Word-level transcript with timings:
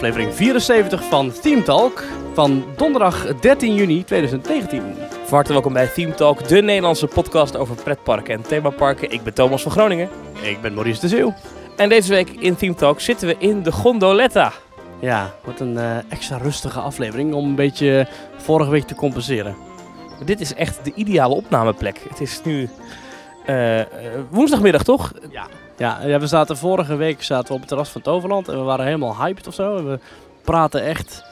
aflevering 0.00 0.34
74 0.34 1.04
van 1.04 1.32
Team 1.32 1.64
Talk 1.64 2.04
van 2.34 2.64
donderdag 2.76 3.34
13 3.34 3.74
juni 3.74 4.04
2019. 4.04 4.82
Van 5.10 5.34
harte 5.34 5.52
welkom 5.52 5.72
bij 5.72 5.86
Theme 5.86 6.14
Talk, 6.14 6.48
de 6.48 6.62
Nederlandse 6.62 7.06
podcast 7.06 7.56
over 7.56 7.74
pretparken 7.82 8.34
en 8.34 8.42
themaparken. 8.42 9.10
Ik 9.10 9.22
ben 9.22 9.34
Thomas 9.34 9.62
van 9.62 9.72
Groningen. 9.72 10.08
Ik 10.42 10.60
ben 10.60 10.74
Maurice 10.74 11.00
de 11.00 11.08
Zeeuw. 11.08 11.34
En 11.76 11.88
deze 11.88 12.12
week 12.12 12.30
in 12.30 12.56
Theme 12.56 12.74
Talk 12.74 13.00
zitten 13.00 13.28
we 13.28 13.36
in 13.38 13.62
de 13.62 13.72
Gondoletta. 13.72 14.52
Ja, 15.00 15.34
wat 15.44 15.60
een 15.60 15.78
eh, 15.78 15.96
extra 16.08 16.36
rustige 16.36 16.80
aflevering 16.80 17.34
om 17.34 17.44
een 17.44 17.54
beetje 17.54 18.06
vorige 18.36 18.70
week 18.70 18.86
te 18.86 18.94
compenseren. 18.94 19.56
Dit 20.24 20.40
is 20.40 20.54
echt 20.54 20.84
de 20.84 20.92
ideale 20.94 21.34
opnameplek. 21.34 22.00
Het 22.08 22.20
is 22.20 22.40
nu 22.44 22.68
eh, 23.46 23.80
eh, 23.80 23.86
woensdagmiddag, 24.30 24.82
toch? 24.82 25.12
Ja. 25.30 25.46
Ja, 25.80 25.98
ja, 26.06 26.18
we 26.20 26.26
zaten 26.26 26.56
vorige 26.56 26.96
week 26.96 27.22
zaten 27.22 27.46
we 27.48 27.52
op 27.52 27.58
het 27.58 27.68
terras 27.68 27.88
van 27.88 28.02
Toverland 28.02 28.48
en 28.48 28.58
we 28.58 28.62
waren 28.62 28.84
helemaal 28.84 29.16
hyped 29.16 29.46
of 29.46 29.54
zo. 29.54 29.76
En 29.76 29.90
we 29.90 29.98
praten 30.42 30.82
echt 30.84 31.22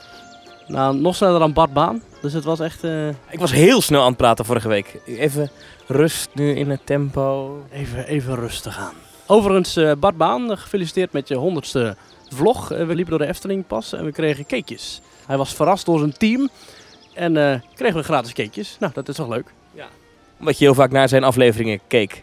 nou, 0.67 0.97
nog 0.97 1.17
sneller 1.17 1.39
dan 1.39 1.53
Bart 1.53 1.73
Baan. 1.73 2.03
Dus 2.21 2.33
het 2.33 2.45
was 2.45 2.61
echt 2.61 2.85
eh, 2.85 3.09
Ik 3.09 3.39
was 3.39 3.53
heel 3.53 3.81
snel 3.81 4.01
aan 4.01 4.09
het 4.09 4.17
praten 4.17 4.45
vorige 4.45 4.69
week. 4.69 5.01
Even 5.07 5.51
rust 5.87 6.29
nu 6.35 6.55
in 6.55 6.71
het 6.71 6.81
tempo. 6.85 7.57
even, 7.73 8.07
even 8.07 8.35
rustig 8.35 8.79
aan. 8.79 8.95
Overigens, 9.27 9.77
eh, 9.77 9.93
Bart 9.99 10.17
Baan, 10.17 10.59
gefeliciteerd 10.59 11.13
met 11.13 11.29
je 11.29 11.35
honderdste 11.35 11.97
vlog. 12.29 12.73
Eh, 12.73 12.87
we 12.87 12.95
liepen 12.95 13.11
door 13.11 13.27
de 13.27 13.33
Efteling 13.33 13.67
pas 13.67 13.93
en 13.93 14.05
we 14.05 14.13
kregen 14.13 14.47
cakejes. 14.47 15.01
Hij 15.27 15.37
was 15.37 15.55
verrast 15.55 15.87
door 15.87 15.99
zijn 15.99 16.17
team 16.17 16.49
en 17.15 17.63
kregen 17.75 17.97
we 17.97 18.03
gratis 18.03 18.33
cakejes. 18.33 18.77
Nou, 18.81 18.93
dat 18.93 19.09
is 19.09 19.17
toch 19.17 19.29
leuk? 19.29 19.53
Omdat 20.39 20.59
je 20.59 20.65
heel 20.65 20.75
vaak 20.75 20.91
naar 20.91 21.09
zijn 21.09 21.25
afleveringen 21.25 21.81
keek. 21.87 22.23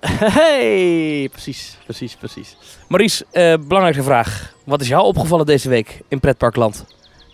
Hey, 0.00 1.28
precies, 1.32 1.78
precies, 1.84 2.16
precies. 2.16 2.56
Maurice, 2.88 3.24
eh, 3.30 3.54
belangrijke 3.66 4.02
vraag. 4.02 4.54
Wat 4.64 4.80
is 4.80 4.88
jou 4.88 5.04
opgevallen 5.04 5.46
deze 5.46 5.68
week 5.68 6.00
in 6.08 6.20
pretparkland? 6.20 6.84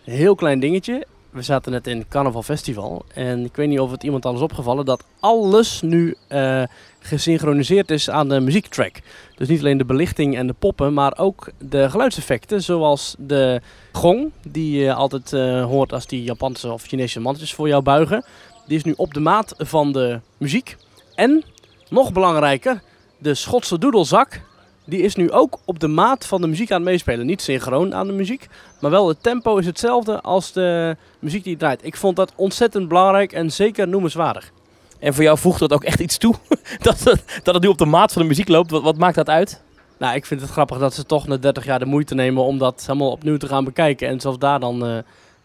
Heel 0.05 0.35
klein 0.35 0.61
dingetje. 0.61 1.07
We 1.31 1.43
zaten 1.43 1.73
net 1.73 1.87
in 1.87 2.09
Carnaval 2.09 2.43
Festival. 2.43 3.05
En 3.15 3.45
ik 3.45 3.57
weet 3.57 3.69
niet 3.69 3.81
of 3.81 3.91
het 3.91 4.03
iemand 4.03 4.25
al 4.25 4.35
is 4.35 4.41
opgevallen 4.41 4.85
dat 4.85 5.05
alles 5.21 5.81
nu 5.81 6.15
eh, 6.29 6.63
gesynchroniseerd 6.99 7.91
is 7.91 8.11
aan 8.11 8.29
de 8.29 8.41
muziektrack. 8.41 9.01
Dus 9.37 9.49
niet 9.49 9.59
alleen 9.61 9.79
de 9.79 9.85
belichting 9.85 10.37
en 10.37 10.47
de 10.47 10.55
poppen, 10.59 10.95
maar 10.95 11.19
ook 11.19 11.51
de 11.59 11.91
geluidseffecten. 11.91 12.63
Zoals 12.63 13.15
de 13.19 13.61
gong, 13.93 14.31
die 14.49 14.79
je 14.81 14.95
altijd 14.95 15.33
eh, 15.33 15.65
hoort 15.65 15.93
als 15.93 16.07
die 16.07 16.23
Japanse 16.23 16.73
of 16.73 16.83
Chinese 16.83 17.21
mannetjes 17.21 17.55
voor 17.55 17.69
jou 17.69 17.83
buigen. 17.83 18.25
Die 18.67 18.77
is 18.77 18.85
nu 18.85 18.95
op 18.97 19.15
de 19.15 19.21
maat 19.21 19.55
van 19.59 19.93
de 19.93 20.21
muziek. 20.37 20.77
En, 21.15 21.45
nog 21.93 22.13
belangrijker, 22.13 22.83
de 23.19 23.35
Schotse 23.35 23.79
doedelzak. 23.79 24.41
Die 24.85 25.03
is 25.03 25.15
nu 25.15 25.31
ook 25.31 25.59
op 25.65 25.79
de 25.79 25.89
maat 25.89 26.27
van 26.27 26.41
de 26.41 26.47
muziek 26.47 26.71
aan 26.71 26.81
het 26.81 26.91
meespelen. 26.91 27.27
Niet 27.27 27.43
synchroon 27.43 27.95
aan 27.95 28.07
de 28.07 28.13
muziek, 28.13 28.49
maar 28.81 28.91
wel 28.91 29.09
het 29.09 29.23
tempo 29.23 29.57
is 29.57 29.67
hetzelfde 29.67 30.21
als 30.21 30.53
de 30.53 30.97
muziek 31.19 31.45
die 31.45 31.57
draait. 31.57 31.85
Ik 31.85 31.97
vond 31.97 32.17
dat 32.17 32.33
ontzettend 32.37 32.89
belangrijk 32.89 33.33
en 33.33 33.53
zeker 33.53 33.89
noemenswaardig. 33.89 34.53
En 34.99 35.15
voor 35.15 35.25
jou 35.25 35.39
voegt 35.39 35.59
dat 35.59 35.73
ook 35.73 35.85
echt 35.85 36.01
iets 36.01 36.19
toe? 36.19 36.35
dat, 36.79 36.99
het, 37.05 37.41
dat 37.43 37.55
het 37.55 37.63
nu 37.63 37.69
op 37.69 37.79
de 37.79 37.85
maat 37.85 38.13
van 38.13 38.23
de 38.23 38.29
muziek 38.29 38.49
loopt? 38.49 38.71
Wat, 38.71 38.83
wat 38.83 38.99
maakt 38.99 39.15
dat 39.15 39.29
uit? 39.29 39.63
Nou, 39.99 40.15
ik 40.15 40.27
vind 40.27 40.41
het 40.41 40.51
grappig 40.51 40.79
dat 40.79 40.95
ze 40.95 41.05
toch 41.05 41.27
na 41.27 41.37
30 41.37 41.65
jaar 41.65 41.79
de 41.79 41.85
moeite 41.85 42.15
nemen 42.15 42.43
om 42.43 42.59
dat 42.59 42.85
helemaal 42.87 43.11
opnieuw 43.11 43.37
te 43.37 43.47
gaan 43.47 43.65
bekijken. 43.65 44.09
En 44.09 44.21
zelfs 44.21 44.39
daar 44.39 44.61
dan 44.61 44.87
eh, 44.87 44.99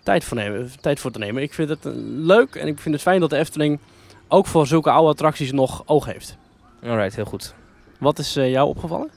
tijd, 0.04 0.24
voor 0.24 0.38
nemen, 0.38 0.72
tijd 0.82 1.00
voor 1.00 1.12
te 1.12 1.20
nemen. 1.20 1.42
Ik 1.42 1.54
vind 1.54 1.70
het 1.70 1.86
eh, 1.86 1.92
leuk 2.06 2.56
en 2.56 2.68
ik 2.68 2.80
vind 2.80 2.96
het 2.96 3.04
fijn 3.04 3.20
dat 3.20 3.30
de 3.30 3.38
Efteling 3.38 3.80
ook 4.28 4.46
voor 4.48 4.68
zulke 4.68 4.92
oude 4.92 5.10
attracties 5.12 5.52
nog 5.52 5.84
oog 5.86 6.06
heeft. 6.06 6.38
Alright, 6.84 7.16
heel 7.16 7.26
goed. 7.26 7.54
Wat 8.00 8.20
is 8.20 8.36
eh, 8.36 8.52
jou 8.52 8.68
opgevallen? 8.68 9.10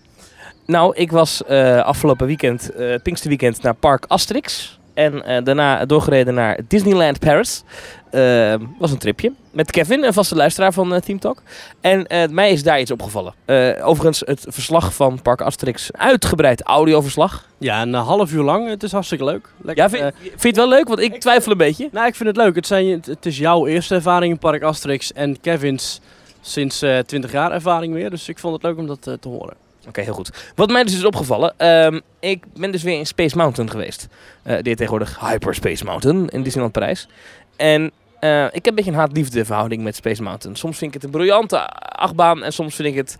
Nou, 0.67 0.97
ik 0.97 1.11
was 1.11 1.45
eh, 1.45 1.81
afgelopen 1.81 2.27
weekend, 2.27 2.71
eh 2.71 2.95
Pinksterweekend, 3.03 3.63
naar 3.63 3.75
Park 3.75 4.05
Asterix. 4.09 4.80
En 5.01 5.25
eh, 5.25 5.45
daarna 5.45 5.85
doorgereden 5.87 6.35
naar 6.35 6.59
Disneyland 6.69 7.19
Paris. 7.19 7.63
Eh, 8.11 8.55
was 8.79 8.91
een 8.91 8.99
tripje. 8.99 9.33
Met 9.51 9.71
Kevin, 9.71 10.05
een 10.05 10.13
vaste 10.13 10.35
luisteraar 10.37 10.73
van 10.73 10.95
eh, 10.95 11.01
Team 11.01 11.19
Talk. 11.19 11.43
En 11.81 12.07
eh, 12.07 12.29
mij 12.29 12.51
is 12.51 12.63
daar 12.63 12.81
iets 12.81 12.91
opgevallen. 12.91 13.35
Overigens, 13.83 14.23
het 14.27 14.47
verslag 14.49 14.95
van 14.95 15.23
Park 15.23 15.41
Asterix, 15.41 15.93
uitgebreid 15.93 16.63
audioverslag. 16.63 17.49
Ja, 17.59 17.83
een 17.83 17.95
half 17.95 18.33
uur 18.33 18.43
lang. 18.43 18.69
Het 18.69 18.83
is 18.83 18.93
hartstikke 18.93 19.25
leuk. 19.25 19.49
Lekker, 19.63 19.85
Ja, 19.85 19.91
vind, 19.91 20.15
vind 20.23 20.41
je 20.43 20.47
het 20.49 20.57
wel 20.57 20.69
leuk? 20.69 20.89
Want 20.89 21.01
ik 21.01 21.21
twijfel 21.21 21.53
een 21.53 21.59
beetje. 21.59 21.89
Nou, 21.93 22.07
ik 22.07 22.15
vind 22.15 22.29
het 22.29 22.37
leuk. 22.39 22.55
Het, 22.55 22.67
zijn, 22.67 22.87
het- 23.05 23.27
is 23.27 23.39
jouw 23.39 23.67
eerste 23.67 23.95
ervaring 23.95 24.33
in 24.33 24.39
Park 24.39 24.63
Asterix 24.63 25.13
en 25.13 25.41
Kevin's 25.41 26.01
sinds 26.41 26.83
eh 26.83 26.99
20 26.99 27.33
jaar 27.33 27.53
ervaring 27.53 27.93
weer. 27.95 28.11
Dus 28.11 28.29
ik 28.29 28.39
vond 28.39 28.55
het 28.55 28.63
leuk 28.63 28.77
om 28.79 28.87
dat 28.87 29.03
te 29.03 29.29
horen. 29.29 29.55
Oké, 29.91 30.01
heel 30.01 30.15
goed. 30.15 30.53
Wat 30.55 30.71
mij 30.71 30.85
dus 30.85 30.95
is 30.95 31.05
opgevallen, 31.05 31.55
ehm, 31.57 32.01
ik 32.21 32.45
ben 32.55 32.73
dus 32.73 32.83
weer 32.83 32.99
in 32.99 33.07
Space 33.07 33.37
Mountain 33.37 33.71
geweest. 33.71 34.09
Eh 34.43 34.55
die 34.55 34.55
heet 34.63 34.77
tegenwoordig 34.77 35.21
Hyperspace 35.21 35.85
Mountain 35.85 36.29
in 36.29 36.43
Disneyland 36.43 36.73
Parijs. 36.73 37.09
En 37.57 37.91
eh, 38.21 38.45
ik 38.45 38.53
heb 38.53 38.67
een 38.67 38.75
beetje 38.75 38.91
een 38.91 38.97
haat-liefde 38.97 39.45
verhouding 39.45 39.83
met 39.83 39.97
Space 39.97 40.23
Mountain. 40.23 40.57
Soms 40.57 40.79
vind 40.79 40.95
ik 40.95 41.03
het 41.03 41.05
een 41.05 41.19
briljante 41.19 41.67
achtbaan 41.79 42.43
en 42.43 42.53
soms 42.53 42.75
vind 42.75 42.89
ik 42.89 42.95
het 42.95 43.19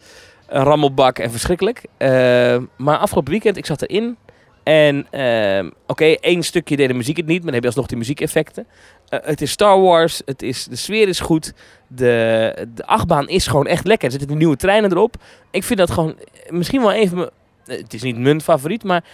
een 0.49 0.63
rammelbak 0.63 1.19
en 1.19 1.31
verschrikkelijk. 1.31 1.83
Eh, 1.97 2.57
maar 2.77 2.97
afgelopen 2.97 3.33
weekend, 3.33 3.57
ik 3.57 3.67
zat 3.67 3.83
erin. 3.83 4.17
En 4.63 5.07
ehm, 5.11 5.71
oké, 5.87 6.05
één 6.05 6.43
stukje 6.43 6.77
deed 6.77 6.89
de 6.89 6.95
muziek 6.95 7.17
het 7.17 7.27
niet, 7.27 7.37
maar 7.37 7.45
dan 7.45 7.55
heb 7.55 7.63
je 7.63 7.69
alsnog 7.69 7.87
die 7.87 7.99
muziekeffecten. 7.99 8.67
Eh, 9.09 9.19
het 9.23 9.41
is 9.41 9.51
Star 9.51 9.81
Wars, 9.81 10.23
het 10.25 10.43
is, 10.43 10.65
de 10.65 10.77
sfeer 10.77 11.09
is 11.09 11.21
goed. 11.21 11.53
De, 11.93 12.67
de 12.75 12.87
achtbaan 12.87 13.29
is 13.29 13.47
gewoon 13.47 13.67
echt 13.67 13.87
lekker. 13.87 14.13
Er 14.13 14.19
zitten 14.19 14.39
nieuwe 14.39 14.57
treinen 14.57 14.91
erop. 14.91 15.15
Ik 15.51 15.65
vind 15.65 15.79
dat 15.79 15.91
gewoon 15.91 16.15
misschien 16.49 16.81
wel 16.81 16.95
een 16.95 17.09
van 17.09 17.19
mijn... 17.19 17.31
eh, 17.67 17.77
Het 17.77 17.95
is 17.95 18.03
niet 18.03 18.19
mijn 18.19 18.41
favoriet, 18.41 18.85
maar 18.85 19.05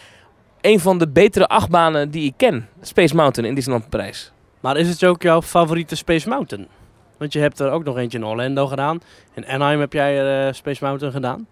een 0.61 0.81
van 0.81 0.99
de 0.99 1.09
betere 1.09 1.47
achtbanen 1.47 2.11
die 2.11 2.25
ik 2.25 2.35
ken. 2.37 2.69
Space 2.81 3.15
Mountain 3.15 3.49
in 3.49 3.55
Disneyland 3.55 3.89
Parijs. 3.91 4.33
Maar 4.61 4.77
is 4.77 4.89
het 4.89 5.05
ook 5.05 5.23
jouw 5.23 5.43
favoriete 5.43 5.97
Space 5.97 6.29
Mountain? 6.29 6.69
Want 7.19 7.33
je 7.33 7.39
hebt 7.39 7.61
er 7.61 7.71
ook 7.71 7.85
nog 7.85 7.97
eentje 7.97 8.19
in 8.19 8.27
Orlando 8.27 8.67
gedaan. 8.67 9.01
In 9.35 9.47
Anaheim 9.47 9.81
heb 9.81 9.93
jij 9.93 10.47
eh, 10.47 10.53
Space 10.53 10.85
Mountain 10.85 11.13
gedaan. 11.13 11.47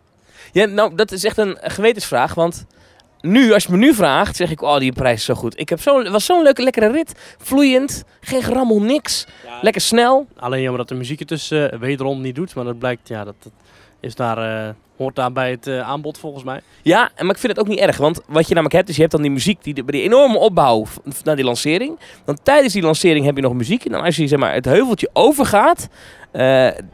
Ja, 0.53 0.65
nou, 0.65 0.95
dat 0.95 1.13
is 1.13 1.25
echt 1.25 1.39
een 1.39 1.59
gewetensvraag, 1.63 2.35
want... 2.35 2.67
Nu, 3.27 3.53
als 3.53 3.65
je 3.65 3.73
me 3.73 3.77
nu 3.79 3.95
vraagt, 3.95 4.37
zeg 4.37 4.51
ik, 4.51 4.63
oh, 4.63 4.79
die 4.79 4.93
prijs 4.93 5.19
is 5.19 5.25
zo 5.25 5.35
goed. 5.35 5.61
Ik 5.61 5.69
heb 5.69 5.81
zo, 5.81 5.99
het 5.99 6.09
was 6.09 6.25
zo'n 6.25 6.43
leuke, 6.43 6.63
lekkere 6.63 6.91
rit. 6.91 7.37
Vloeiend, 7.39 8.05
geen 8.21 8.43
gerammel, 8.43 8.81
niks. 8.81 9.27
Lekker 9.61 9.81
snel. 9.81 10.27
Alleen 10.37 10.61
jammer 10.61 10.79
dat 10.79 10.89
de 10.89 10.95
muziek 10.95 11.19
het 11.19 11.29
dus 11.29 11.51
eh, 11.51 11.65
wederom 11.65 12.21
niet 12.21 12.35
doet. 12.35 12.55
Maar 12.55 12.65
dat 12.65 12.79
blijkt, 12.79 13.09
ja, 13.09 13.25
dat, 13.25 13.35
dat 13.43 13.53
is 14.01 14.15
daar, 14.15 14.67
eh, 14.67 14.75
hoort 14.97 15.17
daar 15.17 15.33
bij 15.33 15.51
het 15.51 15.67
eh, 15.67 15.81
aanbod 15.81 16.19
volgens 16.19 16.45
mij. 16.45 16.61
Ja, 16.83 17.11
maar 17.17 17.31
ik 17.31 17.39
vind 17.39 17.53
het 17.53 17.61
ook 17.61 17.69
niet 17.69 17.79
erg. 17.79 17.97
Want 17.97 18.21
wat 18.27 18.49
je 18.49 18.55
namelijk 18.55 18.75
hebt, 18.75 18.89
is 18.89 18.95
je 18.95 19.01
hebt 19.01 19.13
dan 19.13 19.23
die 19.23 19.31
muziek, 19.31 19.63
die, 19.63 19.75
bij 19.75 19.85
die 19.99 20.03
enorme 20.03 20.39
opbouw 20.39 20.87
naar 21.23 21.37
die 21.37 21.45
lancering. 21.45 21.99
Dan 22.25 22.39
tijdens 22.43 22.73
die 22.73 22.83
lancering 22.83 23.25
heb 23.25 23.37
je 23.37 23.43
nog 23.43 23.55
muziek. 23.55 23.85
En 23.85 23.93
dan 23.93 24.03
als 24.03 24.17
je 24.17 24.27
zeg 24.27 24.39
maar, 24.39 24.55
het 24.55 24.65
heuveltje 24.65 25.11
overgaat, 25.13 25.89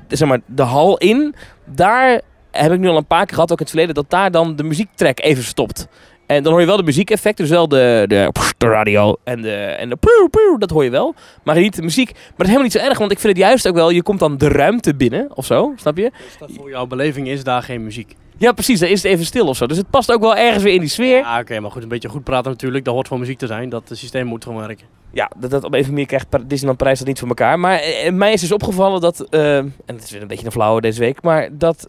zeg 0.08 0.28
maar, 0.28 0.41
de 0.47 0.62
hal 0.62 0.98
in, 0.98 1.34
daar 1.64 2.20
heb 2.50 2.72
ik 2.72 2.78
nu 2.78 2.88
al 2.88 2.97
een 2.97 3.06
paar 3.06 3.26
keer 3.26 3.34
gehad, 3.34 3.52
ook 3.52 3.58
in 3.58 3.64
het 3.64 3.74
verleden, 3.74 3.94
dat 3.94 4.10
daar 4.10 4.30
dan 4.30 4.56
de 4.56 4.62
muziektrack 4.62 5.20
even 5.20 5.44
stopt. 5.44 5.88
En 6.30 6.42
dan 6.42 6.52
hoor 6.52 6.60
je 6.60 6.66
wel 6.66 6.76
de 6.76 6.82
muziekeffecten, 6.82 7.44
dus 7.44 7.54
wel 7.54 7.68
de, 7.68 8.04
de, 8.08 8.32
de 8.58 8.66
radio 8.66 9.16
en 9.24 9.42
de, 9.42 9.54
en 9.54 9.88
de 9.88 10.56
dat 10.58 10.70
hoor 10.70 10.84
je 10.84 10.91
wel. 10.91 11.14
Maar 11.42 11.58
niet 11.58 11.76
de 11.76 11.82
muziek. 11.82 12.12
Maar 12.12 12.22
dat 12.22 12.38
is 12.38 12.46
helemaal 12.46 12.62
niet 12.62 12.72
zo 12.72 12.78
erg, 12.78 12.98
want 12.98 13.12
ik 13.12 13.18
vind 13.18 13.36
het 13.36 13.42
juist 13.42 13.68
ook 13.68 13.74
wel, 13.74 13.91
je 13.91 14.02
komt 14.02 14.18
dan 14.18 14.38
de 14.38 14.48
ruimte 14.48 14.94
binnen, 14.94 15.28
of 15.34 15.46
zo, 15.46 15.72
snap 15.76 15.96
je? 15.96 16.10
Dus 16.24 16.38
dat 16.38 16.50
voor 16.56 16.70
jouw 16.70 16.86
beleving 16.86 17.28
is 17.28 17.44
daar 17.44 17.62
geen 17.62 17.84
muziek. 17.84 18.16
Ja, 18.38 18.52
precies, 18.52 18.80
dan 18.80 18.88
is 18.88 19.02
het 19.02 19.12
even 19.12 19.24
stil 19.24 19.46
of 19.46 19.56
zo. 19.56 19.66
Dus 19.66 19.76
het 19.76 19.91
past 19.91 20.12
ook 20.12 20.20
wel 20.20 20.36
ergens 20.36 20.62
weer 20.62 20.74
in 20.74 20.80
die 20.80 20.88
sfeer. 20.88 21.24
Ah, 21.24 21.38
oké, 21.41 21.60
maar 21.60 21.70
goed, 21.70 21.82
een 21.82 21.88
beetje 21.88 22.08
goed 22.08 22.24
praten 22.24 22.50
natuurlijk. 22.50 22.84
Dat 22.84 22.94
hoort 22.94 23.08
van 23.08 23.18
muziek 23.18 23.38
te 23.38 23.47
zijn. 23.47 23.68
Dat 23.68 23.88
het 23.88 23.98
systeem 23.98 24.26
moet 24.26 24.44
gewoon 24.44 24.60
werken. 24.60 24.86
Ja, 25.12 25.30
dat, 25.36 25.50
dat 25.50 25.64
op 25.64 25.74
een 25.74 25.86
manier 25.86 26.06
krijgt 26.06 26.26
Disneyland 26.47 26.78
Parijs 26.78 26.98
dat 26.98 27.08
niet 27.08 27.18
voor 27.18 27.28
elkaar. 27.28 27.58
Maar 27.58 27.78
eh, 27.78 28.12
mij 28.12 28.32
is 28.32 28.41
dus 28.41 28.52
opgevallen 28.52 29.00
dat, 29.00 29.20
eh, 29.20 29.56
en 29.56 29.74
het 29.86 30.02
is 30.02 30.10
weer 30.10 30.22
een 30.22 30.28
beetje 30.28 30.47
een 30.47 30.53
flauwe 30.53 30.80
deze 30.80 31.00
week, 31.00 31.22
maar 31.22 31.48
dat 31.53 31.88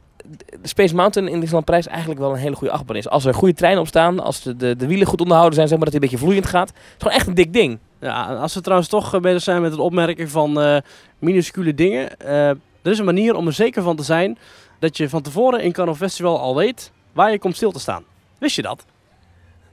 de 0.61 0.67
Space 0.67 0.95
Mountain 0.95 1.31
in 1.31 1.39
Disneyland 1.39 1.87
eigenlijk 1.87 2.19
wel 2.19 2.31
een 2.31 2.37
hele 2.37 2.55
goede 2.55 2.73
achtbaan 2.73 2.95
is. 2.95 3.09
Als 3.09 3.25
er 3.25 3.33
goede 3.33 3.53
treinen 3.53 3.81
op 3.81 3.87
staan, 3.87 4.19
als 4.19 4.41
de, 4.41 4.55
de, 4.55 4.75
de 4.75 4.87
wielen 4.87 5.07
goed 5.07 5.21
onderhouden 5.21 5.55
zijn, 5.55 5.67
zeg 5.67 5.77
maar 5.77 5.89
dat 5.89 5.95
hij 5.95 6.03
een 6.03 6.09
beetje 6.09 6.25
vloeiend 6.25 6.49
gaat. 6.49 6.67
Het 6.67 6.77
is 6.77 6.95
gewoon 6.97 7.17
echt 7.17 7.27
een 7.27 7.33
dik 7.33 7.53
ding. 7.53 7.79
Ja, 7.99 8.23
als 8.35 8.53
we 8.53 8.61
trouwens 8.61 8.89
toch 8.89 9.13
eh, 9.13 9.21
bezig 9.21 9.41
zijn 9.41 9.61
met 9.61 9.71
het 9.71 9.79
opmerken 9.79 10.29
van 10.29 10.61
eh, 10.61 10.77
minuscule 11.19 11.73
dingen. 11.73 12.19
eh, 12.19 12.49
er 12.81 12.91
is 12.91 12.99
een 12.99 13.05
manier 13.05 13.35
om 13.35 13.47
er 13.47 13.53
zeker 13.53 13.83
van 13.83 13.95
te 13.95 14.03
zijn 14.03 14.37
dat 14.79 14.97
je 14.97 15.09
van 15.09 15.21
tevoren 15.21 15.61
in 15.61 15.71
Carnival 15.71 16.07
Festival 16.07 16.39
al 16.39 16.55
weet 16.55 16.91
waar 17.11 17.31
je 17.31 17.39
komt 17.39 17.55
stil 17.55 17.71
te 17.71 17.79
staan. 17.79 18.03
Wist 18.39 18.55
je 18.55 18.61
dat? 18.61 18.85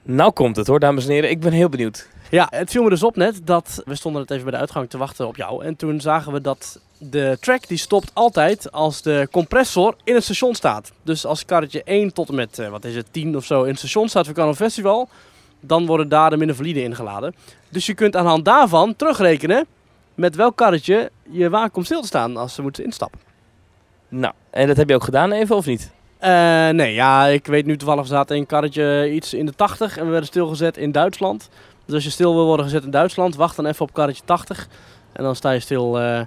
Nou 0.02 0.32
komt 0.32 0.56
het 0.56 0.66
hoor, 0.66 0.80
dames 0.80 1.04
en 1.04 1.10
heren. 1.10 1.30
Ik 1.30 1.40
ben 1.40 1.52
heel 1.52 1.68
benieuwd. 1.68 2.08
Ja, 2.30 2.46
het 2.50 2.70
viel 2.70 2.82
me 2.82 2.88
dus 2.88 3.02
op 3.02 3.16
net 3.16 3.40
dat 3.44 3.82
we 3.84 3.94
stonden 3.94 4.22
het 4.22 4.30
even 4.30 4.42
bij 4.42 4.52
de 4.52 4.58
uitgang 4.58 4.90
te 4.90 4.98
wachten 4.98 5.26
op 5.26 5.36
jou. 5.36 5.64
En 5.64 5.76
toen 5.76 6.00
zagen 6.00 6.32
we 6.32 6.40
dat 6.40 6.80
de 6.98 7.36
track 7.40 7.68
die 7.68 7.78
stopt 7.78 8.10
altijd 8.14 8.72
als 8.72 9.02
de 9.02 9.28
compressor 9.30 9.94
in 10.04 10.14
het 10.14 10.24
station 10.24 10.54
staat. 10.54 10.92
Dus 11.02 11.26
als 11.26 11.44
karretje 11.44 11.82
1 11.84 12.12
tot 12.12 12.28
en 12.28 12.34
met, 12.34 12.58
eh, 12.58 12.68
wat 12.68 12.84
is 12.84 12.94
het, 12.94 13.06
10 13.10 13.36
of 13.36 13.44
zo 13.44 13.62
in 13.62 13.68
het 13.68 13.78
station 13.78 14.08
staat 14.08 14.24
voor 14.24 14.34
Carnival 14.34 14.66
Festival, 14.66 15.08
dan 15.60 15.86
worden 15.86 16.08
daar 16.08 16.30
de 16.30 16.36
minder 16.36 16.56
valide 16.56 16.82
ingeladen. 16.82 17.34
Dus 17.68 17.86
je 17.86 17.94
kunt 17.94 18.16
aan 18.16 18.24
de 18.24 18.30
hand 18.30 18.44
daarvan 18.44 18.96
terugrekenen 18.96 19.66
met 20.14 20.36
welk 20.36 20.56
karretje 20.56 21.10
je 21.30 21.50
waar 21.50 21.70
komt 21.70 21.86
stil 21.86 22.00
te 22.00 22.06
staan 22.06 22.36
als 22.36 22.54
ze 22.54 22.62
moeten 22.62 22.84
instappen. 22.84 23.20
Nou, 24.08 24.34
en 24.50 24.66
dat 24.66 24.76
heb 24.76 24.88
je 24.88 24.94
ook 24.94 25.04
gedaan 25.04 25.32
even, 25.32 25.56
of 25.56 25.66
niet? 25.66 25.90
Eh, 26.18 26.68
nee, 26.68 26.94
ja, 26.94 27.26
ik 27.26 27.46
weet 27.46 27.66
nu 27.66 27.76
toevallig 27.76 28.06
staat 28.06 28.30
een 28.30 28.46
karretje 28.46 29.12
iets 29.12 29.34
in 29.34 29.46
de 29.46 29.54
80 29.54 29.96
en 29.96 30.04
we 30.04 30.10
werden 30.10 30.28
stilgezet 30.28 30.76
in 30.76 30.92
Duitsland. 30.92 31.48
Dus 31.88 31.96
als 31.96 32.06
je 32.06 32.10
stil 32.10 32.34
wil 32.34 32.44
worden 32.44 32.64
gezet 32.64 32.84
in 32.84 32.90
Duitsland, 32.90 33.36
wacht 33.36 33.56
dan 33.56 33.66
even 33.66 33.82
op 33.82 33.92
karretje 33.92 34.22
80. 34.24 34.68
En 35.12 35.22
dan 35.22 35.36
sta 35.36 35.50
je 35.50 35.60
stil 35.60 36.00
eh, 36.00 36.20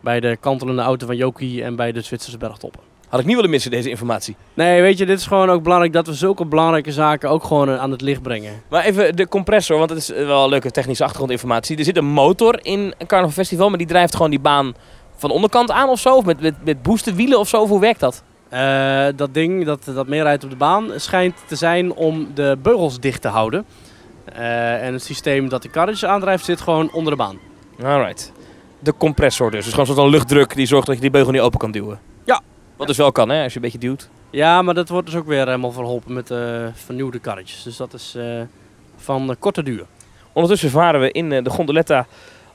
bij 0.00 0.20
de 0.20 0.36
kantelende 0.40 0.82
auto 0.82 1.06
van 1.06 1.16
Joki 1.16 1.62
en 1.62 1.76
bij 1.76 1.92
de 1.92 2.00
Zwitserse 2.00 2.38
bergtoppen. 2.38 2.80
Had 3.08 3.20
ik 3.20 3.26
niet 3.26 3.34
willen 3.34 3.50
missen, 3.50 3.70
deze 3.70 3.90
informatie. 3.90 4.36
Nee, 4.54 4.82
weet 4.82 4.98
je, 4.98 5.06
dit 5.06 5.18
is 5.18 5.26
gewoon 5.26 5.50
ook 5.50 5.62
belangrijk 5.62 5.92
dat 5.92 6.06
we 6.06 6.14
zulke 6.14 6.44
belangrijke 6.44 6.92
zaken 6.92 7.30
ook 7.30 7.44
gewoon 7.44 7.68
eh, 7.68 7.80
aan 7.80 7.90
het 7.90 8.00
licht 8.00 8.22
brengen. 8.22 8.62
Maar 8.68 8.84
even 8.84 9.16
de 9.16 9.28
compressor, 9.28 9.78
want 9.78 9.90
het 9.90 9.98
is 9.98 10.08
wel 10.08 10.48
leuke 10.48 10.70
technische 10.70 11.02
achtergrondinformatie. 11.02 11.76
Er 11.76 11.84
zit 11.84 11.96
een 11.96 12.04
motor 12.04 12.58
in 12.64 12.94
een 12.98 13.06
Carnaval 13.06 13.34
Festival, 13.34 13.68
maar 13.68 13.78
die 13.78 13.86
drijft 13.86 14.14
gewoon 14.14 14.30
die 14.30 14.40
baan 14.40 14.74
van 15.16 15.28
de 15.28 15.34
onderkant 15.34 15.70
aan 15.70 15.88
of 15.88 16.00
zo? 16.00 16.16
Of 16.16 16.24
met, 16.24 16.40
met, 16.40 16.54
met 16.64 16.82
boostenwielen 16.82 17.38
of 17.38 17.48
zo? 17.48 17.62
Of 17.62 17.68
hoe 17.68 17.80
werkt 17.80 18.00
dat? 18.00 18.22
Eh, 18.48 19.06
dat 19.16 19.34
ding 19.34 19.64
dat, 19.64 19.84
dat 19.84 20.06
meer 20.06 20.22
rijdt 20.22 20.44
op 20.44 20.50
de 20.50 20.56
baan 20.56 20.90
schijnt 20.96 21.34
te 21.46 21.56
zijn 21.56 21.92
om 21.92 22.28
de 22.34 22.58
beugels 22.62 23.00
dicht 23.00 23.22
te 23.22 23.28
houden. 23.28 23.64
Eh, 24.32 24.86
en 24.86 24.92
het 24.92 25.02
systeem 25.02 25.48
dat 25.48 25.62
de 25.62 25.68
karretjes 25.68 26.10
aandrijft 26.10 26.44
zit 26.44 26.60
gewoon 26.60 26.92
onder 26.92 27.12
de 27.12 27.18
baan. 27.18 27.38
Alright. 27.82 28.32
De 28.78 28.94
compressor 28.98 29.50
dus. 29.50 29.64
Dus 29.64 29.74
gewoon 29.74 29.94
zo'n 29.94 30.10
luchtdruk 30.10 30.54
die 30.54 30.66
zorgt 30.66 30.86
dat 30.86 30.94
je 30.94 31.00
die 31.00 31.10
beugel 31.10 31.32
niet 31.32 31.40
open 31.40 31.58
kan 31.58 31.70
duwen. 31.70 32.00
Ja. 32.24 32.40
Wat 32.76 32.86
dus 32.86 32.96
wel 32.96 33.12
kan, 33.12 33.28
hè, 33.28 33.42
als 33.42 33.52
je 33.52 33.58
een 33.58 33.64
beetje 33.64 33.78
duwt. 33.78 34.08
Ja, 34.30 34.62
maar 34.62 34.74
dat 34.74 34.88
wordt 34.88 35.06
dus 35.06 35.16
ook 35.16 35.26
weer 35.26 35.46
helemaal 35.46 35.72
verholpen 35.72 36.12
met 36.12 36.30
eh, 36.30 36.66
vernieuwde 36.72 37.18
karretjes. 37.18 37.62
Dus 37.62 37.76
dat 37.76 37.94
is 37.94 38.14
eh, 38.16 38.40
van 38.96 39.36
korte 39.38 39.62
duur. 39.62 39.84
Ondertussen 40.32 40.70
varen 40.70 41.00
we 41.00 41.10
in 41.12 41.28
de 41.28 41.50
gondoletta 41.50 42.06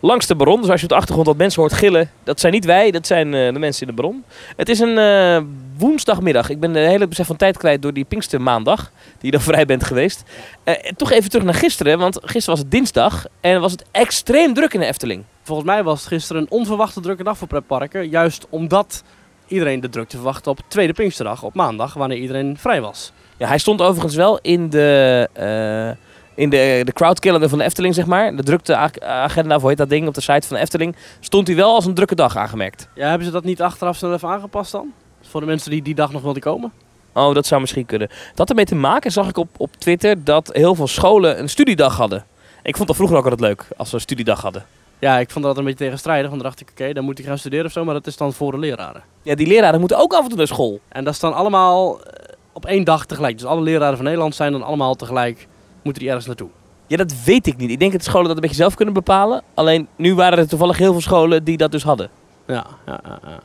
langs 0.04 0.28
de 0.28 0.36
Baron. 0.36 0.62
Dus 0.62 0.70
als 0.70 0.80
je 0.80 0.86
op 0.86 0.92
de 0.92 0.96
achtergrond 0.96 1.28
wat 1.28 1.38
mensen 1.38 1.62
hoort 1.62 1.74
gillen, 1.74 2.12
dat 2.24 2.40
zijn 2.40 2.54
niet 2.54 2.66
wij, 2.66 2.92
dat 2.92 3.08
zijn 3.08 3.34
eh, 3.34 3.54
de 3.54 3.60
mensen 3.60 3.88
in 3.88 3.96
de 3.96 4.02
Baron. 4.02 4.24
Het 4.56 4.70
is 4.70 4.80
een 4.80 4.98
eh, 4.98 5.42
woensdagmiddag. 5.78 6.50
Ik 6.50 6.60
ben 6.60 6.74
de 6.74 6.80
hele 6.80 7.08
besef 7.08 7.28
van 7.28 7.36
tijd 7.36 7.58
kwijt 7.58 7.82
door 7.82 7.94
die 7.94 8.04
Pinkstermaandag, 8.04 8.92
die 9.06 9.32
je 9.32 9.32
dan 9.32 9.42
vrij 9.52 9.66
bent 9.66 9.84
geweest. 9.84 10.24
Eh, 10.64 10.74
toch 10.96 11.12
even 11.12 11.30
terug 11.30 11.46
naar 11.46 11.54
gisteren, 11.54 12.00
want 12.00 12.16
gisteren 12.22 12.50
was 12.50 12.60
het 12.60 12.72
dinsdag 12.72 13.26
en 13.42 13.62
was 13.62 13.72
het 13.72 13.86
extreem 13.92 14.54
druk 14.54 14.74
in 14.74 14.80
de 14.80 14.86
Efteling. 14.86 15.24
Volgens 15.44 15.68
mij 15.68 15.84
was 15.84 16.00
het 16.00 16.08
gisteren 16.08 16.42
een 16.42 16.52
onverwachte 16.52 17.02
drukke 17.02 17.24
dag 17.24 17.38
voor 17.38 17.48
pretparken. 17.48 18.10
Juist 18.10 18.46
omdat 18.50 19.04
iedereen 19.48 19.80
de 19.80 19.90
drukte 19.90 20.16
verwachtte 20.16 20.50
op 20.50 20.60
tweede 20.68 20.94
Pinksterdag, 20.94 21.44
op 21.44 21.54
maandag, 21.54 21.94
wanneer 21.94 22.18
iedereen 22.18 22.58
vrij 22.58 22.82
was. 22.82 23.12
Ja, 23.38 23.48
hij 23.48 23.58
stond 23.58 23.82
overigens 23.82 24.16
wel 24.16 24.40
in 24.42 24.70
de, 24.70 25.30
eh 25.34 26.13
in 26.36 26.50
de, 26.50 26.82
de 26.84 26.94
crowdcalendar 26.94 27.50
van 27.50 27.58
de 27.58 27.64
Efteling, 27.64 27.94
zeg 27.96 28.06
maar. 28.06 28.36
De 28.36 28.44
drukte 28.44 28.78
ag- 28.78 29.00
agenda, 29.00 29.56
of 29.56 29.62
hoe 29.62 29.70
heet 29.70 29.78
dat 29.80 29.90
ding, 29.90 30.08
op 30.08 30.14
de 30.14 30.22
site 30.22 30.48
van 30.48 30.56
de 30.56 30.62
Efteling. 30.62 30.96
Stond 31.20 31.48
hij 31.48 31.56
wel 31.56 31.74
als 31.74 31.86
een 31.86 31.94
drukke 31.94 32.16
dag 32.16 32.38
aangemerkt. 32.38 32.88
Ja, 32.96 33.08
hebben 33.10 33.26
ze 33.28 33.34
dat 33.34 33.44
niet 33.44 33.62
achteraf 33.62 33.96
snel 33.96 34.14
even 34.14 34.30
aangepast 34.30 34.72
dan? 34.72 34.92
Voor 35.22 35.40
de 35.42 35.48
mensen 35.48 35.72
die 35.72 35.82
die 35.82 35.96
dag 35.96 36.12
nog 36.12 36.22
wilden 36.22 36.42
komen? 36.42 36.72
Oh, 37.14 37.34
dat 37.34 37.46
zou 37.46 37.62
misschien 37.62 37.86
kunnen. 37.86 38.08
Dat 38.08 38.38
had 38.38 38.50
ermee 38.50 38.66
te 38.66 38.76
maken, 38.76 39.12
zag 39.12 39.28
ik 39.28 39.38
op, 39.38 39.50
op 39.58 39.76
Twitter, 39.78 40.24
dat 40.24 40.50
heel 40.54 40.76
veel 40.76 40.88
scholen 40.88 41.40
een 41.40 41.50
studiedag 41.50 41.98
hadden. 41.98 42.26
Ik 42.64 42.76
vond 42.76 42.88
dat 42.88 42.96
vroeger 42.98 43.18
ook 43.18 43.24
altijd 43.24 43.42
leuk, 43.42 43.68
als 43.78 43.90
we 43.90 43.96
een 43.96 44.02
studiedag 44.02 44.42
hadden. 44.42 44.66
Ja, 45.00 45.18
ik 45.20 45.32
vond 45.32 45.46
dat 45.46 45.58
een 45.58 45.64
beetje 45.64 45.86
tegenstrijdig. 45.86 46.30
Want 46.30 46.42
dan 46.42 46.50
dacht 46.52 46.62
ik, 46.62 46.70
oké, 46.72 46.94
dan 46.94 47.04
moet 47.04 47.20
ik 47.20 47.26
gaan 47.26 47.38
studeren 47.38 47.66
of 47.66 47.72
zo. 47.72 47.84
Maar 47.86 47.94
dat 47.94 48.08
is 48.08 48.18
dan 48.18 48.34
voor 48.34 48.52
de 48.52 48.58
leraren. 48.58 49.04
Ja, 49.22 49.36
die 49.36 49.48
leraren 49.48 49.80
moeten 49.80 49.98
ook 49.98 50.14
af 50.14 50.24
en 50.24 50.28
toe 50.30 50.38
naar 50.38 50.48
school. 50.48 50.80
En 50.90 51.04
dat 51.04 51.14
is 51.14 51.20
dan 51.20 51.34
allemaal 51.34 52.02
eh, 52.02 52.08
op 52.54 52.66
één 52.66 52.84
dag 52.84 53.06
tegelijk. 53.06 53.38
Dus 53.38 53.48
alle 53.48 53.62
leraren 53.62 53.96
van 53.96 54.06
Nederland 54.06 54.36
zijn 54.36 54.52
dan 54.52 54.64
allemaal 54.64 54.96
tegelijk, 54.96 55.48
moeten 55.84 56.02
die 56.02 56.12
ergens 56.12 56.28
naartoe. 56.28 56.50
Ja, 56.88 56.98
dat 56.98 57.14
weet 57.26 57.48
ik 57.48 57.58
niet. 57.58 57.70
Ik 57.70 57.80
denk 57.80 57.92
dat 57.92 58.02
de 58.02 58.08
scholen 58.08 58.28
dat 58.28 58.36
een 58.36 58.42
beetje 58.42 58.56
zelf 58.56 58.76
kunnen 58.76 58.94
bepalen. 58.94 59.42
Alleen, 59.54 59.88
nu 59.96 60.16
waren 60.16 60.38
er 60.38 60.48
toevallig 60.48 60.78
heel 60.78 60.92
veel 60.92 61.02
scholen 61.02 61.44
die 61.44 61.58
dat 61.58 61.72
dus 61.72 61.84
hadden. 61.84 62.10
Ja, 62.48 62.66
ja, 62.86 63.00
ja. 63.04 63.20
ja. 63.24 63.40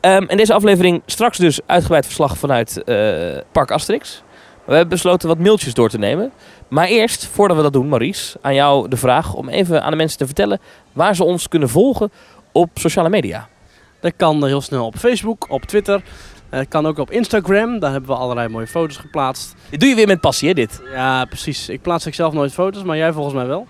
Ehm, 0.00 0.24
in 0.28 0.36
deze 0.36 0.54
aflevering 0.54 1.02
straks 1.06 1.38
dus 1.38 1.60
uitgebreid 1.66 2.04
verslag 2.04 2.38
vanuit 2.38 2.84
eh, 2.84 2.96
Park 3.52 3.70
Asterix. 3.70 4.22
We 4.64 4.72
hebben 4.72 4.88
besloten 4.88 5.28
wat 5.28 5.38
mailtjes 5.38 5.74
door 5.74 5.88
te 5.88 5.98
nemen. 5.98 6.32
Maar 6.68 6.86
eerst, 6.86 7.26
voordat 7.26 7.56
we 7.56 7.62
dat 7.62 7.72
doen, 7.72 7.88
Maurice, 7.88 8.38
aan 8.40 8.54
jou 8.54 8.88
de 8.88 8.96
vraag 8.96 9.34
om 9.34 9.48
even 9.48 9.82
aan 9.82 9.90
de 9.90 9.96
mensen 9.96 10.18
te 10.18 10.26
vertellen 10.26 10.60
waar 10.92 11.16
ze 11.16 11.24
ons 11.24 11.48
kunnen 11.48 11.68
volgen 11.68 12.12
op 12.52 12.70
sociale 12.74 13.08
media. 13.08 13.48
Dat 14.00 14.12
kan 14.16 14.44
heel 14.44 14.60
snel 14.60 14.86
op 14.86 14.96
Facebook, 14.96 15.46
op 15.48 15.62
Twitter. 15.62 16.02
Eh, 16.52 16.58
Het 16.58 16.68
kan 16.68 16.86
ook 16.86 16.98
op 16.98 17.10
Instagram. 17.10 17.78
Daar 17.78 17.90
hebben 17.92 18.10
we 18.10 18.16
allerlei 18.16 18.48
mooie 18.48 18.66
foto's 18.66 18.96
geplaatst. 18.96 19.54
Dit 19.70 19.80
doe 19.80 19.88
je 19.88 19.94
weer 19.94 20.06
met 20.06 20.20
passie, 20.20 20.48
hè, 20.48 20.54
dit? 20.54 20.82
Ja, 20.92 21.24
precies. 21.24 21.68
Ik 21.68 21.82
plaats 21.82 22.06
ik 22.06 22.14
zelf 22.14 22.32
nooit 22.32 22.52
foto's, 22.52 22.82
maar 22.82 22.96
jij 22.96 23.12
volgens 23.12 23.34
mij 23.34 23.46
wel. 23.46 23.66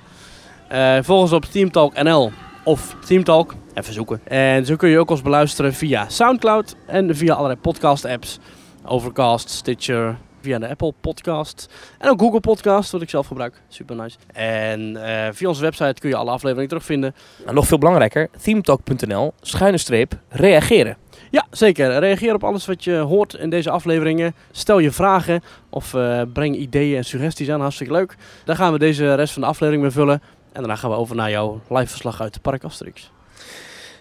Eh 0.68 0.96
volg 1.02 1.20
ons 1.20 1.32
op 1.32 1.44
Teamtalk 1.44 2.02
NL 2.02 2.32
of 2.64 2.96
Teamtalk. 3.06 3.54
Even 3.74 3.92
zoeken. 3.94 4.20
En 4.24 4.66
zo 4.66 4.76
kun 4.76 4.88
je 4.88 4.98
ook 4.98 5.10
ons 5.10 5.22
beluisteren 5.22 5.74
via 5.74 6.08
Soundcloud 6.08 6.76
en 6.86 7.16
via 7.16 7.34
allerlei 7.34 7.60
podcast 7.60 8.04
apps. 8.04 8.38
Overcast, 8.84 9.50
Stitcher, 9.50 10.16
via 10.42 10.58
de 10.58 10.68
Apple 10.68 10.92
Podcast. 11.00 11.68
En 11.98 12.10
ook 12.10 12.20
Google 12.20 12.40
Podcast, 12.40 12.90
wat 12.90 13.02
ik 13.02 13.10
zelf 13.10 13.26
gebruik. 13.26 13.62
Super 13.68 13.96
nice. 13.96 14.16
En 14.32 14.96
eh, 14.96 15.32
via 15.32 15.48
onze 15.48 15.62
website 15.62 16.00
kun 16.00 16.08
je 16.08 16.16
alle 16.16 16.30
afleveringen 16.30 16.68
terugvinden. 16.68 17.14
Nou, 17.42 17.54
nog 17.54 17.66
veel 17.66 17.78
belangrijker, 17.78 18.28
themetalk.nl, 18.42 19.32
schuine 19.40 19.78
streep, 19.78 20.18
reageren. 20.28 20.96
Ja, 21.30 21.46
zeker. 21.50 21.98
Reageer 21.98 22.34
op 22.34 22.44
alles 22.44 22.66
wat 22.66 22.84
je 22.84 22.96
hoort 22.96 23.34
in 23.34 23.50
deze 23.50 23.70
afleveringen. 23.70 24.34
Stel 24.50 24.78
je 24.78 24.90
vragen 24.90 25.42
of 25.70 25.94
eh, 25.94 26.22
breng 26.32 26.56
ideeën 26.56 26.96
en 26.96 27.04
suggesties 27.04 27.50
aan. 27.50 27.60
Hartstikke 27.60 27.92
leuk. 27.92 28.16
Dan 28.44 28.56
gaan 28.56 28.72
we 28.72 28.78
deze 28.78 29.14
rest 29.14 29.32
van 29.32 29.42
de 29.42 29.48
aflevering 29.48 29.82
mee 29.82 29.90
vullen. 29.90 30.22
En 30.52 30.60
daarna 30.60 30.76
gaan 30.76 30.90
we 30.90 30.96
over 30.96 31.16
naar 31.16 31.30
jouw 31.30 31.60
live 31.68 31.86
verslag 31.86 32.20
uit 32.20 32.34
de 32.34 32.40
Park 32.40 32.64
Asterix. 32.64 33.10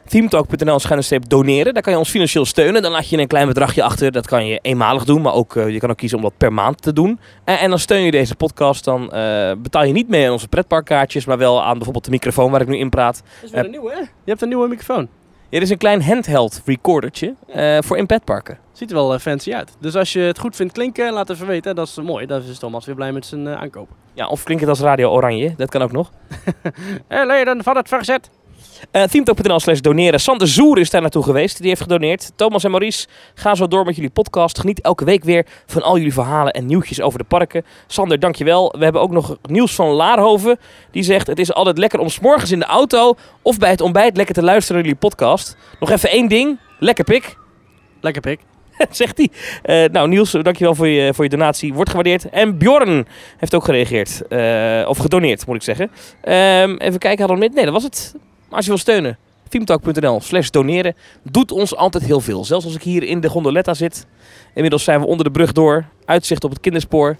Themetalk.nl 0.07 0.79
schuine 0.79 1.19
doneren. 1.27 1.73
Daar 1.73 1.83
kan 1.83 1.93
je 1.93 1.99
ons 1.99 2.09
financieel 2.09 2.45
steunen. 2.45 2.81
Dan 2.81 2.91
laat 2.91 3.09
je 3.09 3.17
een 3.17 3.27
klein 3.27 3.47
bedragje 3.47 3.83
achter. 3.83 4.11
Dat 4.11 4.27
kan 4.27 4.45
je 4.45 4.59
eenmalig 4.61 5.03
doen. 5.03 5.21
Maar 5.21 5.33
ook, 5.33 5.55
eh, 5.55 5.69
je 5.69 5.79
kan 5.79 5.89
ook 5.89 5.97
kiezen 5.97 6.17
om 6.17 6.23
dat 6.23 6.37
per 6.37 6.53
maand 6.53 6.81
te 6.81 6.93
doen. 6.93 7.19
En, 7.43 7.59
en 7.59 7.69
dan 7.69 7.79
steun 7.79 8.01
je 8.01 8.11
deze 8.11 8.35
podcast. 8.35 8.83
Dan 8.83 9.11
eh, 9.11 9.51
betaal 9.57 9.83
je 9.83 9.93
niet 9.93 10.07
mee 10.07 10.25
aan 10.25 10.31
onze 10.31 10.47
pretparkkaartjes. 10.47 11.25
Maar 11.25 11.37
wel 11.37 11.63
aan 11.63 11.73
bijvoorbeeld 11.73 12.05
de 12.05 12.11
microfoon 12.11 12.51
waar 12.51 12.61
ik 12.61 12.67
nu 12.67 12.77
in 12.77 12.89
praat. 12.89 13.23
Dat 13.23 13.43
is 13.43 13.51
weer 13.51 13.65
een 13.65 13.71
nieuwe, 13.71 13.91
hè? 13.91 13.99
Je 13.99 14.07
hebt 14.25 14.41
een 14.41 14.47
nieuwe 14.47 14.67
microfoon. 14.67 15.07
Ja, 15.51 15.59
dit 15.59 15.67
is 15.67 15.73
een 15.73 15.77
klein 15.77 16.03
handheld 16.03 16.61
recordertje 16.65 17.35
eh, 17.47 17.77
voor 17.79 17.97
in 17.97 18.05
petparken. 18.05 18.57
Ziet 18.71 18.89
er 18.89 18.95
wel 18.95 19.13
eh, 19.13 19.19
fancy 19.19 19.53
uit. 19.53 19.75
Dus 19.79 19.95
als 19.95 20.13
je 20.13 20.19
het 20.19 20.39
goed 20.39 20.55
vindt 20.55 20.73
klinken, 20.73 21.13
laat 21.13 21.29
even 21.29 21.47
weten. 21.47 21.75
Dat 21.75 21.87
is 21.87 21.95
mooi. 21.95 22.25
Dan 22.25 22.41
is 22.43 22.59
Thomas 22.59 22.85
weer 22.85 22.95
blij 22.95 23.11
met 23.11 23.25
zijn 23.25 23.47
eh, 23.47 23.61
aankoop. 23.61 23.89
Ja, 24.13 24.27
of 24.27 24.43
klinkt 24.43 24.63
het 24.63 24.69
als 24.71 24.79
radio 24.79 25.11
oranje. 25.11 25.53
Dat 25.57 25.69
kan 25.69 25.81
ook 25.81 25.91
nog. 25.91 26.11
Hé, 27.07 27.25
leden 27.25 27.63
van 27.63 27.75
het 27.75 27.87
verzet. 27.87 28.29
Uh, 28.91 29.03
Themetalk.nl 29.03 29.59
slash 29.59 29.79
doneren. 29.79 30.19
Sander 30.19 30.47
Zoer 30.47 30.77
is 30.77 30.89
daar 30.89 31.01
naartoe 31.01 31.23
geweest. 31.23 31.57
Die 31.57 31.67
heeft 31.67 31.81
gedoneerd. 31.81 32.31
Thomas 32.35 32.63
en 32.63 32.71
Maurice, 32.71 33.07
ga 33.35 33.55
zo 33.55 33.67
door 33.67 33.85
met 33.85 33.95
jullie 33.95 34.09
podcast. 34.09 34.59
Geniet 34.59 34.81
elke 34.81 35.05
week 35.05 35.23
weer 35.23 35.45
van 35.65 35.81
al 35.81 35.97
jullie 35.97 36.13
verhalen 36.13 36.53
en 36.53 36.65
nieuwtjes 36.65 37.01
over 37.01 37.19
de 37.19 37.25
parken. 37.25 37.65
Sander, 37.87 38.19
dankjewel. 38.19 38.75
We 38.77 38.83
hebben 38.83 39.01
ook 39.01 39.11
nog 39.11 39.37
nieuws 39.41 39.75
van 39.75 39.87
Laarhoven. 39.87 40.59
Die 40.91 41.03
zegt, 41.03 41.27
het 41.27 41.39
is 41.39 41.53
altijd 41.53 41.77
lekker 41.77 41.99
om 41.99 42.09
's 42.09 42.19
morgens 42.19 42.51
in 42.51 42.59
de 42.59 42.65
auto 42.65 43.15
of 43.41 43.57
bij 43.57 43.69
het 43.69 43.81
ontbijt 43.81 44.17
lekker 44.17 44.35
te 44.35 44.43
luisteren 44.43 44.75
naar 44.75 44.85
jullie 44.85 45.07
podcast. 45.07 45.57
Nog 45.79 45.89
even 45.89 46.09
één 46.09 46.27
ding. 46.27 46.59
Lekker 46.79 47.03
pik. 47.03 47.37
Lekker 48.01 48.21
pik. 48.21 48.39
zegt 48.91 49.17
hij. 49.17 49.29
Eh, 49.63 49.91
nou, 49.91 50.07
Niels, 50.07 50.31
dankjewel 50.31 50.75
voor 50.75 50.87
je, 50.87 51.13
voor 51.13 51.23
je 51.23 51.29
donatie. 51.29 51.73
Wordt 51.73 51.89
gewaardeerd. 51.89 52.29
En 52.29 52.57
Bjorn 52.57 53.07
heeft 53.37 53.55
ook 53.55 53.65
gereageerd. 53.65 54.27
Eh, 54.27 54.89
of 54.89 54.97
gedoneerd, 54.97 55.45
moet 55.45 55.55
ik 55.55 55.61
zeggen. 55.61 55.91
Ehm, 56.21 56.75
even 56.77 56.99
kijken, 56.99 57.19
hadden 57.19 57.37
we 57.37 57.43
met? 57.43 57.53
Nee, 57.53 57.65
dat 57.65 57.73
was 57.73 57.83
het. 57.83 58.15
Maar 58.51 58.59
als 58.59 58.65
je 58.65 58.71
wil 58.71 58.81
steunen, 58.81 59.17
teamtalk.nl 59.49 60.21
slash 60.21 60.49
doneren. 60.49 60.95
Doet 61.23 61.51
ons 61.51 61.75
altijd 61.75 62.03
heel 62.03 62.19
veel. 62.19 62.45
Zelfs 62.45 62.65
als 62.65 62.75
ik 62.75 62.83
hier 62.83 63.03
in 63.03 63.19
de 63.19 63.29
gondoletta 63.29 63.73
zit. 63.73 64.05
Inmiddels 64.53 64.83
zijn 64.83 64.99
we 64.99 65.05
onder 65.05 65.25
de 65.25 65.31
brug 65.31 65.51
door. 65.51 65.85
Uitzicht 66.05 66.43
op 66.43 66.49
het 66.49 66.59
kinderspoor. 66.59 67.15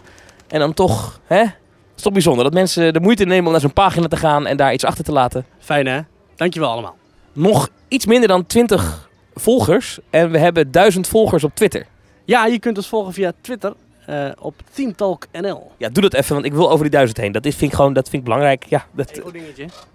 En 0.47 0.59
dan 0.59 0.73
toch, 0.73 1.19
hè? 1.25 1.39
Het 1.39 1.95
is 1.95 2.01
toch 2.03 2.13
bijzonder 2.13 2.43
dat 2.43 2.53
mensen 2.53 2.93
de 2.93 2.99
moeite 2.99 3.25
nemen 3.25 3.45
om 3.45 3.51
naar 3.51 3.61
zo'n 3.61 3.73
pagina 3.73 4.07
te 4.07 4.17
gaan 4.17 4.47
en 4.47 4.57
daar 4.57 4.73
iets 4.73 4.85
achter 4.85 5.03
te 5.03 5.11
laten. 5.11 5.45
Fijn, 5.59 5.87
hè? 5.87 6.01
Dankjewel 6.35 6.69
allemaal. 6.69 6.95
Nog 7.33 7.69
iets 7.87 8.05
minder 8.05 8.27
dan 8.27 8.45
20 8.45 9.09
volgers. 9.33 9.99
En 10.09 10.31
we 10.31 10.37
hebben 10.37 10.71
1000 10.71 11.07
volgers 11.07 11.43
op 11.43 11.55
Twitter. 11.55 11.85
Ja, 12.25 12.45
je 12.45 12.59
kunt 12.59 12.77
ons 12.77 12.87
volgen 12.87 13.13
via 13.13 13.31
Twitter 13.41 13.73
eh, 14.11 14.31
op 14.39 14.55
TeamTalkNL. 14.73 15.71
Ja, 15.77 15.89
doe 15.89 16.01
dat 16.03 16.13
even, 16.13 16.33
want 16.33 16.45
ik 16.45 16.53
wil 16.53 16.69
over 16.69 16.81
die 16.81 16.91
duizend 16.91 17.17
heen. 17.17 17.31
Dat 17.31 17.45
is, 17.45 17.55
vind 17.55 17.71
ik 17.71 17.77
gewoon 17.77 17.93
dat 17.93 18.03
vind 18.09 18.21
ik 18.21 18.23
belangrijk. 18.23 18.65
Ja, 18.69 18.85
dat, 18.95 19.21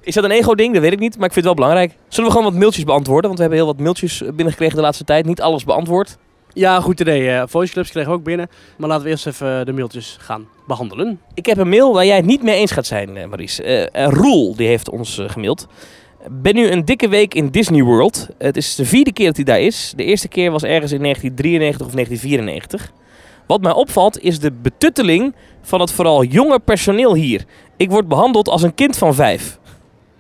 is 0.01 0.15
dat 0.15 0.25
een 0.25 0.31
ego-ding? 0.31 0.73
Dat 0.73 0.83
weet 0.83 0.93
ik 0.93 0.99
niet, 0.99 1.17
maar 1.19 1.27
ik 1.27 1.33
vind 1.33 1.47
het 1.47 1.55
wel 1.57 1.67
belangrijk. 1.67 1.99
Zullen 2.09 2.31
we 2.31 2.37
gewoon 2.37 2.51
wat 2.53 2.61
mailtjes 2.61 2.85
beantwoorden? 2.85 3.25
Want 3.25 3.35
we 3.37 3.41
hebben 3.41 3.59
heel 3.59 3.69
wat 3.75 3.81
mailtjes 3.81 4.19
binnengekregen 4.19 4.77
de 4.77 4.83
laatste 4.83 5.05
tijd. 5.05 5.27
Niet 5.27 5.41
alles 5.41 5.65
beantwoord. 5.65 6.17
Ja, 6.53 6.81
goed 6.81 7.01
idee. 7.01 7.31
eh 7.31 7.43
voice 7.47 7.73
clips 7.73 7.91
kregen 7.91 8.11
we 8.11 8.17
ook 8.17 8.25
binnen. 8.25 8.49
Maar 8.77 8.89
laten 8.89 9.05
we 9.05 9.11
eerst 9.11 9.27
even 9.27 9.67
de 9.67 9.73
mailtjes 9.73 10.17
gaan 10.21 10.49
behandelen. 10.67 11.21
Ik 11.35 11.47
heb 11.47 11.59
een 11.59 11.69
mail 11.69 11.93
waar 11.93 12.07
jij 12.07 12.17
het 12.17 12.25
niet 12.25 12.43
mee 12.43 12.57
eens 12.57 12.71
gaat 12.71 12.87
zijn, 12.87 13.17
eh, 13.17 13.27
Maurice. 13.27 13.63
Eh, 13.63 14.05
eh, 14.05 14.13
Roel, 14.13 14.57
die 14.57 14.67
heeft 14.67 14.91
ons 14.91 15.19
eh, 15.19 15.29
gemaild. 15.29 15.67
Ben 16.31 16.55
nu 16.55 16.69
een 16.69 16.85
dikke 16.85 17.09
week 17.09 17.35
in 17.35 17.49
Disney 17.51 17.83
World. 17.83 18.29
Het 18.39 18.57
is 18.57 18.75
de 18.75 18.85
vierde 18.85 19.13
keer 19.13 19.27
dat 19.27 19.37
hij 19.37 19.45
daar 19.45 19.61
is. 19.61 19.93
De 19.97 20.05
eerste 20.05 20.29
keer 20.29 20.51
was 20.51 20.63
ergens 20.63 20.93
in 20.93 21.01
1993 21.03 21.87
of 21.87 21.93
1994. 21.93 22.93
Wat 23.47 23.61
mij 23.61 23.73
opvalt 23.73 24.21
is 24.23 24.39
de 24.39 24.53
betutteling 24.53 25.35
van 25.63 25.81
het 25.81 25.93
vooral 25.93 26.25
jonge 26.25 26.59
personeel 26.59 27.15
hier. 27.15 27.45
Ik 27.77 27.91
word 27.91 28.09
behandeld 28.09 28.49
als 28.49 28.63
een 28.63 28.75
kind 28.75 28.99
van 28.99 29.15
vijf. 29.15 29.59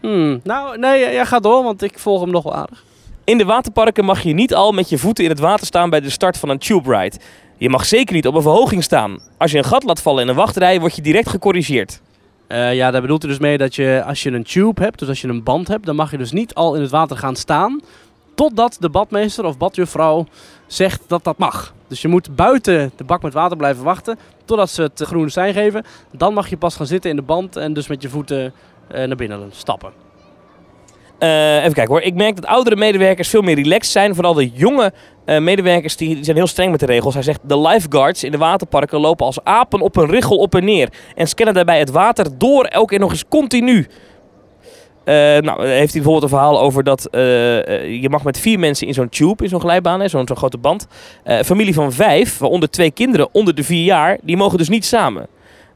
Hmm, 0.00 0.40
nou, 0.42 0.78
nee, 0.78 1.00
jij 1.00 1.26
gaat 1.26 1.42
door, 1.42 1.62
want 1.62 1.82
ik 1.82 1.98
volg 1.98 2.20
hem 2.20 2.30
nog 2.30 2.42
wel 2.42 2.54
aardig. 2.54 2.84
In 3.24 3.38
de 3.38 3.44
waterparken 3.44 4.04
mag 4.04 4.22
je 4.22 4.32
niet 4.32 4.54
al 4.54 4.72
met 4.72 4.88
je 4.88 4.98
voeten 4.98 5.24
in 5.24 5.30
het 5.30 5.38
water 5.38 5.66
staan 5.66 5.90
bij 5.90 6.00
de 6.00 6.10
start 6.10 6.38
van 6.38 6.48
een 6.48 6.58
tube 6.58 6.96
ride. 6.96 7.16
Je 7.56 7.68
mag 7.68 7.84
zeker 7.84 8.14
niet 8.14 8.26
op 8.26 8.34
een 8.34 8.42
verhoging 8.42 8.82
staan. 8.82 9.18
Als 9.38 9.50
je 9.50 9.58
een 9.58 9.64
gat 9.64 9.84
laat 9.84 10.02
vallen 10.02 10.22
in 10.22 10.28
een 10.28 10.34
wachtrij, 10.34 10.80
word 10.80 10.96
je 10.96 11.02
direct 11.02 11.28
gecorrigeerd. 11.28 12.00
Eh, 12.46 12.74
ja, 12.74 12.90
daar 12.90 13.00
bedoelt 13.00 13.22
hij 13.22 13.30
dus 13.30 13.40
mee 13.40 13.58
dat 13.58 13.74
je 13.74 14.02
als 14.06 14.22
je 14.22 14.30
een 14.30 14.44
tube 14.44 14.82
hebt, 14.82 14.98
dus 14.98 15.08
als 15.08 15.20
je 15.20 15.28
een 15.28 15.42
band 15.42 15.68
hebt, 15.68 15.86
dan 15.86 15.96
mag 15.96 16.10
je 16.10 16.18
dus 16.18 16.32
niet 16.32 16.54
al 16.54 16.74
in 16.74 16.80
het 16.80 16.90
water 16.90 17.16
gaan 17.16 17.36
staan. 17.36 17.80
Totdat 18.34 18.76
de 18.80 18.88
badmeester 18.88 19.44
of 19.44 19.58
badjuffrouw 19.58 20.26
zegt 20.66 21.02
dat 21.06 21.24
dat 21.24 21.38
mag. 21.38 21.74
Dus 21.88 22.02
je 22.02 22.08
moet 22.08 22.36
buiten 22.36 22.92
de 22.96 23.04
bak 23.04 23.22
met 23.22 23.32
water 23.32 23.56
blijven 23.56 23.84
wachten 23.84 24.18
totdat 24.44 24.70
ze 24.70 24.82
het 24.82 25.02
groene 25.04 25.30
sein 25.30 25.52
geven. 25.52 25.84
Dan 26.12 26.34
mag 26.34 26.48
je 26.48 26.56
pas 26.56 26.76
gaan 26.76 26.86
zitten 26.86 27.10
in 27.10 27.16
de 27.16 27.22
band 27.22 27.56
en 27.56 27.72
dus 27.72 27.86
met 27.86 28.02
je 28.02 28.08
voeten 28.08 28.52
eh, 28.88 29.04
naar 29.04 29.16
binnen 29.16 29.50
stappen. 29.52 29.92
Eh, 31.18 31.56
even 31.56 31.72
kijken 31.72 31.94
hoor. 31.94 32.02
Ik 32.02 32.14
merk 32.14 32.36
dat 32.36 32.46
oudere 32.46 32.76
medewerkers 32.76 33.28
veel 33.28 33.42
meer 33.42 33.54
relaxed 33.54 33.92
zijn. 33.92 34.14
Vooral 34.14 34.34
de 34.34 34.50
jonge 34.50 34.92
eh, 35.24 35.38
medewerkers 35.38 35.96
die, 35.96 36.14
die 36.14 36.24
zijn 36.24 36.36
heel 36.36 36.46
streng 36.46 36.70
met 36.70 36.80
de 36.80 36.86
regels. 36.86 37.14
Hij 37.14 37.22
zegt 37.22 37.40
de 37.42 37.60
lifeguards 37.60 38.24
in 38.24 38.30
de 38.30 38.38
waterparken 38.38 39.00
lopen 39.00 39.26
als 39.26 39.44
apen 39.44 39.80
op 39.80 39.96
een 39.96 40.10
richel 40.10 40.36
op 40.36 40.54
en 40.54 40.64
neer. 40.64 40.88
En 41.14 41.26
scannen 41.26 41.54
daarbij 41.54 41.78
het 41.78 41.90
water 41.90 42.38
door 42.38 42.64
elke 42.64 42.88
keer 42.88 42.98
nog 42.98 43.10
eens 43.10 43.28
continu. 43.28 43.86
Eh, 45.06 45.14
nou, 45.14 45.66
heeft 45.66 45.92
hij 45.92 46.02
bijvoorbeeld 46.02 46.22
een 46.22 46.28
verhaal 46.28 46.60
over 46.60 46.84
dat 46.84 47.06
eh, 47.06 47.68
eh, 47.68 48.02
je 48.02 48.08
mag 48.08 48.24
met 48.24 48.38
vier 48.38 48.58
mensen 48.58 48.86
in 48.86 48.94
zo'n 48.94 49.08
tube, 49.08 49.42
in 49.42 49.48
zo'n 49.48 49.60
glijbaan, 49.60 50.08
zo'n 50.08 50.26
zo'n 50.26 50.36
grote 50.36 50.58
band. 50.58 50.86
Familie 51.24 51.74
van 51.74 51.92
vijf, 51.92 52.38
waaronder 52.38 52.70
twee 52.70 52.90
kinderen 52.90 53.28
onder 53.32 53.54
de 53.54 53.64
vier 53.64 53.84
jaar, 53.84 54.18
die 54.22 54.36
mogen 54.36 54.58
dus 54.58 54.68
niet 54.68 54.84
samen. 54.84 55.26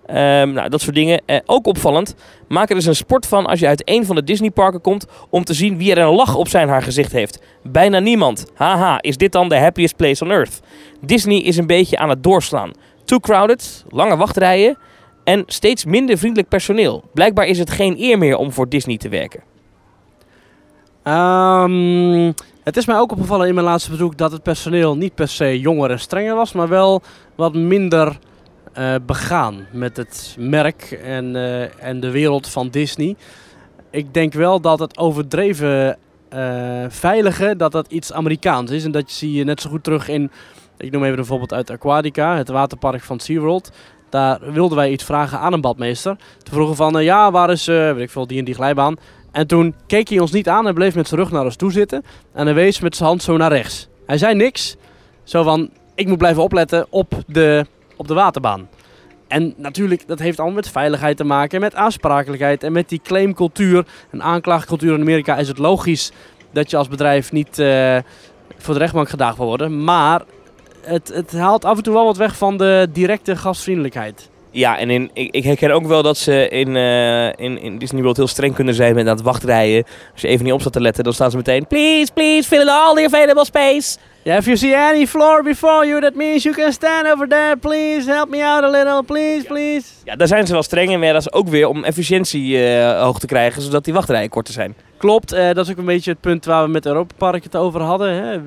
Ehm, 0.06 0.52
nou, 0.52 0.68
dat 0.68 0.80
soort 0.80 0.94
dingen. 0.94 1.22
Ook 1.46 1.66
opvallend. 1.66 2.14
Maak 2.48 2.68
er 2.68 2.74
dus 2.74 2.86
een 2.86 2.96
sport 2.96 3.26
van 3.26 3.46
als 3.46 3.60
je 3.60 3.66
uit 3.66 3.82
een 3.84 4.06
van 4.06 4.16
de 4.16 4.24
Disneyparken 4.24 4.80
komt 4.80 5.06
om 5.28 5.44
te 5.44 5.54
zien 5.54 5.78
wie 5.78 5.94
er 5.94 5.98
een 5.98 6.14
lach 6.14 6.36
op 6.36 6.48
zijn 6.48 6.68
haar 6.68 6.82
gezicht 6.82 7.12
heeft. 7.12 7.42
Bijna 7.62 7.98
niemand. 7.98 8.46
Haha, 8.54 9.00
is 9.00 9.16
dit 9.16 9.32
dan 9.32 9.48
de 9.48 9.58
happiest 9.58 9.96
place 9.96 10.24
on 10.24 10.30
earth? 10.30 10.60
Disney 11.00 11.38
is 11.38 11.56
een 11.56 11.66
beetje 11.66 11.98
aan 11.98 12.08
het 12.08 12.22
doorslaan. 12.22 12.70
Too 13.04 13.18
crowded, 13.18 13.84
lange 13.88 14.16
wachtrijen 14.16 14.78
en 15.30 15.42
steeds 15.46 15.84
minder 15.84 16.18
vriendelijk 16.18 16.48
personeel. 16.48 17.04
Blijkbaar 17.14 17.46
is 17.46 17.58
het 17.58 17.70
geen 17.70 17.96
eer 17.98 18.18
meer 18.18 18.36
om 18.36 18.52
voor 18.52 18.68
Disney 18.68 18.96
te 18.96 19.08
werken. 19.08 19.42
Ehm, 21.02 22.32
het 22.64 22.76
is 22.76 22.86
mij 22.86 22.98
ook 22.98 23.12
opgevallen 23.12 23.48
in 23.48 23.54
mijn 23.54 23.66
laatste 23.66 23.90
bezoek 23.90 24.16
dat 24.16 24.32
het 24.32 24.42
personeel 24.42 24.96
niet 24.96 25.14
per 25.14 25.28
se 25.28 25.60
jonger 25.60 25.90
en 25.90 26.00
strenger 26.00 26.34
was, 26.34 26.52
maar 26.52 26.68
wel 26.68 27.02
wat 27.34 27.54
minder 27.54 28.18
eh, 28.72 28.94
begaan 29.06 29.66
met 29.72 29.96
het 29.96 30.36
merk 30.38 30.90
en, 31.04 31.36
eh, 31.36 31.84
en 31.84 32.00
de 32.00 32.10
wereld 32.10 32.48
van 32.48 32.68
Disney. 32.68 33.16
Ik 33.90 34.14
denk 34.14 34.32
wel 34.32 34.60
dat 34.60 34.78
het 34.78 34.98
overdreven 34.98 35.98
eh, 36.28 36.84
veilige, 36.88 37.56
dat 37.56 37.72
dat 37.72 37.92
iets 37.92 38.12
Amerikaans 38.12 38.70
is. 38.70 38.84
En 38.84 38.90
dat 38.90 39.10
zie 39.10 39.32
je 39.32 39.44
net 39.44 39.60
zo 39.60 39.70
goed 39.70 39.84
terug 39.84 40.08
in, 40.08 40.30
ik 40.76 40.90
noem 40.90 41.04
even 41.04 41.18
een 41.18 41.24
voorbeeld 41.24 41.52
uit 41.52 41.70
Aquatica, 41.70 42.36
het 42.36 42.48
waterpark 42.48 43.02
van 43.02 43.20
SeaWorld. 43.20 43.70
Daar 44.10 44.52
wilden 44.52 44.76
wij 44.76 44.90
iets 44.90 45.04
vragen 45.04 45.38
aan 45.38 45.52
een 45.52 45.60
badmeester. 45.60 46.16
Toen 46.16 46.54
vroegen 46.54 46.76
van, 46.76 46.98
eh, 46.98 47.04
ja, 47.04 47.30
waar 47.30 47.50
is, 47.50 47.68
eh, 47.68 47.92
weet 47.92 48.02
ik 48.02 48.10
veel, 48.10 48.26
die 48.26 48.38
en 48.38 48.44
die 48.44 48.54
glijbaan. 48.54 48.96
En 49.32 49.46
toen 49.46 49.74
keek 49.86 50.08
hij 50.08 50.18
ons 50.18 50.32
niet 50.32 50.48
aan 50.48 50.66
en 50.66 50.74
bleef 50.74 50.94
met 50.94 51.08
zijn 51.08 51.20
rug 51.20 51.30
naar 51.30 51.44
ons 51.44 51.56
toe 51.56 51.72
zitten. 51.72 52.04
En 52.32 52.44
hij 52.44 52.54
wees 52.54 52.80
met 52.80 52.96
zijn 52.96 53.08
hand 53.08 53.22
zo 53.22 53.36
naar 53.36 53.52
rechts. 53.52 53.88
Hij 54.06 54.18
zei 54.18 54.34
niks. 54.34 54.76
Zo 55.24 55.42
van, 55.42 55.70
ik 55.94 56.08
moet 56.08 56.18
blijven 56.18 56.42
opletten 56.42 56.86
op 56.90 57.12
de, 57.26 57.66
op 57.96 58.08
de 58.08 58.14
waterbaan. 58.14 58.68
En 59.28 59.54
natuurlijk, 59.56 60.06
dat 60.06 60.18
heeft 60.18 60.38
allemaal 60.38 60.56
met 60.56 60.68
veiligheid 60.68 61.16
te 61.16 61.24
maken, 61.24 61.60
met 61.60 61.74
aansprakelijkheid 61.74 62.62
en 62.62 62.72
met 62.72 62.88
die 62.88 63.00
claimcultuur 63.02 63.86
en 64.10 64.22
aanklaagcultuur 64.22 64.94
in 64.94 65.00
Amerika 65.00 65.36
is 65.36 65.48
het 65.48 65.58
logisch 65.58 66.12
dat 66.52 66.70
je 66.70 66.76
als 66.76 66.88
bedrijf 66.88 67.32
niet 67.32 67.58
eh, 67.58 67.98
voor 68.56 68.74
de 68.74 68.80
rechtbank 68.80 69.08
gedaagd 69.08 69.36
wil 69.36 69.46
worden. 69.46 69.84
Maar 69.84 70.22
het, 70.82 71.08
het 71.08 71.32
haalt 71.32 71.64
af 71.64 71.76
en 71.76 71.82
toe 71.82 71.94
wel 71.94 72.04
wat 72.04 72.16
weg 72.16 72.36
van 72.36 72.56
de 72.56 72.88
directe 72.92 73.36
gastvriendelijkheid. 73.36 74.28
Ja, 74.52 74.78
en 74.78 74.90
in, 74.90 75.10
ik, 75.12 75.34
ik 75.34 75.44
herken 75.44 75.70
ook 75.70 75.86
wel 75.86 76.02
dat 76.02 76.16
ze 76.16 76.48
in, 76.48 76.76
eh, 76.76 77.26
in, 77.26 77.62
in 77.62 77.78
Disney 77.78 78.02
World 78.02 78.16
heel 78.16 78.26
streng 78.26 78.54
kunnen 78.54 78.74
zijn 78.74 78.94
met 78.94 79.06
aan 79.06 79.16
het 79.16 79.24
wachtrijen. 79.24 79.84
Als 80.12 80.20
je 80.20 80.28
even 80.28 80.44
niet 80.44 80.54
op 80.54 80.60
staat 80.60 80.72
te 80.72 80.80
letten, 80.80 81.04
dan 81.04 81.12
staan 81.12 81.30
ze 81.30 81.36
meteen... 81.36 81.66
Please, 81.66 82.12
please, 82.12 82.48
fill 82.48 82.60
in 82.60 82.68
all 82.68 82.94
the 82.94 83.04
available 83.04 83.44
space. 83.44 83.98
Yeah, 84.22 84.38
if 84.38 84.44
you 84.44 84.56
see 84.56 84.76
any 84.76 85.06
floor 85.06 85.42
before 85.42 85.86
you, 85.86 86.00
that 86.00 86.14
means 86.14 86.42
you 86.42 86.54
can 86.54 86.72
stand 86.72 87.06
over 87.06 87.28
there. 87.28 87.56
Please 87.56 88.10
help 88.10 88.28
me 88.28 88.44
out 88.44 88.64
a 88.64 88.70
little, 88.70 89.02
please, 89.02 89.46
please. 89.46 89.86
Ja, 90.04 90.16
daar 90.16 90.26
zijn 90.26 90.46
ze 90.46 90.52
wel 90.52 90.62
streng 90.62 90.90
in, 90.90 91.00
maar 91.00 91.12
dat 91.12 91.20
is 91.20 91.32
ook 91.32 91.48
weer 91.48 91.68
om 91.68 91.84
efficiëntie 91.84 92.64
eh, 92.64 93.02
hoog 93.02 93.18
te 93.18 93.26
krijgen, 93.26 93.62
zodat 93.62 93.84
die 93.84 93.94
wachtrijen 93.94 94.28
korter 94.28 94.54
zijn. 94.54 94.74
Klopt, 94.96 95.32
eh, 95.32 95.46
dat 95.46 95.64
is 95.64 95.70
ook 95.70 95.78
een 95.78 95.84
beetje 95.84 96.10
het 96.10 96.20
punt 96.20 96.44
waar 96.44 96.64
we 96.64 96.70
met 96.70 96.86
Europa 96.86 97.14
Park 97.18 97.44
het 97.44 97.56
over 97.56 97.80
hadden. 97.80 98.14
Hè. 98.14 98.40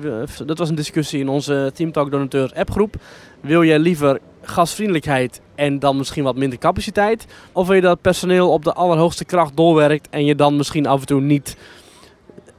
Dat 0.46 0.58
was 0.58 0.68
een 0.68 0.74
discussie 0.74 1.20
in 1.20 1.28
onze 1.28 1.70
Teamtalk 1.74 2.10
Donateur 2.10 2.52
appgroep. 2.54 2.94
Wil 3.40 3.62
je 3.62 3.78
liever 3.78 4.18
gasvriendelijkheid 4.44 5.40
en 5.54 5.78
dan 5.78 5.96
misschien 5.96 6.24
wat 6.24 6.36
minder 6.36 6.58
capaciteit? 6.58 7.26
Of 7.52 7.66
wil 7.66 7.76
je 7.76 7.82
dat 7.82 8.00
personeel 8.00 8.52
op 8.52 8.64
de 8.64 8.72
allerhoogste 8.72 9.24
kracht 9.24 9.56
doorwerkt 9.56 10.08
en 10.10 10.24
je 10.24 10.34
dan 10.34 10.56
misschien 10.56 10.86
af 10.86 11.00
en 11.00 11.06
toe 11.06 11.20
niet 11.20 11.56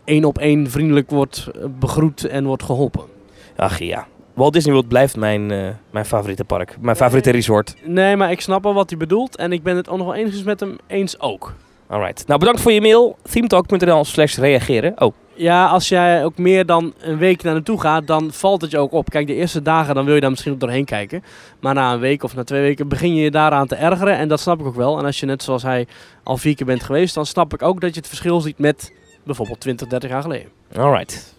één 0.04 0.26
op 0.26 0.38
één 0.38 0.70
vriendelijk 0.70 1.10
wordt 1.10 1.48
eh, 1.48 1.66
begroet 1.80 2.26
en 2.26 2.46
wordt 2.46 2.64
geholpen? 2.64 3.04
Ach 3.56 3.80
ja, 3.80 4.08
Walt 4.34 4.54
Disney 4.54 4.74
World 4.74 4.90
blijft 4.90 5.16
mijn, 5.18 5.52
eh, 5.52 5.68
mijn 5.90 6.06
favoriete 6.06 6.44
park. 6.44 6.78
Mijn 6.80 6.96
favoriete 6.96 7.32
resort. 7.32 7.76
Nee, 7.84 8.16
maar 8.16 8.32
ik 8.32 8.42
snap 8.42 8.64
wel 8.64 8.74
wat 8.74 8.90
hij 8.90 9.00
bedoelt 9.00 9.36
en 9.36 9.52
ik 9.52 9.64
ben 9.64 9.76
het 9.76 9.90
ook 9.90 9.98
nog 9.98 10.06
wel 10.06 10.16
enigszins 10.16 10.46
met 10.46 10.60
hem 10.60 10.76
eens 10.88 11.20
ook. 11.20 11.54
Alright. 11.88 12.28
Nou, 12.28 12.40
bedankt 12.40 12.62
voor 12.62 12.72
je 12.72 12.82
mail. 12.82 13.18
themetalk.nl 13.32 14.06
slash 14.06 14.38
reageren. 14.38 15.02
Oh, 15.02 15.14
Ja, 15.34 15.68
als 15.68 15.90
jij 15.90 16.26
ook 16.26 16.38
meer 16.38 16.66
dan 16.66 16.94
een 17.00 17.18
week 17.18 17.44
naar 17.44 17.54
naartoe 17.54 17.80
gaat, 17.82 18.08
dan 18.08 18.32
valt 18.32 18.62
het 18.62 18.72
je 18.72 18.78
ook 18.78 18.92
op. 18.92 19.10
Kijk, 19.10 19.28
de 19.28 19.34
eerste 19.34 19.62
dagen 19.62 19.96
dan 19.96 20.06
wil 20.06 20.16
je 20.16 20.22
daar 20.22 20.30
misschien 20.30 20.52
ook 20.54 20.60
doorheen 20.60 20.86
kijken. 20.86 21.24
Maar 21.60 21.74
na 21.74 21.94
een 21.94 22.00
week 22.00 22.24
of 22.24 22.36
na 22.36 22.44
twee 22.44 22.62
weken 22.62 22.88
begin 22.88 23.16
je 23.16 23.24
je 23.24 23.32
daaraan 23.32 23.68
te 23.68 23.76
ergeren. 23.76 24.18
En 24.18 24.28
dat 24.28 24.40
snap 24.40 24.60
ik 24.60 24.66
ook 24.66 24.76
wel. 24.76 24.98
En 24.98 25.06
als 25.06 25.20
je 25.20 25.26
net 25.26 25.44
zoals 25.44 25.64
hij 25.64 25.88
al 26.24 26.38
vier 26.38 26.56
keer 26.56 26.66
bent 26.66 26.84
geweest, 26.84 27.16
dan 27.16 27.26
snap 27.26 27.54
ik 27.54 27.62
ook 27.62 27.82
dat 27.82 27.94
je 27.94 28.00
het 28.00 28.08
verschil 28.08 28.42
ziet 28.42 28.58
met 28.58 28.94
bijvoorbeeld 29.24 29.60
20, 29.60 29.88
30 29.88 30.10
jaar 30.10 30.22
geleden. 30.22 30.48
alright. 30.78 31.35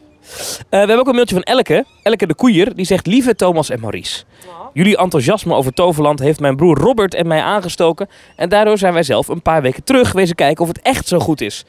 Eh, 0.59 0.65
we 0.69 0.77
hebben 0.77 0.99
ook 0.99 1.07
een 1.07 1.15
mailtje 1.15 1.35
van 1.35 1.45
Elke. 1.45 1.85
Elke 2.03 2.27
de 2.27 2.35
Koeier. 2.35 2.75
Die 2.75 2.87
zegt... 2.87 3.07
Lieve 3.07 3.35
Thomas 3.35 3.71
en 3.71 3.81
Maurice. 3.81 4.25
Jullie 4.73 4.97
enthousiasme 4.97 5.55
over 5.55 5.73
Toverland 5.73 6.19
heeft 6.19 6.41
mijn 6.41 6.57
broer 6.57 6.79
Robert 6.79 7.15
en 7.15 7.27
mij 7.27 7.41
aangestoken. 7.41 8.09
En 8.37 8.49
daardoor 8.49 8.79
zijn 8.79 8.93
wij 8.93 9.03
zelf 9.03 9.29
een 9.29 9.43
paar 9.43 9.63
weken 9.63 9.85
terug 9.85 10.13
wezen 10.13 10.35
kijken 10.35 10.63
of 10.63 10.69
het 10.69 10.81
echt 10.83 11.09
zo 11.09 11.19
goed 11.19 11.41
is. 11.41 11.65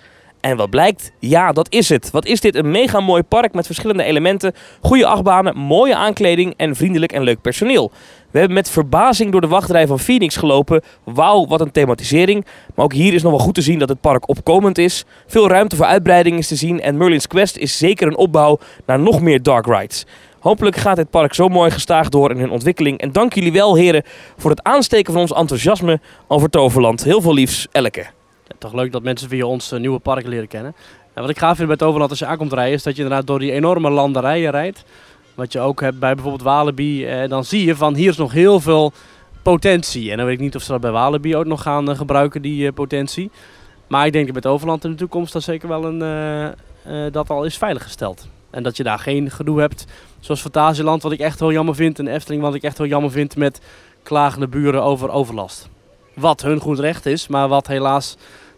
En 0.47 0.57
wat 0.57 0.69
blijkt? 0.69 1.11
Ja, 1.19 1.51
dat 1.51 1.71
is 1.71 1.89
het. 1.89 2.11
Wat 2.11 2.25
is 2.25 2.39
dit 2.39 2.55
een 2.55 2.71
mega 2.71 2.99
mooi 2.99 3.23
park 3.23 3.53
met 3.53 3.65
verschillende 3.65 4.03
elementen, 4.03 4.53
goede 4.81 5.05
achtbanen, 5.05 5.57
mooie 5.57 5.95
aankleding 5.95 6.53
en 6.57 6.75
vriendelijk 6.75 7.11
en 7.11 7.21
leuk 7.21 7.41
personeel. 7.41 7.91
We 8.31 8.39
hebben 8.39 8.57
met 8.57 8.69
verbazing 8.69 9.31
door 9.31 9.41
de 9.41 9.47
wachtrij 9.47 9.87
van 9.87 9.99
Phoenix 9.99 10.35
gelopen. 10.35 10.81
Wauw, 11.03 11.47
wat 11.47 11.61
een 11.61 11.71
thematisering. 11.71 12.45
Maar 12.75 12.85
ook 12.85 12.93
hier 12.93 13.13
is 13.13 13.21
nog 13.21 13.31
wel 13.31 13.39
goed 13.39 13.53
te 13.53 13.61
zien 13.61 13.79
dat 13.79 13.89
het 13.89 14.01
park 14.01 14.29
opkomend 14.29 14.77
is. 14.77 15.05
Veel 15.25 15.47
ruimte 15.47 15.75
voor 15.75 15.85
uitbreiding 15.85 16.37
is 16.37 16.47
te 16.47 16.55
zien. 16.55 16.81
En 16.81 16.97
Merlin's 16.97 17.27
Quest 17.27 17.57
is 17.57 17.77
zeker 17.77 18.07
een 18.07 18.17
opbouw 18.17 18.59
naar 18.85 18.99
nog 18.99 19.21
meer 19.21 19.43
dark 19.43 19.65
rides. 19.65 20.05
Hopelijk 20.39 20.75
gaat 20.75 20.95
dit 20.95 21.09
park 21.09 21.33
zo 21.33 21.47
mooi 21.47 21.71
gestaag 21.71 22.09
door 22.09 22.31
in 22.31 22.39
hun 22.39 22.51
ontwikkeling. 22.51 22.99
En 22.99 23.11
dank 23.11 23.33
jullie 23.33 23.51
wel, 23.51 23.75
heren, 23.75 24.03
voor 24.37 24.49
het 24.49 24.63
aansteken 24.63 25.13
van 25.13 25.21
ons 25.21 25.33
enthousiasme 25.33 25.99
over 26.27 26.49
Toverland. 26.49 27.03
Heel 27.03 27.21
veel 27.21 27.33
liefs, 27.33 27.67
Elke. 27.71 28.16
Toch 28.57 28.73
leuk 28.73 28.91
dat 28.91 29.03
mensen 29.03 29.29
via 29.29 29.45
ons 29.45 29.71
eh, 29.71 29.79
nieuwe 29.79 29.99
park 29.99 30.25
leren 30.25 30.47
kennen. 30.47 30.75
En 31.17 31.21
wat 31.23 31.31
ik 31.31 31.39
gaaf 31.39 31.55
vind 31.55 31.67
bij 31.67 31.77
Toverland 31.77 32.09
als 32.09 32.19
je 32.19 32.25
aankomt 32.25 32.53
rijden, 32.53 32.73
is 32.73 32.83
dat 32.83 32.95
je 32.95 33.01
inderdaad 33.01 33.27
door 33.27 33.39
die 33.39 33.51
enorme 33.51 33.89
landerijen 33.89 34.51
rijdt. 34.51 34.83
Wat 35.35 35.51
je 35.51 35.59
ook 35.59 35.81
hebt 35.81 35.99
bij 35.99 36.13
bijvoorbeeld 36.13 36.43
Walibi. 36.43 37.05
Eh, 37.05 37.29
dan 37.29 37.43
zie 37.43 37.65
je 37.65 37.75
van 37.75 37.95
hier 37.95 38.09
is 38.09 38.17
nog 38.17 38.31
heel 38.31 38.59
veel 38.59 38.91
potentie. 39.41 40.11
En 40.11 40.17
dan 40.17 40.25
weet 40.25 40.35
ik 40.35 40.41
niet 40.41 40.55
of 40.55 40.61
ze 40.61 40.71
dat 40.71 40.81
bij 40.81 40.91
Walibi 40.91 41.35
ook 41.35 41.45
nog 41.45 41.61
gaan 41.61 41.89
eh, 41.89 41.97
gebruiken, 41.97 42.41
die 42.41 42.71
potentie. 42.71 43.31
Maar 43.87 44.05
ik 44.05 44.11
denk 44.11 44.25
dat 44.25 44.33
met 44.33 44.43
Toverland 44.43 44.83
in 44.83 44.91
de 44.91 44.97
toekomst 44.97 45.33
dat 45.33 45.43
zeker 45.43 45.67
wel 45.67 45.85
een, 45.85 46.01
eh, 46.83 47.11
dat 47.11 47.29
al 47.29 47.43
is 47.43 47.57
veiliggesteld. 47.57 48.27
En 48.49 48.63
dat 48.63 48.77
je 48.77 48.83
daar 48.83 48.99
geen 48.99 49.31
gedoe 49.31 49.59
hebt, 49.59 49.85
zoals 50.19 50.41
Fantasieland, 50.41 51.03
wat 51.03 51.11
ik 51.11 51.19
echt 51.19 51.39
heel 51.39 51.51
jammer 51.51 51.75
vind. 51.75 51.99
En 51.99 52.07
Efteling, 52.07 52.41
wat 52.41 52.55
ik 52.55 52.63
echt 52.63 52.77
heel 52.77 52.87
jammer 52.87 53.11
vind 53.11 53.35
met 53.35 53.61
klagende 54.03 54.47
buren 54.47 54.83
over 54.83 55.09
overlast. 55.09 55.69
Wat 56.15 56.41
hun 56.41 56.59
goed 56.59 56.79
recht 56.79 57.05
is, 57.05 57.27
maar 57.27 57.47
wat 57.47 57.67
helaas 57.67 58.17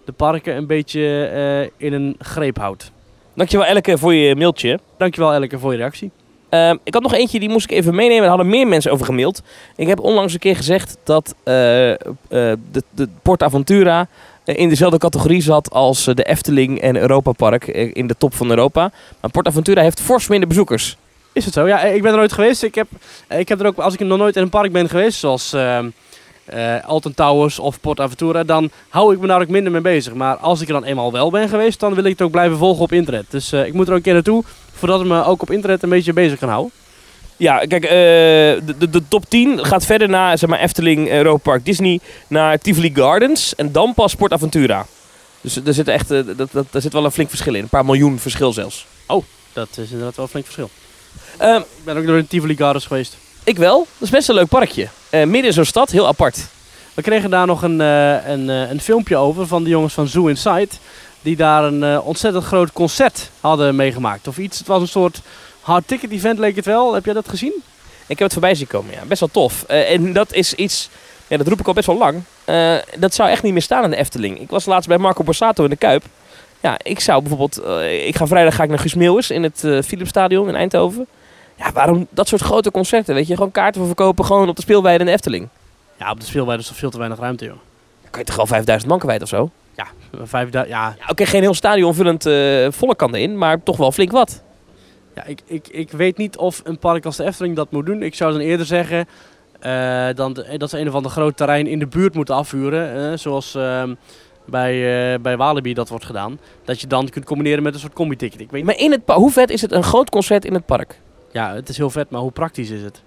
de 0.10 0.16
parken 0.16 0.56
een 0.56 0.66
beetje 0.66 1.26
eh, 1.26 1.88
in 1.88 1.94
een 1.94 2.16
greep 2.20 2.58
houdt. 2.58 2.92
Dankjewel, 3.34 3.66
Elke, 3.66 3.98
voor 3.98 4.14
je 4.14 4.36
mailtje. 4.36 4.80
Dankjewel 4.98 5.34
Elke 5.34 5.60
voor 5.60 5.72
je 5.72 5.78
reactie. 5.78 6.12
Ehm, 6.50 6.76
ik 6.84 6.94
had 6.94 7.04
nog 7.04 7.14
eentje, 7.14 7.40
die 7.40 7.50
moest 7.50 7.72
ik 7.72 7.78
even 7.78 7.96
meenemen. 7.96 8.20
Daar 8.20 8.30
hadden 8.30 8.50
meer 8.50 8.68
mensen 8.68 8.92
over 8.92 9.06
gemaild. 9.06 9.42
Ik 9.76 9.88
heb 9.88 10.00
onlangs 10.00 10.34
een 10.34 10.40
keer 10.40 10.56
gezegd 10.56 10.98
dat 11.04 11.36
eh, 11.44 11.92
eh, 11.92 11.98
de, 12.28 12.84
de 12.92 13.08
Port 13.22 13.44
Aventura 13.44 14.08
in 14.46 14.70
dezelfde 14.70 14.98
categorie 14.98 15.42
zat 15.42 15.72
als 15.72 16.04
de 16.04 16.24
Efteling 16.24 16.82
en 16.82 16.98
Europa 16.98 17.32
Park 17.32 17.68
in 17.68 18.08
de 18.08 18.16
top 18.18 18.34
van 18.34 18.50
Europa. 18.50 18.92
Maar 19.22 19.32
Port 19.32 19.48
Aventura 19.48 19.82
heeft 19.82 20.02
fors 20.02 20.28
minder 20.28 20.48
bezoekers. 20.48 20.98
Is 21.34 21.46
het 21.46 21.54
zo? 21.54 21.68
Ja, 21.68 21.82
ik 21.82 22.02
ben 22.02 22.12
er 22.12 22.18
nooit 22.18 22.34
geweest. 22.34 22.64
Ik 22.64 22.76
heb, 22.76 22.88
ik 23.28 23.50
heb 23.50 23.60
er 23.60 23.66
ook, 23.66 23.78
als 23.78 23.94
ik 23.94 24.00
nog 24.00 24.18
nooit 24.18 24.36
in 24.36 24.42
een 24.42 24.50
park 24.50 24.72
ben 24.72 24.90
geweest, 24.90 25.20
zoals 25.20 25.56
eh, 26.50 26.86
Alton 26.86 27.14
Towers 27.14 27.60
of 27.60 27.80
Port 27.80 28.00
Aventura, 28.00 28.44
dan 28.44 28.70
hou 28.90 29.14
ik 29.14 29.20
me 29.20 29.28
daar 29.28 29.42
ook 29.42 29.48
minder 29.48 29.72
mee 29.72 29.82
bezig. 29.82 30.14
Maar 30.14 30.36
als 30.38 30.62
ik 30.62 30.68
er 30.68 30.74
dan 30.74 30.84
eenmaal 30.84 31.12
wel 31.12 31.32
ben 31.32 31.50
geweest, 31.50 31.80
dan 31.80 31.94
wil 31.94 32.04
ik 32.04 32.12
het 32.12 32.22
ook 32.22 32.32
blijven 32.32 32.58
volgen 32.58 32.84
op 32.84 32.92
internet. 32.92 33.26
Dus 33.30 33.52
eh, 33.52 33.66
ik 33.66 33.74
moet 33.74 33.86
er 33.86 33.92
ook 33.92 33.98
een 33.98 34.04
keer 34.04 34.14
naartoe. 34.14 34.44
Voordat 34.74 35.02
ik 35.02 35.08
me 35.08 35.24
ook 35.26 35.42
op 35.42 35.52
internet 35.52 35.84
een 35.84 35.90
beetje 35.90 36.14
bezig 36.14 36.40
kan 36.40 36.50
houden. 36.50 36.72
Ja, 37.38 37.58
kijk, 37.58 37.84
eh, 37.84 37.90
de, 37.90 38.76
de, 38.78 38.90
de 38.90 39.02
top 39.08 39.26
10 39.30 39.66
gaat 39.66 39.86
verder 39.86 40.10
naar 40.10 40.38
zeg 40.38 40.50
maar, 40.50 40.60
Efteling, 40.60 41.10
Europa 41.10 41.40
Park, 41.52 41.66
Disney, 41.66 42.00
naar 42.28 42.58
Tivoli 42.58 42.92
Gardens 42.96 43.56
en 43.56 43.72
dan 43.72 43.94
pas 43.94 44.12
Sportaventura. 44.12 44.86
Dus 45.42 45.56
er 45.66 45.74
zit 45.74 45.88
echt 45.88 46.08
dat, 46.08 46.38
dat, 46.38 46.66
daar 46.72 46.82
zit 46.82 46.94
wel 46.94 47.06
een 47.06 47.12
flink 47.12 47.30
verschil 47.30 47.54
in. 47.54 47.62
Een 47.62 47.70
paar 47.70 47.86
miljoen 47.86 48.20
verschil 48.20 48.54
zelfs. 48.54 48.86
Dat 49.54 49.68
is 49.78 49.90
inderdaad 49.90 50.16
wel 50.16 50.26
een 50.26 50.32
flink 50.32 50.46
verschil. 50.46 50.70
Ehm, 51.38 51.60
Ik 51.60 51.84
ben 51.84 51.98
ook 51.98 52.06
door 52.06 52.18
in 52.18 52.28
Tivoli 52.28 52.56
Gardens 52.56 52.86
geweest. 52.86 53.18
ik 53.44 53.58
wel. 53.58 53.78
Dat 53.78 54.08
is 54.08 54.10
best 54.10 54.30
een 54.30 54.36
leuk 54.36 54.48
parkje. 54.48 54.88
Eh, 55.10 55.24
midden 55.24 55.44
in 55.44 55.54
zo'n 55.54 55.66
stad, 55.66 55.92
heel 55.92 56.08
apart. 56.08 56.46
We 56.94 57.02
kregen 57.02 57.30
daar 57.30 57.46
nog 57.46 57.62
een, 57.62 57.82
eh, 57.82 58.28
een, 58.28 58.50
eh, 58.50 58.70
een 58.70 58.82
filmpje 58.82 59.18
over 59.18 59.48
van 59.48 59.64
de 59.64 59.70
jongens 59.70 59.94
van 59.94 60.08
Zoo 60.08 60.28
Inside. 60.28 60.70
Die 61.22 61.36
daar 61.36 61.64
een 61.64 62.02
ontzettend 62.02 62.44
groot 62.44 62.72
concert 62.72 63.30
hadden 63.40 63.76
meegemaakt. 63.76 64.28
Of 64.28 64.38
iets. 64.38 64.58
Het 64.58 64.68
was 64.68 64.82
een 64.82 64.88
soort 64.88 65.22
hard 65.62 65.88
ticket 65.88 66.12
event 66.12 66.40
leek 66.40 66.56
het 66.56 66.66
wel. 66.66 66.94
Heb 66.94 67.06
jij 67.06 67.14
dat 67.14 67.30
gezien? 67.30 67.54
Ik 68.08 68.20
heb 68.20 68.20
het 68.20 68.32
voorbij 68.32 68.56
zien 68.56 68.68
komen, 68.68 68.94
ja. 68.94 69.02
Best 69.08 69.20
wel 69.20 69.30
tof. 69.32 69.64
En 69.64 70.14
dat 70.14 70.34
is 70.34 70.54
iets, 70.54 70.90
ja, 71.28 71.38
dat 71.38 71.48
roep 71.48 71.60
ik 71.60 71.68
al 71.68 71.74
best 71.74 71.88
wel 71.88 71.98
lang. 71.98 72.22
Dat 73.00 73.14
zou 73.14 73.30
echt 73.30 73.44
niet 73.44 73.54
meer 73.54 73.62
staan 73.62 73.84
in 73.84 73.90
de 73.90 73.96
Efteling. 73.96 74.40
Ik 74.40 74.50
was 74.50 74.66
laatst 74.66 74.88
bij 74.88 74.98
Marco 74.98 75.24
Borsato 75.24 75.64
in 75.64 75.70
de 75.70 75.76
Kuip. 75.76 76.04
Ja, 76.60 76.78
ik 76.84 77.00
zou 77.00 77.22
bijvoorbeeld, 77.22 77.62
ik 78.06 78.16
ga 78.16 78.28
vrijdag 78.28 78.56
ga 78.56 78.64
ik 78.64 78.70
naar 78.70 78.80
Guus 78.80 78.94
Meeuwis 78.94 79.30
in 79.30 79.44
het 79.44 79.60
Philipsstadion 79.86 80.48
in 80.48 80.56
Eindhoven. 80.56 81.08
Ja, 81.60 81.72
waarom 81.72 82.08
dat 82.10 82.28
soort 82.28 82.42
grote 82.42 82.72
concerten, 82.72 83.16
weet 83.16 83.28
je? 83.28 83.36
Gewoon 83.36 83.52
kaarten 83.52 83.80
voor 83.80 83.88
verkopen, 83.88 84.26
gewoon 84.26 84.50
op 84.50 84.56
de 84.56 84.62
speelweide 84.62 85.00
in 85.00 85.06
de 85.06 85.12
Efteling. 85.12 85.48
Ja, 85.98 86.12
op 86.12 86.20
de 86.20 86.26
speelweide 86.26 86.62
is 86.64 86.68
toch 86.70 86.78
veel 86.78 86.90
te 86.90 86.98
weinig 86.98 87.20
ruimte, 87.20 87.46
joh. 87.46 87.54
Dan 88.02 88.10
kan 88.12 88.20
je 88.20 88.26
toch 88.26 88.36
wel 88.36 88.46
5000 88.46 88.90
man 88.92 89.00
kwijt 89.00 89.22
of 89.22 89.28
zo? 89.28 89.50
Ja, 89.76 89.88
vijf 90.24 90.50
da- 90.50 90.66
ja, 90.66 90.96
Ja, 91.00 91.06
oké, 91.08 91.26
geen 91.26 91.42
heel 91.42 91.54
stadionvullend 91.54 92.26
eh 92.26 92.68
volle 92.70 92.96
kan 92.96 93.16
erin, 93.16 93.38
maar 93.38 93.64
toch 93.64 93.78
wel 93.78 93.92
flink 93.92 94.12
wat. 94.12 94.44
ja 95.16 95.24
ik, 95.26 95.42
ik, 95.46 95.68
ik 95.68 95.92
weet 95.92 96.18
niet 96.18 96.38
of 96.38 96.62
een 96.64 96.78
park 96.80 97.06
als 97.06 97.16
de 97.18 97.24
Efteling 97.26 97.56
dat 97.56 97.72
moet 97.72 97.86
doen. 97.86 98.04
Ik 98.04 98.16
zou 98.16 98.32
dan 98.32 98.42
eerder 98.42 98.66
zeggen 98.66 99.08
eh, 99.60 100.08
dan 100.16 100.34
de- 100.34 100.58
dat 100.58 100.70
ze 100.70 100.80
een 100.80 100.88
of 100.88 100.94
ander 100.94 101.12
groot 101.12 101.38
terrein 101.38 101.68
in 101.68 101.80
de 101.80 101.88
buurt 101.88 102.14
moeten 102.14 102.36
afvuren. 102.36 103.12
eh, 103.12 103.18
zoals 103.18 103.56
ehm, 103.56 103.94
bij, 104.46 104.74
eh, 105.14 105.20
bij 105.20 105.38
Walibi 105.38 105.74
dat 105.74 105.90
wordt 105.90 106.06
gedaan. 106.06 106.40
Dat 106.66 106.82
je 106.82 106.88
dan 106.88 107.10
kunt 107.10 107.26
combineren 107.26 107.64
met 107.64 107.74
een 107.74 107.80
soort 107.80 107.94
combi-ticket. 107.94 108.40
Ik 108.40 108.52
weet 108.52 108.64
Maar 108.64 108.78
in 108.78 108.92
het 108.92 109.02
hoe 109.06 109.32
vet 109.32 109.50
is 109.50 109.62
het 109.62 109.72
een 109.72 109.84
groot 109.84 110.10
concert 110.10 110.46
in 110.46 110.54
het 110.54 110.66
park? 110.66 111.00
Ja, 111.32 111.54
het 111.54 111.70
is 111.70 111.78
heel 111.78 111.90
vet, 111.90 112.10
maar 112.10 112.22
hoe 112.22 112.32
praktisch 112.32 112.70
is 112.70 112.82
het? 112.82 113.02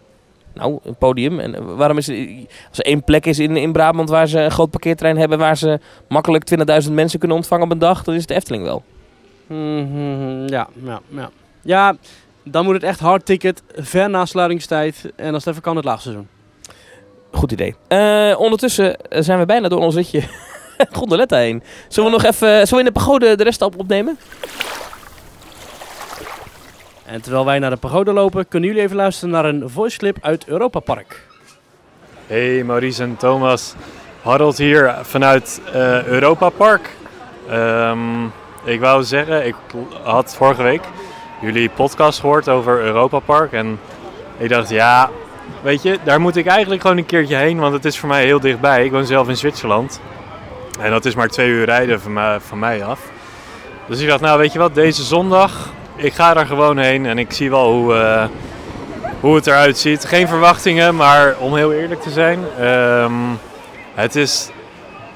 Nou, 0.55 0.79
een 0.85 0.97
podium. 0.97 1.41
En 1.41 1.55
eh, 1.55 1.65
waarom 1.65 1.99
is 1.99 2.09
er, 2.09 2.29
als 2.69 2.79
er 2.79 2.85
één 2.85 3.05
plek 3.05 3.27
is 3.27 3.39
in, 3.39 3.57
in 3.57 3.73
Brabant 3.73 4.09
waar 4.09 4.27
ze 4.27 4.41
een 4.41 4.51
groot 4.51 4.71
parkeerterrein 4.71 5.17
hebben 5.17 5.39
waar 5.39 5.57
ze 5.57 5.81
makkelijk 6.09 6.51
20.000 6.87 6.93
mensen 6.93 7.19
kunnen 7.19 7.37
ontvangen 7.37 7.65
op 7.65 7.71
een 7.73 7.79
dag, 7.79 8.05
dan 8.05 8.15
is 8.15 8.21
het 8.21 8.31
Efteling 8.31 8.65
wel. 8.65 8.83
Mhm, 9.47 10.47
ja, 10.47 10.69
ja, 10.85 11.01
ja. 11.09 11.31
Ja, 11.63 11.97
dan 12.45 12.65
moet 12.65 12.75
het 12.75 12.83
echt 12.83 13.01
hard 13.01 13.27
ticket, 13.27 13.63
ver 13.75 14.11
na 14.11 14.25
sluitingstijd. 14.25 15.13
En 15.17 15.35
als 15.35 15.45
het 15.45 15.53
even 15.53 15.63
kan, 15.63 15.77
het 15.77 15.85
laagseizoen. 15.85 16.29
Goed 17.31 17.53
idee. 17.53 17.75
Eh, 17.89 18.35
ondertussen 18.39 19.01
eh, 19.01 19.23
zijn 19.23 19.39
we 19.39 19.47
bijna 19.47 19.69
door 19.69 19.81
ons 19.81 19.95
ritje 19.95 20.23
Gondoletta 20.93 21.37
heen. 21.37 21.63
Zullen 21.89 22.11
we 22.11 22.17
nog 22.17 22.27
even, 22.27 22.49
zullen 22.49 22.71
we 22.71 22.79
in 22.79 22.85
de 22.85 23.01
pagode 23.01 23.37
de 23.37 23.45
rest 23.45 23.63
op 23.63 23.79
opnemen? 23.79 24.19
En 27.13 27.23
terwijl 27.23 27.45
wij 27.45 27.59
naar 27.59 27.71
de 27.71 27.77
pagode 27.77 28.13
lopen, 28.13 28.49
kunnen 28.49 28.69
jullie 28.69 28.85
even 28.85 28.97
luisteren 28.97 29.31
naar 29.31 29.45
een 29.45 29.71
voice 29.71 29.99
clip 29.99 30.17
uit 30.21 30.47
Europa 30.47 30.81
Park. 30.81 31.27
Hey 32.27 32.65
Maurice 32.65 33.03
en 33.03 33.17
Thomas. 33.17 33.75
Harold 34.23 34.59
hier 34.59 34.95
vanuit 35.03 35.61
eh, 35.73 36.05
Europa 36.05 36.49
Park. 36.49 36.91
Ehm, 37.49 38.25
ik 38.65 38.81
wou 38.81 39.03
zeggen, 39.03 39.47
ik 39.47 39.55
had 40.03 40.35
vorige 40.35 40.63
week 40.63 40.83
jullie 41.41 41.69
podcast 41.69 42.21
gehoord 42.21 42.49
over 42.49 42.81
Europa 42.81 43.19
Park. 43.19 43.53
En 43.53 43.79
ik 44.39 44.49
dacht, 44.49 44.69
ja, 44.69 45.11
weet 45.63 45.83
je, 45.83 45.99
daar 46.05 46.21
moet 46.21 46.37
ik 46.37 46.47
eigenlijk 46.47 46.83
gewoon 46.83 46.97
een 46.97 47.07
keertje 47.07 47.37
heen. 47.37 47.59
Want 47.59 47.73
het 47.73 47.85
is 47.85 47.99
voor 47.99 48.09
mij 48.09 48.25
heel 48.25 48.41
dichtbij. 48.41 48.85
Ik 48.85 48.91
woon 48.91 49.07
zelf 49.07 49.29
in 49.29 49.37
Zwitserland. 49.37 50.01
En 50.81 50.91
dat 50.91 51.05
is 51.05 51.15
maar 51.15 51.29
twee 51.29 51.49
uur 51.49 51.65
rijden 51.65 52.01
van 52.01 52.13
mij, 52.13 52.41
van 52.41 52.59
mij 52.59 52.85
af. 52.85 53.01
Dus 53.87 54.01
ik 54.01 54.09
dacht, 54.09 54.21
nou 54.21 54.39
weet 54.39 54.53
je 54.53 54.59
wat, 54.59 54.75
deze 54.75 55.03
zondag, 55.03 55.73
ik 56.03 56.13
ga 56.13 56.35
daar 56.35 56.47
gewoon 56.47 56.79
heen. 56.79 57.07
En 57.07 57.19
ik 57.19 57.33
zie 57.33 57.51
wel 57.51 57.73
hoe... 57.73 57.95
eh, 57.95 58.25
hoe 59.23 59.35
het 59.35 59.47
eruit 59.47 59.79
ziet. 59.79 60.05
Geen 60.05 60.29
verwachtingen, 60.29 60.97
maar 60.97 61.35
om 61.39 61.57
heel 61.57 61.73
eerlijk 61.73 62.03
te 62.03 62.11
zijn, 62.11 62.39
ehm, 62.59 63.13
het 63.95 64.17
is 64.17 64.51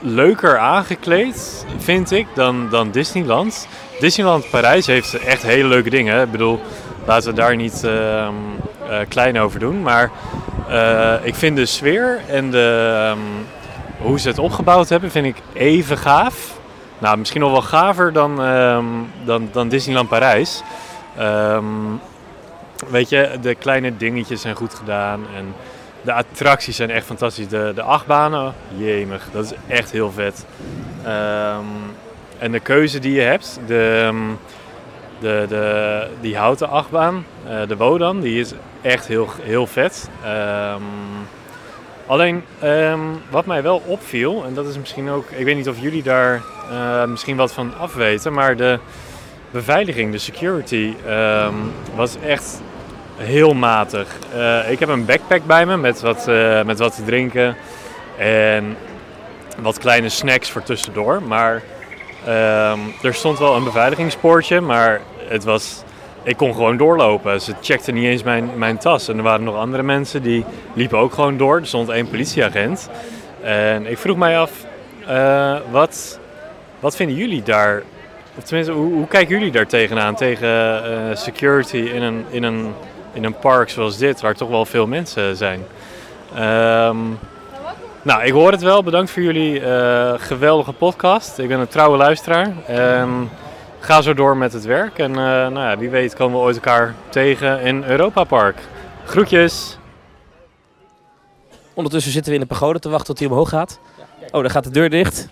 leuker 0.00 0.58
aangekleed, 0.58 1.66
vind 1.78 2.10
ik, 2.10 2.26
dan, 2.34 2.68
dan 2.70 2.90
Disneyland. 2.90 3.68
Disneyland 4.00 4.50
Parijs 4.50 4.86
heeft 4.86 5.18
echt 5.18 5.42
hele 5.42 5.68
leuke 5.68 5.90
dingen. 5.90 6.22
Ik 6.22 6.30
bedoel, 6.30 6.60
laten 7.04 7.28
we 7.30 7.34
daar 7.34 7.56
niet 7.56 7.84
ehm, 7.84 8.32
eh, 8.88 8.98
klein 9.08 9.38
over 9.38 9.58
doen. 9.60 9.82
Maar 9.82 10.10
eh, 10.68 11.14
ik 11.22 11.34
vind 11.34 11.56
de 11.56 11.66
sfeer 11.66 12.20
en 12.28 12.50
de, 12.50 12.92
ehm, 13.10 13.18
hoe 13.98 14.20
ze 14.20 14.28
het 14.28 14.38
opgebouwd 14.38 14.88
hebben, 14.88 15.10
vind 15.10 15.26
ik 15.26 15.36
even 15.52 15.98
gaaf. 15.98 16.55
Nou, 16.98 17.18
misschien 17.18 17.40
nog 17.40 17.50
wel 17.50 17.62
gaver 17.62 18.12
dan, 18.12 18.42
ehm, 18.42 18.84
dan, 19.24 19.48
dan 19.52 19.68
Disneyland 19.68 20.08
Parijs. 20.08 20.62
Ehm, 21.16 21.64
weet 22.88 23.08
je, 23.08 23.30
de 23.40 23.54
kleine 23.54 23.96
dingetjes 23.96 24.40
zijn 24.40 24.56
goed 24.56 24.74
gedaan. 24.74 25.26
En 25.36 25.54
de 26.02 26.12
attracties 26.12 26.76
zijn 26.76 26.90
echt 26.90 27.06
fantastisch. 27.06 27.48
De, 27.48 27.72
de 27.74 27.82
achtbanen, 27.82 28.54
jemig, 28.76 29.28
dat 29.32 29.44
is 29.44 29.52
echt 29.66 29.90
heel 29.90 30.12
vet. 30.12 30.46
Ehm, 31.04 31.64
en 32.38 32.52
de 32.52 32.60
keuze 32.60 32.98
die 32.98 33.12
je 33.12 33.20
hebt, 33.20 33.60
de, 33.66 34.12
de, 35.18 35.44
de, 35.48 36.06
die 36.20 36.36
houten 36.36 36.68
achtbaan, 36.68 37.26
eh, 37.48 37.68
de 37.68 37.76
Wodan, 37.76 38.20
die 38.20 38.40
is 38.40 38.52
echt 38.82 39.06
heel, 39.06 39.28
heel 39.42 39.66
vet. 39.66 40.08
Alleen, 42.06 42.42
ehm, 42.60 43.00
wat 43.30 43.46
mij 43.46 43.62
wel 43.62 43.82
opviel, 43.86 44.44
en 44.44 44.54
dat 44.54 44.66
is 44.66 44.78
misschien 44.78 45.10
ook, 45.10 45.30
ik 45.30 45.44
weet 45.44 45.56
niet 45.56 45.68
of 45.68 45.80
jullie 45.80 46.02
daar 46.02 46.42
eh, 46.70 47.04
misschien 47.04 47.36
wat 47.36 47.52
van 47.52 47.72
afweten, 47.78 48.32
maar 48.32 48.56
de 48.56 48.78
beveiliging, 49.50 50.12
de 50.12 50.18
security, 50.18 50.94
ehm, 51.06 51.54
was 51.94 52.16
echt 52.24 52.60
heel 53.16 53.54
matig. 53.54 54.18
Eh, 54.34 54.70
ik 54.70 54.78
heb 54.78 54.88
een 54.88 55.04
backpack 55.04 55.46
bij 55.46 55.66
me 55.66 55.76
met 55.76 56.00
wat, 56.00 56.28
eh, 56.28 56.62
met 56.62 56.78
wat 56.78 56.94
te 56.96 57.04
drinken 57.04 57.56
en 58.18 58.76
wat 59.58 59.78
kleine 59.78 60.08
snacks 60.08 60.50
voor 60.50 60.62
tussendoor. 60.62 61.22
Maar 61.22 61.62
ehm, 62.24 62.78
er 63.02 63.14
stond 63.14 63.38
wel 63.38 63.56
een 63.56 63.64
beveiligingspoortje, 63.64 64.60
maar 64.60 65.00
het 65.28 65.44
was, 65.44 65.82
ik 66.26 66.36
kon 66.36 66.54
gewoon 66.54 66.76
doorlopen. 66.76 67.40
Ze 67.40 67.54
checkten 67.60 67.94
niet 67.94 68.04
eens 68.04 68.22
mijn, 68.22 68.50
mijn 68.56 68.78
tas. 68.78 69.08
En 69.08 69.16
er 69.16 69.22
waren 69.22 69.44
nog 69.44 69.56
andere 69.56 69.82
mensen 69.82 70.22
die 70.22 70.44
liepen 70.74 70.98
ook 70.98 71.12
gewoon 71.12 71.36
door. 71.36 71.56
Er 71.56 71.66
stond 71.66 71.88
één 71.88 72.08
politieagent. 72.08 72.88
En 73.42 73.86
ik 73.86 73.98
vroeg 73.98 74.16
mij 74.16 74.38
af, 74.38 74.50
eh, 75.06 75.56
wat, 75.70 76.18
wat 76.80 76.96
vinden 76.96 77.16
jullie 77.16 77.42
daar? 77.42 77.82
Of 78.38 78.44
tenminste, 78.44 78.72
hoe, 78.72 78.92
hoe 78.92 79.06
kijken 79.06 79.38
jullie 79.38 79.52
daar 79.52 79.66
tegenaan? 79.66 80.14
Tegen 80.14 80.84
eh, 80.84 81.16
security 81.16 81.76
in 81.76 82.02
een, 82.02 82.24
in, 82.30 82.42
een, 82.42 82.72
in 83.12 83.24
een 83.24 83.38
park 83.38 83.70
zoals 83.70 83.98
dit, 83.98 84.20
waar 84.20 84.34
toch 84.34 84.48
wel 84.48 84.64
veel 84.64 84.86
mensen 84.86 85.36
zijn. 85.36 85.60
Ehm, 86.34 86.96
nou, 88.02 88.22
ik 88.22 88.32
hoor 88.32 88.50
het 88.50 88.62
wel. 88.62 88.82
Bedankt 88.82 89.10
voor 89.10 89.22
jullie 89.22 89.60
eh, 89.60 90.12
geweldige 90.16 90.72
podcast. 90.72 91.38
Ik 91.38 91.48
ben 91.48 91.60
een 91.60 91.68
trouwe 91.68 91.96
luisteraar. 91.96 92.52
En 92.66 93.30
ga 93.86 94.02
zo 94.02 94.14
door 94.14 94.36
met 94.36 94.52
het 94.52 94.64
werk. 94.64 94.98
En 94.98 95.10
eh, 95.10 95.16
nou 95.16 95.58
ja, 95.58 95.78
wie 95.78 95.90
weet 95.90 96.14
komen 96.14 96.38
we 96.38 96.44
ooit 96.44 96.56
elkaar 96.56 96.94
tegen 97.08 97.60
in 97.60 97.84
Europa 97.84 98.24
Park. 98.24 98.56
Groetjes! 99.04 99.78
Ondertussen 101.74 102.12
zitten 102.12 102.32
we 102.32 102.38
in 102.38 102.44
de 102.46 102.52
pagode 102.54 102.78
te 102.78 102.88
wachten 102.88 103.06
tot 103.06 103.18
hij 103.18 103.28
omhoog 103.28 103.48
gaat. 103.48 103.80
Oh, 104.30 104.40
daar 104.40 104.50
gaat 104.50 104.64
de 104.64 104.70
deur 104.70 104.90
dicht. 104.90 105.28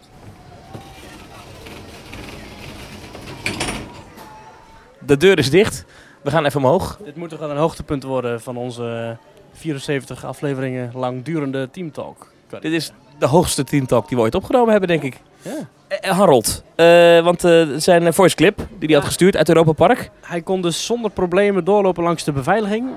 De 4.98 5.16
deur 5.16 5.38
is 5.38 5.50
dicht. 5.50 5.84
We 6.22 6.30
gaan 6.30 6.44
even 6.44 6.60
omhoog. 6.60 6.98
Dit 7.04 7.16
moet 7.16 7.28
toch 7.28 7.38
wel 7.38 7.50
een 7.50 7.56
hoogtepunt 7.56 8.02
worden 8.02 8.40
van 8.40 8.56
onze 8.56 9.16
74 9.52 10.24
afleveringen 10.24 10.90
lang 10.94 11.24
durende 11.24 11.70
teamtalk. 11.70 12.32
Dit 12.60 12.72
is 12.72 12.92
de 13.18 13.26
hoogste 13.26 13.64
teamtalk 13.64 14.08
die 14.08 14.16
we 14.16 14.22
ooit 14.22 14.34
opgenomen 14.34 14.70
hebben, 14.70 14.88
denk 14.88 15.02
ik. 15.02 15.20
Ja. 15.42 15.68
Eh, 16.00 16.11
eh, 16.11 16.18
Harold, 16.18 16.62
eh, 16.74 17.24
want 17.24 17.40
zijn 17.83 18.14
voice 18.14 18.37
clip 18.37 18.57
die 18.57 18.88
hij 18.88 18.96
had 18.96 19.04
gestuurd 19.04 19.37
uit 19.37 19.48
Europa 19.48 19.72
Park. 19.72 20.11
Hij 20.20 20.42
kon 20.42 20.62
dus 20.62 20.87
zonder 20.87 21.11
problemen 21.11 21.64
doorlopen 21.64 22.02
langs 22.02 22.24
de 22.24 22.33
beveiliging. 22.33 22.88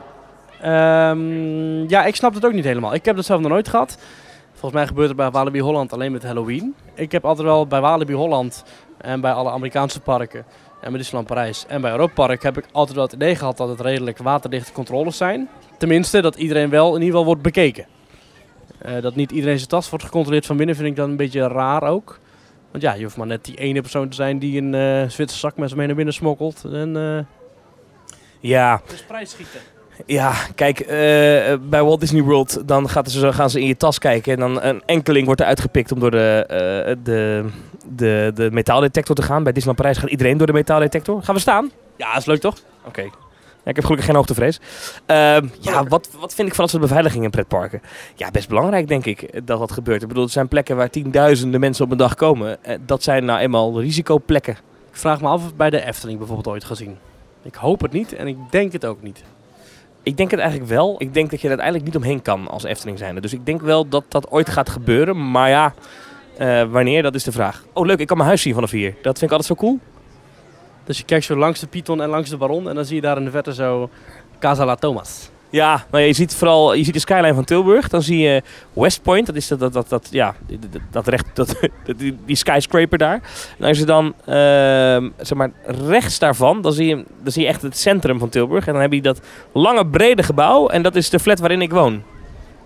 Ehm, 0.61 1.89
ja, 1.89 2.05
ik 2.05 2.15
snap 2.15 2.33
het 2.33 2.45
ook 2.45 2.53
niet 2.53 2.63
helemaal. 2.63 2.93
Ik 2.93 3.05
heb 3.05 3.15
dat 3.15 3.25
zelf 3.25 3.41
nog 3.41 3.51
nooit 3.51 3.67
gehad. 3.67 3.97
Volgens 4.51 4.73
mij 4.73 4.87
gebeurt 4.87 5.07
het 5.07 5.17
bij 5.17 5.31
Walibi 5.31 5.61
Holland 5.61 5.93
alleen 5.93 6.11
met 6.11 6.23
Halloween. 6.23 6.75
Ik 6.93 7.11
heb 7.11 7.25
altijd 7.25 7.47
wel 7.47 7.67
bij 7.67 7.81
Walibi 7.81 8.13
Holland 8.13 8.63
en 8.97 9.21
bij 9.21 9.31
alle 9.31 9.49
Amerikaanse 9.49 9.99
parken 9.99 10.45
en 10.81 10.89
bij 10.89 10.97
Disneyland 10.97 11.27
Parijs 11.27 11.65
en 11.67 11.81
bij 11.81 11.91
Europa 11.91 12.13
Park 12.13 12.43
heb 12.43 12.57
ik 12.57 12.65
altijd 12.71 12.95
wel 12.95 13.05
het 13.05 13.13
idee 13.13 13.35
gehad 13.35 13.57
dat 13.57 13.69
het 13.69 13.79
redelijk 13.79 14.17
waterdichte 14.17 14.71
controles 14.71 15.17
zijn. 15.17 15.49
Tenminste, 15.77 16.21
dat 16.21 16.35
iedereen 16.35 16.69
wel 16.69 16.87
in 16.87 16.93
ieder 16.93 17.09
geval 17.09 17.25
wordt 17.25 17.41
bekeken. 17.41 17.85
Dat 19.01 19.15
niet 19.15 19.31
iedereen 19.31 19.57
zijn 19.57 19.69
tas 19.69 19.89
wordt 19.89 20.05
gecontroleerd 20.05 20.45
van 20.45 20.57
binnen 20.57 20.75
vind 20.75 20.87
ik 20.87 20.95
dan 20.95 21.09
een 21.09 21.15
beetje 21.15 21.47
raar 21.47 21.83
ook. 21.83 22.19
Want 22.71 22.83
ja, 22.83 22.93
je 22.93 23.03
hoeft 23.03 23.17
maar 23.17 23.27
net 23.27 23.45
die 23.45 23.55
ene 23.55 23.81
persoon 23.81 24.09
te 24.09 24.15
zijn 24.15 24.39
die 24.39 24.61
een 24.61 24.73
eh 24.73 25.09
Zwitser 25.09 25.39
zakmes 25.39 25.73
mee 25.73 25.87
naar 25.87 25.95
binnen 25.95 26.13
smokkelt. 26.13 26.63
En, 26.71 26.97
eh, 26.97 27.23
Ja, 28.39 28.81
Dus 28.87 29.03
prijsschieten. 29.03 29.59
ja 30.05 30.33
kijk, 30.55 30.79
eh, 30.79 30.87
bij 31.61 31.83
Walt 31.83 31.99
Disney 31.99 32.21
World 32.21 32.67
dan 32.67 32.89
gaat 32.89 33.11
ze, 33.11 33.33
gaan 33.33 33.49
ze 33.49 33.59
in 33.61 33.67
je 33.67 33.77
tas 33.77 33.99
kijken 33.99 34.33
en 34.33 34.39
dan 34.39 34.61
een 34.61 34.81
enkeling 34.85 35.25
wordt 35.25 35.41
er 35.41 35.47
uitgepikt 35.47 35.91
om 35.91 35.99
door 35.99 36.11
de, 36.11 36.45
de, 37.03 37.45
de, 37.95 38.31
de 38.35 38.49
metaaldetector 38.51 39.15
te 39.15 39.21
gaan. 39.21 39.43
Bij 39.43 39.51
Disneyland 39.53 39.77
Parijs 39.81 39.97
gaat 39.97 40.09
iedereen 40.09 40.37
door 40.37 40.47
de 40.47 40.53
metaaldetector. 40.53 41.23
Gaan 41.23 41.35
we 41.35 41.41
staan? 41.41 41.71
Ja, 41.97 42.17
is 42.17 42.25
leuk 42.25 42.39
toch? 42.41 42.55
Oké. 42.85 43.09
Ik 43.69 43.75
heb 43.75 43.83
gelukkig 43.83 44.05
geen 44.05 44.15
hoogtevrees. 44.15 44.59
Ehm, 45.05 45.47
ja, 45.59 45.83
wat, 45.83 46.09
wat 46.19 46.33
vind 46.33 46.47
ik 46.47 46.55
van 46.55 46.63
dat 46.63 46.69
soort 46.69 46.81
beveiliging 46.81 47.23
in 47.23 47.29
pretparken? 47.29 47.81
Ja, 48.15 48.31
best 48.31 48.49
belangrijk 48.49 48.87
denk 48.87 49.05
ik 49.05 49.45
dat 49.45 49.59
dat 49.59 49.71
gebeurt. 49.71 50.01
Ik 50.01 50.07
bedoel, 50.07 50.23
er 50.23 50.29
zijn 50.29 50.47
plekken 50.47 50.75
waar 50.75 50.89
tienduizenden 50.89 51.59
mensen 51.59 51.85
op 51.85 51.91
een 51.91 51.97
dag 51.97 52.15
komen. 52.15 52.63
Eh, 52.63 52.77
dat 52.85 53.03
zijn 53.03 53.25
nou 53.25 53.39
eenmaal 53.39 53.81
risicoplekken. 53.81 54.57
Ik 54.91 54.97
vraag 54.97 55.21
me 55.21 55.27
af 55.27 55.39
of 55.39 55.45
het 55.45 55.57
bij 55.57 55.69
de 55.69 55.85
Efteling 55.85 56.17
bijvoorbeeld 56.17 56.47
ooit 56.47 56.63
gezien. 56.63 56.97
Ik 57.41 57.55
hoop 57.55 57.81
het 57.81 57.91
niet 57.91 58.13
en 58.13 58.27
ik 58.27 58.37
denk 58.49 58.71
het 58.71 58.85
ook 58.85 59.01
niet. 59.01 59.23
Ik 60.03 60.17
denk 60.17 60.31
het 60.31 60.39
eigenlijk 60.39 60.69
wel. 60.69 60.95
Ik 60.97 61.13
denk 61.13 61.29
dat 61.29 61.41
je 61.41 61.49
er 61.49 61.59
uiteindelijk 61.59 61.85
niet 61.85 62.03
omheen 62.03 62.21
kan 62.21 62.47
als 62.47 62.63
Efteling 62.63 62.97
zijnde. 62.97 63.21
Dus 63.21 63.33
ik 63.33 63.45
denk 63.45 63.61
wel 63.61 63.87
dat 63.87 64.03
dat 64.07 64.29
ooit 64.29 64.49
gaat 64.49 64.69
gebeuren. 64.69 65.31
Maar 65.31 65.49
ja, 65.49 65.73
eh, 66.37 66.63
wanneer, 66.63 67.03
dat 67.03 67.15
is 67.15 67.23
de 67.23 67.31
vraag. 67.31 67.63
Oh 67.73 67.85
leuk, 67.85 67.99
ik 67.99 68.07
kan 68.07 68.17
mijn 68.17 68.29
huis 68.29 68.41
zien 68.41 68.53
vanaf 68.53 68.71
hier. 68.71 68.95
Dat 69.01 69.19
vind 69.19 69.31
ik 69.31 69.37
altijd 69.37 69.45
zo 69.45 69.55
cool. 69.55 69.79
Dus 70.87 70.97
je 70.97 71.03
kijkt 71.03 71.25
zo 71.25 71.35
langs 71.35 71.59
de 71.59 71.67
Python 71.67 72.01
en 72.01 72.09
langs 72.09 72.29
de 72.29 72.37
Baron 72.37 72.69
en 72.69 72.75
dan 72.75 72.85
zie 72.85 72.95
je 72.95 73.01
daar 73.01 73.17
in 73.17 73.25
de 73.25 73.31
verte 73.31 73.53
zo 73.53 73.89
Casa 74.39 74.65
La 74.65 74.75
Thomas. 74.75 75.29
Ja, 75.49 75.85
nou 75.91 76.03
je 76.03 76.13
ziet 76.13 76.35
vooral 76.35 76.73
je 76.73 76.83
ziet 76.83 76.93
de 76.93 76.99
skyline 76.99 77.33
van 77.33 77.43
Tilburg. 77.43 77.87
Dan 77.87 78.01
zie 78.01 78.19
je 78.19 78.41
West 78.73 79.01
Point, 79.01 79.25
dat 79.25 79.35
is 79.35 79.47
dat, 79.47 79.59
dat, 79.59 79.73
dat, 79.73 79.89
dat 79.89 80.07
ja, 80.11 80.35
dat, 80.91 81.07
recht, 81.07 81.25
dat, 81.35 81.55
die, 81.97 82.17
die 82.25 82.35
skyscraper 82.35 82.97
daar. 82.97 83.21
En 83.59 83.65
als 83.65 83.77
je 83.77 83.85
dan 83.85 84.13
ehm, 84.25 85.09
zeg 85.17 85.37
maar, 85.37 85.51
rechts 85.65 86.19
daarvan, 86.19 86.61
dan 86.61 86.73
zie, 86.73 86.87
je, 86.87 86.95
dan 87.23 87.31
zie 87.31 87.41
je 87.41 87.47
echt 87.47 87.61
het 87.61 87.77
centrum 87.77 88.19
van 88.19 88.29
Tilburg. 88.29 88.67
En 88.67 88.73
dan 88.73 88.81
heb 88.81 88.93
je 88.93 89.01
dat 89.01 89.21
lange, 89.51 89.87
brede 89.87 90.23
gebouw. 90.23 90.67
En 90.67 90.81
dat 90.81 90.95
is 90.95 91.09
de 91.09 91.19
flat 91.19 91.39
waarin 91.39 91.61
ik 91.61 91.71
woon. 91.71 91.93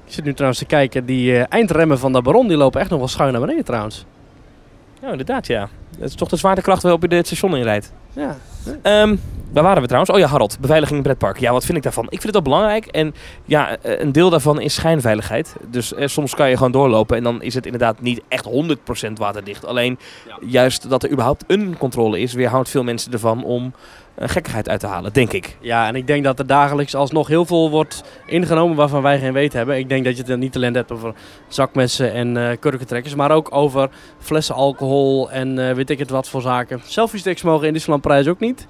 Ik 0.06 0.14
zit 0.14 0.26
nu 0.26 0.34
trouwens 0.34 0.60
te 0.60 0.66
kijken, 0.66 1.06
die 1.06 1.38
eh, 1.38 1.46
eindremmen 1.50 2.00
van 2.00 2.14
de 2.14 2.22
Baron 2.22 2.48
die 2.48 2.58
lopen 2.58 2.82
echt 2.82 2.90
nog 2.90 3.00
wel 3.00 3.08
schuin 3.08 3.32
naar 3.32 3.42
beneden 3.42 3.66
trouwens. 3.66 4.06
Ja, 5.02 5.10
inderdaad, 5.12 5.48
ja. 5.48 5.70
Dat 6.02 6.10
is 6.10 6.16
toch 6.16 6.30
de 6.30 6.36
zwaartekracht 6.36 6.84
waarop 6.84 7.02
je 7.10 7.16
het 7.16 7.26
station 7.26 7.56
inrijdt. 7.58 7.92
Ja. 8.14 8.38
Ehm 8.82 9.16
waar 9.54 9.64
waren 9.64 9.82
we 9.82 9.88
trouwens? 9.88 10.14
Oh 10.14 10.20
ja, 10.20 10.28
Harold. 10.28 10.58
Beveiliging 10.60 10.98
in 10.98 11.04
pretpark. 11.04 11.40
Ja, 11.40 11.52
wat 11.52 11.66
vind 11.66 11.78
ik 11.78 11.84
daarvan? 11.84 12.04
Ik 12.04 12.10
vind 12.22 12.24
het 12.24 12.32
wel 12.34 12.42
belangrijk. 12.42 12.86
En 12.86 13.14
ja, 13.46 13.78
eh, 13.82 14.00
een 14.00 14.12
deel 14.12 14.30
daarvan 14.30 14.62
is 14.62 14.74
schijnveiligheid. 14.74 15.56
Dus 15.70 15.94
eh, 15.94 16.08
soms 16.08 16.36
kan 16.36 16.50
je 16.50 16.58
gewoon 16.58 16.72
doorlopen 16.72 17.18
en 17.18 17.24
dan 17.24 17.42
is 17.42 17.54
het 17.54 17.66
inderdaad 17.66 18.02
niet 18.02 18.22
echt 18.28 18.46
100% 18.46 19.18
waterdicht. 19.20 19.66
Alleen 19.66 20.00
Ja. 20.28 20.38
juist 20.48 20.90
dat 20.90 21.04
er 21.04 21.12
überhaupt 21.12 21.44
een 21.48 21.78
controle 21.78 22.20
is, 22.20 22.34
weerhoudt 22.34 22.70
veel 22.70 22.84
mensen 22.84 23.12
ervan 23.12 23.44
om 23.44 23.74
gekkigheid 24.30 24.70
uit 24.70 24.80
te 24.80 24.88
halen, 24.88 25.14
denk 25.14 25.32
ik. 25.32 25.58
ja, 25.60 25.88
en 25.88 25.96
ik 25.96 26.08
denk 26.08 26.24
dat 26.24 26.40
er 26.40 26.48
dagelijks 26.48 26.96
alsnog 26.96 27.28
heel 27.28 27.46
veel 27.46 27.70
wordt 27.70 28.04
ingenomen 28.26 28.76
waarvan 28.76 29.02
wij 29.02 29.20
geen 29.20 29.34
weet 29.34 29.54
hebben. 29.54 29.78
Ik 29.78 29.90
denk 29.90 30.06
dat 30.06 30.18
je 30.18 30.24
het 30.24 30.40
niet 30.40 30.56
alleen 30.56 30.76
hebt 30.76 30.92
over 30.92 31.14
zakmessen 31.48 32.14
en 32.14 32.38
eh 32.38 32.58
kurkentrekkers, 32.60 33.16
maar 33.16 33.32
ook 33.32 33.56
over 33.56 33.90
flessen 34.20 34.56
alcohol 34.56 35.32
en 35.32 35.70
eh, 35.70 35.76
weet 35.76 35.90
ik 35.90 36.00
het 36.00 36.10
wat 36.10 36.30
voor 36.30 36.42
zaken. 36.42 36.82
Selfie 36.86 37.20
sticks 37.20 37.42
mogen 37.42 37.68
in 37.68 37.74
Disneyland 37.74 38.04
Prijs 38.04 38.28
ook 38.28 38.40
niet. 38.40 38.68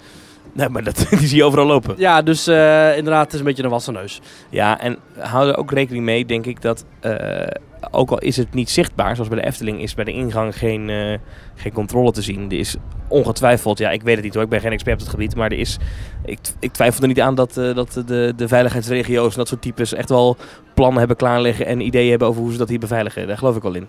Nee, 0.53 0.69
maar 0.69 0.83
dat, 0.83 1.05
die 1.09 1.27
zie 1.27 1.37
je 1.37 1.43
overal 1.43 1.65
lopen. 1.65 1.95
Ja, 1.97 2.21
dus 2.21 2.47
eh, 2.47 2.97
inderdaad, 2.97 3.23
het 3.23 3.33
is 3.33 3.39
een 3.39 3.45
beetje 3.45 3.63
een 3.63 3.69
wassen 3.69 3.93
neus. 3.93 4.21
Ja, 4.49 4.79
en 4.79 4.97
hou 5.17 5.49
er 5.49 5.57
ook 5.57 5.71
rekening 5.71 6.05
mee, 6.05 6.25
denk 6.25 6.45
ik, 6.45 6.61
dat 6.61 6.85
eh, 6.99 7.47
ook 7.91 8.11
al 8.11 8.17
is 8.17 8.37
het 8.37 8.53
niet 8.53 8.69
zichtbaar, 8.69 9.15
zoals 9.15 9.29
bij 9.29 9.39
de 9.39 9.45
Efteling, 9.45 9.81
is 9.81 9.93
bij 9.93 10.03
de 10.03 10.11
ingang 10.11 10.57
geen, 10.57 10.89
eh, 10.89 11.17
geen 11.55 11.71
controle 11.73 12.11
te 12.11 12.21
zien. 12.21 12.51
Er 12.51 12.57
is 12.57 12.75
ongetwijfeld, 13.07 13.77
ja, 13.77 13.89
ik 13.89 14.01
weet 14.01 14.15
het 14.15 14.23
niet 14.23 14.33
hoor, 14.33 14.43
ik 14.43 14.49
ben 14.49 14.61
geen 14.61 14.71
expert 14.71 14.95
op 14.95 15.01
het 15.01 15.09
gebied, 15.09 15.35
maar 15.35 15.51
er 15.51 15.59
is, 15.59 15.77
ik, 16.25 16.39
ik 16.59 16.71
twijfel 16.71 17.01
er 17.01 17.07
niet 17.07 17.21
aan 17.21 17.35
dat, 17.35 17.53
dat 17.53 18.01
de, 18.05 18.33
de 18.35 18.47
veiligheidsregio's 18.47 19.31
en 19.31 19.37
dat 19.37 19.47
soort 19.47 19.61
types 19.61 19.93
echt 19.93 20.09
wel 20.09 20.37
plannen 20.73 20.99
hebben 20.99 21.17
klaarliggen 21.17 21.65
en 21.65 21.81
ideeën 21.81 22.09
hebben 22.09 22.27
over 22.27 22.41
hoe 22.41 22.51
ze 22.51 22.57
dat 22.57 22.69
hier 22.69 22.79
beveiligen. 22.79 23.27
Daar 23.27 23.37
geloof 23.37 23.55
ik 23.55 23.61
wel 23.61 23.75
in. 23.75 23.87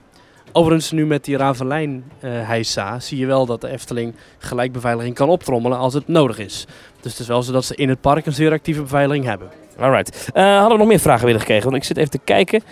Overigens, 0.53 0.91
nu 0.91 1.07
met 1.07 1.25
die 1.25 1.37
Ravelijn 1.37 2.05
heisa 2.21 3.01
zie 3.01 3.19
je 3.19 3.27
wel 3.27 3.47
dat 3.47 3.61
de 3.61 3.69
Efteling 3.69 4.15
gelijk 4.39 4.73
beveiliging 4.73 5.15
kan 5.15 5.29
optrommelen 5.29 5.79
als 5.79 5.95
het 5.95 6.09
nodig 6.09 6.39
is. 6.39 6.67
Dus 7.01 7.11
het 7.13 7.21
is 7.21 7.27
wel 7.27 7.43
zo 7.43 7.53
dat 7.53 7.65
ze 7.65 7.75
in 7.75 7.89
het 7.89 8.01
park 8.01 8.27
een 8.27 8.33
zeer 8.33 8.53
actieve 8.53 8.83
beveiliging 8.83 9.25
hebben. 9.25 9.49
Alright. 9.79 10.31
Eh, 10.33 10.45
hadden 10.45 10.73
we 10.73 10.79
nog 10.79 10.87
meer 10.87 10.99
vragen 10.99 11.25
willen 11.25 11.41
gekregen? 11.41 11.65
Want 11.65 11.77
ik 11.77 11.85
zit 11.85 11.97
even 11.97 12.11
te 12.11 12.19
kijken. 12.19 12.63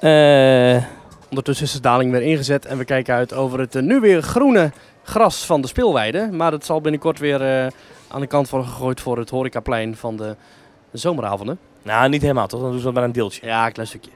Eh, 0.00 0.84
Ondertussen 1.28 1.66
is 1.66 1.72
de 1.72 1.80
daling 1.80 2.10
weer 2.10 2.22
ingezet 2.22 2.64
en 2.66 2.78
we 2.78 2.84
kijken 2.84 3.14
uit 3.14 3.34
over 3.34 3.58
het 3.60 3.80
nu 3.80 4.00
weer 4.00 4.22
groene 4.22 4.70
gras 5.02 5.46
van 5.46 5.60
de 5.60 5.68
speelweide. 5.68 6.28
Maar 6.32 6.52
het 6.52 6.64
zal 6.64 6.80
binnenkort 6.80 7.18
weer 7.18 7.42
aan 8.08 8.20
de 8.20 8.26
kant 8.26 8.50
worden 8.50 8.68
gegooid 8.68 9.00
voor 9.00 9.18
het 9.18 9.30
horecaplein 9.30 9.96
van 9.96 10.16
de 10.16 10.36
zomeravonden. 10.92 11.58
nou, 11.82 12.08
niet 12.08 12.22
helemaal 12.22 12.46
toch? 12.46 12.60
Dan 12.60 12.70
doen 12.70 12.78
ze 12.78 12.84
dat 12.84 12.94
maar 12.94 13.04
een 13.04 13.12
deeltje. 13.12 13.46
Ja, 13.46 13.66
een 13.66 13.72
klein 13.72 13.88
stukje. 13.88 14.10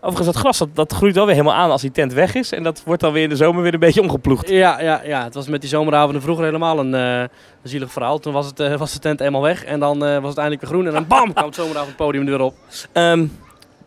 Overigens, 0.00 0.26
dat 0.26 0.36
gras 0.36 0.58
dat, 0.58 0.68
dat 0.74 0.92
groeit 0.92 1.14
wel 1.14 1.26
weer 1.26 1.34
helemaal 1.34 1.56
aan 1.56 1.70
als 1.70 1.80
die 1.80 1.90
tent 1.90 2.12
weg 2.12 2.34
is. 2.34 2.52
En 2.52 2.62
dat 2.62 2.82
wordt 2.84 3.00
dan 3.00 3.12
weer 3.12 3.22
in 3.22 3.28
de 3.28 3.36
zomer 3.36 3.62
weer 3.62 3.74
een 3.74 3.80
beetje 3.80 4.00
omgeploegd. 4.00 4.48
Ja, 4.48 4.80
ja, 4.80 5.02
ja, 5.04 5.24
het 5.24 5.34
was 5.34 5.48
met 5.48 5.60
die 5.60 5.70
zomeravonden 5.70 6.22
vroeger 6.22 6.44
helemaal 6.44 6.78
een, 6.78 6.94
eh, 6.94 7.20
een 7.20 7.28
zielig 7.62 7.92
verhaal. 7.92 8.18
Toen 8.18 8.32
was, 8.32 8.46
het, 8.46 8.60
eh, 8.60 8.76
was 8.76 8.92
de 8.92 8.98
tent 8.98 9.20
eenmaal 9.20 9.42
weg 9.42 9.64
en 9.64 9.80
dan 9.80 10.04
eh, 10.04 10.18
was 10.18 10.28
het 10.28 10.38
eindelijk 10.38 10.60
weer 10.60 10.70
groen. 10.70 10.86
En 10.86 10.92
dan 10.92 11.06
bam, 11.16 11.32
kwam 11.32 11.46
het 11.46 11.58
er 11.98 12.24
weer 12.24 12.40
op. 12.40 12.54
Ehm, 12.92 13.26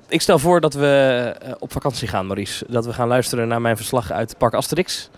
ik 0.08 0.22
stel 0.22 0.40
voor 0.40 0.62
dat 0.62 0.74
we 0.74 1.36
op 1.60 1.72
vakantie 1.72 2.08
gaan, 2.08 2.26
Maurice. 2.26 2.66
Dat 2.70 2.86
we 2.86 2.94
gaan 2.94 3.08
luisteren 3.08 3.48
naar 3.48 3.62
mijn 3.62 3.78
verslag 3.78 4.12
uit 4.12 4.38
Park 4.38 4.54
Asterix. 4.54 5.10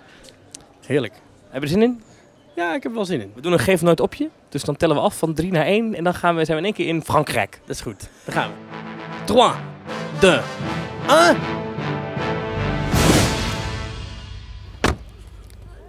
Heerlijk. 0.85 1.13
Heb 1.49 1.61
je 1.63 1.67
er 1.67 1.73
zin 1.73 1.81
in? 1.81 2.03
Ja, 2.55 2.75
ik 2.75 2.83
heb 2.83 2.91
er 2.91 2.97
wel 2.97 3.05
zin 3.05 3.21
in. 3.21 3.31
We 3.35 3.41
doen 3.41 3.51
een 3.51 3.59
geef 3.59 3.81
nooit 3.81 3.99
opje. 3.99 4.29
Dus 4.49 4.63
dan 4.63 4.75
tellen 4.75 4.95
we 4.95 5.01
af 5.01 5.17
van 5.17 5.33
3 5.33 5.51
naar 5.51 5.65
1. 5.65 5.95
En 5.95 6.03
dan 6.03 6.13
gaan 6.13 6.35
we, 6.35 6.45
zijn 6.45 6.57
we 6.57 6.67
in 6.67 6.73
één 6.75 6.85
keer 6.85 6.95
in 6.95 7.03
Frankrijk. 7.03 7.59
Dat 7.65 7.75
is 7.75 7.81
goed. 7.81 8.09
Daar 8.25 8.35
gaan 8.35 8.49
we. 8.49 8.81
3, 9.25 9.39
2, 10.19 10.39
1. 11.09 11.37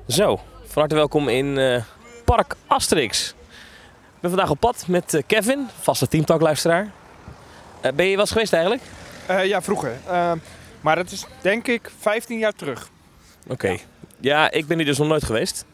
Zo, 0.08 0.40
van 0.64 0.82
harte 0.82 0.94
welkom 0.94 1.28
in 1.28 1.58
eh, 1.58 1.82
Park 2.24 2.56
Asterix. 2.66 3.34
Ik 4.14 4.20
ben 4.20 4.30
vandaag 4.30 4.50
op 4.50 4.60
pad 4.60 4.84
met 4.88 5.14
eh, 5.14 5.22
Kevin, 5.26 5.68
vaste 5.80 6.08
teamtalk-luisteraar. 6.08 6.90
Eh, 7.80 7.92
ben 7.92 8.04
je 8.04 8.10
wel 8.10 8.20
eens 8.20 8.30
geweest 8.30 8.52
eigenlijk? 8.52 8.82
Ja, 9.44 9.62
vroeger. 9.62 9.96
Eh, 10.06 10.32
maar 10.80 10.96
dat 10.96 11.10
is 11.10 11.26
denk 11.40 11.66
ik 11.66 11.90
15 12.00 12.38
jaar 12.38 12.52
terug. 12.52 12.88
Oké. 13.46 13.76
Ja, 14.20 14.50
ik 14.50 14.66
ben 14.66 14.76
hier 14.76 14.86
dus 14.86 14.98
nog 14.98 15.08
nooit 15.08 15.24
geweest. 15.24 15.64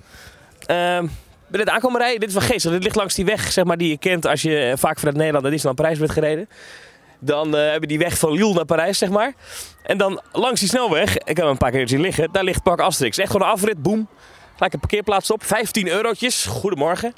Ehm 0.66 1.07
ben 1.50 1.61
dit 1.61 1.68
aankomen 1.68 2.00
rijden? 2.00 2.20
Dit 2.20 2.29
is 2.29 2.35
wel 2.35 2.48
geestig. 2.48 2.70
Dit 2.72 2.83
ligt 2.83 2.96
langs 2.96 3.14
die 3.14 3.24
weg 3.24 3.53
zeg 3.53 3.64
maar, 3.64 3.76
die 3.76 3.88
je 3.88 3.98
kent 3.98 4.26
als 4.26 4.42
je 4.42 4.74
vaak 4.76 4.98
vanuit 4.98 5.16
Nederland 5.16 5.42
naar 5.42 5.53
Disneyland 5.53 5.81
Parijs 5.81 5.98
bent 5.98 6.11
gereden. 6.11 6.48
Dan 7.21 7.57
eh 7.57 7.71
heb 7.71 7.81
je 7.81 7.87
die 7.87 7.99
weg 7.99 8.19
van 8.19 8.33
Lille 8.33 8.55
naar 8.55 8.65
Parijs, 8.65 8.99
zeg 8.99 9.11
maar. 9.11 9.35
En 9.83 9.99
dan 9.99 10.21
langs 10.33 10.61
die 10.61 10.69
snelweg, 10.69 11.17
ik 11.17 11.27
heb 11.27 11.37
hem 11.37 11.49
een 11.49 11.57
paar 11.57 11.71
keer 11.71 11.89
zien 11.89 12.01
liggen, 12.01 12.33
daar 12.33 12.45
ligt 12.45 12.63
Park 12.63 12.81
Asterix. 12.81 13.19
Echt 13.19 13.31
gewoon 13.31 13.47
een 13.47 13.53
afrit, 13.53 13.83
boem. 13.83 14.09
Gelijk 14.55 14.73
een 14.73 14.81
parkeerplaats 14.81 15.31
op, 15.31 15.45
15 15.45 15.89
eurotjes. 15.89 16.47
Goedemorgen. 16.47 17.13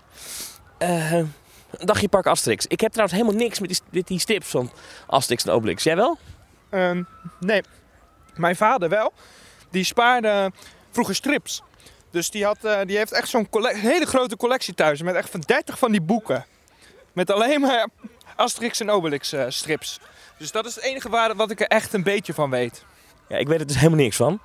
Eh, 0.78 1.12
een 1.12 1.32
dagje 1.78 2.08
Park 2.08 2.26
Asterix. 2.26 2.66
Ik 2.66 2.80
heb 2.80 2.92
trouwens 2.92 3.20
helemaal 3.20 3.40
niks 3.42 3.60
met 3.60 3.68
die, 3.68 3.78
met 3.90 4.06
die 4.06 4.18
stips 4.18 4.46
van 4.46 4.72
Asterix 5.06 5.44
en 5.44 5.52
Obelix. 5.52 5.82
Jij 5.82 5.96
wel? 5.96 6.18
Ehm, 6.70 7.02
nee, 7.40 7.62
mijn 8.34 8.56
vader 8.56 8.88
wel. 8.88 9.12
Die 9.70 9.84
spaarde 9.84 10.52
vroeger 10.90 11.14
strips. 11.14 11.62
Dus 12.10 12.30
die, 12.30 12.44
had, 12.44 12.64
eh, 12.64 12.80
die 12.86 12.96
heeft 12.96 13.12
echt 13.12 13.28
zo'n 13.28 13.48
hele 13.62 14.06
grote 14.06 14.36
collectie 14.36 14.74
thuis. 14.74 15.02
Met 15.02 15.14
echt 15.14 15.30
van 15.30 15.40
30 15.40 15.78
van 15.78 15.90
die 15.90 16.00
boeken. 16.00 16.46
Met 17.12 17.30
alleen 17.30 17.60
maar 17.60 17.88
Asterix 18.36 18.80
en 18.80 18.90
Obelix 18.90 19.32
eh, 19.32 19.44
strips. 19.48 20.00
Dus 20.38 20.50
dat 20.50 20.66
is 20.66 20.74
het 20.74 20.84
enige 20.84 21.08
waar, 21.08 21.36
wat 21.36 21.50
ik 21.50 21.60
er 21.60 21.66
echt 21.66 21.92
een 21.92 22.02
beetje 22.02 22.34
van 22.34 22.50
weet. 22.50 22.84
Ja, 23.28 23.36
ik 23.36 23.48
weet 23.48 23.60
er 23.60 23.66
dus 23.66 23.76
helemaal 23.76 23.98
niks 23.98 24.16
van. 24.16 24.40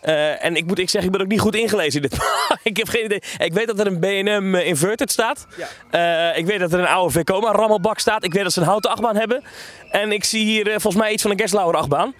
Eh, 0.00 0.44
en 0.44 0.56
ik 0.56 0.66
moet 0.66 0.78
ik 0.78 0.90
zeggen, 0.90 1.10
ik 1.10 1.16
ben 1.16 1.26
ook 1.26 1.32
niet 1.32 1.40
goed 1.40 1.54
ingelezen 1.54 2.02
in 2.02 2.08
dit. 2.08 2.20
ik 2.62 2.76
heb 2.76 2.88
geen 2.88 3.04
idee. 3.04 3.22
Ik 3.38 3.52
weet 3.52 3.66
dat 3.66 3.80
er 3.80 3.86
een 3.86 3.98
B&M 3.98 4.54
eh, 4.54 4.66
Inverted 4.66 5.12
staat. 5.12 5.46
Ja. 5.90 6.32
Ik 6.32 6.46
weet 6.46 6.58
dat 6.58 6.72
er 6.72 6.78
een 6.78 6.86
oude 6.86 7.12
Vekoma 7.12 7.52
rammelbak 7.52 7.98
staat. 7.98 8.24
Ik 8.24 8.32
weet 8.32 8.42
dat 8.42 8.52
ze 8.52 8.60
een 8.60 8.66
houten 8.66 8.90
achtbaan 8.90 9.16
hebben. 9.16 9.42
En 9.90 10.12
ik 10.12 10.24
zie 10.24 10.44
hier 10.44 10.64
volgens 10.64 10.96
mij 10.96 11.12
iets 11.12 11.22
van 11.22 11.30
een 11.30 11.38
Gerstlauer 11.38 11.76
achtbaan. 11.76 12.14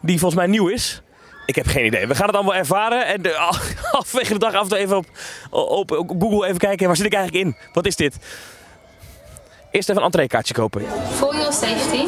Die 0.00 0.18
volgens 0.18 0.40
mij 0.40 0.50
nieuw 0.50 0.68
is. 0.68 1.02
Ik 1.46 1.54
heb 1.54 1.66
geen 1.66 1.84
idee. 1.84 2.06
We 2.06 2.14
gaan 2.14 2.26
het 2.26 2.34
allemaal 2.34 2.54
ervaren. 2.54 3.06
En 3.06 3.22
de, 3.22 3.34
halverwege 3.92 4.32
de 4.32 4.38
dag 4.38 4.54
af 4.54 4.62
en 4.62 4.68
toe 4.68 4.78
even 4.78 4.96
op, 4.96 5.06
op, 5.50 5.90
op 5.90 6.22
Google 6.22 6.46
even 6.46 6.58
kijken. 6.58 6.86
Waar 6.86 6.96
zit 6.96 7.06
ik 7.06 7.14
eigenlijk 7.14 7.44
in? 7.44 7.56
Wat 7.72 7.86
is 7.86 7.96
dit? 7.96 8.16
Eerst 9.74 9.88
even 9.88 10.00
een 10.00 10.06
entreekaartje 10.06 10.54
kopen. 10.54 10.82
For 11.16 11.34
your 11.34 11.52
safety, 11.52 12.04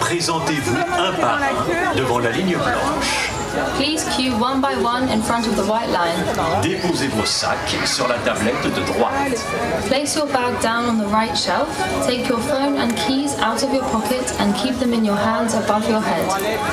Présentez-vous 0.00 0.76
un 0.98 1.12
par 1.20 1.38
un 1.42 1.94
devant 1.96 2.18
la 2.22 2.30
ligne 2.30 2.56
blanche. 2.56 3.30
please 3.76 4.04
queue 4.16 4.32
one 4.40 4.60
by 4.60 4.74
one 4.84 5.08
in 5.12 5.22
front 5.22 5.46
of 5.46 5.54
the 5.54 5.62
white 5.62 5.88
line. 5.90 6.18
Déposez 6.62 7.08
vos 7.08 7.24
sacs 7.24 7.76
sur 7.84 8.08
la 8.08 8.16
tablette 8.24 8.62
de 8.64 8.82
droite. 8.92 9.38
Place 9.86 10.16
your 10.16 10.26
bag 10.26 10.60
down 10.60 10.88
on 10.88 10.98
the 10.98 11.08
right 11.08 11.36
shelf. 11.36 11.68
Take 12.04 12.28
your 12.28 12.40
phone 12.40 12.78
and 12.78 12.92
keys 13.06 13.36
out 13.38 13.62
of 13.62 13.72
your 13.72 13.84
pocket 13.92 14.34
and 14.40 14.52
keep 14.56 14.76
them 14.80 14.92
in 14.92 15.04
your 15.04 15.18
hands 15.18 15.54
above 15.54 15.88
your 15.88 16.02
head. 16.02 16.26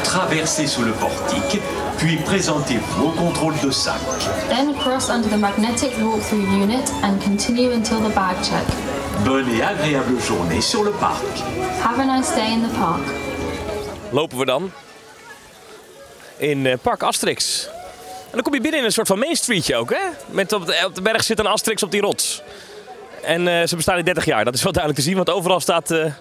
Traversez 0.03 0.65
sous 0.65 0.83
le 0.83 0.93
portique, 0.93 1.61
puis 1.97 2.15
présentez-vous 2.17 3.05
au 3.05 3.11
contrôle 3.11 3.53
de 3.63 3.69
sac. 3.69 4.01
Then 4.49 4.73
cross 4.73 5.09
under 5.09 5.29
the 5.29 5.37
magnetic 5.37 5.91
walk-through 6.01 6.47
unit 6.61 6.91
and 7.03 7.21
continue 7.21 7.71
until 7.73 7.99
the 7.99 8.13
bag 8.15 8.37
check. 8.41 8.65
Bonne 9.25 9.49
et 9.49 9.61
agréable 9.61 10.19
journée 10.19 10.61
sur 10.61 10.83
le 10.83 10.91
parc. 10.91 11.23
Have 11.83 11.99
a 11.99 12.05
nice 12.05 12.35
day 12.35 12.53
in 12.53 12.61
the 12.61 12.77
park. 12.77 13.01
lopen 14.11 14.37
we 14.37 14.45
dan 14.45 14.71
in 16.37 16.65
eh, 16.65 16.77
Park 16.81 17.03
Asterix. 17.03 17.67
En 18.23 18.31
dan 18.31 18.41
kom 18.41 18.53
je 18.53 18.61
binnen 18.61 18.79
in 18.79 18.85
een 18.85 18.91
soort 18.91 19.07
van 19.07 19.19
Main 19.19 19.35
Streetje 19.35 19.75
ook, 19.75 19.89
hè? 19.89 20.01
Met 20.29 20.53
op, 20.53 20.65
de, 20.65 20.83
op 20.85 20.95
de 20.95 21.01
berg 21.01 21.23
zit 21.23 21.39
een 21.39 21.47
Asterix 21.47 21.83
op 21.83 21.91
die 21.91 22.01
rots. 22.01 22.41
En 23.23 23.47
eh, 23.47 23.67
ze 23.67 23.75
bestaan 23.75 23.97
in 23.97 24.05
30 24.05 24.25
jaar. 24.25 24.45
Dat 24.45 24.53
is 24.53 24.63
wel 24.63 24.71
duidelijk 24.71 25.03
te 25.03 25.09
zien, 25.09 25.17
want 25.17 25.29
overal 25.29 25.59
staat... 25.59 25.91
eh, 25.91 26.11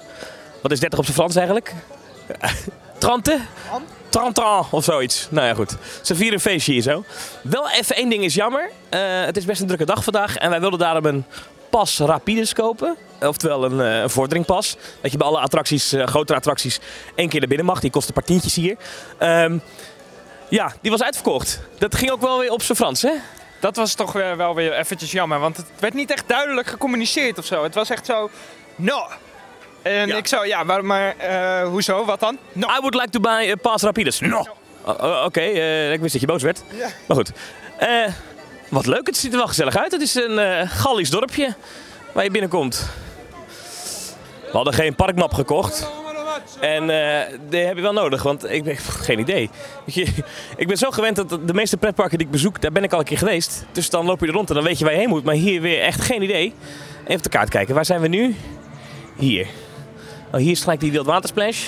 wat 0.62 0.70
is 0.70 0.80
30 0.80 0.98
op 0.98 1.04
zijn 1.04 1.16
Frans 1.16 1.36
eigenlijk? 1.36 1.74
Trente? 2.98 3.38
Trente 4.08 4.42
ans 4.42 4.66
of 4.70 4.84
zoiets. 4.84 5.26
Nou 5.30 5.46
ja, 5.46 5.54
goed. 5.54 5.76
Ze 6.02 6.14
vieren 6.14 6.34
een 6.34 6.40
feestje 6.40 6.72
hier 6.72 6.82
zo. 6.82 7.04
Wel 7.42 7.70
even 7.70 7.96
één 7.96 8.08
ding 8.08 8.24
is 8.24 8.34
jammer. 8.34 8.70
Eh, 8.88 9.00
het 9.24 9.36
is 9.36 9.44
best 9.44 9.60
een 9.60 9.66
drukke 9.66 9.84
dag 9.84 10.04
vandaag. 10.04 10.36
En 10.36 10.50
wij 10.50 10.60
wilden 10.60 10.78
daarom 10.78 11.04
een 11.04 11.24
pas 11.70 11.98
rapides 11.98 12.52
kopen. 12.52 12.96
Oftewel 13.20 13.64
een, 13.64 13.80
eh, 13.80 14.00
een 14.00 14.10
vorderingpas. 14.10 14.76
Dat 15.00 15.12
je 15.12 15.18
bij 15.18 15.26
alle 15.26 15.38
attracties, 15.40 15.92
eh, 15.92 16.06
grotere 16.06 16.38
attracties, 16.38 16.80
één 17.14 17.28
keer 17.28 17.38
naar 17.40 17.48
binnen 17.48 17.66
mag. 17.66 17.80
Die 17.80 17.90
kost 17.90 18.08
een 18.08 18.14
paar 18.14 18.24
tientjes 18.24 18.54
hier. 18.54 18.76
Ehm, 19.18 19.58
ja, 20.48 20.72
die 20.80 20.90
was 20.90 21.02
uitverkocht. 21.02 21.60
Dat 21.78 21.94
ging 21.94 22.10
ook 22.10 22.20
wel 22.20 22.38
weer 22.38 22.50
op 22.50 22.62
zijn 22.62 22.78
Frans, 22.78 23.02
hè? 23.02 23.12
Dat 23.60 23.76
was 23.76 23.94
toch 23.94 24.12
weer, 24.12 24.36
wel 24.36 24.54
weer 24.54 24.72
eventjes 24.72 25.12
jammer, 25.12 25.38
want 25.38 25.56
het 25.56 25.66
werd 25.78 25.94
niet 25.94 26.10
echt 26.10 26.28
duidelijk 26.28 26.66
gecommuniceerd 26.68 27.38
of 27.38 27.44
zo. 27.44 27.62
Het 27.62 27.74
was 27.74 27.90
echt 27.90 28.06
zo, 28.06 28.30
no. 28.76 29.06
En 29.82 30.06
Ja. 30.08 30.16
ik 30.16 30.26
zo, 30.26 30.44
ja, 30.44 30.62
maar, 30.64 30.84
maar 30.84 31.16
eh, 31.16 31.68
hoezo, 31.68 32.04
wat 32.04 32.20
dan? 32.20 32.38
No. 32.52 32.66
I 32.66 32.76
would 32.80 32.94
like 32.94 33.10
to 33.10 33.20
buy 33.20 33.50
a 33.50 33.54
pass 33.56 33.82
rapides. 33.84 34.20
No. 34.20 34.46
Oké, 35.24 35.40
eh, 35.40 35.92
ik 35.92 36.00
wist 36.00 36.12
dat 36.12 36.20
je 36.20 36.26
boos 36.26 36.42
werd. 36.42 36.62
Ja. 36.70 36.88
Maar 37.06 37.16
goed. 37.16 37.32
Eh, 37.76 37.88
wat 38.70 38.86
leuk, 38.86 39.06
het 39.06 39.16
ziet 39.16 39.32
er 39.32 39.38
wel 39.38 39.46
gezellig 39.46 39.76
uit. 39.76 39.92
Het 39.92 40.00
is 40.00 40.14
een 40.14 40.38
eh 40.38 40.70
Gallisch 40.70 41.10
dorpje 41.10 41.54
waar 42.12 42.24
je 42.24 42.30
binnenkomt. 42.30 42.88
We 44.42 44.56
hadden 44.56 44.74
geen 44.74 44.94
parkmap 44.94 45.34
gekocht. 45.34 45.90
En 46.60 46.90
eh, 46.90 47.38
die 47.48 47.60
heb 47.60 47.76
je 47.76 47.82
wel 47.82 47.92
nodig, 47.92 48.22
want 48.22 48.50
ik 48.50 48.64
heb 48.64 48.78
geen 48.78 49.18
idee. 49.18 49.50
Ik 50.56 50.66
ben 50.66 50.76
zo 50.76 50.90
gewend 50.90 51.16
dat 51.16 51.28
de 51.46 51.54
meeste 51.54 51.76
pretparken 51.76 52.18
die 52.18 52.26
ik 52.26 52.32
bezoek, 52.32 52.60
daar 52.60 52.72
ben 52.72 52.82
ik 52.84 52.92
al 52.92 52.98
een 52.98 53.04
keer 53.04 53.18
geweest. 53.18 53.64
Dus 53.72 53.90
dan 53.90 54.06
loop 54.06 54.20
je 54.20 54.26
er 54.26 54.32
rond 54.32 54.48
en 54.48 54.54
dan 54.54 54.64
weet 54.64 54.78
je 54.78 54.84
waar 54.84 54.94
je 54.94 55.00
heen 55.00 55.08
moet. 55.08 55.24
Maar 55.24 55.34
hier 55.34 55.60
weer 55.60 55.80
echt 55.80 56.00
geen 56.00 56.22
idee. 56.22 56.54
Even 57.02 57.16
op 57.16 57.22
de 57.22 57.28
kaart 57.28 57.48
kijken, 57.48 57.74
waar 57.74 57.84
zijn 57.84 58.00
we 58.00 58.08
nu? 58.08 58.36
Hier. 59.16 59.46
Oh, 60.32 60.40
hier 60.40 60.50
is 60.50 60.60
gelijk 60.60 60.80
die 60.80 60.92
Wildwatersplash. 60.92 61.66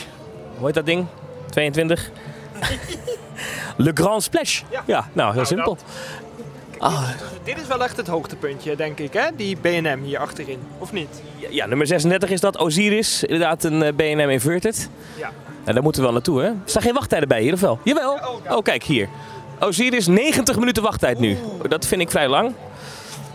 Hoe 0.57 0.67
heet 0.67 0.75
dat 0.75 0.87
ding? 0.87 1.07
22. 1.51 2.11
Le 3.77 3.91
Grand 3.95 4.23
Splash. 4.23 4.63
Ja, 4.87 5.09
nou, 5.13 5.35
heel 5.35 5.45
simpel. 5.45 5.79
Ah, 6.83 7.09
Dit 7.45 7.61
is 7.61 7.67
wel 7.67 7.83
echt 7.85 7.97
het 7.97 8.07
hoogtepuntje, 8.07 8.77
denk 8.77 8.99
ik, 8.99 9.13
hè? 9.13 9.27
Die 9.37 9.57
B&M 9.57 9.99
hier 10.03 10.19
achterin, 10.19 10.59
of 10.79 10.93
niet? 10.93 11.23
ja, 11.51 11.67
nummer 11.67 11.87
36 11.87 12.31
is 12.31 12.41
dat. 12.41 12.59
Osiris, 12.59 13.25
inderdaad 13.25 13.65
een 13.65 13.83
eh, 13.83 13.93
B&M 13.97 14.31
Inverted. 14.31 14.89
Ja. 15.19 15.31
En 15.65 15.75
daar 15.75 15.83
moeten 15.83 16.01
we 16.01 16.07
wel 16.07 16.17
naartoe, 16.17 16.41
hè? 16.41 16.47
Er 16.47 16.55
staan 16.65 16.83
geen 16.83 16.95
wachttijden 16.95 17.29
bij 17.29 17.43
hier, 17.43 17.53
of 17.53 17.61
wel? 17.61 17.79
Jawel. 17.85 18.19
Oh, 18.49 18.63
kijk, 18.63 18.83
hier. 18.83 19.09
Osiris, 19.61 20.07
90 20.07 20.59
minuten 20.59 20.83
wachttijd 20.83 21.19
nu. 21.19 21.37
Dat 21.69 21.87
vind 21.87 22.01
ik 22.01 22.11
vrij 22.11 22.29
lang. 22.29 22.55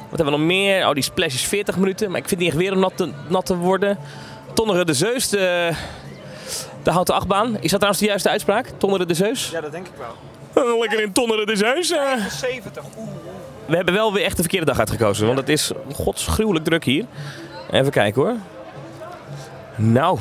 Wat 0.09 0.17
hebben 0.19 0.25
we 0.25 0.31
nog 0.39 0.47
meer? 0.47 0.87
Oh, 0.87 0.93
die 0.93 1.03
splash 1.03 1.33
is 1.33 1.41
40 1.45 1.77
minuten. 1.77 2.11
Maar 2.11 2.19
ik 2.19 2.27
vind 2.27 2.39
die 2.39 2.49
echt 2.49 2.57
weer 2.57 2.71
om 2.73 2.79
nat 2.79 2.93
te, 2.97 3.11
nat 3.27 3.45
te 3.45 3.55
worden. 3.55 3.97
Tonnere 4.53 4.85
de 4.85 4.93
Zeus, 4.93 5.29
de, 5.29 5.71
de 6.83 6.91
houten 6.91 7.15
achtbaan. 7.15 7.47
Is 7.55 7.69
dat 7.69 7.69
trouwens 7.69 7.99
de 7.99 8.05
juiste 8.05 8.29
uitspraak? 8.29 8.71
Tonnere 8.77 9.05
de 9.05 9.13
Zeus? 9.13 9.49
Ja, 9.49 9.61
dat 9.61 9.71
denk 9.71 9.87
ik 9.87 9.93
wel. 9.97 10.15
Lekker 10.81 11.01
in 11.01 11.11
Tonnere 11.11 11.45
de 11.45 11.55
Zeus. 11.55 11.91
eh. 11.91 12.25
70, 12.39 12.83
oeh. 12.97 13.07
We 13.67 13.75
hebben 13.75 13.93
wel 13.93 14.13
weer 14.13 14.23
echt 14.23 14.35
de 14.35 14.41
verkeerde 14.41 14.65
dag 14.65 14.79
uitgekozen. 14.79 15.25
Want 15.25 15.39
het 15.39 15.49
is 15.49 15.71
godsgruwelijk 15.93 16.65
druk 16.65 16.83
hier. 16.83 17.05
Even 17.71 17.91
kijken 17.91 18.21
hoor. 18.21 18.35
Nou. 19.75 20.19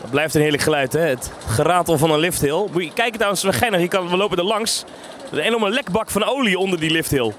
Dat 0.00 0.10
blijft 0.10 0.34
een 0.34 0.40
heerlijk 0.40 0.62
geluid 0.62 0.92
hè. 0.92 1.00
Het 1.00 1.32
geratel 1.46 1.98
van 1.98 2.10
een 2.10 2.18
lifthill. 2.18 2.66
Moet 2.72 2.84
je 2.84 2.92
kijken 2.92 3.14
trouwens, 3.14 3.42
we 3.42 3.52
geinig. 3.52 3.80
Je 3.80 3.88
kan, 3.88 4.08
we 4.08 4.16
lopen 4.16 4.38
er 4.38 4.44
langs. 4.44 4.84
Er 5.30 5.32
is 5.32 5.38
een 5.38 5.44
enorme 5.44 5.70
lekbak 5.70 6.10
van 6.10 6.24
olie 6.24 6.58
onder 6.58 6.80
die 6.80 6.90
lifthill. 6.90 7.32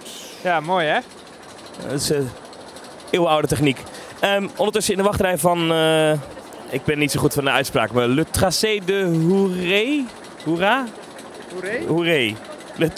Ja, 0.43 0.59
mooi, 0.59 0.85
hè? 0.87 0.99
Dat 1.87 1.91
is 2.01 2.11
eh 2.11 2.19
eeuwenoude 3.09 3.47
techniek. 3.47 3.77
Ehm, 4.19 4.47
ondertussen 4.55 4.93
in 4.93 4.99
de 4.99 5.05
wachtrij 5.05 5.37
van... 5.37 5.71
eh, 5.71 6.11
ik 6.69 6.85
ben 6.85 6.97
niet 6.97 7.11
zo 7.11 7.19
goed 7.19 7.33
van 7.33 7.43
de 7.43 7.49
uitspraak, 7.51 7.91
maar 7.91 8.07
Le 8.07 8.25
Tracé 8.31 8.79
de 8.85 9.23
Houré? 9.27 10.03
Hoera? 10.43 10.85
Hoeré. 11.55 11.79
Houré. 11.87 12.35
Le, 12.75 12.89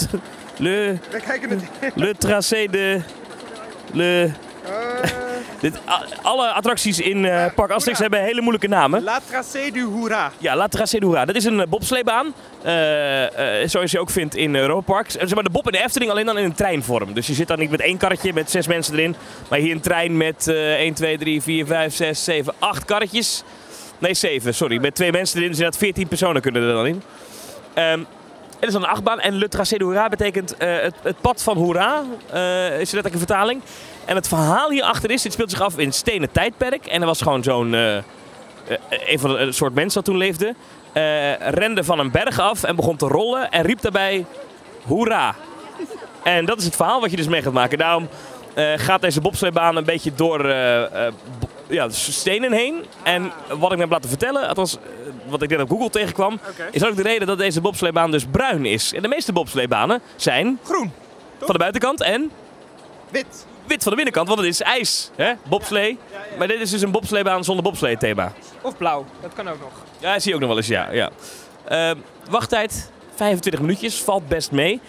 le, 0.57 0.97
We 1.11 1.19
kijken 1.25 1.49
het. 1.49 1.61
le 1.95 2.13
Tracé 2.17 2.67
de... 2.71 3.01
Le, 3.93 4.31
dit, 5.59 5.73
a- 5.87 6.05
alle 6.21 6.47
attracties 6.51 6.99
in 6.99 7.25
eh, 7.25 7.45
Park 7.55 7.71
Asterix 7.71 7.99
hebben 7.99 8.21
hele 8.23 8.41
moeilijke 8.41 8.67
namen. 8.67 9.03
La 9.03 9.19
Tracé 9.29 9.69
du 9.71 9.83
Hoera. 9.85 10.31
Ja, 10.37 10.55
La 10.55 10.67
Tracé 10.67 10.99
de 10.99 11.05
Hoera. 11.05 11.25
Dat 11.25 11.35
is 11.35 11.45
een 11.45 11.65
bobsleebaan. 11.69 12.33
Eh, 12.63 13.61
eh, 13.61 13.69
zoals 13.69 13.91
je 13.91 13.99
ook 13.99 14.09
vindt 14.09 14.35
in 14.35 14.55
Europa 14.55 14.93
Park. 14.93 15.11
Zeg 15.11 15.33
maar 15.33 15.43
de 15.43 15.49
bob 15.49 15.65
in 15.65 15.71
de 15.71 15.83
Efteling 15.83 16.11
alleen 16.11 16.25
dan 16.25 16.37
in 16.37 16.43
een 16.43 16.53
treinvorm. 16.55 17.13
Dus 17.13 17.27
je 17.27 17.33
zit 17.33 17.47
dan 17.47 17.59
niet 17.59 17.69
met 17.71 17.81
één 17.81 17.97
karretje 17.97 18.33
met 18.33 18.51
zes 18.51 18.67
mensen 18.67 18.93
erin. 18.93 19.15
Maar 19.49 19.59
hier 19.59 19.71
een 19.71 19.79
trein 19.81 20.17
met 20.17 20.47
eh 20.47 20.73
1, 20.73 20.93
2, 20.93 21.17
3, 21.17 21.41
4, 21.41 21.65
5, 21.65 21.95
6, 21.95 22.23
7, 22.23 22.53
8 22.59 22.85
karretjes. 22.85 23.43
Nee, 23.99 24.13
7, 24.13 24.53
sorry. 24.53 24.77
Met 24.81 24.95
twee 24.95 25.11
mensen 25.11 25.37
erin. 25.37 25.49
Dus 25.49 25.57
inderdaad 25.57 25.81
14 25.81 26.07
personen 26.07 26.41
kunnen 26.41 26.61
er 26.61 26.73
dan 26.73 26.87
in. 26.87 27.01
Het 28.59 28.69
is 28.69 28.75
een 28.75 28.85
achtbaan. 28.85 29.19
En 29.19 29.33
Le 29.33 29.47
Tracé 29.47 29.77
de 29.77 29.83
Hoera 29.83 30.09
betekent 30.09 30.57
eh, 30.57 30.81
het, 30.81 30.95
het 31.01 31.21
pad 31.21 31.43
van 31.43 31.57
Hoera. 31.57 32.03
eh 32.31 32.65
is 32.65 32.91
letterlijk 32.91 33.13
een 33.13 33.19
vertaling. 33.19 33.61
En 34.05 34.15
het 34.15 34.27
verhaal 34.27 34.69
hierachter 34.69 35.11
is, 35.11 35.21
dit 35.21 35.33
speelt 35.33 35.49
zich 35.49 35.61
af 35.61 35.77
in 35.77 35.85
het 35.85 35.95
stenen 35.95 36.31
tijdperk. 36.31 36.85
En 36.85 37.01
er 37.01 37.07
was 37.07 37.21
gewoon 37.21 37.43
zo'n... 37.43 37.73
eh, 37.73 37.95
een 38.89 39.19
van 39.19 39.29
de 39.29 39.51
soort 39.51 39.73
mensen 39.73 39.93
dat 39.93 40.05
toen 40.05 40.17
leefde, 40.17 40.55
rende 41.39 41.83
van 41.83 41.99
een 41.99 42.11
berg 42.11 42.39
af 42.39 42.63
en 42.63 42.75
begon 42.75 42.95
te 42.95 43.07
rollen 43.07 43.49
en 43.51 43.61
riep 43.63 43.81
daarbij 43.81 44.25
hoera. 44.85 45.35
En 46.23 46.45
dat 46.45 46.57
is 46.57 46.65
het 46.65 46.75
verhaal 46.75 47.01
wat 47.01 47.09
je 47.11 47.17
dus 47.17 47.27
mee 47.27 47.41
gaat 47.41 47.53
maken. 47.53 47.77
Daarom 47.77 48.07
gaat 48.75 49.01
deze 49.01 49.21
bobsleebaan 49.21 49.75
een 49.75 49.83
beetje 49.83 50.11
door 50.15 50.39
ja, 51.67 51.89
stenen 51.89 52.51
heen. 52.51 52.86
En 53.03 53.32
wat 53.47 53.69
ik 53.71 53.75
me 53.77 53.84
heb 53.84 53.91
laten 53.91 54.10
vertellen, 54.10 54.47
althans 54.47 54.75
eh, 54.75 54.82
wat 55.30 55.41
ik 55.41 55.49
net 55.49 55.62
op 55.62 55.69
Google 55.69 55.89
tegenkwam, 55.89 56.34
Oké. 56.34 56.67
is 56.71 56.86
ook 56.86 56.95
de 56.95 57.01
reden 57.01 57.27
dat 57.27 57.38
deze 57.38 57.62
bobsleebaan 57.62 58.12
dus 58.12 58.25
bruin 58.32 58.65
is. 58.65 58.93
En 58.93 59.01
de 59.01 59.08
meeste 59.08 59.34
bobsleebanen 59.34 60.01
zijn 60.15 60.60
Groen. 60.63 60.91
van 61.39 61.47
de 61.53 61.58
buitenkant 61.58 62.01
en 62.01 62.32
Wit. 63.10 63.45
wit 63.65 63.82
van 63.82 63.89
de 63.91 63.95
binnenkant, 63.95 64.27
want 64.27 64.39
het 64.39 64.49
is 64.49 64.62
ijs. 64.62 65.10
Hè? 65.15 65.34
Bobslee. 65.49 65.97
Maar 66.38 66.47
dit 66.47 66.60
is 66.62 66.69
dus 66.69 66.82
een 66.82 66.91
bobsleebaan 66.91 67.43
zonder 67.43 67.63
bobslee 67.63 67.97
thema. 67.97 68.34
Of 68.62 68.77
blauw. 68.77 69.06
Dat 69.21 69.34
kan 69.34 69.47
ook 69.49 69.60
nog. 69.60 69.71
Ja, 69.99 70.13
dat 70.13 70.21
zie 70.21 70.30
je 70.30 70.36
ook 70.36 70.41
nog 70.41 70.49
wel 70.49 70.58
eens, 70.60 70.67
ja. 70.67 70.91
ja. 70.91 71.10
Ehm, 71.67 71.95
wachttijd, 72.30 72.91
25 73.15 73.62
minuutjes, 73.62 74.01
valt 74.01 74.27
best 74.27 74.51
mee. 74.51 74.82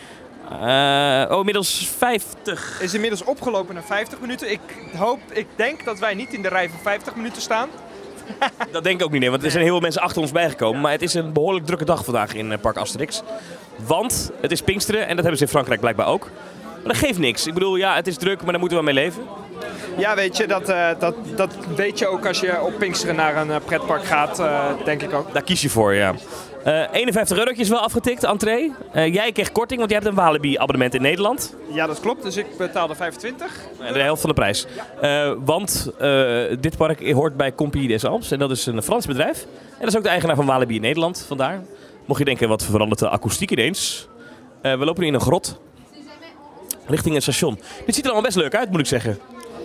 Eh, 0.51 1.25
oh, 1.31 1.39
inmiddels 1.39 1.89
50. 1.97 2.81
Is 2.81 2.95
inmiddels 2.95 3.25
opgelopen 3.25 3.75
naar 3.75 3.85
50 3.85 4.21
minuten. 4.21 4.51
Ik 4.51 4.61
hoop, 4.97 5.21
ik 5.33 5.47
denk 5.57 5.85
dat 5.85 5.99
wij 5.99 6.15
niet 6.15 6.33
in 6.33 6.43
de 6.43 6.49
rij 6.49 6.69
van 6.69 6.79
50 6.83 7.15
minuten 7.15 7.43
staan. 7.43 7.69
Dat 8.73 8.85
denk 8.85 9.01
ik 9.01 9.07
ook 9.07 9.11
niet, 9.13 9.21
nee, 9.21 9.31
want 9.31 9.45
er 9.45 9.51
zijn 9.51 9.63
heel 9.63 9.73
veel 9.73 9.81
mensen 9.81 10.03
achter 10.03 10.21
ons 10.21 10.33
bijgekomen. 10.33 10.81
Maar 10.81 10.93
het 10.93 11.03
is 11.03 11.15
een 11.15 11.33
behoorlijk 11.33 11.67
drukke 11.67 11.85
dag 11.85 12.05
vandaag 12.05 12.35
in 12.35 12.53
eh, 12.53 12.59
Park 12.59 12.77
Asterix. 12.77 13.23
Want 13.87 14.31
het 14.41 14.51
is 14.51 14.63
Pinksteren 14.63 15.01
en 15.01 15.09
dat 15.09 15.19
hebben 15.19 15.37
ze 15.37 15.43
in 15.43 15.51
Frankrijk 15.51 15.81
blijkbaar 15.81 16.07
ook. 16.07 16.31
Maar 16.63 16.93
dat 16.93 16.97
geeft 16.97 17.19
niks. 17.19 17.47
Ik 17.47 17.55
bedoel, 17.55 17.77
ja, 17.77 17.95
het 17.95 18.07
is 18.07 18.17
druk, 18.17 18.43
maar 18.43 18.51
daar 18.51 18.61
moeten 18.61 18.79
we 18.79 18.85
mee 18.85 18.95
leven. 18.95 19.23
Ja, 19.97 20.15
weet 20.15 20.37
je, 20.37 20.47
dat, 20.47 20.69
eh, 20.69 20.89
dat, 20.99 21.15
dat 21.37 21.55
weet 21.77 21.99
je 21.99 22.07
ook 22.07 22.27
als 22.27 22.41
je 22.41 22.63
op 22.63 22.79
Pinksteren 22.79 23.17
naar 23.17 23.37
een 23.37 23.63
pretpark 23.65 24.05
gaat, 24.05 24.43
denk 24.85 25.03
ik 25.03 25.13
ook. 25.13 25.33
Daar 25.33 25.43
kies 25.43 25.63
je 25.63 25.71
voor, 25.71 25.95
ja. 25.95 26.15
Eh 26.65 26.83
51 26.93 27.39
eurotjes 27.39 27.69
wel 27.69 27.79
afgetikt, 27.79 28.25
entree. 28.25 28.73
Eh, 28.93 29.15
jij 29.15 29.33
kreeg 29.33 29.53
korting, 29.53 29.79
want 29.79 29.91
jij 29.91 30.01
hebt 30.01 30.11
een 30.11 30.17
Walibi-abonnement 30.19 30.95
in 30.95 31.03
Nederland. 31.03 31.55
Ja, 31.73 31.87
dat 31.87 32.01
klopt. 32.01 32.23
Dus 32.23 32.37
ik 32.37 32.47
betaalde 32.59 32.95
25. 32.95 33.57
Eh, 33.81 33.93
De 33.93 34.01
helft 34.01 34.21
van 34.21 34.31
de 34.31 34.37
prijs. 34.37 34.67
Eh, 35.01 35.33
want 35.45 35.91
dit 36.61 36.77
park 36.77 37.11
hoort 37.13 37.37
bij 37.37 37.55
Compagnie 37.55 37.89
des 37.89 38.05
Alpes. 38.05 38.31
En 38.31 38.39
dat 38.39 38.51
is 38.51 38.67
een 38.67 38.83
Frans 38.83 39.07
bedrijf. 39.07 39.43
En 39.43 39.81
dat 39.81 39.89
is 39.89 39.97
ook 39.97 40.03
de 40.03 40.09
eigenaar 40.09 40.37
van 40.37 40.47
Walibi 40.47 40.75
in 40.75 40.81
Nederland. 40.81 41.25
Vandaar. 41.27 41.63
Mocht 42.07 42.19
je 42.19 42.25
denken, 42.25 42.49
wat 42.49 42.65
verandert 42.65 43.01
de 43.01 43.09
akoestiek 43.09 43.51
ineens? 43.51 44.09
We 44.63 44.77
lopen 44.85 45.03
nu 45.03 45.07
in 45.09 45.15
een 45.15 45.21
grot. 45.21 45.61
Richting 46.87 47.15
het 47.15 47.23
station. 47.23 47.59
Dit 47.87 47.95
ziet 47.95 48.05
er 48.05 48.11
allemaal 48.11 48.31
best 48.31 48.37
leuk 48.37 48.55
uit, 48.55 48.71
moet 48.71 48.81
ik 48.81 48.87
zeggen. 48.87 49.19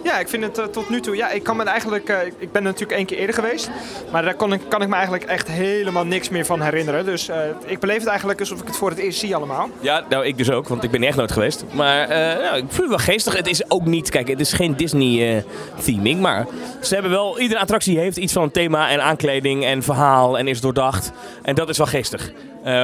Ja, 0.04 0.20
ik 0.20 0.28
vind 0.28 0.44
het 0.44 0.58
eh, 0.58 0.66
tot 0.66 0.90
nu 0.90 1.02
toe. 1.02 1.16
Ja, 1.16 1.30
ik 1.30 1.44
kan 1.44 1.58
me 1.58 1.64
eigenlijk. 1.64 2.10
eh, 2.10 2.18
ik 2.38 2.52
ben 2.52 2.64
natuurlijk 2.64 2.92
één 2.92 3.06
keer 3.06 3.18
eerder 3.18 3.36
geweest. 3.36 3.70
Maar 4.12 4.24
daar 4.24 4.36
kon 4.36 4.54
ik, 4.54 4.62
kan 4.68 4.82
ik 4.82 4.88
me 4.88 4.94
eigenlijk 4.94 5.24
echt 5.24 5.48
helemaal 5.48 6.06
niks 6.06 6.30
meer 6.30 6.46
van 6.46 6.62
herinneren. 6.62 7.06
Dus 7.06 7.30
eh, 7.30 7.38
ik 7.66 7.80
beleef 7.80 7.98
het 7.98 8.08
eigenlijk 8.08 8.40
alsof 8.40 8.62
ik 8.62 8.68
het 8.68 8.78
voor 8.78 8.90
het 8.90 9.00
eerst 9.00 9.20
zie 9.20 9.36
allemaal. 9.36 9.70
Ja, 9.80 10.04
nou 10.10 10.26
ik 10.26 10.38
dus 10.38 10.52
ook, 10.52 10.68
want 10.68 10.84
ik 10.84 10.92
ben 10.92 11.04
echt 11.04 11.18
nooit 11.18 11.32
geweest. 11.32 11.66
Maar 11.74 12.10
ja, 12.10 12.54
ik 12.54 12.64
vind 12.68 12.78
het 12.78 12.88
wel 12.88 12.98
geestig. 12.98 13.38
Het 13.38 13.48
is 13.48 13.72
ook 13.72 13.86
niet, 13.86 14.10
kijk, 14.10 14.28
het 14.28 14.40
is 14.40 14.54
geen 14.54 14.76
Disney-theming. 14.76 16.20
maar 16.20 16.46
ze 16.82 16.94
hebben 16.94 17.12
wel, 17.12 17.40
iedere 17.40 17.60
attractie 17.60 18.00
heeft 18.00 18.18
iets 18.18 18.34
van 18.34 18.44
een 18.44 18.52
thema 18.52 18.90
en 18.90 19.04
aankleding 19.04 19.66
en 19.66 19.84
verhaal 19.84 20.38
en 20.38 20.48
is 20.48 20.62
doordacht. 20.62 21.12
En 21.42 21.56
dat 21.56 21.70
is 21.70 21.78
wel 21.78 21.88
geestig. 21.88 22.32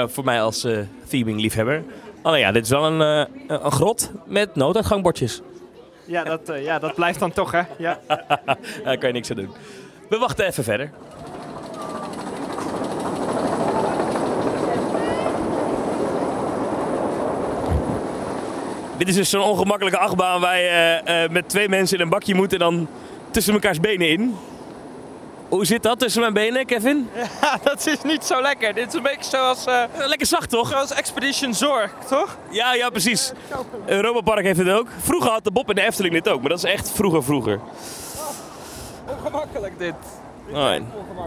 voor 0.08 0.24
mij 0.24 0.42
als 0.42 0.68
theming-liefhebber. 1.08 1.84
Alleen 2.22 2.40
ja, 2.40 2.52
dit 2.52 2.64
is 2.64 2.70
wel 2.70 2.86
een, 2.86 3.28
een 3.48 3.72
grot 3.72 4.12
met 4.26 4.56
nooduitgangbordjes. 4.56 5.42
Ja, 6.10 6.24
dat, 6.24 6.50
eh, 6.50 6.64
ja, 6.64 6.80
dat 6.80 6.96
blijft 6.96 7.20
dan 7.20 7.32
toch, 7.32 7.52
hè? 7.52 7.62
Ja. 7.78 8.00
Daar 8.84 8.98
kan 8.98 9.08
je 9.08 9.14
niks 9.14 9.30
aan 9.30 9.36
doen. 9.36 9.50
We 10.10 10.18
wachten 10.18 10.46
even 10.46 10.64
verder. 10.64 10.92
Dit 18.98 19.08
is 19.08 19.16
dus 19.16 19.30
zo'n 19.30 19.42
ongemakkelijke 19.42 20.00
achtbaan 20.00 20.42
waar 20.42 20.58
je 20.58 20.68
eh, 20.68 21.24
eh, 21.24 21.32
met 21.32 21.50
twee 21.50 21.70
mensen 21.70 21.98
in 21.98 22.04
een 22.04 22.10
bakje 22.10 22.36
moet 22.36 22.54
en 22.54 22.60
dan 22.60 22.88
tussen 23.32 23.54
mekaars 23.54 23.80
benen 23.80 24.10
in. 24.10 24.36
Hoe 25.50 25.66
zit 25.66 25.84
dat 25.84 26.00
tussen 26.00 26.22
mijn 26.22 26.34
benen, 26.34 26.66
Kevin? 26.66 27.10
ja, 27.42 27.58
dat 27.64 27.88
is 27.88 28.02
niet 28.04 28.24
zo 28.26 28.42
lekker. 28.42 28.74
Dit 28.74 28.88
is 28.88 28.94
een 28.94 29.02
beetje 29.04 29.30
zoals, 29.30 29.66
eh, 29.66 29.84
Eh, 29.84 30.08
Lekker 30.08 30.28
zacht, 30.28 30.50
toch? 30.50 30.70
zoals 30.70 30.92
Expedition 30.92 31.54
Zorg, 31.54 31.92
toch? 32.08 32.38
Ja, 32.50 32.74
ja, 32.74 32.90
precies. 32.90 33.32
Europa 33.86 34.22
Park 34.22 34.44
heeft 34.46 34.60
het 34.60 34.70
ook. 34.70 34.88
Vroeger 35.00 35.32
had 35.32 35.44
de 35.44 35.52
Bob 35.52 35.70
en 35.70 35.76
de 35.76 35.82
Efteling 35.82 36.14
dit 36.14 36.30
ook, 36.30 36.40
maar 36.42 36.50
dat 36.50 36.58
is 36.58 36.64
echt 36.72 36.92
vroeger, 36.92 37.24
vroeger. 37.24 37.60
Ongemakkelijk 39.18 39.80
dit. 39.80 39.94
Oh, 40.54 40.72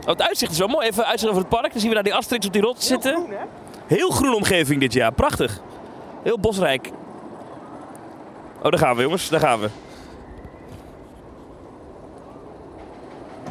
het 0.06 0.22
uitzicht 0.22 0.52
is 0.52 0.58
wel 0.58 0.68
mooi. 0.68 0.86
Even 0.86 1.04
uitzicht 1.06 1.30
over 1.32 1.44
het 1.48 1.50
park. 1.60 1.72
Dan 1.72 1.80
zien 1.80 1.88
we 1.88 1.94
daar 1.94 2.04
die 2.04 2.14
Asterix 2.14 2.46
op 2.46 2.52
die 2.52 2.62
rots 2.62 2.86
zitten. 2.86 3.12
Groen, 3.14 3.30
hè? 3.30 3.44
Heel 3.86 4.10
groene 4.10 4.36
omgeving 4.36 4.80
dit 4.80 4.92
jaar. 4.92 5.12
Prachtig. 5.12 5.60
Heel 6.22 6.38
bosrijk. 6.38 6.90
Oh, 8.62 8.70
daar 8.70 8.78
gaan 8.78 8.96
we 8.96 9.02
jongens. 9.02 9.28
Daar 9.28 9.40
gaan 9.40 9.60
we. 9.60 9.68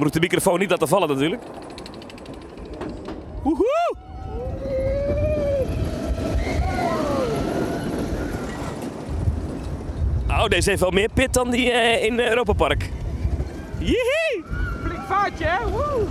Moet 0.02 0.16
ik 0.16 0.22
de 0.22 0.28
microfoon 0.28 0.60
niet 0.60 0.70
laten 0.70 0.88
vallen 0.88 1.08
natuurlijk. 1.08 1.42
Woehoe! 3.44 3.96
Oh, 10.30 10.46
deze 10.46 10.70
heeft 10.70 10.82
wel 10.82 10.92
meer 10.92 11.10
pit 11.14 11.34
dan 11.34 11.50
die 11.50 11.72
eh, 11.72 12.04
in 12.04 12.20
Europa 12.20 12.54
Park. 12.54 12.90
Jihie! 13.78 14.44
Flink 14.84 15.04
vaartje, 15.08 15.46
hè? 15.46 15.70
Woe! 15.70 16.06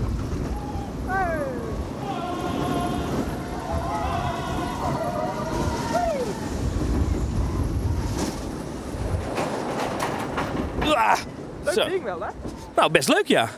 Ah, 10.95 11.19
Leuk 11.65 11.89
ding 11.89 12.05
wel, 12.05 12.21
hè? 12.21 12.29
Nou, 12.77 12.91
best 12.91 13.09
leuk, 13.09 13.27
ja. 13.27 13.49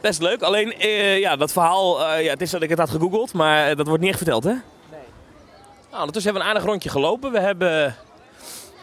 Best 0.00 0.20
leuk. 0.20 0.42
Alleen, 0.42 0.72
eh, 0.78 1.18
ja, 1.18 1.36
dat 1.36 1.52
verhaal, 1.52 2.06
eh, 2.06 2.24
ja, 2.24 2.30
het 2.30 2.40
is 2.42 2.50
dat 2.50 2.62
ik 2.62 2.68
het 2.68 2.78
had 2.78 2.90
gegoogeld, 2.90 3.32
maar 3.32 3.68
eh, 3.70 3.76
dat 3.76 3.86
wordt 3.86 4.00
niet 4.00 4.08
echt 4.10 4.18
verteld, 4.22 4.44
hè? 4.44 4.50
Nee. 4.50 4.60
Nou, 5.90 6.00
ondertussen 6.00 6.22
hebben 6.32 6.42
we 6.42 6.48
een 6.48 6.54
aardig 6.54 6.64
rondje 6.70 6.88
gelopen. 6.88 7.32
We 7.32 7.40
hebben, 7.40 7.68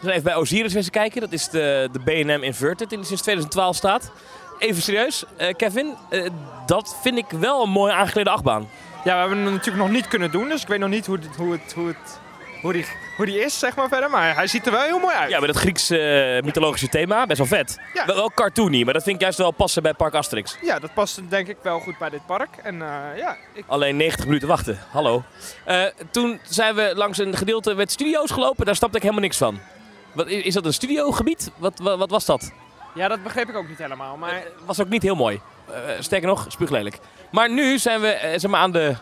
zijn 0.00 0.12
even 0.12 0.24
bij 0.24 0.34
Osiris 0.34 0.74
eens 0.74 0.90
kijken. 0.90 1.20
Dat 1.20 1.32
is 1.32 1.48
de, 1.48 1.88
de 1.92 1.98
B&M 2.00 2.42
Inverted, 2.42 2.88
die 2.90 3.04
sinds 3.04 3.22
2012 3.22 3.76
staat. 3.76 4.10
Even 4.58 4.82
serieus, 4.82 5.24
eh, 5.36 5.54
Kevin, 5.56 5.94
eh, 6.10 6.30
dat 6.66 6.96
vind 7.02 7.18
ik 7.18 7.30
wel 7.40 7.62
een 7.62 7.70
mooie 7.70 7.92
aangeklede 7.92 8.30
achtbaan. 8.30 8.68
Ja, 9.04 9.12
we 9.14 9.18
hebben 9.20 9.38
hem 9.38 9.52
natuurlijk 9.52 9.84
nog 9.84 9.90
niet 9.94 10.08
kunnen 10.08 10.30
doen, 10.30 10.48
dus 10.48 10.62
ik 10.62 10.68
weet 10.68 10.78
nog 10.78 10.88
niet 10.88 11.06
hoe, 11.06 11.18
dit- 11.18 11.36
hoe, 11.36 11.52
het, 11.52 11.72
hoe, 11.72 11.86
het, 11.86 12.20
hoe, 12.62 12.72
die, 12.72 12.86
hoe 13.16 13.26
die 13.26 13.40
is, 13.40 13.58
zeg 13.58 13.76
maar 13.76 13.88
verder. 13.88 14.10
Maar 14.10 14.34
hij 14.34 14.46
ziet 14.46 14.66
er 14.66 14.72
wel 14.72 14.82
heel 14.82 14.98
mooi 14.98 15.14
uit. 15.14 15.30
Ja, 15.30 15.40
met 15.40 15.48
het 15.48 15.58
Grieks 15.58 15.90
eh, 15.90 15.98
mythologische 16.42 16.88
thema, 16.88 17.26
best 17.26 17.38
wel 17.38 17.46
vet. 17.46 17.78
Ja. 17.94 18.06
Wel, 18.06 18.16
wel 18.16 18.30
cartoony, 18.34 18.82
maar 18.84 18.94
dat 18.94 19.02
vind 19.02 19.14
ik 19.16 19.22
juist 19.22 19.38
wel 19.38 19.50
passen 19.50 19.82
bij 19.82 19.94
Park 19.94 20.14
Asterix. 20.14 20.58
Ja, 20.62 20.78
dat 20.78 20.94
past 20.94 21.20
denk 21.30 21.48
ik 21.48 21.56
wel 21.62 21.80
goed 21.80 21.98
bij 21.98 22.10
dit 22.10 22.26
park. 22.26 22.48
En 22.62 22.82
eh, 22.82 23.18
ja, 23.18 23.36
ik, 23.52 23.64
Alleen 23.66 23.96
90 23.96 24.26
minuten 24.26 24.48
wachten. 24.48 24.78
Hallo. 24.90 25.22
Eh, 25.64 25.84
toen 26.10 26.40
zijn 26.42 26.74
we 26.74 26.92
langs 26.94 27.18
een 27.18 27.36
gedeelte 27.36 27.74
met 27.74 27.92
studio's 27.92 28.30
gelopen. 28.30 28.64
Daar 28.66 28.76
snapte 28.76 28.96
ik 28.96 29.02
helemaal 29.02 29.24
niks 29.24 29.36
van. 29.36 29.60
Wat, 30.12 30.28
is 30.28 30.54
dat 30.54 30.64
een 30.64 30.72
studiogebied? 30.72 31.50
Wat, 31.56 31.78
wat, 31.78 31.98
wat 31.98 32.10
was 32.10 32.24
dat? 32.24 32.52
ja, 32.94 33.08
dat 33.08 33.22
begreep 33.22 33.48
ik 33.48 33.56
ook 33.56 33.68
niet 33.68 33.78
helemaal. 33.78 34.16
Maar 34.16 34.30
Eh, 34.30 34.42
was 34.64 34.80
ook 34.80 34.88
niet 34.88 35.02
heel 35.02 35.14
mooi. 35.14 35.40
Sterker 36.00 36.28
nog, 36.28 36.46
spuuglelijk. 36.48 36.98
Maar 37.30 37.50
nu 37.50 37.78
zijn 37.78 38.00
we 38.00 38.34
zeg 38.36 38.50
maar 38.50 38.60
aan 38.60 38.72
de 38.72 38.94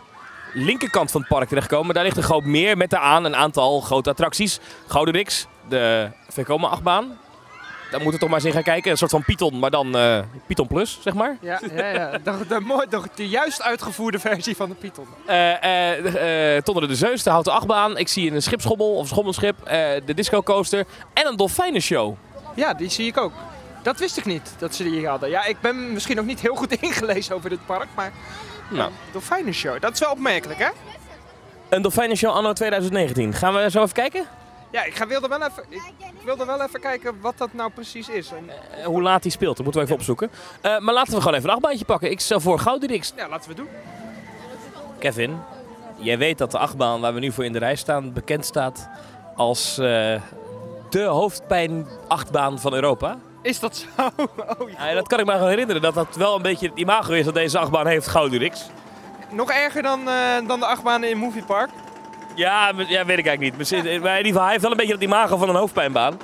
linkerkant 0.55 1.11
van 1.11 1.21
het 1.21 1.31
park 1.31 1.49
terechtgekomen. 1.49 1.95
Daar 1.95 2.05
ligt 2.05 2.17
een 2.17 2.23
groot 2.23 2.45
meer 2.45 2.77
met 2.77 2.91
daaraan 2.91 3.25
een 3.25 3.37
aantal 3.37 3.81
grote 3.81 4.11
attracties. 4.11 4.61
Gouden 4.87 5.15
Rix, 5.15 5.47
de 5.69 6.11
Vekoma 6.29 6.69
achtbaan. 6.69 7.19
Daar 7.91 8.03
moeten 8.03 8.21
we 8.21 8.27
toch 8.27 8.29
maar 8.29 8.39
eens 8.39 8.49
in 8.49 8.53
gaan 8.55 8.73
kijken. 8.73 8.91
Een 8.91 8.97
soort 8.97 9.11
van 9.11 9.25
Python, 9.25 9.59
maar 9.59 9.71
dan 9.71 9.97
eh, 9.97 10.19
Python 10.47 10.67
Plus, 10.67 10.99
zeg 11.03 11.15
maar. 11.15 11.37
ja, 11.41 11.61
ja, 11.75 11.89
ja. 11.89 12.11
De, 12.25 12.47
de, 12.49 12.61
mooi, 12.61 12.87
de, 12.91 13.01
de 13.15 13.29
juist 13.29 13.63
uitgevoerde 13.63 14.19
versie 14.19 14.57
van 14.57 14.69
de 14.69 14.75
Python. 14.75 15.07
Eh 15.27 15.53
eh 15.53 16.03
de, 16.05 16.19
eh, 16.19 16.63
Tonder 16.63 16.89
de 16.89 16.95
Zeus, 16.95 17.23
de 17.23 17.31
houten 17.31 17.53
achtbaan. 17.53 17.97
Ik 17.97 18.09
zie 18.09 18.33
een 18.33 18.43
schipschommel 18.43 18.95
of 18.95 19.09
schommelschip. 19.09 19.57
de 20.07 20.15
disco 20.15 20.43
coaster. 20.43 20.85
En 21.13 21.27
een 21.27 21.37
dolfijnenshow. 21.37 22.15
Ja, 22.55 22.75
die 22.75 22.91
zie 22.91 23.07
ik 23.07 23.17
ook. 23.17 23.33
Dat 23.83 23.99
wist 23.99 24.17
ik 24.17 24.25
niet, 24.25 24.55
dat 24.59 24.75
ze 24.75 24.83
die 24.83 24.93
hier 24.93 25.09
hadden. 25.09 25.31
Ja, 25.31 25.45
ik 25.45 25.61
ben 25.61 25.93
misschien 25.93 26.17
nog 26.17 26.25
niet 26.25 26.41
heel 26.41 26.55
goed 26.55 26.73
ingelezen 26.83 27.35
over 27.35 27.51
dit 27.51 27.67
park, 27.67 27.89
maar... 27.95 28.13
Nou. 28.71 28.91
Dolfijnenshow, 29.13 29.81
dat 29.81 29.93
is 29.93 30.01
wel 30.01 30.11
opmerkelijk, 30.11 30.59
hè? 30.59 30.69
Een 31.69 31.83
dolfijnenshow 31.83 32.31
anno 32.31 32.53
2019. 32.53 33.33
Gaan 33.33 33.55
we 33.55 33.71
zo 33.71 33.83
even 33.83 33.95
kijken? 33.95 34.27
Ja, 34.71 34.85
ik 34.85 34.95
ga, 34.95 35.07
wilde, 35.07 35.29
wel 35.29 35.39
even, 35.43 35.65
ik, 35.69 35.81
wilde 36.25 36.45
wel 36.45 36.63
even 36.63 36.81
kijken 36.81 37.21
wat 37.21 37.39
dat 37.39 37.53
nou 37.53 37.71
precies 37.71 38.09
is. 38.09 38.31
En, 38.31 38.51
Eh, 38.79 38.85
hoe 38.85 39.03
laat 39.03 39.23
die 39.23 39.33
speelt, 39.33 39.57
dat 39.57 39.65
moeten 39.65 39.81
we 39.83 39.87
even 39.87 39.99
opzoeken. 39.99 40.31
Eh, 40.61 40.79
maar 40.79 40.95
laten 40.95 41.13
we 41.15 41.21
gewoon 41.21 41.35
even 41.35 41.49
een 41.49 41.55
achtbaantje 41.55 41.85
pakken. 41.85 42.11
Ik 42.11 42.21
stel 42.21 42.41
voor 42.41 42.59
Gouden 42.59 43.03
ja, 43.17 43.29
laten 43.29 43.49
we 43.51 43.57
doen. 43.57 43.69
Kevin, 44.99 45.41
jij 45.97 46.19
weet 46.19 46.39
dat 46.39 46.51
de 46.51 46.59
achtbaan 46.59 47.01
waar 47.01 47.15
we 47.15 47.21
nu 47.21 47.33
voor 47.33 47.45
in 47.45 47.53
de 47.53 47.59
rij 47.59 47.77
staan 47.77 48.13
bekend 48.13 48.45
staat 48.45 48.89
als 49.37 49.79
eh, 49.79 50.21
de 50.91 51.03
hoofdpijn-achtbaan 51.03 52.59
van 52.59 52.75
Europa. 52.75 53.19
Is 53.45 53.61
dat 53.61 53.77
zo? 53.77 53.87
Oh, 54.59 54.71
Ja, 54.71 54.95
dat 54.95 55.07
kan 55.09 55.19
ik 55.21 55.27
me 55.27 55.33
gewoon 55.33 55.49
herinneren, 55.49 55.83
dat 55.83 55.95
dat 55.95 56.17
wel 56.17 56.37
een 56.37 56.43
beetje 56.43 56.69
het 56.69 56.79
imago 56.79 57.13
is 57.13 57.25
dat 57.25 57.35
deze 57.35 57.59
achtbaan 57.59 57.87
heeft, 57.87 58.07
Gouden 58.07 58.39
Rix. 58.39 58.67
Nog 59.31 59.51
erger 59.51 59.83
dan, 59.83 60.09
eh, 60.09 60.15
dan 60.47 60.61
de 60.61 60.67
achtbanen 60.67 61.09
in 61.11 61.17
Movie 61.19 61.43
Park. 61.45 61.71
Ja, 62.35 62.73
ja, 62.77 63.05
weet 63.05 63.19
ik 63.19 63.27
eigenlijk 63.27 63.41
niet. 63.41 63.57
Misschien- 63.57 63.83
Maar 64.03 64.19
in 64.19 64.27
ieder 64.27 64.27
geval, 64.27 64.41
hij 64.43 64.51
heeft 64.51 64.63
wel 64.63 64.71
een 64.71 64.77
beetje 64.77 64.93
het 64.93 65.03
imago 65.03 65.37
van 65.37 65.49
een 65.49 65.55
hoofdpijnbaan. 65.55 66.19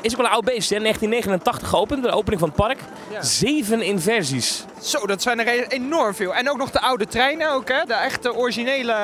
Is 0.00 0.10
ook 0.12 0.16
wel 0.16 0.26
een 0.26 0.32
oud 0.32 0.44
beest, 0.44 0.70
hè? 0.70 0.78
1989 0.78 1.68
geopend, 1.68 2.02
de 2.02 2.10
opening 2.10 2.40
van 2.40 2.48
het 2.48 2.56
park. 2.58 2.78
Ja. 3.10 3.22
Zeven 3.22 3.82
inversies. 3.82 4.64
Zo, 4.80 5.06
dat 5.06 5.22
zijn 5.22 5.40
er 5.40 5.46
e- 5.48 5.66
enorm 5.68 6.14
veel. 6.14 6.34
En 6.34 6.50
ook 6.50 6.56
nog 6.56 6.70
de 6.70 6.80
oude 6.80 7.06
treinen 7.06 7.52
ook, 7.52 7.68
hè? 7.68 7.84
De 7.86 7.94
echte 7.94 8.34
originele, 8.34 8.94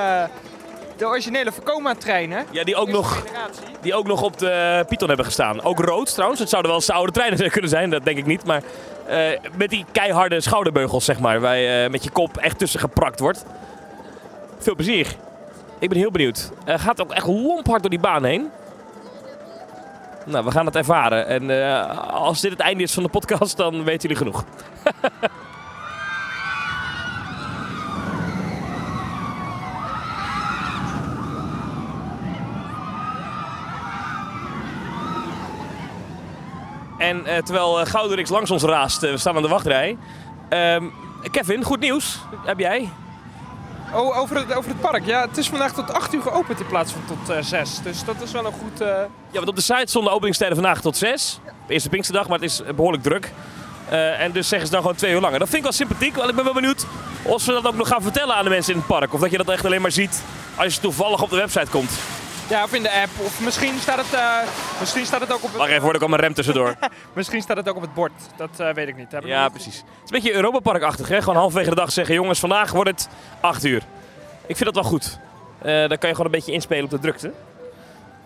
de 0.98 1.06
originele 1.06 1.52
Vekoma-treinen. 1.52 2.46
Ja, 2.50 2.64
die 2.64 2.76
ook, 2.76 2.88
nog, 2.88 3.22
generatie. 3.26 3.62
die 3.80 3.94
ook 3.94 4.06
nog 4.06 4.22
op 4.22 4.38
de 4.38 4.84
Python 4.88 5.08
hebben 5.08 5.26
gestaan. 5.26 5.62
Ook 5.62 5.78
rood 5.78 6.14
trouwens. 6.14 6.40
Het 6.40 6.48
zouden 6.48 6.70
wel 6.70 6.80
eens 6.80 6.90
oude 6.90 7.12
treinen 7.12 7.50
kunnen 7.50 7.70
zijn, 7.70 7.90
dat 7.90 8.04
denk 8.04 8.18
ik 8.18 8.26
niet. 8.26 8.44
Maar 8.44 8.62
eh, 9.06 9.18
met 9.56 9.70
die 9.70 9.84
keiharde 9.92 10.40
schouderbeugels, 10.40 11.04
zeg 11.04 11.18
maar. 11.18 11.40
Waar 11.40 11.56
je 11.56 11.82
eh, 11.84 11.90
met 11.90 12.04
je 12.04 12.10
kop 12.10 12.36
echt 12.36 12.58
tussen 12.58 12.80
geprakt 12.80 13.20
wordt. 13.20 13.44
Veel 14.58 14.74
plezier. 14.74 15.16
Ik 15.78 15.88
ben 15.88 15.98
heel 15.98 16.10
benieuwd. 16.10 16.50
Eh 16.64 16.78
gaat 16.78 17.00
ook 17.00 17.12
echt 17.12 17.26
lomphard 17.26 17.80
door 17.80 17.90
die 17.90 18.00
baan 18.00 18.24
heen. 18.24 18.50
Nou, 20.24 20.44
we 20.44 20.50
gaan 20.50 20.66
het 20.66 20.76
ervaren. 20.76 21.26
En 21.26 21.50
als 22.10 22.40
dit 22.40 22.50
het 22.50 22.60
einde 22.60 22.82
is 22.82 22.94
van 22.94 23.02
de 23.02 23.08
podcast, 23.08 23.56
dan 23.56 23.84
weten 23.84 24.08
jullie 24.08 24.16
genoeg. 24.16 24.44
En 36.98 37.26
eh, 37.26 37.42
terwijl 37.42 37.80
uh, 37.80 37.86
Goudenrix 37.86 38.30
langs 38.30 38.50
ons 38.50 38.62
raast, 38.62 39.02
eh, 39.02 39.10
we 39.10 39.18
staan 39.18 39.36
aan 39.36 39.42
de 39.42 39.48
wachtrij. 39.48 39.96
Ehm, 40.48 40.84
Kevin, 41.30 41.62
goed 41.62 41.80
nieuws. 41.80 42.18
Heb 42.44 42.58
jij? 42.58 42.88
Oh, 43.94 44.18
over 44.18 44.36
het, 44.36 44.54
over 44.54 44.70
het 44.70 44.80
park. 44.80 45.04
Ja, 45.06 45.20
het 45.28 45.36
is 45.36 45.48
vandaag 45.48 45.72
tot 45.72 45.92
8 45.92 46.14
uur 46.14 46.22
geopend 46.22 46.60
in 46.60 46.66
plaats 46.66 46.92
van 46.92 47.00
tot 47.06 47.36
eh 47.36 47.42
6. 47.42 47.78
Dus 47.82 48.04
dat 48.04 48.14
is 48.22 48.32
wel 48.32 48.46
een 48.46 48.52
goed... 48.52 48.80
eh, 48.80 48.86
Ja, 49.30 49.32
want 49.32 49.48
op 49.48 49.56
de 49.56 49.62
site 49.62 49.86
stonden 49.86 50.12
openingstijden 50.12 50.56
vandaag 50.56 50.80
tot 50.80 50.96
6. 50.96 51.38
Eerste 51.68 51.88
Pinksterdag, 51.88 52.28
maar 52.28 52.38
het 52.38 52.50
is 52.50 52.62
behoorlijk 52.76 53.02
druk. 53.02 53.32
Eh, 53.88 54.20
en 54.20 54.32
dus 54.32 54.48
zeggen 54.48 54.66
ze 54.68 54.72
dan 54.72 54.82
gewoon 54.82 54.96
twee 54.96 55.12
uur 55.12 55.20
langer. 55.20 55.38
Dat 55.38 55.48
vind 55.48 55.58
ik 55.58 55.62
wel 55.68 55.72
sympathiek, 55.72 56.16
want 56.16 56.28
ik 56.28 56.34
ben 56.34 56.44
wel 56.44 56.52
benieuwd 56.54 56.86
of 57.22 57.42
ze 57.42 57.52
dat 57.52 57.66
ook 57.66 57.74
nog 57.76 57.88
gaan 57.88 58.02
vertellen 58.02 58.34
aan 58.34 58.44
de 58.44 58.50
mensen 58.50 58.72
in 58.72 58.78
het 58.78 58.88
park. 58.88 59.14
Of 59.14 59.20
dat 59.20 59.30
je 59.30 59.36
dat 59.36 59.48
echt 59.48 59.64
alleen 59.64 59.80
maar 59.80 59.92
ziet 59.92 60.22
als 60.56 60.74
je 60.74 60.80
toevallig 60.80 61.22
op 61.22 61.30
de 61.30 61.36
website 61.36 61.70
komt. 61.70 61.90
Ja, 62.48 62.64
of 62.64 62.74
in 62.74 62.82
de 62.82 62.90
app. 62.90 63.10
Of 63.24 63.40
misschien 63.40 63.78
staat 63.80 63.96
het, 63.98 64.12
eh, 64.14 64.36
misschien 64.80 65.06
staat 65.06 65.20
het 65.20 65.32
ook 65.32 65.42
op 65.42 65.48
het, 65.48 65.56
Wacht 65.56 65.70
even, 65.70 65.82
hoor, 65.82 65.92
er 65.92 65.98
kwam 65.98 66.12
een 66.12 66.18
rem 66.18 66.34
tussendoor. 66.34 66.74
misschien 67.12 67.42
staat 67.42 67.56
het 67.56 67.68
ook 67.68 67.76
op 67.76 67.82
het 67.82 67.94
bord. 67.94 68.12
Dat 68.36 68.60
eh, 68.60 68.72
weet 68.72 68.88
ik 68.88 68.96
niet. 68.96 69.12
Ik 69.12 69.24
Ja, 69.24 69.48
precies. 69.48 69.76
Het 69.76 69.84
is 69.84 70.10
een 70.10 70.20
beetje 70.20 70.34
Europa 70.34 70.58
Park-achtig, 70.58 71.08
hè? 71.08 71.18
Gewoon 71.20 71.36
halverwege 71.36 71.70
de 71.70 71.76
dag 71.76 71.92
zeggen, 71.92 72.14
jongens, 72.14 72.38
vandaag 72.38 72.72
wordt 72.72 72.90
het 72.90 73.08
8 73.40 73.64
uur. 73.64 73.82
Ik 74.46 74.56
vind 74.56 74.64
dat 74.64 74.74
wel 74.74 74.92
goed. 74.92 75.18
Eh 75.58 75.88
dan 75.88 75.98
kan 75.98 76.08
je 76.08 76.14
gewoon 76.14 76.26
een 76.26 76.30
beetje 76.38 76.52
inspelen 76.52 76.84
op 76.84 76.90
de 76.90 76.98
drukte. 76.98 77.32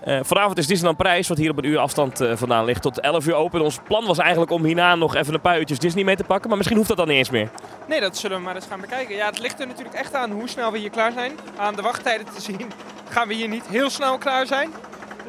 Eh, 0.04 0.18
vanavond 0.22 0.58
is 0.58 0.66
Disneyland 0.66 0.96
Prijs, 0.98 1.28
wat 1.28 1.38
hier 1.38 1.50
op 1.50 1.58
een 1.58 1.64
uur 1.64 1.78
afstand 1.78 2.20
eh, 2.20 2.32
vandaan 2.36 2.64
ligt, 2.64 2.82
tot 2.82 3.00
11 3.00 3.26
uur 3.26 3.34
open. 3.34 3.60
Ons 3.60 3.78
plan 3.84 4.06
was 4.06 4.18
eigenlijk 4.18 4.50
om 4.50 4.64
hierna 4.64 4.94
nog 4.94 5.14
even 5.14 5.34
een 5.34 5.40
paar 5.40 5.58
uurtjes 5.58 5.78
Disney 5.78 6.04
mee 6.04 6.16
te 6.16 6.24
pakken, 6.24 6.48
maar 6.48 6.56
misschien 6.56 6.76
hoeft 6.76 6.88
dat 6.88 6.98
dan 6.98 7.08
niet 7.08 7.16
eens 7.16 7.30
meer. 7.30 7.50
Nee, 7.88 8.00
dat 8.00 8.16
zullen 8.16 8.36
we 8.36 8.42
maar 8.42 8.54
eens 8.54 8.66
gaan 8.66 8.80
bekijken. 8.80 9.14
Ja, 9.14 9.26
het 9.26 9.38
ligt 9.38 9.60
er 9.60 9.66
natuurlijk 9.66 9.94
echt 9.94 10.14
aan 10.14 10.30
hoe 10.30 10.48
snel 10.48 10.72
we 10.72 10.78
hier 10.78 10.90
klaar 10.90 11.12
zijn. 11.12 11.32
Aan 11.56 11.74
de 11.74 11.82
wachttijden 11.82 12.26
te 12.34 12.40
zien 12.40 12.70
gaan 13.14 13.28
we 13.28 13.34
hier 13.34 13.48
niet 13.48 13.66
heel 13.66 13.90
snel 13.90 14.18
klaar 14.18 14.46
zijn. 14.46 14.70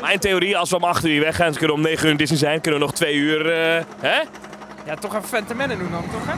Maar 0.01 0.13
in 0.13 0.19
theorie, 0.19 0.57
als 0.57 0.69
we 0.69 0.75
om 0.75 0.83
8 0.83 1.05
uur 1.05 1.21
weggaan, 1.21 1.47
dan 1.49 1.57
kunnen 1.57 1.75
we 1.75 1.81
om 1.81 1.87
9 1.87 2.05
uur 2.05 2.11
in 2.11 2.17
Disney 2.17 2.37
zijn. 2.37 2.61
Kunnen 2.61 2.79
we 2.79 2.85
nog 2.85 2.95
2 2.95 3.15
uur, 3.15 3.51
eh, 3.51 3.83
hè? 3.99 4.21
Ja, 4.85 4.95
toch 4.99 5.15
even 5.15 5.27
Phantom 5.27 5.57
doen 5.57 5.91
dan, 5.91 6.03
toch 6.11 6.25
hè? 6.25 6.33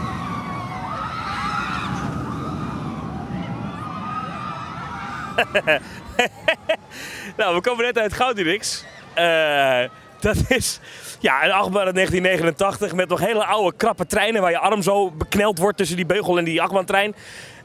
Nou, 7.37 7.55
we 7.55 7.61
komen 7.61 7.85
net 7.85 7.97
uit 7.97 8.13
Goudurix. 8.13 8.83
Eh 9.13 9.83
dat 10.25 10.37
is 10.47 10.79
ja, 11.19 11.43
een 11.43 11.51
achtbaan 11.51 11.85
uit 11.85 11.95
1989 11.95 12.93
met 12.93 13.09
nog 13.09 13.19
hele 13.19 13.45
oude 13.45 13.77
krappe 13.77 14.05
treinen 14.05 14.41
waar 14.41 14.51
je 14.51 14.57
arm 14.57 14.81
zo 14.81 15.11
bekneld 15.11 15.57
wordt 15.57 15.77
tussen 15.77 15.95
die 15.95 16.05
beugel 16.05 16.37
en 16.37 16.43
die 16.43 16.61
achtbaantrein. 16.61 17.15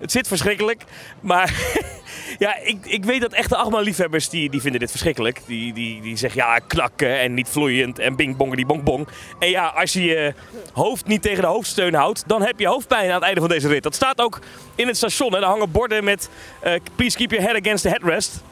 Het 0.00 0.12
zit 0.12 0.28
verschrikkelijk, 0.28 0.84
maar 1.20 1.54
ja, 2.38 2.56
ik, 2.56 2.86
ik 2.86 3.04
weet 3.04 3.20
dat 3.20 3.32
echte 3.32 3.56
achtbaanliefhebbers 3.56 4.28
die, 4.28 4.50
die 4.50 4.60
vinden 4.60 4.80
dit 4.80 4.90
verschrikkelijk. 4.90 5.40
Die, 5.46 5.72
die, 5.72 6.02
die 6.02 6.16
zeggen 6.16 6.40
ja, 6.40 6.58
knakken 6.58 7.18
en 7.18 7.34
niet 7.34 7.48
vloeiend 7.48 7.98
en 7.98 8.16
bing 8.16 8.36
bong 8.36 8.54
die 8.54 8.66
bong 8.66 8.82
bong. 8.82 9.08
En 9.38 9.50
ja, 9.50 9.66
als 9.66 9.92
je 9.92 10.04
je 10.04 10.34
hoofd 10.72 11.06
niet 11.06 11.22
tegen 11.22 11.42
de 11.42 11.48
hoofdsteun 11.48 11.94
houdt, 11.94 12.24
dan 12.26 12.42
heb 12.42 12.60
je 12.60 12.66
hoofdpijn 12.66 13.08
aan 13.08 13.14
het 13.14 13.24
einde 13.24 13.40
van 13.40 13.48
deze 13.48 13.68
rit. 13.68 13.82
Dat 13.82 13.94
staat 13.94 14.20
ook 14.20 14.38
in 14.74 14.86
het 14.86 14.96
station. 14.96 15.32
Hè. 15.32 15.40
Daar 15.40 15.48
hangen 15.48 15.70
borden 15.70 16.04
met 16.04 16.28
eh, 16.60 16.72
please 16.96 17.16
keep 17.16 17.30
your 17.30 17.46
head 17.46 17.60
against 17.60 17.82
the 17.82 17.88
headrest. 17.88 18.42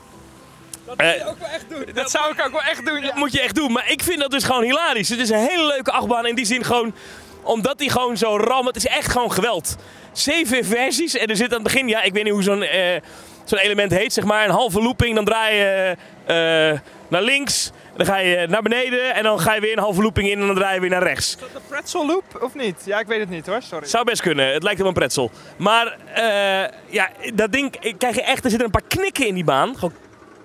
Eh, 0.97 1.29
ook 1.29 1.39
wel 1.39 1.49
echt 1.49 1.65
doen. 1.69 1.85
Dat 1.95 2.11
zou 2.11 2.33
ik 2.33 2.45
ook 2.47 2.53
wel 2.53 2.63
echt 2.63 2.87
doen, 2.87 3.01
ja. 3.01 3.07
dat 3.07 3.15
moet 3.15 3.33
je 3.33 3.41
echt 3.41 3.55
doen. 3.55 3.73
Maar 3.73 3.91
ik 3.91 4.03
vind 4.03 4.21
dat 4.21 4.31
dus 4.31 4.45
gewoon 4.45 4.63
hilarisch. 4.63 5.09
Het 5.09 5.19
is 5.19 5.31
een 5.31 5.47
hele 5.49 5.67
leuke 5.67 5.91
achtbaan 5.91 6.27
in 6.27 6.35
die 6.35 6.47
zin 6.47 6.65
gewoon... 6.65 6.95
Omdat 7.43 7.79
die 7.79 7.91
gewoon 7.91 8.17
zo 8.17 8.37
ram... 8.37 8.67
Het 8.67 8.77
is 8.77 8.87
echt 8.87 9.11
gewoon 9.13 9.33
geweld. 9.33 9.77
Zeven 10.13 10.65
versies. 10.65 11.17
En 11.17 11.27
er 11.27 11.37
zit 11.37 11.49
aan 11.49 11.55
het 11.55 11.63
begin... 11.63 11.89
Ja, 11.89 12.03
ik 12.03 12.13
weet 12.13 12.25
niet 12.25 12.33
hoe 12.33 12.43
zo'n 12.43 12.63
eh, 12.63 13.01
zo'n 13.45 13.59
element 13.59 13.93
heet. 13.93 14.13
Zeg 14.13 14.25
maar 14.25 14.45
een 14.45 14.51
halve 14.51 14.83
looping. 14.83 15.15
Dan 15.15 15.25
draai 15.25 15.57
je 15.57 15.97
eh, 16.27 16.81
naar 17.09 17.23
links. 17.23 17.71
Dan 17.97 18.07
ga 18.07 18.17
je 18.17 18.47
naar 18.49 18.63
beneden. 18.63 19.15
En 19.15 19.23
dan 19.23 19.41
ga 19.41 19.55
je 19.55 19.61
weer 19.61 19.73
een 19.73 19.83
halve 19.83 20.03
looping 20.03 20.29
in. 20.29 20.41
En 20.41 20.47
dan 20.47 20.57
draai 20.57 20.75
je 20.75 20.81
weer 20.81 20.91
naar 20.91 21.03
rechts. 21.03 21.35
Is 21.35 21.41
dat 21.41 21.53
de 21.53 21.61
pretzel 21.69 22.07
loop 22.07 22.39
of 22.41 22.55
niet? 22.55 22.83
Ja, 22.85 22.99
ik 22.99 23.07
weet 23.07 23.21
het 23.21 23.31
niet 23.31 23.47
hoor, 23.47 23.63
sorry. 23.63 23.87
Zou 23.87 24.05
best 24.05 24.23
kunnen. 24.23 24.53
Het 24.53 24.63
lijkt 24.63 24.81
op 24.81 24.87
een 24.87 24.93
pretzel. 24.93 25.31
Maar 25.57 25.97
eh, 26.15 26.73
ja, 26.87 27.11
dat 27.35 27.53
ding 27.53 27.77
ik 27.81 27.99
krijg 27.99 28.15
je 28.15 28.23
echt... 28.23 28.45
Er 28.45 28.51
zitten 28.51 28.67
een 28.67 28.81
paar 28.81 28.89
knikken 28.89 29.27
in 29.27 29.35
die 29.35 29.45
baan. 29.45 29.75
Gewoon 29.79 29.93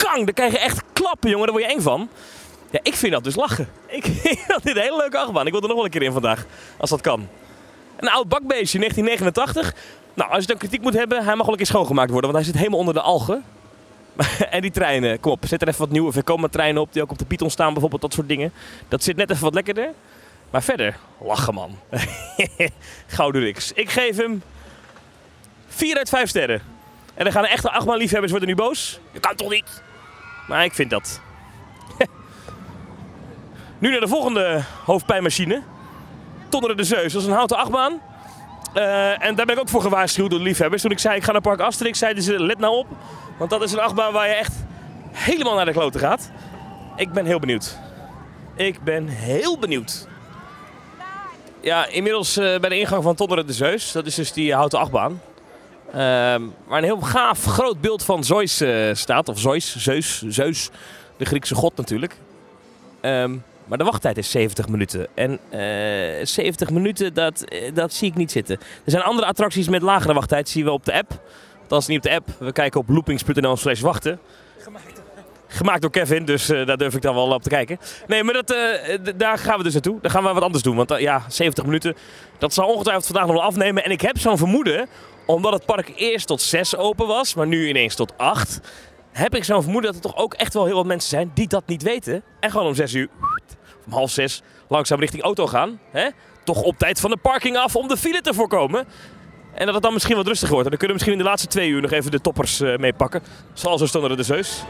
kang. 0.05 0.25
Dan 0.25 0.33
krijg 0.33 0.51
je 0.51 0.59
echt 0.59 0.83
klappen, 0.93 1.29
jongen. 1.29 1.45
Daar 1.45 1.55
word 1.55 1.69
je 1.69 1.75
eng 1.75 1.81
van. 1.81 2.09
Ja, 2.71 2.79
ik 2.83 2.95
vind 2.95 3.11
dat 3.11 3.23
dus 3.23 3.35
lachen. 3.35 3.69
Ik 3.87 4.03
vind 4.05 4.63
dit 4.63 4.75
een 4.75 4.81
hele 4.81 4.97
leuke 4.97 5.17
achtbaan. 5.17 5.45
Ik 5.45 5.51
wil 5.51 5.61
er 5.61 5.67
nog 5.67 5.75
wel 5.75 5.85
een 5.85 5.91
keer 5.91 6.01
in 6.01 6.11
vandaag. 6.11 6.45
Als 6.77 6.89
dat 6.89 7.01
kan. 7.01 7.27
Een 7.95 8.09
oud 8.09 8.27
bakbeestje, 8.27 8.79
1989. 8.79 9.73
Nou, 10.13 10.31
als 10.31 10.41
je 10.41 10.47
dan 10.47 10.57
kritiek 10.57 10.81
moet 10.81 10.93
hebben, 10.93 11.23
hij 11.23 11.35
mag 11.35 11.45
wel 11.45 11.51
een 11.51 11.57
keer 11.57 11.65
schoongemaakt 11.65 12.11
worden. 12.11 12.31
Want 12.31 12.43
hij 12.43 12.53
zit 12.53 12.61
helemaal 12.61 12.79
onder 12.79 12.93
de 12.93 13.01
algen. 13.01 13.43
en 14.49 14.61
die 14.61 14.71
treinen, 14.71 15.19
kom 15.19 15.31
op, 15.31 15.45
zet 15.47 15.61
er 15.61 15.67
even 15.67 15.79
wat 15.79 15.89
nieuwe 15.89 16.11
Vekoma 16.11 16.47
treinen 16.47 16.81
op. 16.81 16.93
Die 16.93 17.01
ook 17.01 17.11
op 17.11 17.17
de 17.17 17.25
Python 17.25 17.49
staan 17.49 17.71
bijvoorbeeld, 17.71 18.01
dat 18.01 18.13
soort 18.13 18.27
dingen. 18.27 18.53
Dat 18.87 19.03
zit 19.03 19.15
net 19.15 19.29
even 19.29 19.43
wat 19.43 19.53
lekkerder. 19.53 19.89
Maar 20.49 20.63
verder, 20.63 20.97
lachen 21.19 21.53
man. 21.53 21.79
Gouden 23.07 23.41
Rix. 23.41 23.71
Ik 23.71 23.89
geef 23.89 24.17
hem 24.17 24.43
4 25.67 25.97
uit 25.97 26.09
5 26.09 26.29
sterren. 26.29 26.61
En 27.13 27.23
dan 27.23 27.33
gaan 27.33 27.41
de 27.41 27.49
echte 27.49 27.71
achtbaan 27.71 27.97
liefhebbers 27.97 28.31
worden 28.31 28.49
nu 28.49 28.55
boos. 28.55 28.99
Dat 29.11 29.21
kan 29.21 29.35
toch 29.35 29.49
niet? 29.49 29.81
Maar 30.47 30.63
ik 30.63 30.73
vind 30.73 30.89
dat. 30.89 31.21
nu 33.79 33.89
naar 33.89 33.99
de 33.99 34.07
volgende 34.07 34.63
hoofdpijnmachine. 34.85 35.61
Tonneren 36.49 36.77
de 36.77 36.83
Zeus. 36.83 37.13
Dat 37.13 37.21
is 37.21 37.27
een 37.27 37.33
houten 37.33 37.57
achtbaan. 37.57 38.01
Eh, 38.73 39.25
en 39.25 39.35
daar 39.35 39.45
ben 39.45 39.55
ik 39.55 39.61
ook 39.61 39.69
voor 39.69 39.81
gewaarschuwd 39.81 40.29
door 40.29 40.39
de 40.39 40.45
liefhebbers. 40.45 40.81
Toen 40.81 40.91
ik 40.91 40.99
zei 40.99 41.15
ik 41.15 41.23
ga 41.23 41.31
naar 41.31 41.41
Park 41.41 41.59
Asterix, 41.59 41.99
zeiden 41.99 42.23
ze 42.23 42.43
let 42.43 42.59
nou 42.59 42.75
op. 42.75 42.87
Want 43.37 43.49
dat 43.49 43.63
is 43.63 43.71
een 43.71 43.79
achtbaan 43.79 44.13
waar 44.13 44.27
je 44.27 44.33
echt 44.33 44.53
helemaal 45.11 45.55
naar 45.55 45.65
de 45.65 45.71
kloten 45.71 45.99
gaat. 45.99 46.31
Ik 46.95 47.11
ben 47.11 47.25
heel 47.25 47.39
benieuwd. 47.39 47.77
Ik 48.55 48.83
ben 48.83 49.07
heel 49.07 49.59
benieuwd. 49.59 50.07
Ja, 51.61 51.85
inmiddels 51.85 52.37
eh, 52.37 52.59
bij 52.59 52.69
de 52.69 52.79
ingang 52.79 53.03
van 53.03 53.15
Tonneren 53.15 53.47
de 53.47 53.53
Zeus. 53.53 53.91
Dat 53.91 54.05
is 54.05 54.15
dus 54.15 54.33
die 54.33 54.53
houten 54.53 54.79
achtbaan. 54.79 55.21
Ehm, 55.93 56.41
waar 56.67 56.77
een 56.77 56.83
heel 56.83 57.01
gaaf 57.01 57.45
groot 57.45 57.81
beeld 57.81 58.03
van 58.03 58.23
Zeus 58.23 58.61
eh, 58.61 58.89
staat. 58.93 59.29
Of 59.29 59.39
Zeus, 59.39 59.75
Zeus, 59.77 60.21
Zeus. 60.27 60.69
De 61.17 61.25
Griekse 61.25 61.55
god 61.55 61.77
natuurlijk. 61.77 62.15
Ehm, 63.01 63.35
maar 63.65 63.77
de 63.77 63.83
wachttijd 63.83 64.17
is 64.17 64.31
70 64.31 64.67
minuten. 64.67 65.07
En 65.13 65.39
eh 65.49 66.25
70 66.25 66.69
minuten, 66.69 67.13
dat, 67.13 67.43
eh, 67.43 67.73
dat 67.73 67.93
zie 67.93 68.09
ik 68.09 68.15
niet 68.15 68.31
zitten. 68.31 68.55
Er 68.55 68.91
zijn 68.91 69.03
andere 69.03 69.27
attracties 69.27 69.67
met 69.69 69.81
lagere 69.81 70.13
wachttijd. 70.13 70.49
Zien 70.49 70.63
we 70.63 70.71
op 70.71 70.85
de 70.85 70.93
app. 70.93 71.21
Althans 71.61 71.87
niet 71.87 71.97
op 71.97 72.03
de 72.03 72.15
app. 72.15 72.29
We 72.39 72.51
kijken 72.51 72.79
op 72.79 72.89
loopings.nl 72.89 73.57
slash 73.57 73.81
wachten. 73.81 74.19
Gemaakt 75.53 75.81
door 75.81 75.91
Kevin, 75.91 76.25
dus 76.25 76.49
eh, 76.49 76.65
daar 76.65 76.77
durf 76.77 76.95
ik 76.95 77.01
dan 77.01 77.15
wel 77.15 77.27
op 77.27 77.43
te 77.43 77.49
kijken. 77.49 77.79
Nee, 78.07 78.23
maar 78.23 78.33
dat, 78.33 78.51
eh, 78.51 78.97
daar 79.15 79.37
gaan 79.37 79.57
we 79.57 79.63
dus 79.63 79.73
naartoe. 79.73 80.01
Dan 80.01 80.11
gaan 80.11 80.23
we 80.23 80.33
wat 80.33 80.43
anders 80.43 80.63
doen. 80.63 80.75
Want 80.75 80.91
eh, 80.91 80.99
ja, 80.99 81.23
70 81.27 81.65
minuten, 81.65 81.95
dat 82.37 82.53
zal 82.53 82.67
ongetwijfeld 82.67 83.05
vandaag 83.05 83.25
nog 83.25 83.35
wel 83.35 83.43
afnemen. 83.43 83.83
En 83.83 83.91
ik 83.91 84.01
heb 84.01 84.17
zo'n 84.17 84.37
vermoeden, 84.37 84.87
omdat 85.25 85.53
het 85.53 85.65
park 85.65 85.91
eerst 85.95 86.27
tot 86.27 86.41
6 86.41 86.75
open 86.75 87.07
was, 87.07 87.33
maar 87.33 87.47
nu 87.47 87.67
ineens 87.67 87.95
tot 87.95 88.17
8. 88.17 88.59
Heb 89.11 89.35
ik 89.35 89.43
zo'n 89.43 89.61
vermoeden 89.61 89.93
dat 89.93 90.03
er 90.03 90.09
toch 90.11 90.21
ook 90.21 90.33
echt 90.33 90.53
wel 90.53 90.65
heel 90.65 90.75
wat 90.75 90.85
mensen 90.85 91.09
zijn 91.09 91.31
die 91.33 91.47
dat 91.47 91.63
niet 91.67 91.83
weten. 91.83 92.23
En 92.39 92.51
gewoon 92.51 92.67
om 92.67 92.75
6 92.75 92.93
uur, 92.93 93.07
om 93.85 93.91
half 93.91 94.11
6, 94.11 94.41
langzaam 94.67 94.99
richting 94.99 95.23
auto 95.23 95.47
gaan. 95.47 95.79
Hè? 95.91 96.09
Toch 96.43 96.61
op 96.61 96.77
tijd 96.77 96.99
van 96.99 97.09
de 97.09 97.17
parking 97.17 97.57
af 97.57 97.75
om 97.75 97.87
de 97.87 97.97
file 97.97 98.21
te 98.21 98.33
voorkomen. 98.33 98.87
En 99.53 99.65
dat 99.65 99.73
het 99.73 99.83
dan 99.83 99.93
misschien 99.93 100.15
wat 100.15 100.27
rustiger 100.27 100.53
wordt. 100.53 100.69
En 100.69 100.77
dan 100.77 100.79
kunnen 100.79 100.97
we 100.97 101.03
misschien 101.03 101.13
in 101.13 101.23
de 101.23 101.29
laatste 101.29 101.47
twee 101.47 101.69
uur 101.69 101.81
nog 101.81 101.91
even 101.91 102.11
de 102.11 102.21
toppers 102.21 102.59
eh, 102.59 102.77
meepakken. 102.77 103.23
Zoals 103.53 103.79
zo 103.79 103.87
stonden 103.87 104.17
de 104.17 104.23
Zeus. 104.23 104.63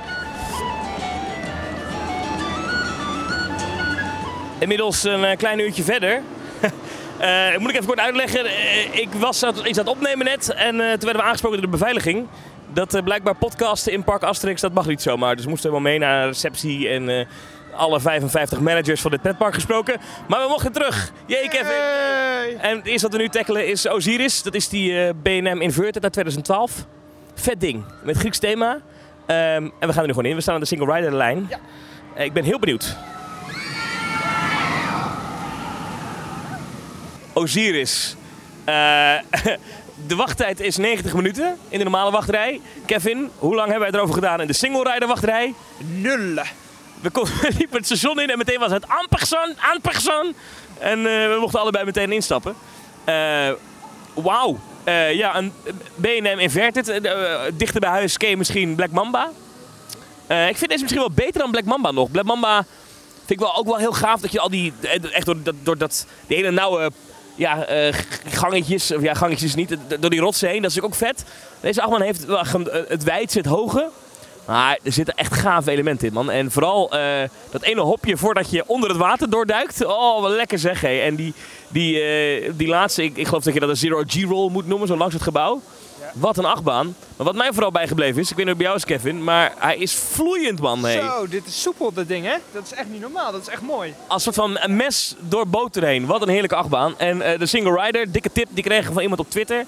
Inmiddels 4.60 5.04
een 5.04 5.24
eh, 5.24 5.38
klein 5.38 5.60
uurtje 5.60 5.84
verder. 5.84 6.22
Eh, 7.24 7.58
moet 7.58 7.70
ik 7.70 7.76
even 7.76 7.88
kort 7.88 8.00
uitleggen. 8.00 8.46
Eh, 8.46 9.00
ik 9.00 9.10
was 9.14 9.44
iets 9.44 9.80
aan 9.80 9.86
het 9.86 9.88
opnemen 9.88 10.26
net. 10.26 10.54
En 10.54 10.80
eh, 10.80 10.90
toen 10.92 11.06
werden 11.06 11.16
we 11.16 11.22
aangesproken 11.22 11.62
door 11.62 11.72
de 11.72 11.78
beveiliging. 11.78 12.28
Dat 12.74 13.02
blijkbaar 13.04 13.36
podcasten 13.36 13.92
in 13.92 14.04
Park 14.04 14.24
Asterix, 14.24 14.62
dat 14.62 14.74
mag 14.74 14.88
niet 14.88 15.02
zomaar. 15.02 15.36
Dus 15.36 15.44
we 15.44 15.50
moesten 15.50 15.70
helemaal 15.70 15.92
mee 15.92 16.00
naar 16.00 16.22
de 16.22 16.28
receptie. 16.28 16.90
En 16.90 17.28
alle 17.76 18.00
55 18.00 18.60
managers 18.60 19.02
van 19.02 19.12
dit 19.12 19.22
petpark 19.22 19.54
gesproken. 19.54 20.00
Maar 20.28 20.40
we 20.40 20.48
mochten 20.48 20.72
terug. 20.72 21.12
Jee, 21.26 21.50
Kevin. 21.50 22.60
En 22.60 22.78
het 22.78 22.88
eerste 22.88 23.08
wat 23.08 23.16
we 23.16 23.22
nu 23.22 23.30
tackelen 23.30 23.68
is 23.68 23.88
Osiris. 23.88 24.44
Dat 24.44 24.54
is 24.54 24.70
die 24.70 25.00
eh, 25.00 25.10
B&M 25.22 25.62
Inverted 25.62 26.04
uit 26.04 26.14
2012. 26.14 26.86
Vet 27.34 27.60
ding, 27.60 27.84
met 28.04 28.18
Grieks 28.18 28.40
thema. 28.40 28.80
Ehm, 29.26 29.70
en 29.80 29.88
we 29.88 29.94
gaan 29.94 30.02
er 30.02 30.08
nu 30.08 30.14
gewoon 30.14 30.26
in. 30.26 30.36
We 30.36 30.42
staan 30.42 30.54
aan 30.54 30.60
de 30.60 30.66
single 30.66 30.94
rider 30.94 31.16
lijn. 31.16 31.48
Ja. 31.50 31.60
Ik 32.24 32.34
ben 32.34 32.44
heel 32.44 32.60
benieuwd. 32.60 32.96
Osiris. 37.34 38.16
Eh, 38.66 38.74
de 40.08 40.16
wachttijd 40.16 40.60
is 40.60 40.78
90 40.78 41.14
minuten 41.14 41.58
in 41.70 41.78
de 41.78 41.84
normale 41.84 42.12
wachtrij. 42.12 42.62
Kevin, 42.86 43.30
hoe 43.38 43.56
lang 43.56 43.70
hebben 43.70 43.90
wij 43.90 44.00
erover 44.00 44.16
gedaan 44.16 44.42
in 44.42 44.48
de 44.48 44.54
single 44.54 45.06
wachtrij? 45.08 45.54
Nul. 45.78 46.44
We, 47.02 47.10
kon- 47.10 47.28
we 47.42 47.50
liepen 47.58 47.78
het 47.78 47.86
station 47.86 48.20
in 48.20 48.30
en 48.30 48.38
meteen 48.38 48.60
was 48.60 48.72
het 48.72 48.88
aan 48.88 49.06
persoon, 49.10 49.54
aan 49.60 49.82
persoon. 49.82 50.34
En 50.80 50.98
eh, 50.98 51.04
we 51.06 51.38
mochten 51.40 51.60
allebei 51.60 51.86
meteen 51.86 52.12
instappen. 52.12 52.56
Eh, 53.04 53.50
Wauw. 54.14 54.60
Eh, 54.84 55.14
ja, 55.14 55.36
een 55.38 55.54
B&M 56.02 56.26
Inverted. 56.40 57.02
Dichter 57.54 57.80
bij 57.80 57.90
huis 57.90 58.16
je 58.18 58.38
misschien 58.38 58.76
Black 58.76 58.92
Mamba. 58.92 59.32
Ik 60.28 60.58
vind 60.58 60.70
deze 60.70 60.82
misschien 60.82 61.02
wel 61.02 61.12
beter 61.12 61.42
dan 61.42 61.52
Black 61.52 61.64
Mamba 61.66 61.92
nog. 61.92 62.12
Black 62.12 62.26
Mamba 62.26 62.66
vind 63.18 63.32
ik 63.32 63.40
wel 63.40 63.56
ook 63.58 63.66
wel 63.66 63.78
heel 63.78 63.92
gaaf 63.92 64.22
dat 64.22 64.32
je 64.32 64.40
al 64.40 64.50
die... 64.50 64.74
Echt 65.12 65.26
door 65.26 65.44
dat, 65.44 65.56
door 65.64 65.78
dat 65.78 66.06
die 66.28 66.38
hele 66.38 66.52
nauwe 66.52 66.92
ja, 67.36 67.66
eh, 67.66 67.94
gangetjes, 68.28 68.92
of 68.92 69.02
ja, 69.02 69.14
gangetjes 69.14 69.56
niet, 69.56 69.78
door 70.00 70.10
die 70.10 70.20
rotsen 70.20 70.50
heen. 70.50 70.62
Dat 70.62 70.72
is 70.72 70.82
ook 70.82 70.96
vet. 70.96 71.24
Deze 71.60 71.82
achtbaan 71.82 72.02
heeft 72.02 72.26
eh, 72.26 72.82
het 72.88 73.04
wijd 73.04 73.32
zit 73.32 73.46
hoge. 73.46 73.90
Maar 74.46 74.80
er 74.84 74.92
zitten 74.92 75.16
echt 75.16 75.34
gave 75.34 75.72
elementen 75.72 76.08
in, 76.08 76.14
man. 76.14 76.32
En 76.32 76.52
vooral 76.52 76.92
eh, 76.92 77.30
dat 77.52 77.62
ene 77.62 77.82
hopje 77.82 78.18
voordat 78.18 78.50
je 78.50 78.64
onder 78.68 78.90
het 78.90 78.98
water 78.98 79.30
doorduikt. 79.30 79.86
Oh, 79.86 80.22
wat 80.22 80.32
lekker 80.32 80.60
zeg, 80.60 80.82
hé. 80.82 81.00
En 81.02 81.16
die, 81.16 81.34
die, 81.68 82.02
die 82.56 82.68
laatste, 82.68 83.04
ik, 83.04 83.18
ik 83.18 83.28
geloof 83.28 83.44
dat 83.44 83.54
je 83.54 83.60
dat 83.60 83.70
een 83.70 83.78
zero 83.78 84.04
G-roll 84.08 84.52
moet 84.52 84.68
noemen, 84.68 84.88
zo 84.88 84.98
langs 84.98 85.14
het 85.14 85.24
gebouw. 85.24 85.62
Wat 86.14 86.38
een 86.38 86.46
achtbaan. 86.46 86.96
Maar 87.18 87.26
wat 87.26 87.36
mij 87.36 87.52
vooral 87.52 87.72
bijgebleven 87.72 88.22
is, 88.22 88.30
ik 88.30 88.36
weet 88.36 88.46
niet 88.46 88.54
of 88.54 88.60
bij 88.60 88.68
jou 88.70 88.80
is, 88.80 88.86
Kevin, 88.86 89.24
maar 89.24 89.54
hij 89.58 89.78
is 89.78 89.94
vloeiend, 89.94 90.60
man. 90.60 90.84
Hey. 90.84 91.00
Zo, 91.00 91.28
dit 91.28 91.46
is 91.46 91.62
soepel, 91.62 91.94
dat 91.94 92.08
ding, 92.08 92.26
hè? 92.26 92.36
Dat 92.52 92.64
is 92.66 92.74
echt 92.74 92.90
niet 92.90 93.02
normaal. 93.02 93.32
Dat 93.32 93.42
is 93.42 93.48
echt 93.48 93.62
mooi. 93.62 93.94
Als 94.08 94.24
soort 94.24 94.36
van 94.36 94.58
een 94.60 94.76
mes 94.76 95.16
door 95.20 95.48
boter 95.48 95.84
heen. 95.84 96.06
Wat 96.06 96.22
een 96.22 96.30
heerlijke 96.30 96.56
achtbaan. 96.56 97.00
En 97.00 97.22
eh, 97.22 97.40
de 97.40 97.46
single 97.46 97.84
rider, 97.84 98.12
dikke 98.12 98.32
tip, 98.32 98.48
die 98.50 98.64
kregen 98.64 98.88
we 98.88 98.94
van 98.94 99.02
iemand 99.02 99.20
op 99.20 99.30
Twitter. 99.30 99.66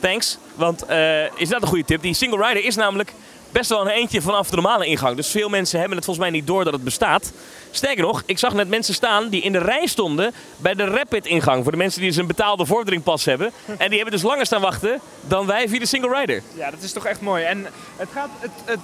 Thanks. 0.00 0.38
Want 0.54 0.82
eh, 0.82 1.24
is 1.40 1.48
dat 1.48 1.62
een 1.62 1.68
goede 1.68 1.84
tip? 1.84 2.02
Die 2.02 2.14
single 2.14 2.46
rider 2.46 2.64
is 2.64 2.76
namelijk 2.76 3.12
best 3.52 3.70
wel 3.70 3.80
een 3.80 3.88
eentje 3.88 4.22
vanaf 4.22 4.48
de 4.48 4.54
normale 4.54 4.86
ingang. 4.86 5.16
Dus 5.16 5.28
veel 5.28 5.48
mensen 5.48 5.78
hebben 5.78 5.96
het 5.96 6.04
volgens 6.06 6.26
mij 6.26 6.38
niet 6.38 6.46
door 6.46 6.64
dat 6.64 6.72
het 6.72 6.84
bestaat. 6.84 7.32
Sterker 7.70 8.04
nog, 8.04 8.22
ik 8.26 8.38
zag 8.38 8.52
net 8.52 8.68
mensen 8.68 8.94
staan 8.94 9.28
die 9.28 9.42
in 9.42 9.52
de 9.52 9.58
rij 9.58 9.86
stonden 9.86 10.32
bij 10.56 10.74
de 10.74 10.84
Rapid 10.84 11.26
ingang. 11.26 11.62
Voor 11.62 11.72
de 11.72 11.78
mensen 11.78 12.00
die 12.00 12.08
dus 12.08 12.18
een 12.18 12.26
betaalde 12.26 12.66
vorderingpas 12.66 13.24
hebben. 13.24 13.52
En 13.66 13.88
die 13.88 13.98
hebben 13.98 14.10
dus 14.10 14.22
langer 14.22 14.46
staan 14.46 14.60
wachten 14.60 15.00
dan 15.20 15.46
wij 15.46 15.68
via 15.68 15.78
de 15.78 15.86
single 15.86 16.18
rider. 16.20 16.42
Ja, 16.54 16.70
dat 16.70 16.82
is 16.82 16.92
toch 16.92 17.06
echt 17.06 17.20
mooi. 17.20 17.44
En 17.44 17.66
het 17.96 18.08
gaat, 18.12 18.28
het, 18.38 18.50
het 18.64 18.80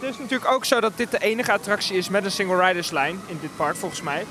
is 0.00 0.18
natuurlijk 0.18 0.50
ook 0.50 0.64
zo 0.64 0.80
dat 0.80 0.92
dit 0.96 1.10
de 1.10 1.18
enige 1.18 1.52
attractie 1.52 1.96
is 1.96 2.08
met 2.08 2.24
een 2.24 2.30
single 2.30 2.66
riderslijn 2.66 3.20
in 3.26 3.38
dit 3.40 3.56
park, 3.56 3.76
volgens 3.76 4.02
mij. 4.02 4.24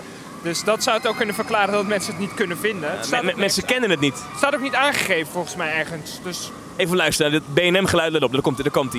Dus 0.44 0.64
dat 0.64 0.84
zou 0.84 0.98
het 0.98 1.08
ook 1.08 1.18
kunnen 1.18 1.36
verklaren 1.36 1.74
dat 1.74 1.86
mensen 1.86 2.12
het 2.12 2.22
niet 2.22 2.34
kunnen 2.34 2.58
vinden. 2.58 2.92
Het 2.92 3.06
staat, 3.06 3.36
mensen 3.36 3.66
kennen 3.66 3.90
het 3.90 4.00
niet. 4.00 4.14
het 4.14 4.38
staat 4.38 4.54
ook 4.56 4.62
niet 4.62 4.76
aangegeven, 4.76 5.32
volgens 5.32 5.56
mij, 5.56 5.74
ergens. 5.74 6.20
Dus 6.24 6.52
Even 6.76 6.96
luisteren, 6.96 7.34
het 7.34 7.54
BNM-geluid, 7.54 8.12
let 8.12 8.24
op, 8.24 8.32
daar 8.32 8.42
komt 8.42 8.56
hij. 8.56 8.64
Daar 8.64 8.74
komt. 8.74 8.94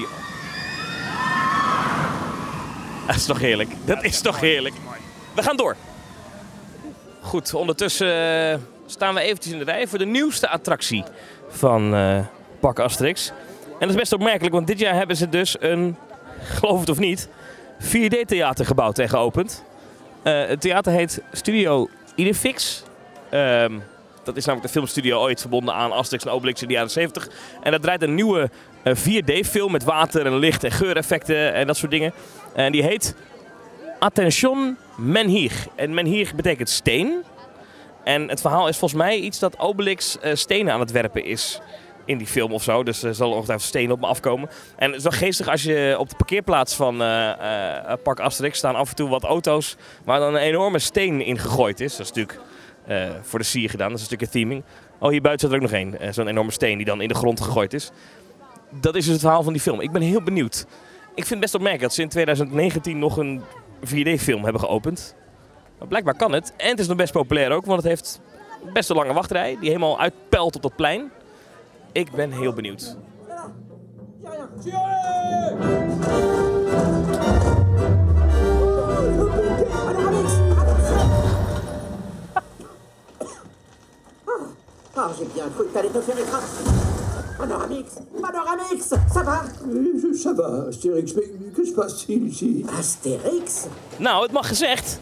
Dat 3.06 3.16
is 3.16 3.24
toch 3.24 3.38
heerlijk. 3.38 3.70
Dat 3.84 4.04
is 4.04 4.20
toch 4.20 4.40
heerlijk. 4.40 4.74
We 5.34 5.42
gaan 5.42 5.56
door. 5.56 5.76
Goed, 7.20 7.54
ondertussen 7.54 8.50
eh, 8.52 8.58
staan 8.86 9.14
we 9.14 9.20
eventjes 9.20 9.52
in 9.52 9.58
de 9.58 9.64
rij 9.64 9.86
voor 9.86 9.98
de 9.98 10.06
nieuwste 10.06 10.48
attractie 10.48 11.04
van 11.48 11.94
eh 11.94 12.18
Park 12.60 12.78
Asterix. 12.78 13.28
En 13.64 13.80
dat 13.80 13.88
is 13.88 13.94
best 13.94 14.12
opmerkelijk, 14.12 14.54
want 14.54 14.66
dit 14.66 14.78
jaar 14.78 14.94
hebben 14.94 15.16
ze 15.16 15.28
dus 15.28 15.56
een, 15.60 15.96
geloof 16.42 16.80
het 16.80 16.88
of 16.88 16.98
niet, 16.98 17.28
4D-theater 17.80 18.66
gebouwd 18.66 18.98
en 18.98 19.08
geopend. 19.08 19.64
Eh, 20.22 20.46
het 20.46 20.60
theater 20.60 20.92
heet 20.92 21.22
Studio 21.32 21.88
Idefix. 22.14 22.82
Ehm, 23.30 23.78
dat 24.22 24.36
is 24.36 24.44
namelijk 24.44 24.72
de 24.72 24.78
filmstudio 24.78 25.20
ooit 25.20 25.40
verbonden 25.40 25.74
aan 25.74 25.92
Asterix 25.92 26.24
en 26.24 26.30
Obelix 26.30 26.62
in 26.62 26.68
de 26.68 26.74
jaren 26.74 26.90
70. 26.90 27.28
En 27.62 27.70
dat 27.70 27.82
draait 27.82 28.02
een 28.02 28.14
nieuwe 28.14 28.50
eh, 28.82 28.94
4D-film 28.94 29.72
met 29.72 29.84
water 29.84 30.26
en 30.26 30.38
licht 30.38 30.64
en 30.64 30.72
geureffecten 30.72 31.54
en 31.54 31.66
dat 31.66 31.76
soort 31.76 31.90
dingen. 31.90 32.12
En 32.54 32.72
die 32.72 32.82
heet 32.82 33.14
Attention 34.04 34.76
Menhir. 34.96 35.52
En 35.74 35.94
Menhir 35.94 36.32
betekent 36.36 36.68
steen. 36.68 37.24
En 38.02 38.28
het 38.28 38.40
verhaal 38.40 38.68
is 38.68 38.76
volgens 38.76 39.00
mij 39.00 39.18
iets 39.18 39.38
dat 39.38 39.58
Obelix 39.58 40.18
eh, 40.18 40.34
stenen 40.34 40.72
aan 40.72 40.80
het 40.80 40.90
werpen 40.90 41.24
is 41.24 41.60
in 42.04 42.18
die 42.18 42.26
film 42.26 42.52
of 42.52 42.62
zo. 42.62 42.82
Dus 42.82 43.02
er 43.02 43.14
zal 43.14 43.30
ongetwijfeld 43.30 43.68
stenen 43.68 43.92
op 43.92 44.00
me 44.00 44.06
afkomen. 44.06 44.48
En 44.76 44.86
het 44.86 44.96
is 44.96 45.02
wel 45.02 45.12
geestig 45.12 45.48
als 45.48 45.62
je 45.62 45.96
op 45.98 46.08
de 46.08 46.16
parkeerplaats 46.16 46.74
van 46.74 47.02
eh, 47.02 47.92
Park 48.02 48.20
Asterix 48.20 48.58
staan 48.58 48.74
af 48.74 48.88
en 48.88 48.96
toe 48.96 49.08
wat 49.08 49.22
auto's 49.22 49.76
waar 50.04 50.18
dan 50.18 50.34
een 50.34 50.40
enorme 50.40 50.78
steen 50.78 51.20
in 51.20 51.38
gegooid 51.38 51.80
is. 51.80 51.96
Dat 51.96 52.06
is 52.06 52.12
natuurlijk 52.12 52.40
voor 53.22 53.38
de 53.38 53.44
sier 53.44 53.70
gedaan. 53.70 53.88
Dat 53.88 53.96
is 53.96 54.02
een 54.02 54.16
stukje 54.16 54.28
theming. 54.28 54.62
Oh, 54.98 55.10
hier 55.10 55.20
buiten 55.20 55.48
zit 55.48 55.58
er 55.58 55.64
ook 55.64 55.70
nog 55.70 55.80
één. 55.80 56.14
Zo'n 56.14 56.28
enorme 56.28 56.52
steen 56.52 56.76
die 56.76 56.86
dan 56.86 57.00
in 57.00 57.08
de 57.08 57.14
grond 57.14 57.40
gegooid 57.40 57.72
is. 57.72 57.90
Dat 58.70 58.94
is 58.94 59.04
dus 59.04 59.12
het 59.12 59.22
verhaal 59.22 59.42
van 59.42 59.52
die 59.52 59.62
film. 59.62 59.80
Ik 59.80 59.92
ben 59.92 60.02
heel 60.02 60.22
benieuwd. 60.22 60.66
Ik 61.14 61.24
vind 61.26 61.28
het 61.30 61.40
best 61.40 61.54
opmerkelijk 61.54 61.88
dat 61.88 61.94
ze 61.94 62.02
in 62.02 62.08
2019 62.08 62.98
nog 62.98 63.16
een 63.16 63.42
4D-film 63.86 64.42
hebben 64.42 64.60
geopend. 64.60 65.14
Maar 65.78 65.88
blijkbaar 65.88 66.16
kan 66.16 66.32
het. 66.32 66.52
En 66.56 66.70
het 66.70 66.78
is 66.78 66.86
nog 66.86 66.96
best 66.96 67.12
populair 67.12 67.50
ook, 67.50 67.66
want 67.66 67.82
het 67.82 67.88
heeft 67.88 68.20
best 68.72 68.90
een 68.90 68.96
lange 68.96 69.12
wachtrij. 69.12 69.56
Die 69.60 69.68
helemaal 69.68 70.00
uitpelt 70.00 70.56
op 70.56 70.62
dat 70.62 70.76
plein. 70.76 71.10
Ik 71.92 72.12
ben 72.12 72.30
heel 72.30 72.52
benieuwd. 72.52 72.96
Bien 85.34 85.92
te 85.92 86.00
faire. 86.02 86.93
Panoramix 87.38 87.88
Panoramix 88.20 88.86
Ça 88.88 89.22
va 89.24 89.42
Euh, 89.68 90.14
Ça 90.14 90.32
va, 90.34 90.66
Astérix, 90.68 91.14
mais 91.14 91.24
que 91.56 91.64
se 91.66 91.72
passe-t-il 91.72 92.26
ici 92.26 92.64
Astérix 92.78 93.66
Nou, 93.96 94.22
het 94.22 94.32
mag 94.32 94.46
gezegd. 94.48 94.98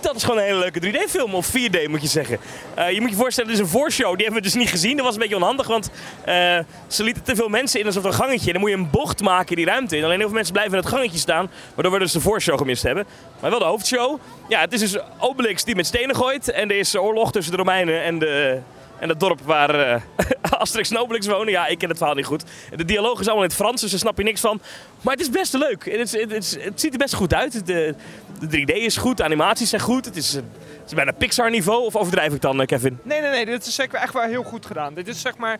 Dat 0.00 0.16
is 0.16 0.22
gewoon 0.24 0.38
een 0.38 0.44
hele 0.44 0.58
leuke 0.58 0.80
3D-film. 0.80 1.34
Of 1.34 1.48
4D 1.48 1.88
moet 1.88 2.02
je 2.02 2.08
zeggen. 2.08 2.38
Eh, 2.74 2.90
je 2.90 3.00
moet 3.00 3.10
je 3.10 3.16
voorstellen, 3.16 3.50
dit 3.50 3.58
is 3.58 3.64
een 3.64 3.70
voorshow. 3.78 4.14
Die 4.16 4.24
hebben 4.24 4.42
we 4.42 4.48
dus 4.48 4.54
niet 4.54 4.68
gezien. 4.70 4.96
Dat 4.96 5.04
was 5.04 5.14
een 5.14 5.20
beetje 5.20 5.36
onhandig. 5.36 5.66
Want 5.66 5.90
eh, 6.24 6.58
ze 6.86 7.02
lieten 7.04 7.22
te 7.22 7.36
veel 7.36 7.48
mensen 7.48 7.80
in 7.80 7.86
alsof 7.86 8.02
er 8.02 8.08
een 8.08 8.14
gangetje. 8.16 8.46
En 8.46 8.52
dan 8.52 8.60
moet 8.60 8.70
je 8.70 8.76
een 8.76 8.90
bocht 8.90 9.20
maken 9.20 9.48
in 9.50 9.56
die 9.56 9.64
ruimte 9.66 9.96
in. 9.96 10.04
Alleen 10.04 10.16
heel 10.18 10.26
veel 10.26 10.34
mensen 10.36 10.52
blijven 10.52 10.74
in 10.74 10.80
het 10.80 10.88
gangetje 10.88 11.18
staan. 11.18 11.50
Waardoor 11.74 11.92
we 11.92 11.98
dus 11.98 12.12
de 12.12 12.20
voorshow 12.20 12.58
gemist 12.58 12.82
hebben. 12.82 13.06
Maar 13.40 13.50
wel 13.50 13.58
de 13.58 13.64
hoofdshow. 13.64 14.18
Ja, 14.48 14.60
het 14.60 14.72
is 14.72 14.80
dus 14.80 14.98
Obelix 15.18 15.64
die 15.64 15.74
met 15.76 15.86
stenen 15.86 16.16
gooit. 16.16 16.50
En 16.50 16.70
er 16.70 16.78
is 16.78 16.96
oorlog 16.96 17.32
tussen 17.32 17.52
de 17.52 17.58
Romeinen 17.58 18.02
en 18.02 18.18
de... 18.18 18.58
En 19.02 19.08
het 19.08 19.20
dorp 19.20 19.40
waar 19.40 19.74
eh, 19.74 20.00
Asterix 20.60 20.90
en 20.90 20.98
Obelix 20.98 21.26
wonen. 21.26 21.52
Ja, 21.52 21.66
ik 21.66 21.78
ken 21.78 21.88
het 21.88 21.98
verhaal 21.98 22.14
niet 22.16 22.24
goed. 22.26 22.44
De 22.76 22.84
dialoog 22.84 23.20
is 23.20 23.26
allemaal 23.26 23.42
in 23.44 23.48
het 23.48 23.58
Frans, 23.58 23.80
dus 23.80 23.90
daar 23.90 23.98
snap 24.00 24.16
je 24.18 24.24
niks 24.24 24.40
van. 24.40 24.60
Maar 25.00 25.12
het 25.12 25.22
is 25.22 25.30
best 25.30 25.52
leuk. 25.52 25.84
Het, 25.84 25.94
is, 26.00 26.12
het, 26.20 26.32
is- 26.32 26.56
het 26.64 26.80
ziet 26.80 26.92
er 26.92 26.98
best 26.98 27.14
goed 27.14 27.34
uit. 27.34 27.66
De, 27.66 27.94
de 28.40 28.60
3D 28.60 28.74
is 28.76 28.96
goed, 28.96 29.16
de 29.16 29.24
animaties 29.24 29.68
zijn 29.70 29.80
goed. 29.82 30.04
Het 30.04 30.16
is, 30.16 30.34
eh, 30.34 30.42
het 30.80 30.86
is 30.86 30.94
bijna 30.94 31.12
Pixar-niveau. 31.12 31.84
Of 31.84 31.96
overdrijf 31.96 32.32
ik 32.34 32.40
dan, 32.40 32.60
eh, 32.60 32.66
Kevin? 32.66 32.98
Nee, 33.02 33.20
nee, 33.20 33.30
nee, 33.30 33.44
dit 33.44 33.66
is 33.66 33.74
zeker 33.74 33.98
echt 33.98 34.12
wel 34.12 34.22
heel 34.22 34.42
goed 34.42 34.66
gedaan. 34.66 34.94
Dit 34.94 35.08
is 35.08 35.20
zeg 35.20 35.36
maar, 35.36 35.58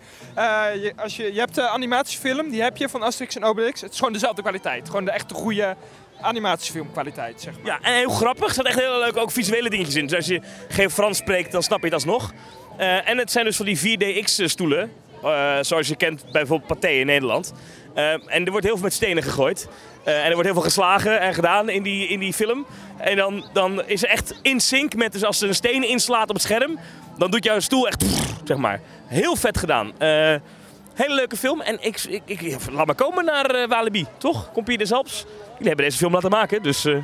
je, 0.74 0.92
als 0.96 1.16
je, 1.16 1.32
je 1.32 1.38
hebt 1.38 1.54
de 1.54 1.68
animatiefilm, 1.68 2.50
die 2.50 2.62
heb 2.62 2.76
je 2.76 2.88
van 2.88 3.02
Asterix 3.02 3.36
en 3.36 3.44
Obelix. 3.44 3.80
Het 3.80 3.92
is 3.92 3.98
gewoon 3.98 4.12
dezelfde 4.12 4.42
kwaliteit. 4.42 4.86
Gewoon 4.86 5.04
de 5.04 5.10
echte 5.10 5.34
goede 5.34 5.76
animatiefilmkwaliteit, 6.20 7.40
zeg 7.40 7.54
maar. 7.56 7.66
Ja, 7.66 7.78
en 7.88 7.94
heel 7.94 8.10
grappig. 8.10 8.44
Er 8.48 8.54
zaten 8.54 8.70
echt 8.70 8.80
hele 8.80 8.98
leuke 8.98 9.20
ook 9.20 9.30
visuele 9.30 9.70
dingetjes 9.70 9.94
in. 9.96 10.06
Dus 10.06 10.16
als 10.16 10.26
je 10.26 10.40
geen 10.68 10.90
Frans 10.90 11.18
spreekt, 11.18 11.52
dan 11.52 11.62
snap 11.62 11.78
je 11.78 11.84
het 11.84 11.94
alsnog. 11.94 12.32
Eh, 12.76 13.08
en 13.08 13.18
het 13.18 13.30
zijn 13.30 13.44
dus 13.44 13.56
van 13.56 13.66
die 13.66 13.78
4DX-stoelen. 13.78 14.92
eh, 15.22 15.56
zoals 15.60 15.88
je 15.88 15.96
kent 15.96 16.22
bij 16.22 16.30
bijvoorbeeld 16.32 16.68
Pathé 16.68 16.88
in 16.88 17.06
Nederland. 17.06 17.52
Eh, 17.94 18.12
en 18.12 18.44
er 18.44 18.50
wordt 18.50 18.66
heel 18.66 18.74
veel 18.74 18.84
met 18.84 18.92
stenen 18.92 19.22
gegooid. 19.22 19.68
En 20.04 20.14
er 20.14 20.30
wordt 20.30 20.44
heel 20.44 20.52
veel 20.52 20.62
geslagen 20.62 21.20
en 21.20 21.34
gedaan 21.34 21.68
in 21.68 21.82
die, 21.82 22.08
in 22.08 22.18
die 22.18 22.32
film. 22.32 22.66
En 22.98 23.16
dan, 23.16 23.44
dan 23.52 23.82
is 23.86 24.02
er 24.02 24.08
echt 24.08 24.38
in 24.42 24.60
sync 24.60 24.94
met, 24.94 25.12
dus 25.12 25.24
als 25.24 25.40
er 25.40 25.48
een 25.48 25.54
steen 25.54 25.88
inslaat 25.88 26.28
op 26.28 26.34
het 26.34 26.44
scherm, 26.44 26.78
dan 27.18 27.30
doet 27.30 27.44
jouw 27.44 27.60
stoel 27.60 27.86
echt, 27.86 28.04
zeg 28.44 28.56
maar. 28.56 28.80
Heel 29.06 29.36
vet 29.36 29.58
gedaan. 29.58 29.92
Hele 30.94 31.14
leuke 31.14 31.36
film. 31.36 31.60
En 31.60 31.78
ik, 31.80 32.02
ik, 32.08 32.22
ik, 32.40 32.56
laat 32.70 32.86
maar 32.86 32.94
komen 32.94 33.24
naar 33.24 33.68
Walibi, 33.68 34.06
toch? 34.18 34.44
Compagnie 34.44 34.78
des 34.78 34.92
Alps. 34.92 35.24
Jullie 35.52 35.66
hebben 35.66 35.84
deze 35.84 35.98
film 35.98 36.12
laten 36.12 36.30
maken, 36.30 36.62
dus 36.62 36.82
het 36.82 37.02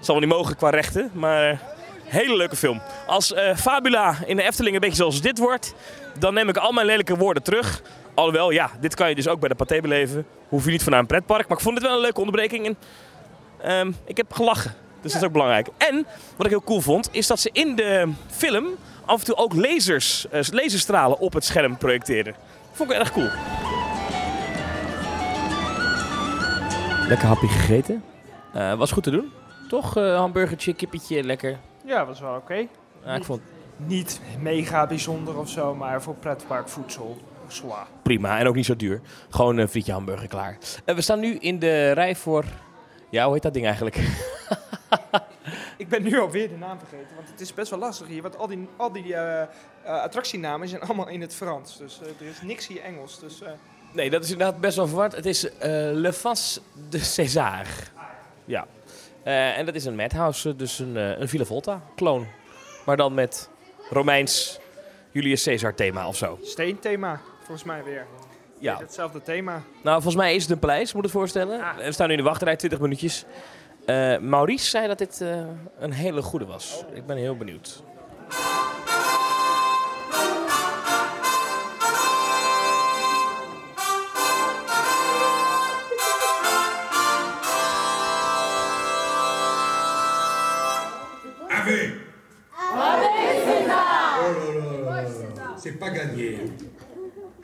zal 0.00 0.14
wel 0.14 0.24
niet 0.24 0.36
mogen 0.36 0.56
qua 0.56 0.70
rechten. 0.70 1.10
Maar 1.12 1.73
hele 2.14 2.36
leuke 2.36 2.56
film. 2.56 2.80
Als 3.06 3.32
eh, 3.32 3.56
Fabula 3.56 4.16
in 4.26 4.36
de 4.36 4.42
Efteling 4.42 4.74
een 4.74 4.80
beetje 4.80 4.96
zoals 4.96 5.20
dit 5.20 5.38
wordt, 5.38 5.74
dan 6.18 6.34
neem 6.34 6.48
ik 6.48 6.56
al 6.56 6.72
mijn 6.72 6.86
lelijke 6.86 7.16
woorden 7.16 7.42
terug. 7.42 7.82
Alhoewel, 8.14 8.50
ja, 8.50 8.70
dit 8.80 8.94
kan 8.94 9.08
je 9.08 9.14
dus 9.14 9.28
ook 9.28 9.40
bij 9.40 9.48
de 9.48 9.54
Pathé 9.54 9.80
beleven. 9.80 10.26
Hoef 10.48 10.64
je 10.64 10.70
niet 10.70 10.82
vanuit 10.82 11.02
een 11.02 11.08
pretpark. 11.08 11.48
Maar 11.48 11.56
ik 11.56 11.62
vond 11.62 11.74
het 11.74 11.86
wel 11.86 11.94
een 11.94 12.00
leuke 12.00 12.18
onderbreking. 12.20 12.66
En, 12.66 12.76
ehm, 13.62 13.92
ik 14.04 14.16
heb 14.16 14.32
gelachen. 14.32 14.74
Dus 15.00 15.12
dat 15.12 15.20
is 15.20 15.26
ook 15.26 15.32
belangrijk. 15.32 15.68
En 15.78 16.06
wat 16.36 16.46
ik 16.46 16.52
heel 16.52 16.62
cool 16.62 16.80
vond, 16.80 17.08
is 17.12 17.26
dat 17.26 17.40
ze 17.40 17.50
in 17.52 17.76
de 17.76 18.08
film 18.30 18.66
af 19.04 19.18
en 19.18 19.24
toe 19.24 19.36
ook 19.36 19.54
lasers, 19.54 20.28
eh, 20.30 20.40
laserstralen 20.50 21.18
op 21.18 21.32
het 21.32 21.44
scherm 21.44 21.76
projecteren. 21.76 22.34
Vond 22.72 22.90
ik 22.90 22.96
erg 22.96 23.12
cool. 23.12 23.28
Lekker 27.08 27.26
hapje 27.26 27.48
gegeten. 27.48 28.04
Eh, 28.52 28.74
was 28.74 28.92
goed 28.92 29.02
te 29.02 29.10
doen. 29.10 29.32
Toch? 29.68 29.96
Eh, 29.96 30.16
hamburgertje, 30.16 30.74
kippetje, 30.74 31.24
lekker. 31.24 31.58
Ja, 31.84 32.06
was 32.06 32.20
wel 32.20 32.34
oké. 32.36 32.66
Ja, 33.04 33.14
ik 33.14 33.24
vond 33.24 33.40
Niet 33.76 34.20
mega 34.40 34.86
bijzonder 34.86 35.38
of 35.38 35.48
zo, 35.48 35.74
maar 35.74 36.02
voor 36.02 36.14
pretparkvoedsel, 36.14 37.16
zwaar. 37.48 37.86
prima 38.02 38.38
en 38.38 38.46
ook 38.46 38.54
niet 38.54 38.64
zo 38.64 38.76
duur. 38.76 39.00
Gewoon 39.30 39.56
een 39.58 39.68
frietje 39.68 39.92
hamburger 39.92 40.28
klaar. 40.28 40.58
Eh, 40.84 40.94
we 40.94 41.00
staan 41.00 41.20
nu 41.20 41.36
in 41.36 41.58
de 41.58 41.90
rij 41.90 42.16
voor... 42.16 42.44
Ja, 43.10 43.24
hoe 43.24 43.32
heet 43.32 43.42
dat 43.42 43.52
ding 43.54 43.66
eigenlijk? 43.66 43.96
Ik 45.76 45.88
ben 45.88 46.02
nu 46.02 46.18
alweer 46.20 46.48
de 46.48 46.56
naam 46.56 46.78
vergeten, 46.78 47.14
want 47.16 47.28
het 47.28 47.40
is 47.40 47.54
best 47.54 47.70
wel 47.70 47.78
lastig 47.78 48.06
hier. 48.06 48.22
Want 48.22 48.38
al 48.38 48.46
die, 48.46 48.68
al 48.76 48.92
die 48.92 49.14
eh, 49.14 49.42
eh, 49.42 49.48
attractienamen 49.84 50.68
zijn 50.68 50.80
allemaal 50.82 51.08
in 51.08 51.20
het 51.20 51.34
Frans. 51.34 51.78
Dus 51.78 52.00
er 52.00 52.26
is 52.26 52.42
niks 52.42 52.66
hier 52.66 52.82
Engels. 52.82 53.18
Dus, 53.18 53.42
eh, 53.42 53.50
Nee, 53.92 54.10
dat 54.10 54.24
is 54.24 54.30
inderdaad 54.30 54.60
best 54.60 54.76
wel 54.76 54.86
verward. 54.86 55.16
Het 55.16 55.26
is 55.26 55.58
eh, 55.58 55.70
Le 55.92 56.12
Fas 56.12 56.60
de 56.90 56.98
César. 56.98 57.66
Ja. 58.44 58.66
Eh, 59.24 59.58
en 59.58 59.66
dat 59.66 59.74
is 59.74 59.84
een 59.84 59.96
madhouse, 59.96 60.56
dus 60.56 60.78
een, 60.78 60.96
eh, 60.96 61.18
een 61.18 61.28
Villa 61.28 61.44
Volta 61.44 61.80
kloon. 61.94 62.26
Maar 62.86 62.96
dan 62.96 63.14
met 63.14 63.50
Romeins 63.90 64.58
Julius 65.10 65.44
Caesar 65.44 65.74
thema 65.74 66.08
of 66.08 66.16
zo. 66.16 66.38
steenthema, 66.42 67.20
volgens 67.38 67.64
mij 67.64 67.84
weer. 67.84 68.06
Ja. 68.58 68.78
Hetzelfde 68.78 69.22
thema. 69.22 69.62
Nou, 69.82 69.94
volgens 70.02 70.22
mij 70.22 70.34
is 70.34 70.42
het 70.42 70.50
een 70.50 70.58
paleis, 70.58 70.92
moet 70.92 71.02
het 71.02 71.12
voorstellen. 71.12 71.64
We 71.76 71.92
staan 71.92 72.06
nu 72.06 72.12
in 72.12 72.18
de 72.18 72.24
wachtrij, 72.24 72.56
20 72.56 72.80
minuutjes. 72.80 73.24
Eh, 73.86 74.18
Maurice 74.18 74.68
zei 74.70 74.86
dat 74.86 74.98
dit 74.98 75.20
een 75.78 75.92
hele 75.92 76.22
goede 76.22 76.46
was. 76.46 76.84
Ik 76.92 77.06
ben 77.06 77.16
heel 77.16 77.36
benieuwd. 77.36 77.82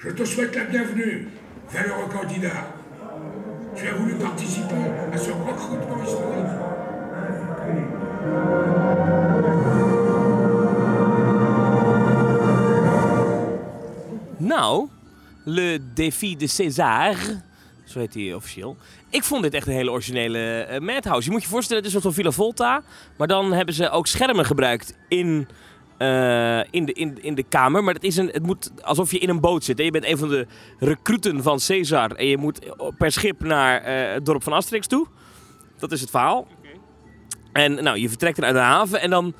Je 0.03 0.15
te 0.15 0.25
souhaite 0.25 0.57
la 0.57 0.65
bienvenue, 0.65 1.29
valeureux 1.69 2.09
candidat. 2.11 2.75
Tu 3.77 3.87
as 3.87 3.93
voulu 3.93 4.15
participer 4.15 4.75
à 5.13 5.19
ce 5.19 5.31
recrutement 5.31 6.03
historique. 6.03 6.47
Nou, 14.39 14.89
Le 15.45 15.79
Défi 15.95 16.35
de 16.37 16.47
César, 16.47 17.17
Zo 17.85 17.99
heet 17.99 18.15
hij 18.15 18.35
officieel. 18.35 18.77
Ik 19.09 19.25
vond 19.25 19.43
dit 19.43 19.55
echt 19.55 19.67
een 19.67 19.73
hele 19.73 19.91
originele 19.91 20.39
eh, 20.39 20.81
Madhouse. 20.81 21.27
Je 21.27 21.31
moet 21.31 21.43
je 21.43 21.49
voorstellen, 21.49 21.83
het 21.83 21.91
is 21.91 21.97
een 21.97 22.03
van 22.03 22.13
Villa 22.13 22.31
Volta. 22.31 22.83
Maar 23.17 23.27
dan 23.27 23.53
hebben 23.53 23.75
ze 23.75 23.91
ook 23.91 24.07
schermen 24.07 24.45
gebruikt 24.45 24.95
in, 25.09 25.49
eh, 26.01 26.61
in, 26.71 26.85
de, 26.85 26.93
in, 26.93 27.23
in 27.23 27.35
de 27.35 27.43
kamer. 27.43 27.85
Maar 27.85 27.95
het, 27.95 28.05
is 28.05 28.17
een, 28.17 28.29
het 28.33 28.43
moet 28.43 28.71
alsof 28.83 29.11
je 29.11 29.19
in 29.19 29.29
een 29.29 29.41
boot 29.41 29.65
zit. 29.65 29.79
Hè? 29.79 29.85
Je 29.85 29.91
bent 29.91 30.05
een 30.05 30.19
van 30.19 30.29
de 30.29 30.47
recruten 30.79 31.43
van 31.43 31.59
Caesar. 31.67 32.11
En 32.11 32.27
je 32.27 32.37
moet 32.37 32.59
per 32.99 33.13
schip 33.13 33.43
naar 33.43 33.83
eh, 33.83 34.13
het 34.13 34.27
dorp 34.27 34.43
van 34.43 34.53
Asterix 34.53 34.87
toe. 34.87 35.07
Dat 35.79 35.93
is 35.93 36.01
het 36.01 36.11
verhaal. 36.11 36.47
En 37.53 37.83
nou, 37.83 37.99
je 37.99 38.09
vertrekt 38.09 38.37
dan 38.37 38.45
uit 38.45 38.55
de 38.55 38.61
haven 38.61 39.01
en 39.01 39.11
dan 39.11 39.35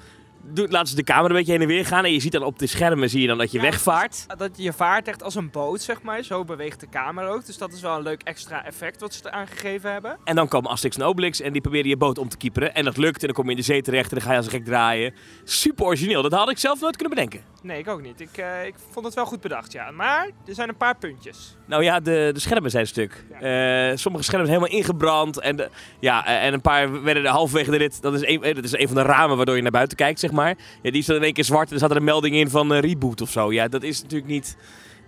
doet, 0.53 0.73
laten 0.73 0.89
ze 0.89 0.95
de 0.95 1.03
kamer 1.03 1.31
een 1.31 1.37
beetje 1.37 1.53
heen 1.53 1.61
en 1.61 1.67
weer 1.67 1.87
gaan. 1.87 2.05
En 2.05 2.13
je 2.13 2.21
ziet 2.21 2.33
dan 2.33 2.43
op 2.43 2.59
de 2.59 2.67
schermen 2.67 3.11
zie 3.11 3.21
je 3.21 3.27
dan 3.27 3.39
dat 3.39 3.53
je 3.53 3.61
wegvaart. 3.61 4.27
Dat 4.39 4.51
je 4.57 4.73
vaart 4.73 5.09
echt 5.09 5.23
als 5.23 5.35
een 5.35 5.51
boot, 5.51 5.81
zeg 5.81 6.03
maar. 6.03 6.23
Zo 6.23 6.45
beweegt 6.45 6.81
de 6.81 6.89
camera 6.89 7.29
ook. 7.29 7.47
Dus 7.47 7.59
dat 7.59 7.73
is 7.73 7.81
wel 7.81 7.97
een 7.97 8.03
leuk 8.03 8.23
extra 8.23 8.65
effect 8.65 9.01
wat 9.01 9.15
ze 9.15 9.23
er 9.25 9.31
aangegeven 9.31 9.93
hebben. 9.93 10.19
En 10.25 10.35
dan 10.35 10.49
komen 10.49 10.71
Asterix 10.71 10.97
en 10.97 11.03
Obelix 11.03 11.41
en 11.41 11.53
die 11.53 11.61
proberen 11.61 11.89
je 11.89 11.97
boot 11.97 12.19
om 12.19 12.29
te 12.29 12.37
kieperen. 12.37 12.75
En 12.75 12.85
dat 12.85 12.97
lukt 12.97 13.21
en 13.21 13.27
dan 13.27 13.35
kom 13.35 13.45
je 13.45 13.51
in 13.51 13.57
de 13.57 13.63
zee 13.63 13.83
terecht 13.83 14.11
en 14.11 14.17
dan 14.17 14.27
ga 14.27 14.31
je 14.31 14.37
als 14.37 14.47
een 14.47 14.53
gek 14.53 14.65
draaien. 14.65 15.15
Super 15.45 15.85
origineel. 15.85 16.23
Dat 16.23 16.33
had 16.33 16.51
ik 16.51 16.59
zelf 16.59 16.81
nooit 16.81 16.97
kunnen 16.97 17.15
bedenken. 17.15 17.50
Nee, 17.63 17.79
ik 17.79 17.89
ook 17.89 18.03
niet. 18.03 18.21
Ik, 18.21 18.37
eh, 18.37 18.67
ik 18.67 18.75
vond 18.91 19.05
het 19.07 19.15
wel 19.15 19.27
goed 19.27 19.41
bedacht, 19.41 19.73
ja. 19.73 19.91
Maar 19.91 20.31
er 20.47 20.55
zijn 20.55 20.69
een 20.69 20.77
paar 20.77 20.97
puntjes. 20.97 21.57
Nou 21.67 21.83
ja, 21.83 22.01
de, 22.01 22.31
de 22.33 22.41
schermen 22.41 22.71
zijn 22.71 22.87
stuk. 22.87 23.25
Eh, 23.31 23.91
sommige 23.95 24.25
schermen 24.25 24.47
zijn 24.47 24.59
helemaal 24.59 24.79
ingebrand. 24.79 25.41
En, 25.41 25.57
de, 25.57 25.69
ja, 25.99 26.27
eh, 26.27 26.47
en 26.47 26.53
een 26.53 26.61
paar 26.61 27.03
werden 27.03 27.25
er 27.25 27.31
halverwege 27.31 27.71
de 27.71 27.77
rit. 27.77 28.03
Dat 28.03 28.15
is, 28.15 28.27
een, 28.27 28.55
dat 28.55 28.65
is 28.65 28.79
een 28.79 28.87
van 28.87 28.97
de 28.97 29.03
ramen 29.03 29.37
waardoor 29.37 29.57
je 29.57 29.63
naar 29.63 29.71
buiten 29.71 29.97
kijkt, 29.97 30.21
zeg 30.21 30.33
maar. 30.33 30.55
Ja, 30.83 30.91
die 30.91 31.01
is 31.01 31.07
dan 31.07 31.17
in 31.17 31.23
één 31.23 31.33
keer 31.33 31.45
zwart 31.45 31.67
en 31.67 31.73
er 31.73 31.79
staat 31.79 31.91
er 31.91 31.97
een 31.97 32.05
melding 32.05 32.35
in 32.35 32.51
van 32.51 32.73
reboot 32.73 33.21
of 33.21 33.31
zo. 33.31 33.53
Ja, 33.53 33.69
dat 33.69 33.83
is 33.83 34.03
natuurlijk 34.03 34.31
niet... 34.31 34.57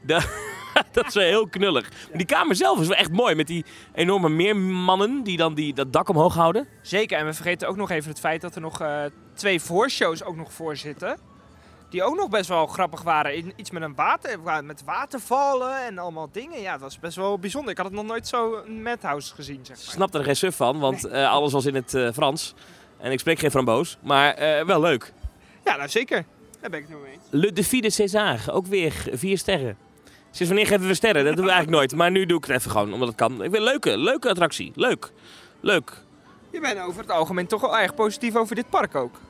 Dat, 0.74 0.84
dat 0.92 1.07
is 1.07 1.14
wel 1.14 1.24
heel 1.24 1.48
knullig. 1.48 1.90
Maar 1.90 2.18
die 2.18 2.26
kamer 2.26 2.57
zelf 2.57 2.80
is 2.80 2.86
wel 2.86 2.96
echt 2.96 3.12
mooi. 3.12 3.34
Met 3.34 3.46
die 3.46 3.64
enorme 3.94 4.28
meermannen 4.28 5.22
die 5.22 5.36
dan 5.36 5.55
die, 5.55 5.74
dat 5.74 5.92
dak 5.92 6.09
omhoog 6.09 6.34
houden. 6.34 6.68
Zeker, 6.82 7.18
en 7.18 7.26
we 7.26 7.32
vergeten 7.32 7.68
ook 7.68 7.76
nog 7.76 7.90
even 7.90 8.11
het 8.11 8.20
feit 8.20 8.40
dat 8.40 8.55
er 8.55 8.61
nog 8.61 8.82
twee 9.34 9.61
voorshows 9.61 10.24
ook 10.24 10.36
nog 10.36 10.53
voor 10.53 10.76
zitten. 10.76 11.16
Die 11.93 12.03
ook 12.03 12.16
nog 12.16 12.28
best 12.28 12.49
wel 12.49 12.66
grappig 12.66 13.03
waren. 13.03 13.53
Iets 13.57 13.70
met 13.70 13.82
een 13.82 13.95
water, 13.95 14.40
met 14.64 14.82
watervallen 14.84 15.84
en 15.84 15.99
allemaal 15.99 16.28
dingen. 16.32 16.61
Ja, 16.61 16.72
dat 16.72 16.80
was 16.80 16.99
best 16.99 17.16
wel 17.16 17.38
bijzonder. 17.38 17.70
Ik 17.70 17.76
had 17.76 17.86
het 17.86 17.95
nog 17.95 18.05
nooit 18.05 18.28
zo 18.28 18.62
een 18.66 18.82
madhouse 18.82 19.34
gezien, 19.34 19.61
zeg 19.62 19.76
maar. 19.76 19.95
snapte 19.95 20.18
er 20.18 20.24
geen 20.24 20.36
suf 20.36 20.57
van, 20.57 20.78
want 20.78 21.05
eh, 21.05 21.30
alles 21.30 21.53
was 21.53 21.66
in 21.66 21.74
het 21.74 21.95
eh, 21.95 22.12
Frans. 22.12 22.55
En 22.99 23.12
ik 23.12 23.18
spreek 23.18 23.38
geen 23.38 23.51
Framboos, 23.51 23.99
maar 24.03 24.34
eh, 24.34 24.64
wel 24.64 24.80
leuk. 24.80 25.12
Ja, 25.64 25.76
nou 25.76 25.88
zeker. 25.88 26.24
Daar 26.61 26.70
ben 26.70 26.80
ik 26.80 26.86
het 26.88 27.03
mee 27.03 27.12
eens. 27.12 27.22
Le 27.30 27.53
Défi 27.53 27.80
de 27.80 27.90
César, 27.90 28.40
ook 28.53 28.66
weer 28.66 28.93
vier 29.12 29.38
sterren. 29.38 29.76
Sinds 30.30 30.53
wanneer 30.53 30.66
geven 30.66 30.86
we 30.86 30.95
sterren? 30.95 31.24
Dat 31.24 31.36
doen 31.36 31.45
we 31.45 31.51
eigenlijk 31.51 31.80
nooit. 31.80 31.95
Maar 31.95 32.11
nu 32.11 32.26
doe 32.26 32.38
ik 32.38 32.45
het 32.45 32.57
even 32.57 32.70
gewoon, 32.70 32.93
omdat 32.93 33.09
het 33.09 33.16
kan. 33.16 33.32
Ik 33.43 33.51
vind 33.51 33.64
leuke, 33.64 33.99
leuke 33.99 34.28
attractie. 34.28 34.72
Leuk. 34.74 35.12
Leuk. 35.61 36.03
Je 36.51 36.61
bent 36.61 36.80
over 36.80 37.01
het 37.01 37.11
algemeen 37.11 37.47
toch 37.47 37.61
wel 37.61 37.78
erg 37.78 37.95
positief 37.95 38.36
over 38.36 38.55
dit 38.55 38.70
park 38.70 38.95
ook. 38.95 39.20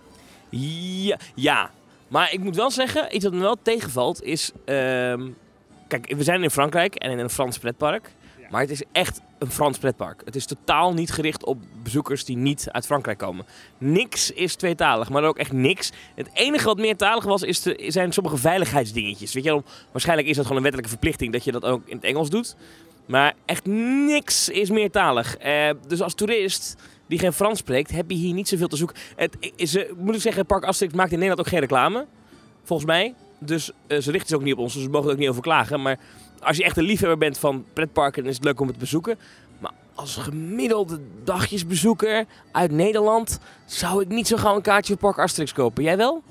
Ja, 0.48 1.16
ja. 1.34 1.70
Maar 2.12 2.32
ik 2.32 2.40
moet 2.40 2.56
wel 2.56 2.70
zeggen, 2.70 3.14
iets 3.16 3.24
wat 3.24 3.32
me 3.32 3.40
wel 3.40 3.56
tegenvalt 3.62 4.22
is... 4.22 4.52
ehm, 4.64 5.28
kijk, 5.88 6.14
we 6.16 6.22
zijn 6.22 6.42
in 6.42 6.50
Frankrijk 6.50 6.94
en 6.94 7.10
in 7.10 7.18
een 7.18 7.30
Frans 7.30 7.58
pretpark. 7.58 8.12
Maar 8.50 8.60
het 8.60 8.70
is 8.70 8.82
echt 8.92 9.20
een 9.38 9.50
Frans 9.50 9.78
pretpark. 9.78 10.22
Het 10.24 10.36
is 10.36 10.46
totaal 10.46 10.94
niet 10.94 11.12
gericht 11.12 11.44
op 11.44 11.62
bezoekers 11.82 12.24
die 12.24 12.36
niet 12.36 12.68
uit 12.70 12.86
Frankrijk 12.86 13.18
komen. 13.18 13.46
Niks 13.78 14.30
is 14.30 14.54
tweetalig, 14.54 15.08
maar 15.10 15.24
ook 15.24 15.38
echt 15.38 15.52
niks. 15.52 15.90
Het 16.14 16.28
enige 16.32 16.64
wat 16.64 16.76
meertalig 16.76 17.24
was, 17.24 17.42
is 17.42 17.62
de, 17.62 17.84
zijn 17.88 18.12
sommige 18.12 18.36
veiligheidsdingetjes. 18.36 19.32
Weet 19.32 19.44
je 19.44 19.50
wel, 19.50 19.64
waarschijnlijk 19.92 20.28
is 20.28 20.36
dat 20.36 20.42
gewoon 20.42 20.56
een 20.56 20.70
wettelijke 20.70 20.96
verplichting 20.96 21.32
dat 21.32 21.44
je 21.44 21.52
dat 21.52 21.64
ook 21.64 21.82
in 21.84 21.96
het 21.96 22.04
Engels 22.04 22.30
doet. 22.30 22.56
Maar 23.06 23.34
echt 23.44 23.66
niks 24.06 24.48
is 24.48 24.70
meertalig. 24.70 25.36
Eh, 25.36 25.70
dus 25.86 26.02
als 26.02 26.14
toerist 26.14 26.76
die 27.06 27.18
geen 27.18 27.32
Frans 27.32 27.58
spreekt, 27.58 27.90
heb 27.90 28.10
je 28.10 28.16
hier 28.16 28.34
niet 28.34 28.48
zoveel 28.48 28.68
te 28.68 28.76
zoeken. 28.76 28.96
Het 29.16 29.36
eh, 29.74 29.92
moet 29.96 30.14
ik 30.14 30.20
zeggen, 30.20 30.46
Park 30.46 30.64
Asterix 30.64 30.94
maakt 30.94 31.12
in 31.12 31.18
Nederland 31.18 31.40
ook 31.46 31.52
geen 31.52 31.60
reclame. 31.60 32.06
Volgens 32.62 32.88
mij. 32.88 33.14
Dus 33.38 33.70
eh, 33.86 33.98
ze 34.00 34.10
richten 34.10 34.28
zich 34.28 34.36
ook 34.38 34.44
niet 34.44 34.52
op 34.52 34.58
ons, 34.58 34.74
dus 34.74 34.84
we 34.84 34.90
mogen 34.90 35.06
er 35.06 35.12
ook 35.12 35.20
niet 35.20 35.28
over 35.28 35.42
klagen. 35.42 35.82
Maar 35.82 35.98
als 36.40 36.56
je 36.56 36.64
echt 36.64 36.76
een 36.76 36.84
liefhebber 36.84 37.18
bent 37.18 37.38
van 37.38 37.64
pretparken, 37.72 38.22
dan 38.22 38.30
is 38.30 38.36
het 38.36 38.44
leuk 38.44 38.60
om 38.60 38.66
het 38.66 38.74
te 38.74 38.80
bezoeken. 38.80 39.18
Maar 39.58 39.72
als 39.94 40.16
gemiddelde 40.16 41.00
dagjesbezoeker 41.24 42.24
uit 42.52 42.70
Nederland 42.70 43.38
zou 43.64 44.02
ik 44.02 44.08
niet 44.08 44.26
zo 44.26 44.36
gauw 44.36 44.56
een 44.56 44.62
kaartje 44.62 44.92
voor 44.98 45.12
Park 45.12 45.18
Asterix 45.24 45.52
kopen. 45.52 45.82
Jij 45.82 45.96
wel? 45.96 46.22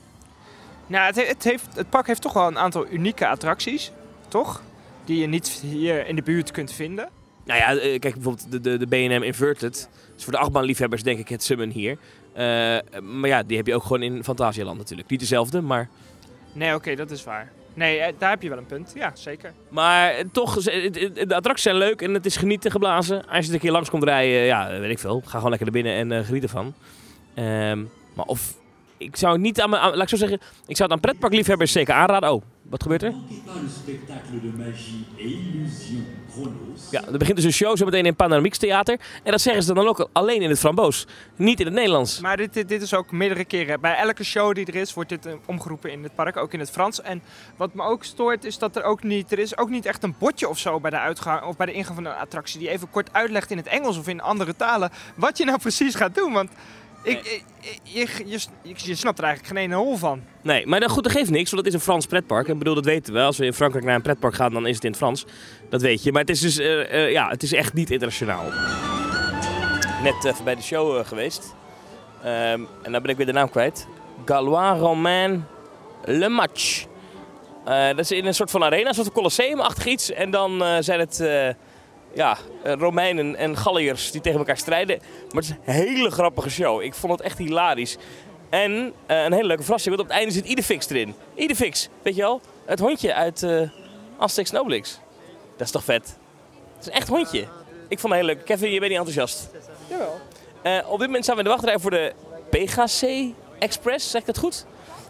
Nou, 0.87 1.05
het, 1.05 1.15
he- 1.15 1.25
het, 1.25 1.43
heeft, 1.43 1.67
het 1.75 1.89
park 1.89 2.07
heeft 2.07 2.21
toch 2.21 2.33
wel 2.33 2.47
een 2.47 2.57
aantal 2.57 2.87
unieke 2.89 3.27
attracties, 3.27 3.91
toch? 4.27 4.61
Die 5.05 5.19
je 5.19 5.27
niet 5.27 5.47
hier 5.47 6.07
in 6.07 6.15
de 6.15 6.21
buurt 6.21 6.51
kunt 6.51 6.71
vinden. 6.71 7.09
Nou 7.45 7.59
ja, 7.59 7.75
eh, 7.75 7.99
kijk 7.99 8.13
bijvoorbeeld 8.13 8.51
de, 8.51 8.61
de, 8.61 8.77
de 8.77 8.87
B&M 8.87 9.23
Inverted. 9.23 9.89
is 10.17 10.23
voor 10.23 10.33
de 10.33 10.39
achtbaanliefhebbers 10.39 11.03
denk 11.03 11.19
ik 11.19 11.29
het 11.29 11.43
summon 11.43 11.69
hier. 11.69 11.97
Eh, 12.33 12.43
maar 13.01 13.29
ja, 13.29 13.43
die 13.43 13.57
heb 13.57 13.67
je 13.67 13.75
ook 13.75 13.83
gewoon 13.83 14.03
in 14.03 14.23
Fantasialand 14.23 14.77
natuurlijk. 14.77 15.09
Niet 15.09 15.19
dezelfde, 15.19 15.61
maar... 15.61 15.89
Nee, 16.53 16.75
oké, 16.75 16.95
dat 16.95 17.11
is 17.11 17.23
waar. 17.23 17.51
Nee, 17.73 17.99
eh, 17.99 18.13
daar 18.17 18.29
heb 18.29 18.41
je 18.41 18.49
wel 18.49 18.57
een 18.57 18.65
punt. 18.65 18.91
Ja, 18.95 19.11
zeker. 19.13 19.53
Maar 19.69 20.13
toch, 20.31 20.53
de 20.63 21.35
attracties 21.35 21.63
zijn 21.63 21.75
leuk 21.75 22.01
en 22.01 22.13
het 22.13 22.25
is 22.25 22.37
genieten 22.37 22.71
geblazen. 22.71 23.27
Als 23.27 23.41
je 23.41 23.47
er 23.47 23.53
een 23.53 23.59
keer 23.59 23.71
langs 23.71 23.89
komt 23.89 24.03
rijden, 24.03 24.39
ja, 24.39 24.79
weet 24.79 24.91
ik 24.91 24.99
veel. 24.99 25.21
Ga 25.25 25.35
gewoon 25.35 25.49
lekker 25.49 25.71
naar 25.71 25.83
binnen 25.83 26.11
en 26.11 26.25
geniet 26.25 26.43
ervan. 26.43 26.73
Ehm, 27.33 27.83
maar 28.13 28.25
of... 28.25 28.59
Ik 29.01 29.15
zou 29.15 29.33
het 29.33 29.41
niet 29.41 29.61
aan 29.61 29.69
mijn... 29.69 29.81
Laat 29.81 30.01
ik 30.01 30.09
zo 30.09 30.15
zeggen, 30.15 30.39
ik 30.67 30.77
zou 30.77 30.89
het 30.89 30.91
aan 30.91 30.99
pretparkliefhebbers 30.99 31.71
zeker 31.71 31.93
aanraden. 31.93 32.31
Oh, 32.31 32.41
wat 32.61 32.81
gebeurt 32.81 33.03
er? 33.03 33.13
Ja, 36.91 37.03
er 37.11 37.17
begint 37.17 37.35
dus 37.35 37.45
een 37.45 37.53
show 37.53 37.77
zo 37.77 37.85
meteen 37.85 38.05
in 38.05 38.15
Panoramieks 38.15 38.57
Theater. 38.57 38.99
En 39.23 39.31
dat 39.31 39.41
zeggen 39.41 39.63
ze 39.63 39.73
dan 39.73 39.87
ook 39.87 40.09
alleen 40.11 40.41
in 40.41 40.49
het 40.49 40.59
Framboos. 40.59 41.07
Niet 41.35 41.59
in 41.59 41.65
het 41.65 41.75
Nederlands. 41.75 42.19
Maar 42.19 42.37
dit, 42.37 42.53
dit, 42.53 42.81
is 42.81 42.93
ook 42.93 43.11
meerdere 43.11 43.45
keren. 43.45 43.81
Bij 43.81 43.95
elke 43.95 44.23
show 44.23 44.55
die 44.55 44.65
er 44.65 44.75
is, 44.75 44.93
wordt 44.93 45.09
dit 45.09 45.25
eh, 45.25 45.33
omgeroepen 45.45 45.91
in 45.91 46.03
het 46.03 46.15
park, 46.15 46.37
ook 46.37 46.53
in 46.53 46.59
het 46.59 46.69
Frans. 46.69 47.01
En 47.01 47.21
wat 47.55 47.73
me 47.73 47.83
ook 47.83 48.03
stoort, 48.03 48.43
is 48.43 48.57
dat 48.57 48.75
er 48.75 48.83
ook 48.83 49.03
niet, 49.03 49.31
er 49.31 49.39
is 49.39 49.57
ook 49.57 49.69
niet 49.69 49.85
echt 49.85 50.03
een 50.03 50.15
bordje 50.17 50.49
of 50.49 50.57
zo 50.57 50.79
bij 50.79 50.91
de 50.91 50.99
uitgang 50.99 51.43
of 51.43 51.57
bij 51.57 51.65
de 51.65 51.73
ingang 51.73 51.95
van 51.95 52.05
een 52.05 52.17
attractie 52.17 52.59
die 52.59 52.69
even 52.69 52.89
kort 52.89 53.13
uitlegt 53.13 53.51
in 53.51 53.57
het 53.57 53.67
Engels 53.67 53.97
of 53.97 54.07
in 54.07 54.21
andere 54.21 54.55
talen 54.55 54.89
wat 55.15 55.37
je 55.37 55.45
nou 55.45 55.59
precies 55.59 55.95
gaat 55.95 56.15
doen. 56.15 56.33
Want 56.33 56.51
ik, 57.03 57.43
je, 57.83 58.07
je, 58.23 58.39
je, 58.63 58.95
snapt 58.95 59.17
er 59.17 59.23
eigenlijk 59.23 59.57
geen 59.57 59.63
ene 59.63 59.75
hol 59.75 59.97
van. 59.97 60.21
Nee, 60.41 60.67
maar 60.67 60.79
dan, 60.79 60.89
goed, 60.89 61.03
dat 61.03 61.11
geeft 61.11 61.29
niks, 61.29 61.51
want 61.51 61.65
het 61.65 61.73
is 61.73 61.79
een 61.79 61.85
Frans 61.85 62.05
pretpark. 62.05 62.47
Ik 62.47 62.57
bedoel, 62.57 62.75
dat 62.75 62.85
weten 62.85 63.13
we. 63.13 63.21
Als 63.21 63.37
we 63.37 63.45
in 63.45 63.53
Frankrijk 63.53 63.85
naar 63.85 63.95
een 63.95 64.01
pretpark 64.01 64.35
gaan, 64.35 64.53
dan 64.53 64.67
is 64.67 64.75
het 64.75 64.83
in 64.83 64.89
het 64.89 64.99
Frans. 64.99 65.25
Dat 65.69 65.81
weet 65.81 66.03
je. 66.03 66.11
Maar 66.11 66.21
het 66.21 66.29
is 66.29 66.39
dus, 66.39 66.57
eh, 66.57 67.03
eh, 67.03 67.11
ja, 67.11 67.29
het 67.29 67.43
is 67.43 67.53
echt 67.53 67.73
niet 67.73 67.91
internationaal. 67.91 68.43
Net 70.03 70.25
even 70.25 70.43
bij 70.43 70.55
de 70.55 70.61
show 70.61 70.97
eh, 70.97 71.05
geweest. 71.05 71.55
Ehm, 72.23 72.61
en 72.81 72.91
dan 72.91 73.01
ben 73.01 73.11
ik 73.11 73.17
weer 73.17 73.25
de 73.25 73.31
naam 73.31 73.49
kwijt. 73.49 73.87
Galois 74.25 74.79
Romain 74.79 75.45
Le 76.05 76.29
Match. 76.29 76.85
Eh, 77.65 77.87
dat 77.87 77.99
is 77.99 78.11
in 78.11 78.25
een 78.25 78.33
soort 78.33 78.51
van 78.51 78.63
arena, 78.63 78.87
een 78.87 78.93
soort 78.93 79.07
van 79.07 79.15
colosseum-achtig 79.15 79.85
iets. 79.85 80.11
En 80.11 80.31
dan 80.31 80.63
eh, 80.63 80.75
zijn 80.79 80.99
het 80.99 81.19
eh, 81.19 81.47
ja, 82.13 82.37
eh, 82.63 82.73
Romeinen 82.73 83.35
en 83.35 83.57
Galliërs 83.57 84.11
die 84.11 84.21
tegen 84.21 84.39
elkaar 84.39 84.57
strijden. 84.57 84.97
Maar 84.99 85.41
het 85.41 85.43
is 85.43 85.49
een 85.49 85.73
hele 85.73 86.11
grappige 86.11 86.49
show. 86.49 86.81
Ik 86.81 86.93
vond 86.93 87.13
het 87.13 87.21
echt 87.21 87.37
hilarisch. 87.37 87.97
En 88.49 88.93
eh, 89.05 89.23
een 89.23 89.33
hele 89.33 89.47
leuke 89.47 89.63
verrassing, 89.63 89.95
want 89.95 90.07
op 90.07 90.13
het 90.13 90.23
einde 90.23 90.33
zit 90.33 90.45
Idefix 90.45 90.89
erin. 90.89 91.15
Idefix, 91.35 91.89
weet 92.01 92.15
je 92.15 92.21
wel? 92.21 92.41
Het 92.65 92.79
hondje 92.79 93.13
uit 93.13 93.43
eh 93.43 93.69
Asterix. 94.17 94.99
Dat 95.57 95.67
is 95.67 95.71
toch 95.71 95.83
vet? 95.83 96.17
Het 96.75 96.81
is 96.81 96.87
een 96.87 96.93
echt 96.93 97.07
hondje. 97.07 97.47
Ik 97.87 97.99
vond 97.99 98.13
het 98.13 98.21
heel 98.21 98.35
leuk. 98.35 98.45
Kevin, 98.45 98.71
je 98.71 98.79
bent 98.79 98.91
niet 98.91 98.99
enthousiast. 98.99 99.49
Jawel. 99.87 100.19
Op 100.87 100.97
dit 100.97 101.07
moment 101.07 101.23
staan 101.23 101.35
we 101.35 101.41
in 101.41 101.47
de 101.47 101.53
wachtrij 101.53 101.79
voor 101.79 101.91
de 101.91 102.13
PGC 102.49 103.33
Express, 103.59 104.09
zeg 104.11 104.21
ik 104.21 104.27
dat 104.27 104.37
goed? 104.37 104.65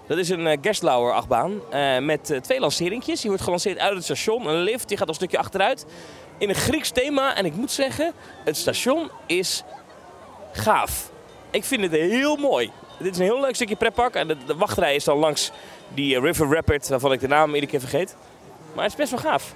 Dat 0.07 0.17
is 0.17 0.29
een 0.29 0.45
uh, 0.45 0.57
Gerstlauer 0.61 1.13
achtbaan 1.13 1.61
eh, 1.69 1.97
met 1.97 2.39
twee 2.41 2.59
lanceringjes. 2.59 3.19
Die 3.19 3.29
wordt 3.29 3.43
gelanceerd 3.43 3.77
uit 3.77 3.93
het 3.93 4.03
station. 4.03 4.47
Een 4.47 4.61
lift, 4.61 4.87
die 4.87 4.97
gaat 4.97 5.07
een 5.07 5.13
stukje 5.13 5.37
achteruit. 5.37 5.85
In 6.41 6.49
een 6.49 6.55
Grieks 6.55 6.89
thema. 6.89 7.35
En 7.35 7.45
ik 7.45 7.55
moet 7.55 7.71
zeggen, 7.71 8.13
het 8.43 8.57
station 8.57 9.09
is 9.25 9.63
gaaf. 10.51 11.11
Ik 11.51 11.63
vind 11.63 11.81
het 11.81 11.91
heel 11.91 12.35
mooi. 12.35 12.71
Dit 12.99 13.13
is 13.13 13.17
een 13.17 13.25
heel 13.25 13.41
leuk 13.41 13.55
stukje 13.55 13.75
pretpark. 13.75 14.15
En 14.15 14.27
de, 14.27 14.37
wachtrij 14.57 14.95
is 14.95 15.03
dan 15.03 15.17
langs 15.17 15.51
die 15.93 16.15
eh, 16.15 16.21
River 16.21 16.53
Rapid, 16.53 16.89
waarvan 16.89 17.11
ik 17.11 17.19
de 17.19 17.27
naam 17.27 17.47
iedere 17.47 17.71
keer 17.71 17.79
vergeet. 17.79 18.15
Maar 18.73 18.83
het 18.83 18.91
is 18.91 18.97
best 18.97 19.11
wel 19.11 19.19
gaaf. 19.19 19.55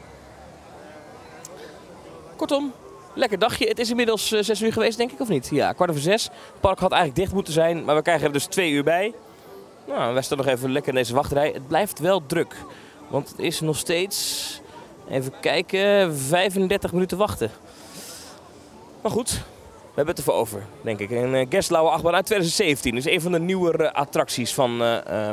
Kortom, 2.35 2.73
lekker 3.13 3.39
dagje. 3.39 3.67
Het 3.67 3.79
is 3.79 3.89
inmiddels 3.89 4.31
eh, 4.31 4.43
zes 4.43 4.61
uur 4.61 4.73
geweest, 4.73 4.97
denk 4.97 5.11
ik, 5.11 5.19
of 5.19 5.27
niet? 5.27 5.49
Ja, 5.51 5.73
kwart 5.73 5.89
over 5.89 6.01
zes. 6.01 6.23
Het 6.23 6.59
park 6.59 6.79
had 6.79 6.91
eigenlijk 6.91 7.21
dicht 7.21 7.33
moeten 7.33 7.53
zijn, 7.53 7.85
maar 7.85 7.95
we 7.95 8.01
krijgen 8.01 8.27
er 8.27 8.33
dus 8.33 8.45
twee 8.45 8.71
uur 8.71 8.83
bij. 8.83 9.13
Nou, 9.87 10.13
wij 10.13 10.21
staan 10.21 10.37
nog 10.37 10.47
even 10.47 10.71
lekker 10.71 10.89
in 10.89 10.99
deze 10.99 11.13
wachtrij. 11.13 11.51
Het 11.53 11.67
blijft 11.67 11.99
wel 11.99 12.25
druk. 12.25 12.55
Want 13.07 13.29
het 13.29 13.39
is 13.39 13.59
nog 13.59 13.77
steeds, 13.77 14.61
Even 15.09 15.33
kijken, 15.41 16.17
35 16.17 16.91
minuten 16.91 17.17
wachten. 17.17 17.51
Maar 19.01 19.11
goed, 19.11 19.31
we 19.31 20.01
hebben 20.01 20.15
het 20.15 20.17
ervoor 20.17 20.33
over, 20.33 20.65
denk 20.81 20.99
ik. 20.99 21.11
Een 21.11 21.33
uh, 21.33 21.61
eh, 21.69 21.81
achtbaan 21.81 22.15
uit 22.15 22.25
2017. 22.25 22.95
Dus 22.95 23.05
een 23.05 23.21
van 23.21 23.31
de 23.31 23.39
nieuwere 23.39 23.83
eh, 23.83 23.93
attracties 23.93 24.53
van 24.53 24.81
uh, 24.81 24.97
uh, 25.09 25.29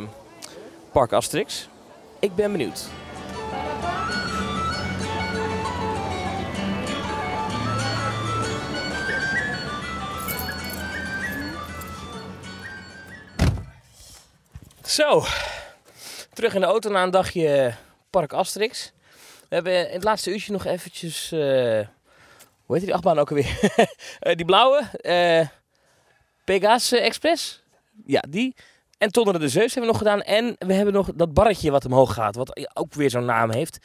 Park 0.93 1.13
Asterix. 1.13 1.69
Ik 2.19 2.35
ben 2.35 2.53
benieuwd. 2.53 2.89
Zo, 14.85 15.25
terug 16.33 16.55
in 16.55 16.61
de 16.61 16.67
auto 16.67 16.91
na 16.91 17.03
een 17.03 17.11
dagje 17.11 17.75
Park 18.11 18.33
Asterix. 18.33 18.93
We 19.53 19.59
hebben 19.59 19.89
in 19.89 19.95
het 19.95 20.05
laatste 20.05 20.31
uurtje 20.31 20.53
nog 20.53 20.65
eventjes, 20.65 21.33
eh, 21.33 21.39
hoe 22.65 22.77
heet 22.77 22.81
die 22.81 22.95
achtbaan 22.95 23.19
ook 23.19 23.29
alweer? 23.29 23.59
Eh, 24.19 24.37
die 24.37 24.45
blauwe, 24.45 24.83
eh 25.01 25.47
Pegasus 26.45 26.99
Express. 26.99 27.63
Ja, 28.07 28.25
die. 28.29 28.55
En 28.99 29.13
Tonder 29.13 29.41
de 29.41 29.49
Zeus 29.49 29.75
hebben 29.75 29.81
we 29.81 29.87
nog 29.87 29.99
gedaan. 29.99 30.23
En 30.23 30.55
we 30.59 30.73
hebben 30.73 30.95
nog 30.95 31.11
dat 31.15 31.35
barretje 31.35 31.71
wat 31.71 31.85
omhoog 31.85 32.15
gaat, 32.15 32.37
wat 32.37 32.71
ook 32.75 32.95
weer 32.95 33.11
zo'n 33.11 33.25
naam 33.25 33.51
heeft. 33.51 33.79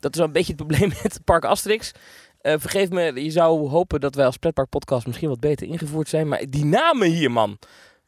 Dat 0.00 0.12
is 0.12 0.18
wel 0.18 0.26
een 0.26 0.32
beetje 0.32 0.52
het 0.52 0.66
probleem 0.66 0.88
met 1.02 1.20
Park 1.24 1.44
Asterix. 1.44 1.92
Vergeef 2.42 2.90
me, 2.90 3.24
je 3.24 3.30
zou 3.30 3.68
hopen 3.68 4.00
dat 4.00 4.14
wij 4.14 4.26
als 4.26 4.36
Pretpark 4.36 4.68
Podcast 4.68 5.06
misschien 5.06 5.28
wat 5.28 5.40
beter 5.40 5.66
ingevoerd 5.66 6.08
zijn. 6.08 6.28
Maar 6.28 6.44
die 6.48 6.64
namen 6.64 7.08
hier, 7.08 7.30
man. 7.30 7.58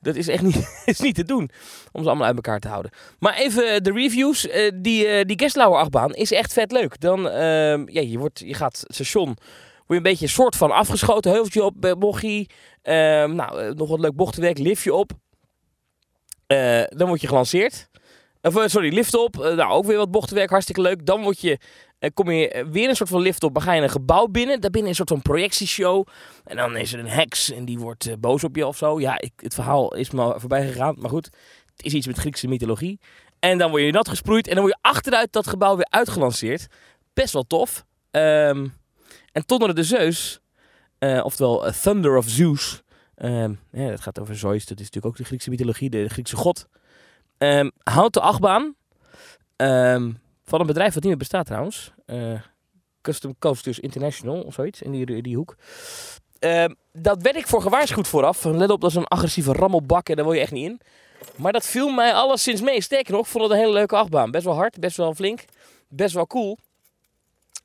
Dat 0.01 0.17
is 0.17 0.29
echt 0.29 0.43
niet, 0.43 0.83
is 0.85 1.01
niet 1.01 1.15
te 1.15 1.25
doen 1.25 1.51
om 1.93 2.03
ze 2.03 2.09
allemaal 2.09 2.27
uit 2.27 2.37
elkaar 2.37 2.61
te 2.61 2.69
houden. 2.69 2.91
Maar 3.19 3.35
even 3.35 3.83
de 3.83 3.93
reviews. 3.93 4.47
Eh, 4.47 4.71
die, 4.75 5.07
eh 5.07 5.25
die 5.25 5.39
Gestlauer 5.39 5.79
achtbaan 5.79 6.15
is 6.15 6.33
echt 6.33 6.53
vet 6.53 6.73
leuk. 6.73 7.01
Dan, 7.01 7.29
ehm, 7.29 7.83
ja, 7.87 8.01
je, 8.01 8.19
wordt, 8.19 8.39
je 8.39 8.55
gaat 8.55 8.85
station, 8.89 9.27
word 9.27 9.39
je 9.87 9.95
een 9.95 10.03
beetje 10.03 10.25
een 10.25 10.31
soort 10.31 10.57
van 10.57 10.71
afgeschoten. 10.71 11.31
Heuveltje 11.31 11.65
op, 11.65 11.85
eh, 11.85 11.93
bochie. 11.93 12.51
Ehm, 12.83 13.35
nou, 13.35 13.61
eh, 13.61 13.71
nog 13.73 13.89
wat 13.89 14.01
leuk 14.01 14.17
bochtenwerk, 14.17 14.59
liftje 14.59 14.95
op. 14.95 15.13
Eh, 16.47 16.83
dan 16.89 17.09
word 17.09 17.21
je 17.21 17.27
gelanceerd. 17.27 17.89
Of, 18.43 18.57
eh, 18.57 18.67
sorry, 18.67 18.95
lift 18.95 19.15
op. 19.15 19.41
Eh, 19.41 19.55
nou, 19.55 19.71
ook 19.73 19.85
weer 19.85 19.97
wat 19.97 20.11
bochtenwerk, 20.11 20.51
hartstikke 20.51 20.81
leuk. 20.81 21.07
Dan 21.07 21.23
word 21.23 21.41
je, 21.41 21.59
eh, 22.01 22.11
kom 22.15 22.31
je 22.31 22.49
eh, 22.49 22.65
weer 22.67 22.89
een 22.89 22.97
soort 22.97 23.09
van 23.09 23.21
lift 23.21 23.43
op. 23.43 23.55
Dan 23.55 23.63
ga 23.63 23.73
je 23.73 23.83
een 23.83 23.91
gebouw 23.91 24.27
binnen. 24.27 24.61
Daar 24.61 24.71
binnen 24.71 24.91
is 24.91 24.99
een 24.99 25.07
soort 25.07 25.21
van 25.21 25.33
projectieshow. 25.33 26.07
En 26.45 26.57
dan 26.57 26.77
is 26.77 26.93
er 26.93 26.99
een 26.99 27.09
heks 27.09 27.51
en 27.51 27.65
die 27.65 27.79
wordt 27.79 28.07
eh, 28.07 28.15
boos 28.19 28.45
op 28.45 28.57
je 28.57 28.67
of 28.67 28.77
zo. 28.77 29.01
Ja, 29.01 29.21
ik, 29.21 29.33
het 29.37 29.55
verhaal 29.55 29.95
is 29.95 30.11
me 30.11 30.35
voorbij 30.37 30.67
gegaan. 30.67 30.97
Maar 30.99 31.11
goed, 31.11 31.25
het 31.77 31.85
is 31.87 31.95
iets 31.95 32.07
met 32.07 32.19
Griekse 32.19 32.49
mythologie. 32.49 33.01
En 33.39 33.59
dan 33.59 33.71
word 33.71 33.83
je 33.83 33.93
nat 33.93 34.09
gesproeid. 34.09 34.49
En 34.49 34.55
dan 34.55 34.63
word 34.63 34.77
je 34.83 34.89
achteruit 34.89 35.33
dat 35.33 35.47
gebouw 35.47 35.77
weer 35.77 35.87
uitgelanceerd. 35.91 36.67
Best 37.15 37.33
wel 37.33 37.47
tof. 37.47 37.85
Ehm, 38.11 38.69
en 39.33 39.47
Tonner 39.47 39.75
de 39.75 39.85
Zeus, 39.85 40.41
oftewel 40.99 41.73
Thunder 41.83 42.17
of 42.17 42.29
Zeus. 42.29 42.83
Ehm 43.15 43.55
dat 43.71 44.01
gaat 44.01 44.19
over 44.19 44.37
Zeus. 44.37 44.67
Dat 44.67 44.79
is 44.79 44.85
natuurlijk 44.85 45.07
ook 45.07 45.17
de 45.17 45.25
Griekse 45.25 45.51
mythologie, 45.51 45.91
de 45.91 46.09
Griekse 46.09 46.37
god. 46.37 46.67
Ehm 47.39 47.71
houten 47.83 48.23
achtbaan. 48.23 48.75
Van 50.51 50.61
een 50.61 50.67
bedrijf 50.67 50.95
wat 50.95 51.03
niet 51.03 51.13
meer 51.13 51.17
bestaat 51.17 51.47
trouwens. 51.47 51.93
Eh, 52.07 52.41
Custom 53.03 53.39
Coasters 53.39 53.79
International 53.79 54.43
of 54.43 54.55
zoiets. 54.55 54.83
In 54.83 54.91
die, 54.91 55.23
die 55.23 55.37
hoek. 55.37 55.57
Ehm, 56.39 56.75
dat 56.93 57.23
werd 57.23 57.37
ik 57.37 57.47
voor 57.47 57.63
gewaarschuwd 57.63 58.09
vooraf. 58.09 58.45
Let 58.45 58.71
op, 58.71 58.81
dat 58.81 58.91
is 58.91 58.97
een 58.97 59.07
agressieve 59.07 59.53
rammelbak 59.53 60.09
en 60.09 60.17
daar 60.17 60.25
wil 60.25 60.35
je 60.35 60.41
echt 60.41 60.53
niet 60.53 60.71
in. 60.71 60.81
Maar 61.37 61.53
dat 61.53 61.67
viel 61.67 61.89
mij 61.89 62.15
alleszins 62.15 62.61
mee. 62.61 62.81
Sterker 62.81 63.13
nog, 63.13 63.21
ik 63.21 63.31
vond 63.31 63.45
het 63.45 63.53
een 63.53 63.59
hele 63.59 63.73
leuke 63.73 63.97
achtbaan. 63.97 64.31
Best 64.31 64.45
wel 64.45 64.55
hard, 64.55 64.79
best 64.81 64.97
wel 64.97 65.15
flink. 65.15 65.45
Best 65.89 66.15
wel 66.15 66.27
cool. 66.27 66.59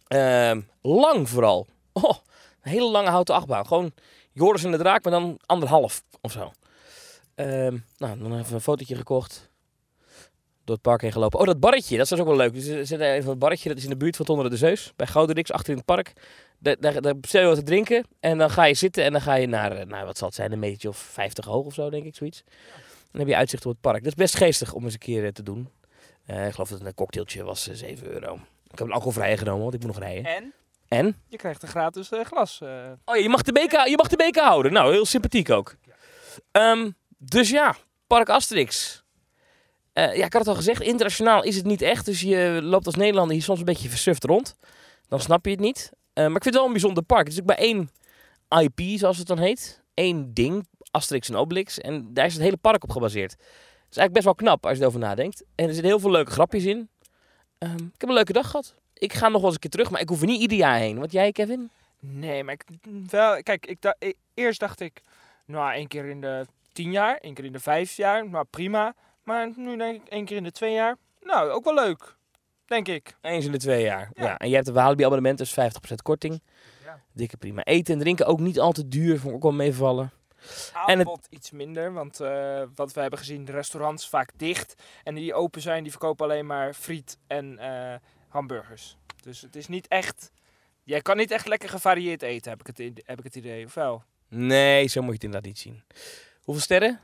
Ehm, 0.08 0.62
lang 0.82 1.30
vooral. 1.30 1.68
Oh, 1.94 2.18
een 2.62 2.72
hele 2.72 2.90
lange 2.90 3.10
houten 3.10 3.36
achtbaan. 3.36 3.68
Gewoon 3.68 3.92
Joris 4.32 4.64
en 4.64 4.72
de 4.72 4.78
Draak, 4.78 5.04
maar 5.04 5.14
dan 5.14 5.40
anderhalf 5.46 6.04
of 6.22 6.32
zo. 6.32 6.52
Ehm, 7.36 7.78
nou, 7.98 8.20
dan 8.20 8.40
even 8.40 8.54
een 8.54 8.62
fotootje 8.62 8.96
gekocht. 8.96 9.50
Door 10.66 10.76
het 10.76 10.84
park 10.84 11.02
heen 11.02 11.12
gelopen. 11.12 11.40
Oh, 11.40 11.46
dat 11.46 11.60
barretje, 11.60 11.98
dat 11.98 12.12
is 12.12 12.20
ook 12.20 12.28
wel 12.28 12.36
leuk. 12.36 12.54
Dus 12.54 12.68
er 12.68 12.86
zit 12.86 13.00
even 13.00 13.32
een 13.32 13.38
barretje, 13.38 13.70
dat 13.70 13.78
is 13.78 13.84
in 13.84 13.90
de 13.90 13.98
buurt 13.98 14.16
van 14.16 14.26
Tonder 14.26 14.50
de 14.50 14.58
Zeus. 14.58 14.94
Bij 14.96 15.08
Gouderiks, 15.08 15.52
achter 15.52 15.70
in 15.70 15.78
het 15.78 15.86
park. 15.86 16.14
Daar, 16.60 16.76
daar, 16.80 17.02
daar 17.02 17.20
bestel 17.20 17.42
je 17.42 17.48
wat 17.48 17.56
te 17.56 17.64
drinken. 17.64 18.06
En 18.20 18.38
dan 18.38 18.50
ga 18.50 18.64
je 18.64 18.74
zitten 18.74 19.04
en 19.04 19.12
dan 19.12 19.22
ga 19.22 19.34
je 19.34 19.48
naar, 19.48 19.88
nou, 19.88 20.06
wat 20.06 20.18
zal 20.18 20.28
het 20.28 20.36
zijn, 20.36 20.52
een 20.52 20.60
metertje 20.60 20.90
of 20.90 20.98
50 20.98 21.46
hoog 21.46 21.66
of 21.66 21.74
zo, 21.74 21.90
denk 21.90 22.06
ik, 22.06 22.16
zoiets. 22.16 22.44
Dan 23.12 23.22
heb 23.22 23.28
je 23.28 23.36
uitzicht 23.36 23.66
op 23.66 23.72
het 23.72 23.82
park. 23.82 23.98
Dat 23.98 24.12
is 24.12 24.14
best 24.14 24.36
geestig 24.36 24.74
om 24.74 24.84
eens 24.84 24.94
een 24.94 25.00
keer 25.00 25.26
eh, 25.26 25.32
te 25.32 25.44
doen. 25.44 25.70
Eh, 26.26 26.48
ik 26.48 26.54
geloof 26.54 26.70
dat 26.70 26.82
een 26.82 26.94
cocktailtje 26.94 27.44
was 27.44 27.68
eh, 27.68 27.76
7 27.76 28.08
euro. 28.08 28.34
Ik 28.72 28.78
heb 28.78 28.88
een 28.88 28.94
alcoholvrije 28.94 29.38
genomen, 29.38 29.62
want 29.62 29.74
ik 29.74 29.84
moet 29.84 29.94
nog 29.94 30.00
rijden. 30.00 30.26
En? 30.26 30.54
En? 30.88 31.22
Je 31.28 31.38
krijgt 31.38 31.64
een 31.64 31.70
gratis 31.70 32.10
glas. 32.24 32.62
Oh 32.62 32.68
ja, 33.06 33.16
je 33.16 33.30
mag 33.30 33.42
de 33.42 33.52
beker, 33.52 33.90
je 33.90 33.98
mag 33.98 34.08
de 34.08 34.16
beker 34.16 34.44
houden. 34.44 34.74
Nou, 34.74 34.92
heel 34.92 35.06
sympathiek 35.06 35.50
ook. 35.50 35.76
Ehm, 36.52 36.90
dus 37.18 37.50
ja, 37.50 37.76
Park 38.08 38.30
Asterix. 38.30 39.04
Eh, 39.96 40.16
ja, 40.16 40.26
ik 40.26 40.34
had 40.34 40.42
het 40.42 40.48
al 40.48 40.56
gezegd, 40.56 40.82
internationaal 40.82 41.44
is 41.44 41.56
het 41.56 41.66
niet 41.66 41.82
echt. 41.82 42.06
Dus 42.06 42.22
je 42.22 42.60
loopt 42.64 42.86
als 42.86 42.96
Nederlander 42.96 43.34
hier 43.34 43.44
soms 43.44 43.60
een 43.60 43.66
beetje 43.66 43.90
versuft 43.90 44.24
rond. 44.24 44.56
Dan 45.08 45.20
snap 45.20 45.46
je 45.46 45.52
het 45.52 45.60
niet. 45.60 45.92
Eh, 46.14 46.24
maar 46.24 46.36
ik 46.36 46.44
vind 46.44 46.46
het 46.46 46.54
wel 46.54 46.66
een 46.66 46.72
bijzonder 46.72 47.04
park. 47.04 47.24
Het 47.24 47.34
is 47.34 47.40
ook 47.40 47.46
bij 47.46 47.56
één 47.58 47.90
IP, 48.50 49.00
zoals 49.00 49.18
het 49.18 49.28
dan 49.28 49.38
heet. 49.38 49.84
Eén 49.94 50.34
ding, 50.34 50.68
Asterix 50.92 51.30
en 51.30 51.36
Obelix. 51.36 51.80
En 51.80 52.14
daar 52.14 52.26
is 52.26 52.34
het 52.34 52.42
hele 52.42 52.58
park 52.58 52.84
op 52.84 52.90
gebaseerd. 52.92 53.32
Het 53.32 53.40
is 53.90 53.98
eigenlijk 53.98 54.14
best 54.14 54.26
wel 54.26 54.36
knap 54.36 54.66
als 54.66 54.76
je 54.76 54.82
erover 54.82 55.00
nadenkt. 55.00 55.44
En 55.56 55.66
er 55.68 55.74
zitten 55.74 55.90
heel 55.92 56.00
veel 56.00 56.12
leuke 56.12 56.32
grapjes 56.32 56.64
in. 56.64 56.90
Ehm, 57.58 57.76
ik 57.76 57.98
heb 57.98 58.10
een 58.10 58.16
leuke 58.16 58.34
dag 58.34 58.50
gehad. 58.50 58.76
Ik 58.94 59.14
ga 59.14 59.28
nog 59.28 59.36
wel 59.36 59.46
eens 59.46 59.54
een 59.54 59.60
keer 59.60 59.70
terug, 59.70 59.90
maar 59.90 60.02
ik 60.02 60.10
hoef 60.10 60.22
er 60.22 60.28
niet 60.28 60.42
ieder 60.42 60.58
jaar 60.58 60.78
heen. 60.78 61.00
Wat 61.00 61.12
jij, 61.12 61.32
Kevin? 61.32 61.70
Nee, 62.00 62.44
maar 62.44 62.54
ik, 62.54 62.64
kijk, 63.44 63.66
ik 63.66 63.78
e- 64.00 64.12
eerst 64.34 64.60
dacht 64.60 64.80
ik, 64.80 65.02
nou, 65.46 65.74
één 65.74 65.88
keer 65.88 66.06
in 66.06 66.22
de 66.22 66.46
tien 66.74 66.92
jaar, 66.92 67.18
één 67.18 67.34
keer 67.34 67.46
in 67.46 67.52
de 67.52 67.60
vijf 67.60 67.96
jaar, 67.96 68.30
nou 68.30 68.46
prima. 68.50 68.96
Maar 69.26 69.52
nu 69.56 69.78
denk 69.78 70.02
ik 70.04 70.08
één 70.10 70.26
keer 70.26 70.38
in 70.38 70.44
de 70.44 70.52
twee 70.52 70.74
jaar, 70.74 70.96
nou, 71.22 71.50
ook 71.50 71.64
wel 71.64 71.74
leuk, 71.74 72.16
denk 72.66 72.88
ik. 72.88 73.16
Eens 73.22 73.46
in 73.46 73.52
de 73.52 73.58
twee 73.58 73.84
jaar. 73.84 74.10
Ja. 74.14 74.38
En 74.38 74.48
jij 74.48 74.56
hebt 74.56 74.68
een 74.68 74.74
Walibi 74.74 75.04
abonnement, 75.04 75.38
dus 75.38 75.52
50% 75.60 76.02
korting. 76.04 76.42
Ja. 76.84 77.02
Dikke 77.14 77.38
prima. 77.38 77.64
Eten 77.64 77.94
en 77.94 78.00
drinken 78.00 78.26
ook 78.26 78.40
niet 78.40 78.60
al 78.60 78.72
te 78.72 78.88
duur, 78.88 79.16
vond 79.20 79.30
ik 79.30 79.36
ook 79.36 79.42
wel 79.44 79.52
meevallen. 79.52 80.12
En 80.86 81.00
het- 81.00 81.08
Aanbod 81.08 81.28
iets 81.30 81.52
minder, 81.52 81.94
want 81.94 82.20
eh, 82.20 82.64
wat 82.76 82.94
we 82.94 83.02
hebben 83.02 83.20
gezien, 83.20 83.46
de 83.46 83.52
restaurants 83.52 84.10
vaak 84.10 84.30
dicht. 84.36 84.84
En 85.04 85.16
die 85.16 85.34
open 85.34 85.62
zijn, 85.62 85.82
die 85.84 85.92
verkopen 85.92 86.26
alleen 86.26 86.46
maar 86.46 86.74
friet 86.74 87.18
en 87.28 87.58
eh, 87.60 87.96
hamburgers. 88.28 88.98
Dus 89.22 89.42
het 89.42 89.56
is 89.56 89.68
niet 89.68 89.88
echt, 89.88 90.32
jij 90.84 91.02
kan 91.02 91.18
niet 91.18 91.32
echt 91.32 91.48
lekker 91.48 91.70
gevarieerd 91.70 92.22
eten, 92.22 92.52
heb 92.52 92.60
ik 92.60 92.68
het, 92.68 92.78
heb 93.06 93.18
ik 93.18 93.24
het 93.24 93.36
idee, 93.36 93.66
of 93.66 93.74
wel? 93.74 94.04
Nee, 94.28 94.88
zo 94.88 95.00
moet 95.02 95.10
je 95.10 95.14
het 95.16 95.24
inderdaad 95.24 95.50
niet 95.50 95.60
zien. 95.60 95.84
Hoeveel 96.44 96.64
sterren? 96.64 97.00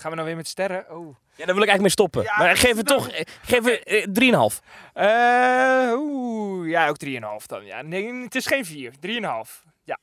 Gaan 0.00 0.10
we 0.10 0.16
nou 0.16 0.28
weer 0.28 0.36
met 0.36 0.48
sterren? 0.48 0.90
Oh. 0.90 1.16
Ja, 1.36 1.44
daar 1.46 1.54
wil 1.54 1.62
ik 1.62 1.68
eigenlijk 1.68 1.80
mee 1.80 1.90
stoppen. 1.90 2.22
Ja, 2.22 2.38
maar 2.38 2.56
geef 2.56 2.76
het 2.76 2.88
nou- 2.88 3.00
toch, 3.00 3.24
geef 3.42 3.64
het 3.64 3.82
eh, 3.82 4.06
3,5. 4.12 4.60
Eh, 4.92 5.92
oeh, 5.94 6.68
ja, 6.70 6.88
ook 6.88 6.96
3,5 6.96 7.46
dan. 7.46 7.64
Ja. 7.64 7.82
Nee, 7.82 8.14
het 8.22 8.34
is 8.34 8.46
geen 8.46 8.64
4, 8.64 8.92
3,5. 9.00 9.64
Ja. 9.84 9.98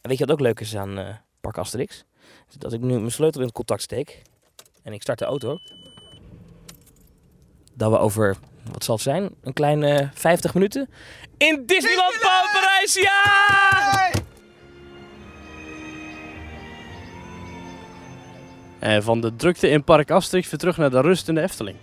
En 0.00 0.08
weet 0.08 0.18
je 0.18 0.24
wat 0.24 0.34
ook 0.34 0.40
leuk 0.40 0.60
is 0.60 0.76
aan 0.76 0.98
eh 0.98 1.14
Park 1.40 1.58
Asterix? 1.58 2.04
Dat 2.58 2.72
ik 2.72 2.80
nu 2.80 2.98
mijn 2.98 3.10
sleutel 3.10 3.40
in 3.40 3.46
het 3.46 3.56
contact 3.56 3.82
steek. 3.82 4.22
En 4.82 4.92
ik 4.92 5.02
start 5.02 5.18
de 5.18 5.24
auto. 5.24 5.58
Dat 7.74 7.90
we 7.90 7.98
over, 7.98 8.36
wat 8.72 8.84
zal 8.84 8.94
het 8.94 9.04
zijn? 9.04 9.34
Een 9.42 9.52
kleine 9.52 10.10
50 10.14 10.54
minuten. 10.54 10.90
In 11.36 11.62
Disneyland 11.66 12.18
Parijs, 12.20 12.94
ja! 12.94 14.10
En 18.78 19.02
van 19.02 19.20
de 19.20 19.36
drukte 19.36 19.68
in 19.68 19.84
Park 19.84 20.10
Asterix 20.10 20.50
weer 20.50 20.58
terug 20.58 20.76
naar 20.76 20.90
de 20.90 21.00
rust 21.00 21.28
in 21.28 21.34
de 21.34 21.40
Efteling. 21.40 21.76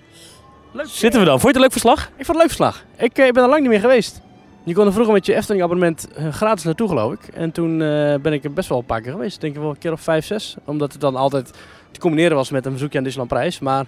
Zitten 0.83 1.19
we 1.19 1.25
dan? 1.25 1.39
Vond 1.39 1.41
je 1.41 1.47
het 1.47 1.55
een 1.55 1.61
leuk 1.61 1.71
verslag? 1.71 2.11
Ik 2.17 2.25
vond 2.25 2.27
het 2.27 2.29
een 2.29 2.35
leuk 2.35 2.47
verslag. 2.47 2.83
Ik, 2.97 3.17
eh, 3.17 3.25
ik 3.25 3.33
ben 3.33 3.43
er 3.43 3.49
lang 3.49 3.61
niet 3.61 3.69
meer 3.69 3.79
geweest. 3.79 4.21
Je 4.63 4.73
kon 4.73 4.85
er 4.85 4.93
vroeger 4.93 5.13
met 5.13 5.25
je 5.25 5.35
Efteling 5.35 5.63
abonnement 5.63 6.07
eh, 6.13 6.33
gratis 6.33 6.63
naartoe 6.63 6.87
geloof 6.87 7.13
ik. 7.13 7.27
En 7.33 7.51
toen 7.51 7.81
eh, 7.81 8.15
ben 8.15 8.33
ik 8.33 8.43
er 8.43 8.53
best 8.53 8.69
wel 8.69 8.77
een 8.77 8.85
paar 8.85 9.01
keer 9.01 9.11
geweest. 9.11 9.41
Denk 9.41 9.55
ik 9.55 9.61
wel 9.61 9.69
een 9.69 9.77
keer 9.77 9.91
of 9.91 10.01
vijf, 10.01 10.25
zes. 10.25 10.55
Omdat 10.65 10.91
het 10.91 11.01
dan 11.01 11.15
altijd 11.15 11.51
te 11.91 11.99
combineren 11.99 12.35
was 12.35 12.49
met 12.49 12.65
een 12.65 12.71
bezoekje 12.71 12.97
aan 12.97 13.03
Disneyland 13.03 13.39
Prijs. 13.39 13.59
Maar 13.59 13.85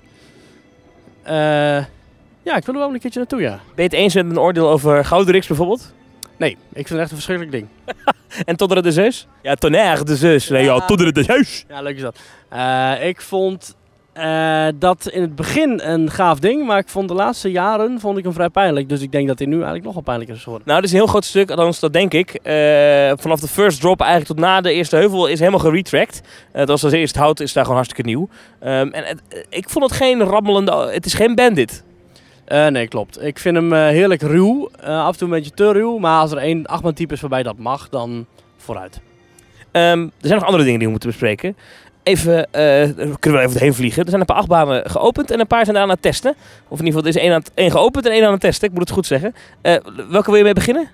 eh, 1.23 1.85
ja, 2.43 2.55
ik 2.55 2.65
wil 2.65 2.73
er 2.73 2.79
wel 2.79 2.93
een 2.93 2.99
keertje 2.99 3.19
naartoe 3.19 3.41
ja. 3.41 3.49
Ben 3.49 3.59
je 3.75 3.81
het 3.81 3.93
eens 3.93 4.13
met 4.13 4.25
een 4.25 4.39
oordeel 4.39 4.69
over 4.69 5.05
Gouderiks 5.05 5.47
bijvoorbeeld? 5.47 5.93
Nee, 6.37 6.51
ik 6.51 6.57
vind 6.87 6.89
het 6.89 6.99
echt 6.99 7.09
een 7.09 7.15
verschrikkelijk 7.15 7.51
ding. 7.55 7.67
En 8.45 8.55
Tondere 8.55 8.81
de 8.81 8.91
Zeus? 8.91 9.27
Ja, 9.41 9.55
Tonnerre 9.55 10.03
de 10.03 10.15
Zeus. 10.15 10.49
Nee, 10.49 10.63
ja, 10.63 10.79
Tondere 10.85 11.11
de 11.11 11.23
Zeus. 11.23 11.65
Ja, 11.69 11.81
leuk 11.81 11.95
is 11.95 12.01
dat. 12.01 12.19
Eh, 12.49 13.07
ik 13.07 13.21
vond 13.21 13.75
eh, 14.13 14.67
dat 14.75 15.07
in 15.09 15.21
het 15.21 15.35
begin 15.35 15.81
een 15.83 16.11
gaaf 16.11 16.39
ding, 16.39 16.65
maar 16.65 16.77
ik 16.77 16.89
vond 16.89 17.07
de 17.07 17.13
laatste 17.13 17.51
jaren 17.51 17.99
vond 17.99 18.17
ik 18.17 18.23
hem 18.23 18.33
vrij 18.33 18.49
pijnlijk. 18.49 18.89
Dus 18.89 19.01
ik 19.01 19.11
denk 19.11 19.27
dat 19.27 19.37
hij 19.37 19.47
nu 19.47 19.53
eigenlijk 19.55 19.83
nog 19.83 19.93
wel 19.93 20.03
pijnlijker 20.03 20.35
is 20.35 20.43
geworden. 20.43 20.67
Nou, 20.67 20.79
dat 20.81 20.89
is 20.89 20.95
een 20.95 21.01
heel 21.01 21.11
groot 21.11 21.25
stuk, 21.25 21.49
althans 21.49 21.79
dat 21.79 21.93
denk 21.93 22.13
ik. 22.13 22.33
Eh, 22.33 22.53
vanaf 23.15 23.39
de 23.39 23.47
first 23.47 23.79
drop 23.79 23.99
eigenlijk 24.01 24.29
tot 24.31 24.39
na 24.39 24.61
de 24.61 24.71
eerste 24.73 24.95
heuvel 24.95 25.27
is 25.27 25.39
helemaal 25.39 25.59
geretracked. 25.59 26.21
Eh 26.51 26.57
dat 26.59 26.67
was 26.67 26.83
als 26.83 26.93
eerst 26.93 27.15
hout, 27.15 27.39
is 27.39 27.53
daar 27.53 27.63
gewoon 27.63 27.77
hartstikke 27.79 28.09
nieuw. 28.09 28.29
Ehm, 28.59 28.87
en 28.87 29.03
het- 29.03 29.45
ik 29.49 29.69
vond 29.69 29.85
het 29.89 29.93
geen 29.93 30.21
rammelende, 30.23 30.71
het 30.91 31.05
is 31.05 31.13
geen 31.13 31.35
bandit. 31.35 31.83
Eh, 32.47 32.67
nee, 32.67 32.87
klopt. 32.87 33.23
Ik 33.23 33.39
vind 33.39 33.55
hem 33.55 33.73
eh, 33.73 33.79
heerlijk 33.79 34.21
ruw. 34.21 34.69
Eh, 34.79 35.05
af 35.05 35.11
en 35.11 35.17
toe 35.17 35.27
een 35.27 35.33
beetje 35.33 35.51
te 35.51 35.71
ruw, 35.71 35.97
maar 35.97 36.19
als 36.19 36.31
er 36.31 36.37
één 36.37 36.65
achtbaan 36.65 36.93
type 36.93 37.13
is 37.13 37.21
waarbij 37.21 37.43
dat 37.43 37.57
mag, 37.57 37.89
dan 37.89 38.25
vooruit. 38.57 38.99
Ehm, 39.71 40.01
er 40.01 40.09
zijn 40.19 40.33
nog 40.33 40.45
andere 40.45 40.63
dingen 40.63 40.77
die 40.77 40.87
we 40.87 40.93
moeten 40.93 41.09
bespreken. 41.09 41.57
Even, 42.03 42.47
we 42.51 43.15
kunnen 43.19 43.39
wel 43.39 43.49
even 43.49 43.61
heen 43.61 43.73
vliegen. 43.73 44.03
Er 44.03 44.09
zijn 44.09 44.21
een 44.21 44.27
paar 44.27 44.37
achtbanen 44.37 44.89
geopend 44.89 45.31
en 45.31 45.39
een 45.39 45.47
paar 45.47 45.63
zijn 45.63 45.75
daar 45.75 45.83
aan 45.83 45.89
het 45.89 46.01
testen. 46.01 46.35
Of 46.67 46.79
in 46.79 46.85
ieder 46.85 46.99
geval, 46.99 47.01
er 47.01 47.15
is 47.15 47.21
één, 47.21 47.33
aan 47.33 47.39
het, 47.39 47.51
één 47.53 47.71
geopend 47.71 48.05
en 48.05 48.11
één 48.11 48.25
aan 48.25 48.31
het 48.31 48.41
testen. 48.41 48.67
Ik 48.67 48.73
moet 48.73 48.83
het 48.83 48.91
goed 48.91 49.05
zeggen. 49.05 49.35
Welke 50.09 50.29
wil 50.29 50.35
je 50.35 50.43
mee 50.43 50.53
beginnen? 50.53 50.89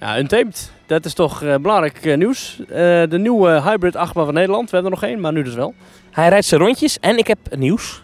Ja, 0.00 0.18
Untamed. 0.18 0.72
Dat 0.86 1.04
is 1.04 1.14
toch 1.14 1.40
belangrijk 1.40 2.16
nieuws. 2.16 2.60
De 2.66 3.18
nieuwe 3.18 3.62
hybrid 3.62 3.96
achtbaan 3.96 4.24
van 4.24 4.34
Nederland. 4.34 4.70
We 4.70 4.76
hebben 4.76 4.92
er 4.92 5.00
nog 5.00 5.08
één, 5.10 5.20
maar 5.20 5.32
nu 5.32 5.42
dus 5.42 5.54
wel. 5.54 5.74
Hij 6.10 6.28
rijdt 6.28 6.46
zijn 6.46 6.60
rondjes 6.60 6.98
en 7.00 7.18
ik 7.18 7.26
heb 7.26 7.38
nieuws. 7.56 8.01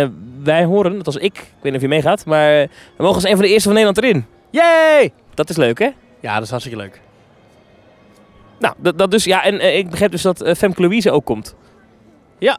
Eh, 0.00 0.08
wij 0.42 0.64
horen, 0.64 0.96
dat 0.96 1.06
als 1.06 1.16
ik, 1.16 1.38
ik 1.38 1.44
weet 1.52 1.62
niet 1.62 1.74
of 1.74 1.80
je 1.80 1.88
meegaat, 1.88 2.24
maar 2.24 2.50
we 2.96 3.02
mogen 3.02 3.14
als 3.14 3.24
een 3.24 3.36
van 3.36 3.42
de 3.42 3.48
eerste 3.48 3.62
van 3.62 3.72
Nederland 3.72 3.98
erin. 3.98 4.26
Yay! 4.50 5.12
Dat 5.34 5.50
is 5.50 5.56
leuk, 5.56 5.78
hè? 5.78 5.90
Ja, 6.20 6.34
dat 6.34 6.42
is 6.42 6.50
hartstikke 6.50 6.80
leuk. 6.80 7.00
Nou, 8.58 8.74
dat, 8.78 8.98
dat 8.98 9.10
dus, 9.10 9.24
ja, 9.24 9.44
en 9.44 9.60
eh, 9.60 9.76
ik 9.76 9.90
begrijp 9.90 10.10
dus 10.10 10.22
dat 10.22 10.40
eh, 10.40 10.54
Femke 10.54 10.80
Louise 10.82 11.10
ook 11.10 11.24
komt. 11.24 11.54
Ja. 12.38 12.58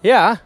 Ja. 0.00 0.40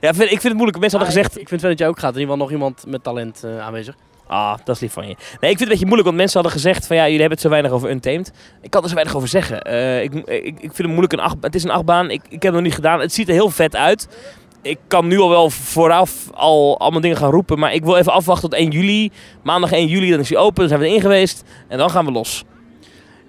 Ja, 0.00 0.08
ik 0.08 0.14
vind, 0.14 0.30
ik 0.30 0.40
vind 0.40 0.42
het 0.42 0.52
moeilijk. 0.52 0.78
Mensen 0.78 0.98
hadden 0.98 1.16
gezegd, 1.16 1.34
Ik, 1.34 1.42
ik 1.42 1.48
vind 1.48 1.60
wel 1.60 1.70
dat 1.70 1.78
jij 1.78 1.88
ook 1.88 1.98
gaat. 1.98 2.14
In 2.14 2.20
ieder 2.20 2.32
geval 2.32 2.46
nog 2.46 2.54
iemand 2.54 2.84
met 2.86 3.02
talent 3.02 3.44
aanwezig. 3.60 3.94
Ah, 4.26 4.56
dat 4.64 4.74
is 4.74 4.80
lief 4.80 4.92
van 4.92 5.08
je. 5.08 5.14
Nee, 5.16 5.16
ik 5.16 5.38
vind 5.40 5.50
het 5.50 5.60
een 5.60 5.68
beetje 5.68 5.84
moeilijk, 5.84 6.08
want 6.08 6.16
mensen 6.16 6.40
hadden 6.40 6.60
gezegd 6.60 6.86
van 6.86 6.96
ja, 6.96 7.02
jullie 7.02 7.18
hebben 7.18 7.38
het 7.38 7.46
zo 7.46 7.52
weinig 7.52 7.72
over 7.72 7.90
Untamed. 7.90 8.32
Ik 8.60 8.70
kan 8.70 8.82
er 8.82 8.88
zo 8.88 8.94
weinig 8.94 9.16
over 9.16 9.28
zeggen. 9.28 9.56
Ik, 10.02 10.14
ik, 10.14 10.44
ik 10.44 10.58
vind 10.60 10.76
het 10.76 10.86
moeilijk, 10.86 11.12
een 11.12 11.20
acht, 11.20 11.36
het 11.40 11.54
is 11.54 11.64
een 11.64 11.70
achtbaan. 11.70 12.10
Ik, 12.10 12.22
ik 12.24 12.30
heb 12.30 12.42
het 12.42 12.52
nog 12.52 12.62
niet 12.62 12.74
gedaan. 12.74 13.00
Het 13.00 13.12
ziet 13.12 13.28
er 13.28 13.34
heel 13.34 13.50
vet 13.50 13.76
uit. 13.76 14.08
Ik 14.62 14.78
kan 14.88 15.06
nu 15.06 15.18
al 15.18 15.28
wel 15.28 15.50
vooraf 15.50 16.30
al 16.34 16.78
allemaal 16.78 17.00
dingen 17.00 17.16
gaan 17.16 17.30
roepen, 17.30 17.58
maar 17.58 17.74
ik 17.74 17.84
wil 17.84 17.96
even 17.96 18.12
afwachten 18.12 18.50
tot 18.50 18.58
1 18.58 18.70
juli. 18.70 19.10
Maandag 19.42 19.72
1 19.72 19.86
juli, 19.86 20.10
dan 20.10 20.20
is 20.20 20.28
hij 20.28 20.38
open, 20.38 20.60
dan 20.60 20.68
zijn 20.68 20.80
we 20.80 20.86
erin 20.86 21.00
geweest 21.00 21.44
en 21.68 21.78
dan 21.78 21.90
gaan 21.90 22.04
we 22.04 22.12
los. 22.12 22.44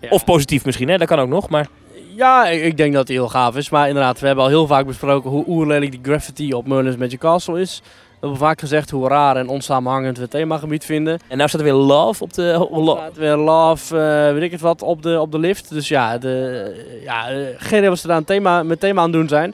Ja. 0.01 0.09
Of 0.09 0.23
positief 0.23 0.65
misschien, 0.65 0.89
hè? 0.89 0.97
dat 0.97 1.07
kan 1.07 1.19
ook 1.19 1.29
nog, 1.29 1.49
maar... 1.49 1.67
Ja, 2.15 2.47
ik, 2.47 2.77
denk 2.77 2.93
dat 2.93 3.07
hij 3.07 3.17
heel 3.17 3.29
gaaf 3.29 3.55
is. 3.55 3.69
Maar 3.69 3.87
inderdaad, 3.87 4.19
we 4.19 4.25
hebben 4.25 4.43
al 4.43 4.49
heel 4.49 4.67
vaak 4.67 4.85
besproken 4.85 5.29
hoe 5.29 5.43
oerlelijk 5.47 5.91
die 5.91 5.99
graffiti 6.03 6.53
op 6.53 6.67
Merlin's 6.67 6.95
Magic 6.95 7.19
Castle 7.19 7.59
is. 7.59 7.81
We 7.83 8.27
hebben 8.27 8.47
vaak 8.47 8.59
gezegd 8.59 8.89
hoe 8.89 9.07
raar 9.07 9.35
en 9.35 9.47
onsamenhangend 9.47 10.15
we 10.15 10.21
het 10.21 10.31
themagebied 10.31 10.85
vinden. 10.85 11.19
En 11.27 11.37
nou 11.37 11.49
staat 11.49 11.61
er 11.61 11.67
weer 11.67 11.75
love 11.75 12.23
op 12.23 12.33
de... 12.33 12.43
Er 12.43 12.83
staat 12.83 13.17
weer 13.17 13.35
love, 13.35 13.97
eh, 13.97 14.33
weet 14.33 14.43
ik 14.43 14.51
het 14.51 14.61
wat, 14.61 14.81
op 14.81 15.01
de, 15.01 15.19
op 15.19 15.31
de 15.31 15.39
lift. 15.39 15.69
Dus 15.69 15.87
ja, 15.87 16.17
de, 16.17 17.01
ja 17.03 17.29
eh, 17.29 17.45
geen 17.57 17.77
idee 17.77 17.89
wat 17.89 17.99
ze 17.99 18.07
daar 18.07 18.17
een 18.17 18.23
thema, 18.23 18.63
met 18.63 18.79
thema 18.79 19.01
aan 19.01 19.09
het 19.09 19.13
doen 19.19 19.27
zijn. 19.27 19.53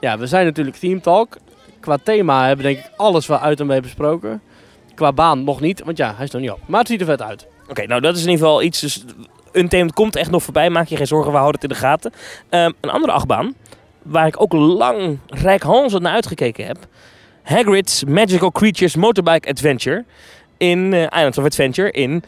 Ja, 0.00 0.18
we 0.18 0.26
zijn 0.26 0.44
natuurlijk 0.44 0.76
Theme 0.76 1.00
Talk. 1.00 1.36
Qua 1.80 1.96
thema 2.02 2.46
hebben 2.46 2.66
we 2.66 2.72
denk 2.72 2.84
ik 2.84 2.92
alles 2.96 3.26
wel 3.26 3.38
uit 3.38 3.60
en 3.60 3.66
mee 3.66 3.80
besproken. 3.80 4.42
Qua 4.94 5.12
baan 5.12 5.44
nog 5.44 5.60
niet, 5.60 5.82
want 5.84 5.96
ja, 5.96 6.14
hij 6.16 6.24
is 6.24 6.30
nog 6.30 6.42
niet 6.42 6.50
op. 6.50 6.60
Maar 6.66 6.80
het 6.80 6.88
ziet 6.88 7.00
er 7.00 7.06
vet 7.06 7.22
uit. 7.22 7.46
Oké, 7.68 7.86
nou 7.86 8.00
dat 8.00 8.16
is 8.16 8.22
in 8.22 8.28
ieder 8.30 8.44
geval 8.46 8.62
iets. 8.62 8.80
Dus 8.80 9.04
Untamed 9.52 9.92
komt 9.92 10.16
echt 10.16 10.30
nog 10.30 10.42
voorbij. 10.42 10.70
Maak 10.70 10.88
je 10.88 10.96
geen 10.96 11.06
zorgen, 11.06 11.32
we 11.32 11.38
houden 11.38 11.60
het 11.60 11.70
in 11.70 11.76
de 11.76 11.82
gaten. 11.84 12.12
Ehm, 12.48 12.70
een 12.80 12.90
andere 12.90 13.12
achtbaan, 13.12 13.54
waar 14.02 14.26
ik 14.26 14.40
ook 14.40 14.52
lang 14.52 15.18
rijkhalsend 15.26 16.02
naar 16.02 16.12
uitgekeken 16.12 16.66
heb. 16.66 16.78
Hagrid's 17.42 18.04
Magical 18.04 18.52
Creatures 18.52 18.96
Motorbike 18.96 19.48
Adventure 19.48 20.04
in 20.56 20.92
eh, 20.92 21.02
Islands 21.02 21.38
of 21.38 21.44
Adventure 21.44 21.90
in 21.90 22.22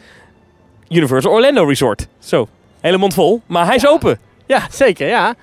Universal 0.89 1.31
Orlando 1.31 1.65
Resort. 1.65 2.07
Zo, 2.19 2.47
hele 2.79 2.97
mond 2.97 3.13
vol, 3.13 3.41
maar 3.45 3.65
hij 3.65 3.75
is 3.75 3.87
open. 3.87 4.19
Ja, 4.45 4.67
zeker, 4.71 5.07
ja. 5.07 5.35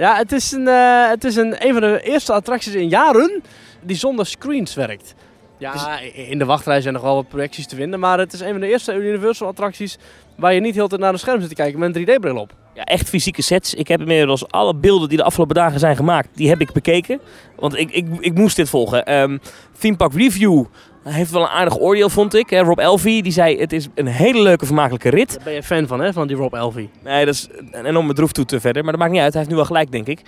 Ja, 0.00 0.16
het 0.16 0.32
is, 0.32 0.52
een, 0.52 0.68
eh, 0.68 1.08
het 1.08 1.24
is 1.24 1.36
een, 1.36 1.66
een 1.66 1.72
van 1.72 1.80
de 1.80 2.00
eerste 2.02 2.32
attracties 2.32 2.74
in 2.74 2.88
jaren 2.88 3.42
die 3.82 3.96
zonder 3.96 4.26
screens 4.26 4.74
werkt. 4.74 5.14
Ja, 5.58 6.00
i- 6.02 6.30
in 6.30 6.38
de 6.38 6.44
wachtrij 6.44 6.80
zijn 6.80 6.94
nog 6.94 7.02
wel 7.02 7.14
wat 7.14 7.28
projecties 7.28 7.66
te 7.66 7.76
vinden, 7.76 8.00
maar 8.00 8.18
het 8.18 8.32
is 8.32 8.40
een 8.40 8.50
van 8.50 8.60
de 8.60 8.66
eerste 8.68 8.94
Universal 8.94 9.46
attracties 9.48 9.98
waar 10.36 10.54
je 10.54 10.60
niet 10.60 10.74
heel 10.74 10.88
tijd 10.88 11.00
naar 11.00 11.12
een 11.12 11.18
scherm 11.18 11.40
zit 11.40 11.48
te 11.48 11.54
kijken 11.54 11.78
met 11.78 11.96
een 11.96 12.02
3D-bril 12.02 12.36
op. 12.36 12.52
Ja, 12.74 12.84
echt 12.84 13.08
fysieke 13.08 13.42
sets. 13.42 13.74
Ik 13.74 13.88
heb 13.88 14.00
inmiddels 14.00 14.48
alle 14.48 14.74
beelden 14.74 15.08
die 15.08 15.16
de 15.18 15.24
afgelopen 15.24 15.54
dagen 15.54 15.78
zijn 15.80 15.96
gemaakt, 15.96 16.28
die 16.34 16.48
heb 16.48 16.60
ik 16.60 16.72
bekeken. 16.72 17.20
Want 17.56 17.76
ik, 17.78 17.90
ik, 17.90 18.06
ik 18.20 18.34
moest 18.34 18.56
dit 18.56 18.68
volgen. 18.68 19.04
Ehm 19.06 19.38
Theme 19.78 19.96
Park 19.96 20.12
Review 20.14 20.64
heeft 21.04 21.30
wel 21.30 21.42
een 21.42 21.48
aardig 21.48 21.78
oordeel, 21.78 22.08
vond 22.10 22.34
ik. 22.34 22.50
Rob 22.50 22.78
Elvie, 22.78 23.22
die 23.22 23.32
zei 23.32 23.58
het 23.60 23.72
is 23.72 23.88
een 23.94 24.06
hele 24.06 24.42
leuke, 24.42 24.66
vermakelijke 24.66 25.08
rit. 25.08 25.34
Daar 25.34 25.44
ben 25.44 25.52
je 25.52 25.62
fan 25.62 25.86
van, 25.86 26.00
hè, 26.00 26.12
van 26.12 26.26
die 26.26 26.36
Rob 26.36 26.54
Elvie. 26.54 26.90
Nee, 27.04 27.24
dat 27.24 27.34
is 27.34 27.48
een 27.70 27.84
enorme 27.86 28.12
droeftoet 28.12 28.54
verder. 28.58 28.82
Maar 28.82 28.92
dat 28.92 29.00
maakt 29.00 29.12
niet 29.12 29.20
uit. 29.20 29.30
Hij 29.32 29.38
heeft 29.40 29.50
nu 29.50 29.56
wel 29.56 29.66
gelijk, 29.68 29.92
denk 29.92 30.06
ik. 30.06 30.20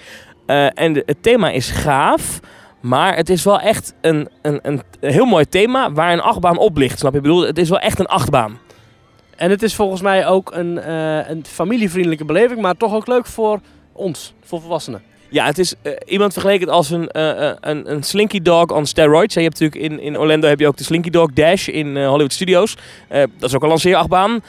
Eh, 0.46 0.66
en 0.74 0.92
de- 0.92 1.02
het 1.06 1.22
thema 1.22 1.50
is 1.50 1.70
gaaf. 1.70 2.40
Maar 2.80 3.16
het 3.16 3.28
is 3.30 3.44
wel 3.44 3.60
echt 3.60 3.94
een, 4.00 4.28
een, 4.42 4.58
een 4.62 4.82
heel 5.00 5.24
mooi 5.24 5.44
thema 5.48 5.92
waar 5.92 6.12
een 6.12 6.20
achtbaan 6.20 6.58
op 6.58 6.76
ligt. 6.76 6.98
Snap 6.98 7.10
je? 7.12 7.16
Ik 7.16 7.22
bedoel, 7.22 7.46
het 7.46 7.58
is 7.58 7.68
wel 7.68 7.78
echt 7.78 7.98
een 7.98 8.06
achtbaan. 8.06 8.58
En 9.36 9.50
het 9.50 9.62
is 9.62 9.74
volgens 9.74 10.00
mij 10.00 10.26
ook 10.26 10.52
een, 10.54 10.78
eh, 10.78 11.28
een 11.28 11.44
familievriendelijke 11.46 12.24
beleving, 12.24 12.60
maar 12.60 12.76
toch 12.76 12.94
ook 12.94 13.06
leuk 13.06 13.26
voor 13.26 13.60
ons, 13.92 14.34
voor 14.44 14.60
volwassenen. 14.60 15.02
Ja, 15.32 15.46
het 15.46 15.58
is 15.58 15.74
eh, 15.82 15.92
iemand 16.06 16.32
vergeleken 16.32 16.68
als 16.68 16.90
een, 16.90 17.08
eh, 17.08 17.48
eh, 17.48 17.56
een, 17.60 17.92
een 17.92 18.02
Slinky 18.02 18.42
Dog 18.42 18.66
on 18.66 18.86
steroids. 18.86 19.34
Je 19.34 19.40
hebt 19.40 19.60
natuurlijk 19.60 19.92
in, 19.92 20.00
in 20.00 20.18
Orlando 20.18 20.48
heb 20.48 20.60
je 20.60 20.66
ook 20.66 20.76
de 20.76 20.84
Slinky 20.84 21.10
Dog 21.10 21.32
Dash 21.32 21.68
in 21.68 22.04
Hollywood 22.04 22.32
Studios. 22.32 22.76
Dat 23.08 23.48
is 23.48 23.54
ook 23.54 23.62
een 23.62 23.68
lanceerachtbaan. 23.68 24.42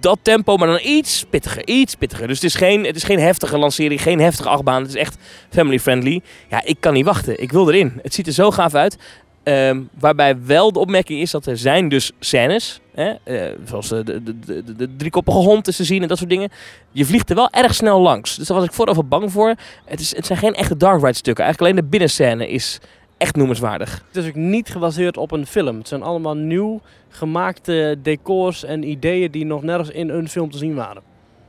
Dat 0.00 0.18
tempo, 0.22 0.56
maar 0.56 0.68
dan 0.68 0.80
iets 0.82 1.24
pittiger, 1.30 1.66
iets 1.66 1.94
pittiger. 1.94 2.26
Dus 2.26 2.36
het 2.36 2.44
is 2.44 2.54
geen, 2.54 2.84
het 2.84 2.96
is 2.96 3.02
geen 3.02 3.18
heftige 3.18 3.58
lancering, 3.58 4.02
geen 4.02 4.20
heftige 4.20 4.48
achtbaan. 4.48 4.82
Het 4.82 4.90
is 4.90 5.00
echt 5.00 5.16
family 5.50 5.78
friendly. 5.78 6.20
Ja, 6.48 6.62
ik 6.64 6.76
kan 6.80 6.92
niet 6.92 7.04
wachten. 7.04 7.42
Ik 7.42 7.52
wil 7.52 7.70
erin. 7.70 7.98
Het 8.02 8.14
ziet 8.14 8.26
er 8.26 8.32
zo 8.32 8.50
gaaf 8.50 8.74
uit. 8.74 8.96
Ehm, 9.42 9.80
waarbij 9.98 10.44
wel 10.44 10.72
de 10.72 10.78
opmerking 10.78 11.20
is 11.20 11.30
dat 11.30 11.46
er 11.46 11.56
zijn 11.56 11.88
dus 11.88 12.12
scènes, 12.18 12.80
hè, 12.94 13.14
eh, 13.24 13.52
zoals 13.64 13.88
de, 13.88 14.22
de, 14.22 14.64
de, 14.76 14.96
driekoppige 14.96 15.38
hond 15.38 15.68
is 15.68 15.76
te 15.76 15.84
zien 15.84 16.02
en 16.02 16.08
dat 16.08 16.18
soort 16.18 16.30
dingen. 16.30 16.50
Je 16.90 17.04
vliegt 17.04 17.30
er 17.30 17.36
wel 17.36 17.50
erg 17.50 17.74
snel 17.74 18.00
langs. 18.00 18.36
Dus 18.36 18.46
daar 18.46 18.56
was 18.56 18.66
ik 18.66 18.72
vooraf 18.72 19.04
bang 19.04 19.32
voor. 19.32 19.54
Het, 19.84 20.00
is, 20.00 20.16
het 20.16 20.26
zijn 20.26 20.38
geen 20.38 20.54
echte 20.54 20.76
dark 20.76 21.00
ride 21.00 21.12
stukken. 21.12 21.44
Eigenlijk 21.44 21.72
alleen 21.72 21.84
de 21.84 21.90
binnenscène 21.90 22.48
is 22.48 22.78
echt 23.16 23.36
noemenswaardig. 23.36 24.04
Het 24.06 24.24
is 24.24 24.28
ook 24.28 24.34
niet 24.34 24.68
gebaseerd 24.68 25.16
op 25.16 25.30
een 25.32 25.46
film. 25.46 25.78
Het 25.78 25.88
zijn 25.88 26.02
allemaal 26.02 26.36
nieuw 26.36 26.80
gemaakte 27.08 27.98
decors 28.02 28.64
en 28.64 28.90
ideeën 28.90 29.30
die 29.30 29.44
nog 29.44 29.62
nergens 29.62 29.90
in 29.90 30.08
een 30.08 30.28
film 30.28 30.50
te 30.50 30.58
zien 30.58 30.74
waren. 30.74 31.02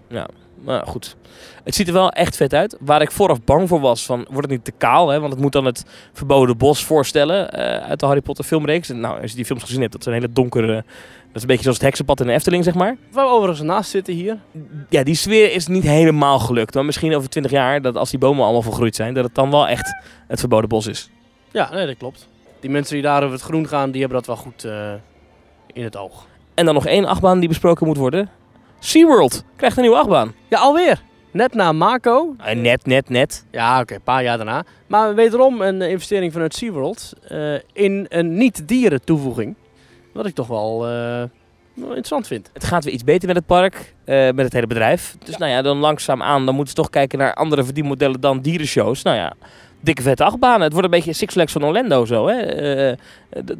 Ja, 0.08 0.28
maar 0.64 0.88
goed. 0.88 1.16
Het 1.64 1.76
ziet 1.76 1.88
er 1.88 1.94
wel 1.94 2.12
echt 2.12 2.36
vet 2.36 2.54
uit. 2.54 2.78
Waar 2.80 3.02
ik 3.02 3.12
vooraf 3.12 3.44
bang 3.44 3.68
voor 3.68 3.80
was, 3.80 4.06
van, 4.06 4.18
wordt 4.18 4.42
het 4.42 4.50
niet 4.50 4.66
te 4.66 4.72
kaal? 4.72 5.10
Hè? 5.10 5.20
Want 5.20 5.34
het 5.34 5.42
moet 5.42 5.52
dan 5.52 5.66
het 5.66 5.86
verboden 6.14 6.58
bos 6.58 6.84
voorstellen 6.84 7.52
eh, 7.52 7.90
uit 7.90 8.00
de 8.00 8.06
Harry 8.06 8.22
Potter 8.22 8.46
filmreeks. 8.46 8.90
En 8.90 9.00
nou, 9.00 9.22
als 9.22 9.30
je 9.30 9.36
die 9.36 9.46
films 9.46 9.64
gezien 9.64 9.80
hebt, 9.80 9.92
dat 9.92 10.02
is 10.02 10.08
een 10.08 10.14
hele 10.14 10.32
donkere... 10.32 10.84
Dat 11.32 11.36
is 11.36 11.42
een 11.42 11.48
beetje 11.48 11.64
zoals 11.64 11.78
het 11.78 11.86
heksenpad 11.86 12.20
in 12.20 12.28
de 12.28 12.34
Efteling, 12.34 12.64
zeg 12.64 12.74
maar. 12.74 12.98
Waar 13.12 13.26
we 13.26 13.32
overigens 13.32 13.62
naast 13.68 13.90
zitten 13.90 14.14
hier. 14.14 14.38
Ja, 14.90 15.04
die 15.04 15.16
sfeer 15.16 15.54
is 15.54 15.68
niet 15.68 15.84
helemaal 15.84 16.40
gelukt. 16.40 16.74
Maar 16.74 16.86
misschien 16.86 17.16
over 17.16 17.30
20 17.30 17.52
jaar, 17.52 17.82
dat 17.82 17.96
als 17.96 18.10
die 18.10 18.20
bomen 18.20 18.44
allemaal 18.44 18.62
volgroeid 18.62 18.96
zijn, 18.96 19.14
dat 19.14 19.24
het 19.24 19.36
dan 19.36 19.52
wel 19.52 19.68
echt 19.68 19.96
het 20.28 20.40
verboden 20.40 20.70
bos 20.70 20.88
is. 20.88 21.10
Ja, 21.52 21.70
nee, 21.74 21.86
dat 21.86 21.98
klopt. 21.98 22.28
Die 22.60 22.70
mensen 22.70 22.94
die 22.94 23.04
daar 23.04 23.22
over 23.22 23.34
het 23.34 23.42
groen 23.42 23.68
gaan, 23.68 23.92
die 23.92 24.00
hebben 24.02 24.18
dat 24.18 24.28
wel 24.28 24.36
goed 24.36 24.64
eh, 24.64 24.94
in 25.74 25.84
het 25.84 25.98
oog. 25.98 26.26
En 26.54 26.66
dan 26.66 26.74
nog 26.74 26.86
één 26.86 27.06
achtbaan 27.06 27.40
die 27.40 27.50
besproken 27.50 27.88
moet 27.88 27.98
worden. 27.98 28.30
SeaWorld 28.84 29.44
krijgt 29.56 29.78
een 29.78 29.84
nieuwe 29.84 29.98
achtbaan. 29.98 30.34
Ja, 30.48 30.60
alweer. 30.60 31.02
Net 31.32 31.54
na 31.54 31.72
Mako. 31.72 32.36
Eh, 32.38 32.56
net, 32.56 32.86
net, 32.86 33.10
net. 33.10 33.46
Ja, 33.52 33.80
oké, 33.80 33.94
een 33.94 34.02
paar 34.02 34.24
jaar 34.24 34.38
daarna. 34.38 34.64
Maar 34.88 35.16
wederom 35.16 35.62
een 35.62 35.82
eh, 35.82 35.90
investering 35.90 36.32
vanuit 36.32 36.56
SeaWorld 36.56 37.14
eh 37.28 37.54
in 37.74 38.06
een 38.10 38.38
niet-dieren 38.38 39.04
toevoeging. 39.04 39.56
Wat 40.14 40.26
ik 40.26 40.36
toch 40.36 40.48
wel, 40.48 40.80
wel 40.80 41.30
interessant 41.74 42.28
vind. 42.28 42.50
Het 42.54 42.64
gaat 42.64 42.84
weer 42.84 42.94
iets 42.94 43.04
beter 43.04 43.28
met 43.28 43.36
het 43.38 43.46
park, 43.46 43.94
met 44.06 44.38
het 44.38 44.54
hele 44.54 44.68
bedrijf. 44.68 45.16
Dus 45.26 45.38
nou 45.38 45.52
ja, 45.52 45.62
dan 45.62 45.78
langzaam 45.78 46.22
aan, 46.22 46.46
dan 46.46 46.56
moeten 46.56 46.76
ze 46.76 46.82
toch 46.82 46.90
kijken 46.90 47.20
naar 47.20 47.34
andere 47.34 47.64
verdienmodellen 47.64 48.22
dan 48.22 48.42
dierenshows. 48.42 49.02
Nou 49.02 49.18
ja, 49.18 49.34
dikke 49.80 50.02
vette 50.02 50.24
achtbanen. 50.24 50.62
Het 50.62 50.72
wordt 50.72 50.88
een 50.88 50.94
beetje 50.94 51.14
Six 51.14 51.34
Flags 51.34 51.52
van 51.52 51.64
Orlando 51.64 52.06
zo, 52.06 52.28
hè? 52.28 52.96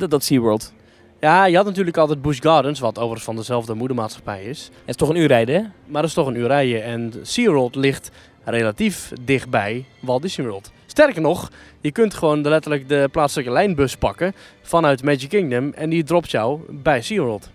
Dat 0.08 0.24
SeaWorld. 0.24 0.74
Ja, 1.22 1.46
je 1.46 1.56
had 1.56 1.66
natuurlijk 1.66 1.98
altijd 1.98 2.22
Busch 2.22 2.42
Gardens, 2.42 2.80
wat 2.80 2.98
overigens 2.98 3.24
van 3.24 3.36
dezelfde 3.36 3.74
moedermaatschappij 3.74 4.44
is. 4.44 4.64
Het 4.64 4.90
is 4.90 4.96
toch 4.96 5.10
een 5.10 5.16
uur 5.16 5.28
rijden, 5.28 5.56
hè? 5.56 5.62
Maar 5.62 6.02
dat 6.02 6.10
is 6.10 6.14
toch 6.14 6.28
een 6.28 6.36
uur 6.36 6.48
rijden. 6.48 6.84
En 6.84 7.14
SeaWorld 7.22 7.76
ligt 7.76 8.12
relatief 8.44 9.12
dichtbij 9.22 9.86
Walt 10.00 10.22
Disney 10.22 10.48
World. 10.48 10.72
Sterker 10.86 11.22
nog, 11.22 11.52
je 11.82 11.92
kunt 11.92 12.14
gewoon 12.14 12.42
de, 12.42 12.50
letterlijk 12.50 12.90
de 12.90 13.10
plaatselijke 13.12 13.52
lijnbus 13.52 13.96
pakken 13.96 14.34
vanuit 14.62 15.04
Magic 15.04 15.30
Kingdom. 15.30 15.74
En 15.74 15.90
die 15.90 16.04
dropt 16.04 16.32
jou 16.32 16.60
bij 16.70 17.02
SeaWorld. 17.02 17.50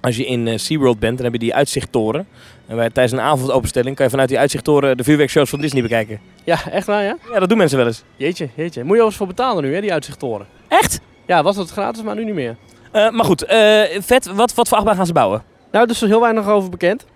Als 0.00 0.16
je 0.16 0.26
in 0.26 0.48
eh, 0.48 0.58
SeaWorld 0.58 0.98
bent, 0.98 1.16
dan 1.16 1.24
heb 1.24 1.34
je 1.34 1.40
die 1.40 1.54
uitzichttoren. 1.54 2.26
En 2.66 2.76
bij, 2.76 2.90
tijdens 2.90 3.20
een 3.20 3.26
avondopenstelling 3.26 3.96
kan 3.96 4.04
je 4.04 4.10
vanuit 4.10 4.28
die 4.28 4.38
uitzichttoren 4.38 4.96
de 4.96 5.04
vuurwerkshows 5.04 5.50
van 5.50 5.60
Disney 5.60 5.82
bekijken. 5.82 6.20
Ja, 6.44 6.70
echt 6.70 6.86
waar 6.86 7.02
ja? 7.02 7.16
Ja, 7.32 7.38
dat 7.38 7.48
doen 7.48 7.58
mensen 7.58 7.78
wel 7.78 7.86
eens. 7.86 8.02
Jeetje, 8.16 8.48
jeetje. 8.54 8.84
Moet 8.84 8.96
je 8.96 9.02
eens 9.02 9.16
voor 9.16 9.26
betalen 9.26 9.62
nu, 9.64 9.74
hè, 9.74 9.80
die 9.80 9.92
uitzichttoren. 9.92 10.46
Echt? 10.68 11.00
Ja, 11.26 11.42
was 11.42 11.56
dat 11.56 11.70
gratis, 11.70 12.02
maar 12.02 12.14
nu 12.14 12.24
niet 12.24 12.34
meer. 12.34 12.56
Eh, 12.90 13.10
maar 13.10 13.24
goed, 13.24 13.44
eh, 13.44 13.82
vet. 14.00 14.26
Wat, 14.26 14.54
wat 14.54 14.68
voor 14.68 14.76
achtbaan 14.76 14.96
gaan 14.96 15.06
ze 15.06 15.12
bouwen? 15.12 15.42
Nou, 15.72 15.84
er 15.84 15.90
is 15.90 16.00
heel 16.00 16.20
weinig 16.20 16.46
over 16.46 16.70
bekend. 16.70 17.06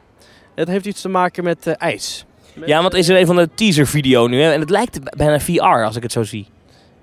Het 0.55 0.68
heeft 0.68 0.87
iets 0.87 1.01
te 1.01 1.09
maken 1.09 1.45
met 1.45 1.66
eh, 1.66 1.75
ijs. 1.79 2.25
Ja, 2.66 2.83
want 2.83 2.95
is 2.95 3.09
er 3.09 3.18
een 3.18 3.27
van 3.27 3.37
de 3.37 3.49
teaser 3.55 3.87
video 3.87 4.27
nu, 4.27 4.41
hè? 4.41 4.53
En 4.53 4.61
het 4.61 4.70
lijkt 4.70 5.16
bijna 5.16 5.41
VR 5.41 5.62
als 5.62 5.97
ik 5.97 6.03
het 6.03 6.12
zo 6.12 6.22
zie. 6.22 6.47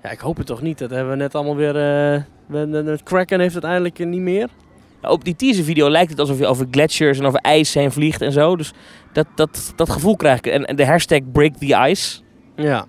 Ja, 0.02 0.10
ik 0.10 0.18
hoop 0.18 0.36
het 0.36 0.46
toch 0.46 0.62
niet. 0.62 0.78
Dat 0.78 0.90
hebben 0.90 1.10
we 1.10 1.16
net 1.16 1.34
allemaal 1.34 1.56
weer... 1.56 1.72
de 1.72 2.98
Kraken 3.04 3.40
heeft 3.40 3.54
het 3.54 3.64
eindelijk 3.64 3.98
niet 3.98 4.20
meer. 4.20 4.48
Nou, 5.02 5.14
Op 5.14 5.24
die 5.24 5.36
teaser 5.36 5.64
video 5.64 5.90
lijkt 5.90 6.10
het 6.10 6.20
alsof 6.20 6.38
je 6.38 6.46
over 6.46 6.66
glaciers 6.70 7.18
en 7.18 7.26
over 7.26 7.40
ijs 7.40 7.74
heen 7.74 7.92
vliegt 7.92 8.20
en 8.20 8.32
zo. 8.32 8.56
Dus 8.56 8.72
dat, 9.12 9.26
dat, 9.34 9.72
dat 9.76 9.90
gevoel 9.90 10.16
krijg 10.16 10.38
ik. 10.38 10.46
En, 10.46 10.64
en 10.64 10.76
de 10.76 10.86
hashtag 10.86 11.20
break 11.32 11.56
the 11.56 11.88
ice. 11.88 12.20
Ja. 12.56 12.86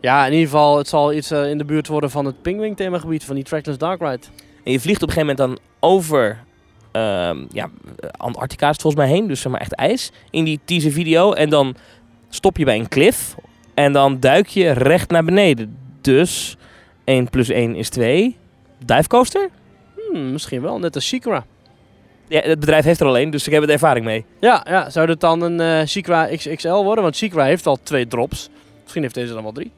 Ja, 0.00 0.26
in 0.26 0.32
ieder 0.32 0.48
geval, 0.48 0.78
het 0.78 0.88
zal 0.88 1.12
iets 1.12 1.30
in 1.30 1.58
de 1.58 1.64
buurt 1.64 1.88
worden 1.88 2.10
van 2.10 2.24
het 2.24 2.42
Pingwing 2.42 2.76
themagebied 2.76 3.24
van 3.24 3.34
die 3.34 3.44
Trackless 3.44 3.78
Dark 3.78 4.00
Ride. 4.00 4.26
En 4.64 4.72
je 4.72 4.80
vliegt 4.80 5.02
op 5.02 5.08
een 5.08 5.14
gegeven 5.14 5.36
moment 5.36 5.38
dan 5.38 5.90
over 5.90 6.44
ehm, 6.92 7.44
ja, 7.52 7.70
Antarctica 8.16 8.66
is 8.66 8.72
het 8.72 8.82
volgens 8.82 9.04
mij 9.04 9.12
heen. 9.12 9.26
Dus 9.26 9.40
zeg 9.40 9.52
maar 9.52 9.60
echt 9.60 9.74
ijs. 9.74 10.12
In 10.30 10.44
die 10.44 10.60
teaser 10.64 10.92
video. 10.92 11.32
En 11.32 11.50
dan 11.50 11.76
stop 12.28 12.56
je 12.56 12.64
bij 12.64 12.78
een 12.78 12.88
cliff. 12.88 13.34
En 13.74 13.92
dan 13.92 14.20
duik 14.20 14.46
je 14.46 14.70
recht 14.70 15.10
naar 15.10 15.24
beneden. 15.24 15.76
Dus 16.00 16.56
1 17.04 17.30
plus 17.30 17.48
1 17.48 17.74
is 17.74 17.88
2. 17.88 18.36
Divecoaster? 18.84 19.48
Hmm, 20.10 20.32
misschien 20.32 20.62
wel, 20.62 20.78
net 20.78 20.94
als 20.94 21.06
Shikra. 21.06 21.44
Ja, 22.28 22.40
het 22.40 22.60
bedrijf 22.60 22.84
heeft 22.84 23.00
er 23.00 23.06
alleen, 23.06 23.30
dus 23.30 23.46
ik 23.46 23.52
heb 23.52 23.60
er 23.60 23.66
de 23.66 23.72
ervaring 23.72 24.04
mee. 24.04 24.24
Ja, 24.40 24.66
ja, 24.68 24.90
zou 24.90 25.06
dit 25.06 25.20
dan 25.20 25.42
een 25.42 25.60
eh 25.60 25.86
Shikra 25.86 26.26
XXL 26.26 26.82
worden? 26.82 27.02
Want 27.02 27.16
Shikra 27.16 27.44
heeft 27.44 27.66
al 27.66 27.78
twee 27.82 28.06
drops. 28.06 28.48
Misschien 28.82 29.02
heeft 29.02 29.14
deze 29.14 29.34
dan 29.34 29.42
wel 29.42 29.52
drie. 29.52 29.72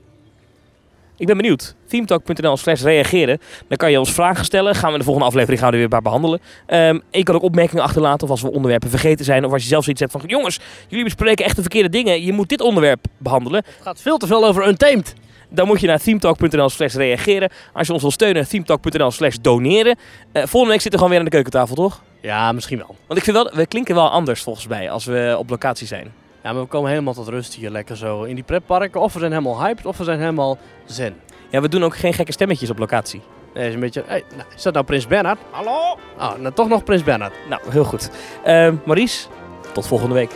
Ik 1.17 1.27
ben 1.27 1.37
benieuwd. 1.37 1.75
Themetalk.nl 1.87 2.57
slash 2.57 2.83
reageren. 2.83 3.41
Dan 3.69 3.77
kan 3.77 3.91
je 3.91 3.99
ons 3.99 4.12
vragen 4.12 4.45
stellen. 4.45 4.75
Gaan 4.75 4.87
we 4.87 4.93
in 4.93 4.99
de 4.99 5.05
volgende 5.05 5.29
aflevering 5.29 5.61
gaan 5.61 5.69
we 5.69 5.75
er 5.75 5.81
weer 5.81 5.91
paar 5.91 6.03
behandelen. 6.03 6.41
Ehm, 6.67 6.81
en 6.81 7.03
je 7.11 7.23
kan 7.23 7.35
ook 7.35 7.43
opmerkingen 7.43 7.85
achterlaten 7.85 8.25
of 8.25 8.31
als 8.31 8.43
we 8.43 8.53
onderwerpen 8.53 8.91
vergeten 8.91 9.25
zijn. 9.25 9.45
Of 9.45 9.53
als 9.53 9.62
je 9.62 9.69
zelf 9.69 9.83
zoiets 9.85 10.01
hebt 10.01 10.12
van... 10.12 10.23
Jongens, 10.27 10.61
jullie 10.89 11.05
bespreken 11.05 11.45
echt 11.45 11.57
de 11.57 11.61
verkeerde 11.61 11.89
dingen. 11.89 12.25
Je 12.25 12.33
moet 12.33 12.49
dit 12.49 12.61
onderwerp 12.61 13.05
behandelen. 13.19 13.65
Het 13.67 13.83
gaat 13.83 14.01
veel 14.01 14.17
te 14.17 14.27
veel 14.27 14.47
over 14.47 14.67
Untamed. 14.69 15.15
Dan 15.49 15.67
moet 15.67 15.81
je 15.81 15.87
naar 15.87 16.01
themetalk.nl 16.01 16.69
slash 16.69 16.95
reageren. 16.95 17.51
Als 17.73 17.87
je 17.87 17.93
ons 17.93 18.03
wil 18.03 18.11
steunen, 18.11 18.49
themetalk.nl 18.49 19.11
slash 19.11 19.37
doneren. 19.41 19.97
Eh, 20.33 20.43
volgende 20.43 20.73
week 20.73 20.81
zitten 20.81 20.91
we 20.91 20.97
gewoon 20.97 21.09
weer 21.09 21.19
aan 21.19 21.25
de 21.25 21.31
keukentafel, 21.31 21.75
toch? 21.75 22.03
Ja, 22.21 22.53
misschien 22.53 22.79
wel. 22.79 22.97
Want 23.07 23.19
ik 23.19 23.25
vind 23.25 23.37
wel, 23.37 23.51
we 23.55 23.67
klinken 23.67 23.95
wel 23.95 24.11
anders 24.11 24.43
volgens 24.43 24.67
mij 24.67 24.91
als 24.91 25.05
we 25.05 25.35
op 25.39 25.51
locatie 25.51 25.87
zijn. 25.87 26.12
Ja, 26.45 26.53
maar 26.53 26.62
we 26.62 26.68
komen 26.68 26.90
helemaal 26.90 27.14
tot 27.14 27.28
rust 27.28 27.55
hier 27.55 27.70
lekker 27.70 27.97
zo 27.97 28.22
in 28.22 28.34
die 28.34 28.45
pretparken. 28.45 29.01
Of 29.01 29.12
we 29.12 29.18
zijn 29.18 29.30
helemaal 29.30 29.61
hyped, 29.61 29.86
of 29.86 29.97
we 29.97 30.05
zijn 30.05 30.18
helemaal 30.18 30.59
zen. 30.84 31.16
Ja, 31.51 31.61
we 31.61 31.68
doen 31.68 31.84
ook 31.84 31.97
geen 31.97 32.14
gekke 32.14 32.32
stemmetjes 32.32 32.70
op 32.70 32.78
locatie. 32.78 33.22
Nee, 33.55 33.68
is 33.68 33.74
een 33.74 33.80
beetje... 33.80 34.03
Hey, 34.07 34.24
nou, 34.36 34.49
is 34.57 34.62
dat 34.62 34.72
nou 34.72 34.84
Prins 34.84 35.07
Bernhard? 35.07 35.38
Hallo? 35.51 35.99
Oh, 36.18 36.34
nou 36.38 36.55
toch 36.55 36.68
nog 36.68 36.84
Prins 36.84 37.03
Bernhard. 37.03 37.32
Nou, 37.49 37.62
heel 37.70 37.84
goed. 37.84 38.11
Ehm 38.45 38.74
Maurice, 38.84 39.26
tot 39.72 39.86
volgende 39.86 40.14
week. 40.14 40.30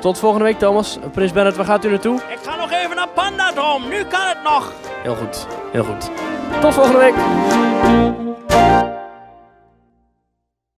Tot 0.00 0.18
volgende 0.18 0.44
week, 0.44 0.58
Thomas. 0.58 0.98
Prins 1.12 1.32
Bernhard, 1.32 1.56
waar 1.56 1.66
gaat 1.66 1.84
u 1.84 1.90
naartoe? 1.90 2.16
Ik 2.16 2.38
ga 2.42 2.56
nog 2.56 2.70
even 2.70 2.96
naar 2.96 3.08
Pandadrom, 3.08 3.88
nu 3.88 4.04
kan 4.04 4.28
het 4.28 4.42
nog. 4.44 4.72
Heel 5.02 5.14
goed, 5.14 5.46
heel 5.72 5.84
goed. 5.84 6.10
Tot 6.60 6.74
volgende 6.74 6.98
week. 6.98 7.14